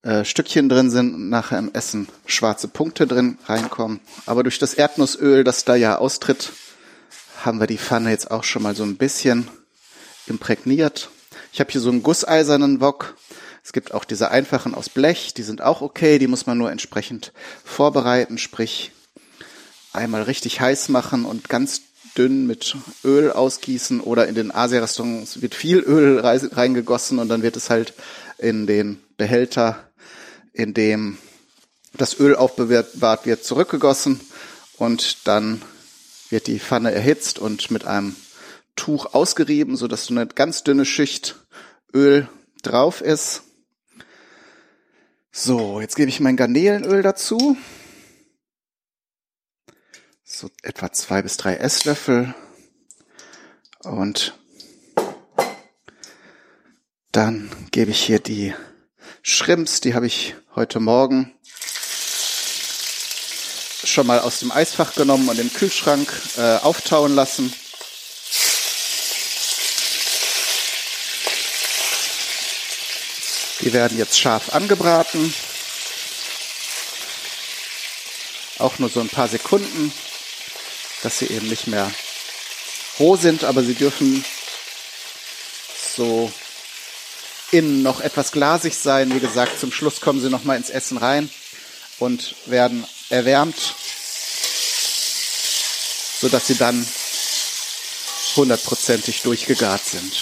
äh, 0.01 0.25
Stückchen 0.25 0.69
drin 0.69 0.89
sind 0.89 1.13
und 1.13 1.29
nachher 1.29 1.59
im 1.59 1.71
Essen 1.73 2.07
schwarze 2.25 2.67
Punkte 2.67 3.07
drin 3.07 3.37
reinkommen. 3.45 3.99
Aber 4.25 4.43
durch 4.43 4.57
das 4.57 4.73
Erdnussöl, 4.73 5.43
das 5.43 5.65
da 5.65 5.75
ja 5.75 5.97
austritt, 5.97 6.51
haben 7.45 7.59
wir 7.59 7.67
die 7.67 7.77
Pfanne 7.77 8.09
jetzt 8.09 8.31
auch 8.31 8.43
schon 8.43 8.63
mal 8.63 8.75
so 8.75 8.83
ein 8.83 8.97
bisschen 8.97 9.47
imprägniert. 10.27 11.09
Ich 11.51 11.59
habe 11.59 11.71
hier 11.71 11.81
so 11.81 11.89
einen 11.89 12.03
gusseisernen 12.03 12.81
Wok. 12.81 13.15
Es 13.63 13.71
gibt 13.71 13.93
auch 13.93 14.03
diese 14.03 14.31
einfachen 14.31 14.73
aus 14.73 14.89
Blech, 14.89 15.33
die 15.35 15.43
sind 15.43 15.61
auch 15.61 15.81
okay, 15.81 16.17
die 16.19 16.27
muss 16.27 16.47
man 16.47 16.57
nur 16.57 16.71
entsprechend 16.71 17.31
vorbereiten, 17.63 18.37
sprich 18.37 18.91
einmal 19.93 20.23
richtig 20.23 20.59
heiß 20.59 20.89
machen 20.89 21.23
und 21.23 21.47
ganz 21.49 21.81
dünn 22.17 22.47
mit 22.47 22.75
Öl 23.03 23.31
ausgießen 23.31 23.99
oder 24.01 24.27
in 24.27 24.35
den 24.35 24.53
Asia-Restaurants 24.53 25.41
wird 25.41 25.55
viel 25.55 25.79
Öl 25.79 26.19
reingegossen 26.19 27.19
und 27.19 27.29
dann 27.29 27.43
wird 27.43 27.55
es 27.55 27.69
halt 27.69 27.93
in 28.37 28.67
den 28.67 28.99
Behälter, 29.17 29.89
in 30.53 30.73
dem 30.73 31.17
das 31.93 32.19
Öl 32.19 32.35
aufbewahrt 32.35 33.25
wird, 33.25 33.43
zurückgegossen 33.43 34.19
und 34.77 35.27
dann 35.27 35.61
wird 36.29 36.47
die 36.47 36.59
Pfanne 36.59 36.91
erhitzt 36.91 37.39
und 37.39 37.69
mit 37.71 37.85
einem 37.85 38.15
Tuch 38.75 39.13
ausgerieben, 39.13 39.75
so 39.75 39.87
dass 39.87 40.05
so 40.05 40.13
eine 40.13 40.25
ganz 40.25 40.63
dünne 40.63 40.85
Schicht 40.85 41.35
Öl 41.93 42.27
drauf 42.63 43.01
ist. 43.01 43.43
So, 45.31 45.81
jetzt 45.81 45.95
gebe 45.95 46.09
ich 46.09 46.19
mein 46.19 46.37
Garnelenöl 46.37 47.01
dazu 47.01 47.57
so 50.33 50.49
etwa 50.63 50.91
zwei 50.91 51.21
bis 51.21 51.37
drei 51.37 51.57
Esslöffel 51.57 52.33
und 53.83 54.35
dann 57.11 57.51
gebe 57.69 57.91
ich 57.91 58.01
hier 58.01 58.19
die 58.19 58.55
Shrimps, 59.21 59.79
die 59.79 59.93
habe 59.93 60.07
ich 60.07 60.35
heute 60.55 60.79
Morgen 60.79 61.31
schon 63.83 64.07
mal 64.07 64.19
aus 64.21 64.39
dem 64.39 64.51
Eisfach 64.51 64.95
genommen 64.95 65.29
und 65.29 65.37
im 65.37 65.53
Kühlschrank 65.53 66.11
äh, 66.37 66.57
auftauen 66.57 67.13
lassen. 67.13 67.53
Die 73.61 73.71
werden 73.71 73.99
jetzt 73.99 74.19
scharf 74.19 74.55
angebraten. 74.55 75.31
Auch 78.57 78.79
nur 78.79 78.89
so 78.89 78.99
ein 78.99 79.09
paar 79.09 79.27
Sekunden, 79.27 79.93
dass 81.03 81.19
sie 81.19 81.27
eben 81.27 81.47
nicht 81.49 81.67
mehr 81.67 81.91
roh 82.99 83.15
sind, 83.15 83.43
aber 83.43 83.63
sie 83.63 83.75
dürfen 83.75 84.23
so 85.95 86.31
innen 87.51 87.83
noch 87.83 88.01
etwas 88.01 88.31
glasig 88.31 88.73
sein. 88.73 89.13
Wie 89.13 89.19
gesagt, 89.19 89.59
zum 89.59 89.71
Schluss 89.71 90.01
kommen 90.01 90.21
sie 90.21 90.29
noch 90.29 90.43
mal 90.43 90.57
ins 90.57 90.69
Essen 90.69 90.97
rein 90.97 91.29
und 91.99 92.35
werden 92.47 92.85
erwärmt, 93.09 93.75
so 96.19 96.29
dass 96.29 96.47
sie 96.47 96.55
dann 96.55 96.85
hundertprozentig 98.35 99.21
durchgegart 99.21 99.85
sind. 99.85 100.13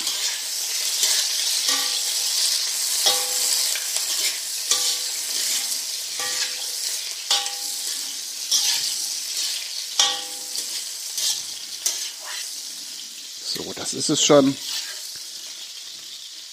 So, 13.54 13.74
das 13.74 13.90
ist 14.02 14.10
es 14.10 14.24
schon. 14.24 14.56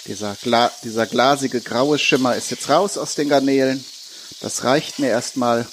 Dieser, 0.04 0.34
Gla 0.34 0.70
dieser 0.84 1.06
glasige 1.06 1.62
graue 1.62 1.98
Schimmer 1.98 2.36
ist 2.36 2.50
jetzt 2.50 2.68
raus 2.68 2.98
aus 2.98 3.14
den 3.14 3.30
Garnelen. 3.30 3.82
Das 4.42 4.64
reicht 4.64 4.98
mir 4.98 5.08
erstmal. 5.08 5.66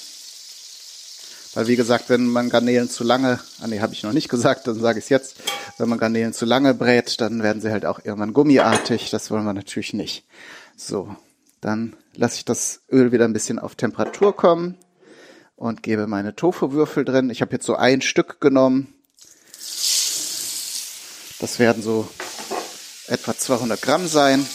Weil 1.53 1.67
wie 1.67 1.75
gesagt, 1.75 2.07
wenn 2.07 2.27
man 2.27 2.49
Garnelen 2.49 2.89
zu 2.89 3.03
lange, 3.03 3.41
ah 3.59 3.67
nee, 3.67 3.81
habe 3.81 3.91
ich 3.91 4.03
noch 4.03 4.13
nicht 4.13 4.29
gesagt, 4.29 4.67
dann 4.67 4.79
sage 4.79 4.99
ich 4.99 5.05
es 5.05 5.09
jetzt, 5.09 5.35
wenn 5.77 5.89
man 5.89 5.99
Garnelen 5.99 6.31
zu 6.31 6.45
lange 6.45 6.73
brät, 6.73 7.19
dann 7.19 7.43
werden 7.43 7.61
sie 7.61 7.71
halt 7.71 7.85
auch 7.85 7.99
irgendwann 8.03 8.31
gummiartig. 8.31 9.09
Das 9.09 9.29
wollen 9.29 9.43
wir 9.43 9.53
natürlich 9.53 9.93
nicht. 9.93 10.23
So, 10.77 11.13
dann 11.59 11.97
lasse 12.13 12.37
ich 12.37 12.45
das 12.45 12.83
Öl 12.89 13.11
wieder 13.11 13.25
ein 13.25 13.33
bisschen 13.33 13.59
auf 13.59 13.75
Temperatur 13.75 14.33
kommen 14.33 14.77
und 15.57 15.83
gebe 15.83 16.07
meine 16.07 16.37
Tofu-Würfel 16.37 17.03
drin. 17.03 17.29
Ich 17.29 17.41
habe 17.41 17.51
jetzt 17.51 17.65
so 17.65 17.75
ein 17.75 18.01
Stück 18.01 18.39
genommen. 18.39 18.94
Das 21.39 21.59
werden 21.59 21.83
so 21.83 22.09
etwa 23.07 23.37
200 23.37 23.81
Gramm 23.81 24.07
sein. 24.07 24.47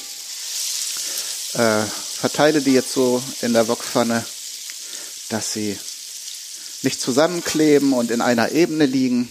Äh, 1.54 1.82
verteile 1.84 2.60
die 2.62 2.72
jetzt 2.72 2.92
so 2.92 3.22
in 3.42 3.52
der 3.52 3.68
Wokpfanne, 3.68 4.24
dass 5.28 5.52
sie 5.52 5.78
nicht 6.82 7.00
zusammenkleben 7.00 7.92
und 7.92 8.10
in 8.10 8.20
einer 8.20 8.52
Ebene 8.52 8.86
liegen 8.86 9.28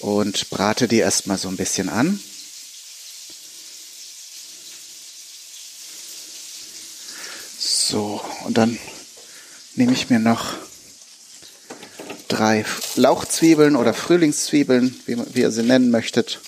und 0.00 0.48
brate 0.50 0.88
die 0.88 0.98
erstmal 0.98 1.38
so 1.38 1.48
ein 1.48 1.56
bisschen 1.56 1.88
an. 1.88 2.18
So, 7.58 8.22
und 8.44 8.56
dann 8.56 8.78
nehme 9.74 9.92
ich 9.92 10.08
mir 10.08 10.18
noch 10.18 10.54
drei 12.42 12.64
Lauchzwiebeln 12.96 13.76
oder 13.76 13.94
Frühlingszwiebeln, 13.94 15.00
wie, 15.06 15.16
wie 15.32 15.42
ihr 15.42 15.52
sie 15.52 15.62
nennen 15.62 15.92
möchtet, 15.92 16.40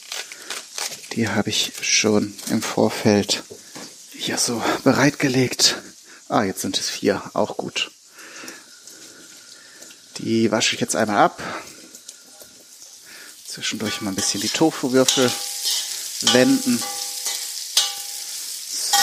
die 1.12 1.28
habe 1.28 1.50
ich 1.50 1.70
schon 1.82 2.34
im 2.50 2.60
Vorfeld 2.62 3.44
hier 4.12 4.36
so 4.38 4.60
bereitgelegt. 4.82 5.76
Ah, 6.28 6.42
jetzt 6.42 6.62
sind 6.62 6.80
es 6.80 6.90
vier, 6.90 7.22
auch 7.32 7.56
gut. 7.56 7.92
Die 10.18 10.50
wasche 10.50 10.74
ich 10.74 10.80
jetzt 10.80 10.96
einmal 10.96 11.18
ab. 11.18 11.40
Zwischendurch 13.46 14.00
mal 14.00 14.10
ein 14.10 14.16
bisschen 14.16 14.40
die 14.40 14.48
Tofu-Würfel 14.48 15.30
wenden. 16.32 16.82
So. 18.68 18.96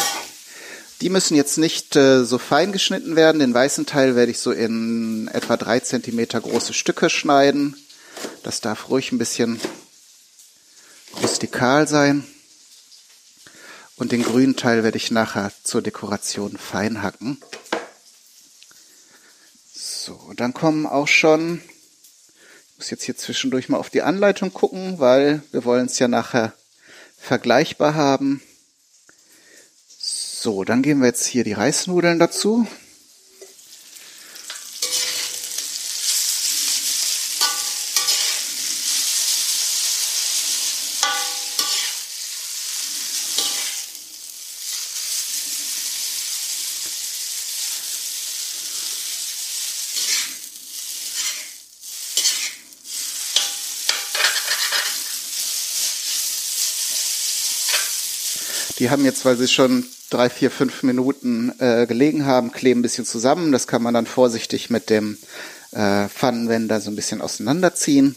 Die 1.02 1.10
müssen 1.10 1.36
jetzt 1.36 1.58
nicht 1.58 1.96
äh, 1.96 2.24
so 2.24 2.38
fein 2.38 2.72
geschnitten 2.72 3.16
werden. 3.16 3.40
Den 3.40 3.54
weißen 3.54 3.88
Teil 3.88 4.16
werde 4.16 4.32
ich 4.32 4.38
so 4.38 4.52
in 4.52 5.28
etwa 5.34 5.58
drei 5.58 5.80
Zentimeter 5.80 6.40
große 6.40 6.76
Stücke 6.76 7.10
schneiden. 7.10 7.76
Das 8.44 8.62
darf 8.62 8.90
ruhig 8.90 9.12
ein 9.12 9.18
bisschen 9.18 9.60
rustikal 11.22 11.88
sein. 11.88 12.24
Und 13.96 14.12
den 14.12 14.22
grünen 14.22 14.56
Teil 14.56 14.84
werde 14.84 14.98
ich 14.98 15.10
nachher 15.10 15.52
zur 15.64 15.82
Dekoration 15.82 16.56
fein 16.58 17.02
hacken. 17.02 17.42
So, 19.74 20.34
dann 20.36 20.54
kommen 20.54 20.86
auch 20.86 21.08
schon, 21.08 21.62
ich 22.74 22.78
muss 22.78 22.90
jetzt 22.92 23.04
hier 23.04 23.18
zwischendurch 23.18 23.70
mal 23.70 23.78
auf 23.78 23.90
die 23.90 24.04
Anleitung 24.04 24.54
gucken, 24.54 25.00
weil 25.00 25.42
wir 25.52 25.66
wollen 25.66 25.88
es 25.88 25.98
ja 25.98 26.08
nachher 26.08 26.54
vergleichbar 27.18 27.96
haben. 27.96 28.42
So, 30.44 30.64
dann 30.64 30.82
geben 30.82 31.02
wir 31.02 31.06
jetzt 31.06 31.28
hier 31.28 31.44
die 31.44 31.54
Reisnudeln 31.54 32.18
dazu. 32.18 32.66
Haben 58.92 59.06
jetzt, 59.06 59.26
weil 59.26 59.38
sie 59.38 59.48
schon 59.48 59.86
drei, 60.10 60.30
vier, 60.30 60.52
fünf 60.52 60.84
Minuten 60.84 61.54
äh, 61.60 61.88
gelegen 61.88 62.26
haben, 62.26 62.52
kleben 62.52 62.80
ein 62.80 62.84
bisschen 62.84 63.06
zusammen. 63.06 63.52
Das 63.52 63.66
kann 63.66 63.82
man 63.82 63.94
dann 63.94 64.06
vorsichtig 64.06 64.70
mit 64.70 64.90
dem 64.90 65.18
äh, 65.72 66.08
Pfannenwender 66.10 66.82
so 66.82 66.92
ein 66.92 66.96
bisschen 66.96 67.22
auseinanderziehen. 67.22 68.16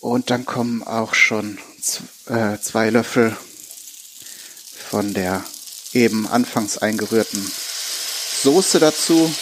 Und 0.00 0.30
dann 0.30 0.46
kommen 0.46 0.82
auch 0.84 1.14
schon 1.14 1.58
äh, 2.26 2.58
zwei 2.60 2.90
Löffel 2.90 3.36
von 4.88 5.12
der 5.14 5.44
eben 5.92 6.28
anfangs 6.28 6.78
eingerührten 6.78 7.50
Soße 8.42 8.78
dazu. 8.78 9.34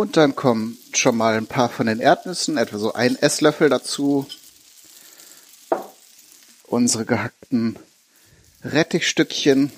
Und 0.00 0.16
dann 0.16 0.34
kommen 0.34 0.78
schon 0.94 1.14
mal 1.14 1.36
ein 1.36 1.46
paar 1.46 1.68
von 1.68 1.84
den 1.84 2.00
Erdnüssen, 2.00 2.56
etwa 2.56 2.78
so 2.78 2.94
ein 2.94 3.16
Esslöffel 3.16 3.68
dazu. 3.68 4.26
Unsere 6.62 7.04
gehackten 7.04 7.78
Rettichstückchen. 8.64 9.70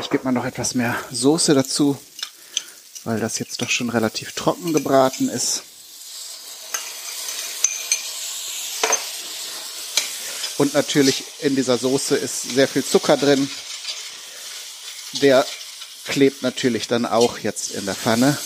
Ich 0.00 0.10
gebe 0.10 0.24
mal 0.24 0.32
noch 0.32 0.44
etwas 0.44 0.74
mehr 0.74 0.96
Soße 1.12 1.54
dazu, 1.54 1.96
weil 3.04 3.20
das 3.20 3.38
jetzt 3.38 3.62
doch 3.62 3.70
schon 3.70 3.90
relativ 3.90 4.32
trocken 4.32 4.72
gebraten 4.72 5.28
ist. 5.28 5.62
Und 10.56 10.74
natürlich 10.74 11.24
in 11.40 11.56
dieser 11.56 11.78
Soße 11.78 12.16
ist 12.16 12.42
sehr 12.42 12.68
viel 12.68 12.84
Zucker 12.84 13.16
drin. 13.16 13.50
Der 15.20 15.46
klebt 16.04 16.42
natürlich 16.42 16.86
dann 16.86 17.06
auch 17.06 17.38
jetzt 17.38 17.72
in 17.72 17.86
der 17.86 17.94
Pfanne. 17.94 18.38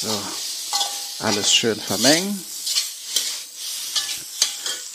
So, 0.00 0.22
alles 1.20 1.54
schön 1.54 1.80
vermengen. 1.80 2.44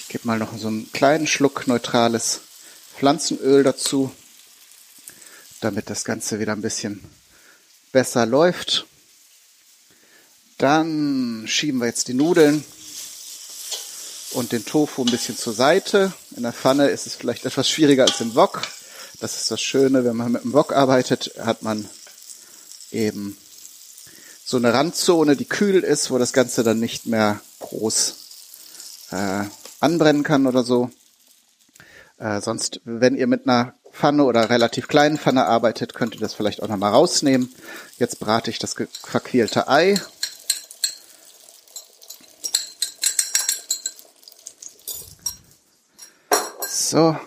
Ich 0.01 0.07
gebe 0.09 0.27
mal 0.27 0.39
noch 0.39 0.57
so 0.57 0.67
einen 0.67 0.91
kleinen 0.91 1.27
Schluck 1.27 1.67
neutrales 1.67 2.41
Pflanzenöl 2.97 3.63
dazu, 3.63 4.13
damit 5.61 5.89
das 5.89 6.03
Ganze 6.03 6.39
wieder 6.39 6.53
ein 6.53 6.61
bisschen 6.61 7.03
besser 7.91 8.25
läuft. 8.25 8.85
Dann 10.57 11.45
schieben 11.47 11.79
wir 11.79 11.87
jetzt 11.87 12.07
die 12.07 12.13
Nudeln 12.13 12.65
und 14.31 14.51
den 14.51 14.65
Tofu 14.65 15.03
ein 15.03 15.11
bisschen 15.11 15.37
zur 15.37 15.53
Seite. 15.53 16.13
In 16.35 16.43
der 16.43 16.53
Pfanne 16.53 16.87
ist 16.87 17.07
es 17.07 17.15
vielleicht 17.15 17.45
etwas 17.45 17.69
schwieriger 17.69 18.03
als 18.03 18.21
im 18.21 18.35
Wok. 18.35 18.61
Das 19.19 19.37
ist 19.37 19.49
das 19.49 19.61
Schöne, 19.61 20.03
wenn 20.03 20.15
man 20.15 20.31
mit 20.31 20.43
dem 20.43 20.53
Wok 20.53 20.73
arbeitet, 20.73 21.33
hat 21.39 21.63
man 21.63 21.89
eben 22.91 23.37
so 24.45 24.57
eine 24.57 24.73
Randzone, 24.73 25.35
die 25.35 25.45
kühl 25.45 25.83
ist, 25.83 26.11
wo 26.11 26.17
das 26.17 26.33
Ganze 26.33 26.63
dann 26.63 26.79
nicht 26.79 27.05
mehr 27.05 27.41
groß 27.59 28.15
äh, 29.11 29.43
anbrennen 29.79 30.23
kann 30.23 30.47
oder 30.47 30.63
so. 30.63 30.89
Äh, 32.17 32.41
sonst, 32.41 32.81
wenn 32.85 33.15
ihr 33.15 33.27
mit 33.27 33.47
einer 33.47 33.73
Pfanne 33.91 34.23
oder 34.23 34.49
relativ 34.49 34.87
kleinen 34.87 35.17
Pfanne 35.17 35.45
arbeitet, 35.45 35.93
könnt 35.93 36.13
ihr 36.13 36.21
das 36.21 36.33
vielleicht 36.33 36.61
auch 36.61 36.67
nochmal 36.67 36.91
rausnehmen. 36.91 37.53
Jetzt 37.97 38.19
brate 38.19 38.51
ich 38.51 38.59
das 38.59 38.75
verquälte 39.03 39.67
Ei. 39.67 39.99
So. 46.89 47.19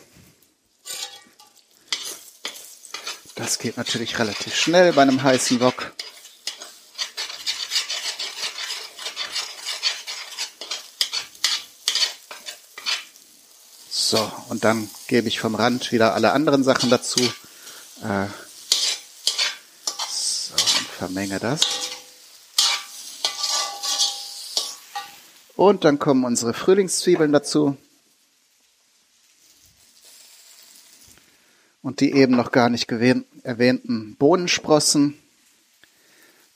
Das 3.35 3.59
geht 3.59 3.77
natürlich 3.77 4.19
relativ 4.19 4.57
schnell 4.57 4.95
bei 4.95 5.03
einem 5.03 5.23
heißen 5.23 5.61
Wok. 5.61 5.93
So, 13.91 14.33
und 14.49 14.65
dann 14.65 14.89
gebe 15.09 15.29
ich 15.29 15.41
vom 15.41 15.55
Rand 15.55 15.93
wieder 15.93 16.15
alle 16.15 16.33
anderen 16.33 16.65
Sachen 16.65 16.89
dazu. 16.89 17.21
Äh, 18.03 18.29
so, 20.09 20.55
und 20.55 20.89
vermenge 20.97 21.39
das. 21.39 21.61
Und 25.55 25.85
dann 25.85 25.99
kommen 25.99 26.25
unsere 26.25 26.55
Frühlingszwiebeln 26.55 27.33
dazu. 27.33 27.77
Und 31.83 32.01
die 32.01 32.13
eben 32.13 32.37
noch 32.37 32.53
gar 32.53 32.69
nicht 32.69 32.91
erwähnten 32.91 34.17
Bohnensprossen. 34.17 35.19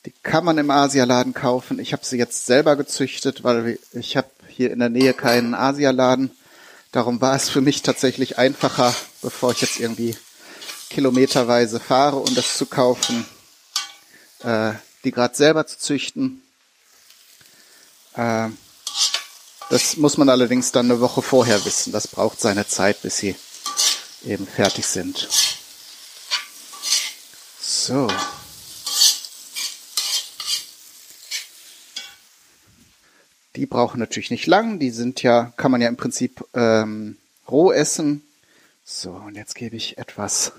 Die 0.04 0.12
kann 0.22 0.44
man 0.44 0.58
im 0.58 0.70
Asialaden 0.70 1.32
kaufen. 1.32 1.78
Ich 1.78 1.92
habe 1.92 2.04
sie 2.04 2.18
jetzt 2.18 2.44
selber 2.44 2.76
gezüchtet, 2.76 3.42
weil 3.42 3.78
ich 3.92 4.16
habe 4.16 4.28
hier 4.48 4.70
in 4.70 4.80
der 4.80 4.90
Nähe 4.90 5.14
keinen 5.14 5.54
Asialaden. 5.54 6.30
Darum 6.92 7.20
war 7.20 7.34
es 7.34 7.48
für 7.48 7.62
mich 7.62 7.82
tatsächlich 7.82 8.38
einfacher, 8.38 8.94
bevor 9.22 9.52
ich 9.52 9.62
jetzt 9.62 9.80
irgendwie 9.80 10.16
kilometerweise 10.90 11.80
fahre, 11.80 12.18
um 12.18 12.34
das 12.34 12.56
zu 12.56 12.66
kaufen, 12.66 13.24
äh, 14.44 14.74
die 15.02 15.10
gerade 15.10 15.34
selber 15.34 15.66
zu 15.66 15.78
züchten. 15.78 16.42
Äh, 18.14 18.50
das 19.70 19.96
muss 19.96 20.18
man 20.18 20.28
allerdings 20.28 20.70
dann 20.70 20.90
eine 20.90 21.00
Woche 21.00 21.22
vorher 21.22 21.64
wissen. 21.64 21.92
Das 21.92 22.06
braucht 22.06 22.40
seine 22.40 22.66
Zeit, 22.66 23.02
bis 23.02 23.16
sie 23.16 23.34
eben 24.26 24.46
fertig 24.46 24.86
sind. 24.86 25.28
So. 27.60 28.08
Die 33.56 33.66
brauchen 33.66 34.00
natürlich 34.00 34.30
nicht 34.30 34.46
lang. 34.46 34.78
Die 34.78 34.90
sind 34.90 35.22
ja, 35.22 35.52
kann 35.56 35.70
man 35.70 35.80
ja 35.80 35.88
im 35.88 35.96
Prinzip 35.96 36.44
ähm, 36.54 37.16
roh 37.48 37.72
essen. 37.72 38.22
So, 38.84 39.12
und 39.12 39.36
jetzt 39.36 39.54
gebe 39.54 39.76
ich 39.76 39.96
etwas 39.98 40.52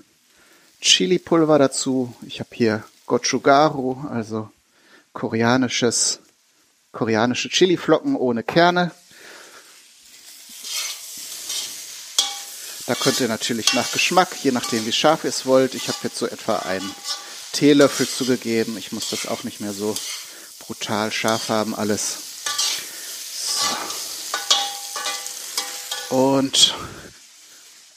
Chili-Pulver 0.80 1.58
dazu. 1.58 2.14
Ich 2.26 2.40
habe 2.40 2.50
hier 2.52 2.84
Gochugaru, 3.06 4.06
also 4.10 4.50
koreanisches, 5.12 6.20
koreanische 6.92 7.48
Chili-Flocken 7.48 8.16
ohne 8.16 8.42
Kerne. 8.42 8.92
Da 12.86 12.94
könnt 12.94 13.20
ihr 13.20 13.28
natürlich 13.28 13.74
nach 13.74 13.90
Geschmack, 13.90 14.28
je 14.42 14.52
nachdem 14.52 14.86
wie 14.86 14.92
scharf 14.92 15.24
ihr 15.24 15.30
es 15.30 15.46
wollt. 15.46 15.74
Ich 15.74 15.88
habe 15.88 15.98
jetzt 16.04 16.18
so 16.18 16.26
etwa 16.26 16.60
einen 16.60 16.94
Teelöffel 17.52 18.08
zugegeben. 18.08 18.76
Ich 18.76 18.92
muss 18.92 19.10
das 19.10 19.26
auch 19.26 19.44
nicht 19.44 19.60
mehr 19.60 19.72
so 19.72 19.96
brutal 20.60 21.10
scharf 21.10 21.48
haben 21.48 21.74
alles. 21.74 22.18
und 26.10 26.74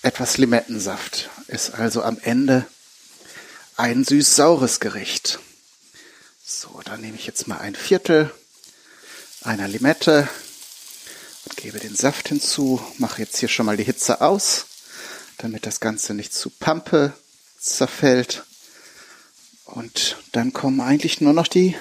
etwas 0.02 0.38
Limettensaft 0.38 1.30
ist 1.48 1.74
also 1.74 2.04
am 2.04 2.18
Ende 2.20 2.66
ein 3.76 4.04
süß-saures 4.04 4.80
Gericht. 4.80 5.40
So, 6.46 6.82
dann 6.84 7.02
nehme 7.02 7.18
ich 7.18 7.26
jetzt 7.26 7.48
mal 7.48 7.60
ein 7.60 7.76
Viertel 7.76 8.32
einer 9.42 9.68
Limette 9.68 10.28
und 11.46 11.58
gebe 11.58 11.80
den 11.80 11.96
Saft 11.96 12.28
hinzu, 12.30 12.82
mache 12.98 13.22
jetzt 13.22 13.38
hier 13.38 13.50
schon 13.50 13.66
mal 13.66 13.78
die 13.78 13.84
Hitze 13.84 14.22
aus, 14.22 14.66
damit 15.40 15.66
das 15.66 15.80
Ganze 15.80 16.14
nicht 16.14 16.34
zu 16.34 16.50
Pampe 16.50 17.14
zerfällt. 17.60 18.44
Und 19.66 20.18
dann 20.32 20.54
kommen 20.54 20.82
eigentlich 20.82 21.22
nur 21.22 21.34
noch 21.34 21.48
die 21.48 21.76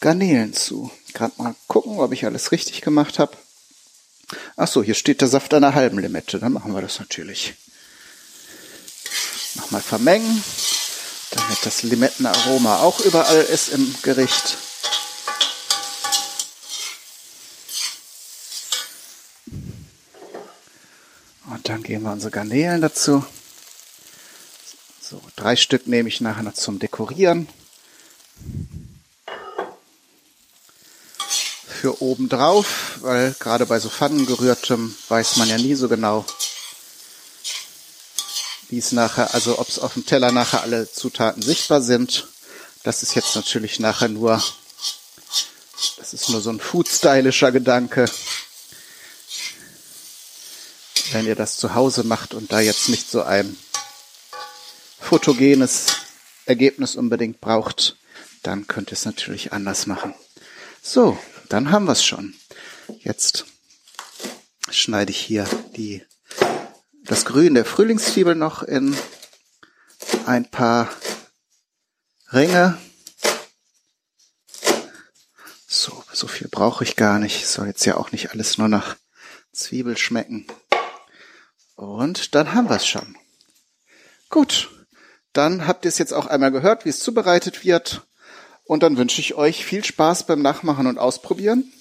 Garnelen 0.00 0.54
zu. 0.54 0.90
Gerade 1.12 1.34
mal 1.38 1.54
gucken, 1.66 1.98
ob 1.98 2.12
ich 2.12 2.24
alles 2.24 2.52
richtig 2.52 2.80
gemacht 2.80 3.18
habe. 3.18 3.36
Ach 4.56 4.68
so, 4.68 4.82
hier 4.82 4.94
steht 4.94 5.20
der 5.20 5.28
Saft 5.28 5.52
einer 5.54 5.74
halben 5.74 5.98
Limette. 5.98 6.38
Dann 6.38 6.52
machen 6.52 6.74
wir 6.74 6.82
das 6.82 6.98
natürlich. 6.98 7.54
Nochmal 9.54 9.82
vermengen, 9.82 10.42
damit 11.30 11.58
das 11.64 11.82
Limettenaroma 11.82 12.78
auch 12.80 13.00
überall 13.00 13.42
ist 13.42 13.68
im 13.68 13.94
Gericht. 14.02 14.56
Und 21.52 21.68
dann 21.68 21.82
geben 21.82 22.04
wir 22.04 22.12
unsere 22.12 22.30
Garnelen 22.30 22.80
dazu. 22.80 23.24
So, 25.00 25.20
drei 25.36 25.56
Stück 25.56 25.86
nehme 25.86 26.08
ich 26.08 26.20
nachher 26.20 26.42
noch 26.42 26.54
zum 26.54 26.78
Dekorieren. 26.78 27.46
für 31.82 32.00
obendrauf, 32.00 32.98
weil 33.00 33.34
gerade 33.40 33.66
bei 33.66 33.80
so 33.80 33.90
Pfannengerührtem 33.90 34.94
weiß 35.08 35.34
man 35.38 35.48
ja 35.48 35.58
nie 35.58 35.74
so 35.74 35.88
genau, 35.88 36.24
wie 38.68 38.78
es 38.78 38.92
nachher, 38.92 39.34
also 39.34 39.58
ob 39.58 39.68
es 39.68 39.80
auf 39.80 39.94
dem 39.94 40.06
Teller 40.06 40.30
nachher 40.30 40.62
alle 40.62 40.88
Zutaten 40.88 41.42
sichtbar 41.42 41.82
sind. 41.82 42.28
Das 42.84 43.02
ist 43.02 43.16
jetzt 43.16 43.34
natürlich 43.34 43.80
nachher 43.80 44.08
nur, 44.08 44.40
das 45.96 46.14
ist 46.14 46.28
nur 46.28 46.40
so 46.40 46.50
ein 46.50 46.60
food-stylischer 46.60 47.50
Gedanke. 47.50 48.04
Wenn 51.10 51.26
ihr 51.26 51.34
das 51.34 51.56
zu 51.56 51.74
Hause 51.74 52.04
macht 52.04 52.32
und 52.34 52.52
da 52.52 52.60
jetzt 52.60 52.88
nicht 52.88 53.10
so 53.10 53.22
ein 53.22 53.56
fotogenes 55.00 55.88
Ergebnis 56.46 56.96
unbedingt 56.96 57.40
braucht, 57.40 57.96
dann 58.42 58.66
könnt 58.66 58.90
ihr 58.90 58.94
es 58.94 59.04
natürlich 59.04 59.52
anders 59.52 59.86
machen. 59.86 60.14
So, 60.80 61.18
dann 61.48 61.70
haben 61.70 61.84
wir 61.84 61.92
es 61.92 62.04
schon. 62.04 62.34
Jetzt 63.00 63.44
schneide 64.70 65.10
ich 65.10 65.18
hier 65.18 65.46
die, 65.76 66.02
das 67.04 67.24
Grün 67.24 67.54
der 67.54 67.64
Frühlingszwiebel 67.64 68.34
noch 68.34 68.62
in 68.62 68.96
ein 70.26 70.50
paar 70.50 70.88
Ringe. 72.32 72.78
So, 75.66 76.04
so 76.12 76.26
viel 76.26 76.48
brauche 76.48 76.84
ich 76.84 76.96
gar 76.96 77.18
nicht. 77.18 77.46
Soll 77.46 77.66
jetzt 77.66 77.84
ja 77.84 77.96
auch 77.96 78.12
nicht 78.12 78.30
alles 78.30 78.58
nur 78.58 78.68
nach 78.68 78.96
Zwiebel 79.52 79.96
schmecken. 79.96 80.46
Und 81.76 82.34
dann 82.34 82.54
haben 82.54 82.68
wir 82.68 82.76
es 82.76 82.86
schon. 82.86 83.16
Gut, 84.28 84.70
dann 85.32 85.66
habt 85.66 85.84
ihr 85.84 85.88
es 85.88 85.98
jetzt 85.98 86.12
auch 86.12 86.26
einmal 86.26 86.52
gehört, 86.52 86.84
wie 86.84 86.90
es 86.90 87.00
zubereitet 87.00 87.64
wird. 87.64 88.06
Und 88.64 88.82
dann 88.82 88.96
wünsche 88.96 89.20
ich 89.20 89.34
euch 89.34 89.64
viel 89.64 89.84
Spaß 89.84 90.26
beim 90.26 90.42
Nachmachen 90.42 90.86
und 90.86 90.98
Ausprobieren. 90.98 91.72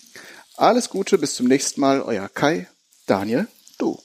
Alles 0.56 0.90
Gute, 0.90 1.18
bis 1.18 1.36
zum 1.36 1.48
nächsten 1.48 1.82
Mal, 1.82 2.02
euer 2.02 2.30
Kai, 2.30 2.68
Daniel, 3.06 3.48
du. 3.78 4.02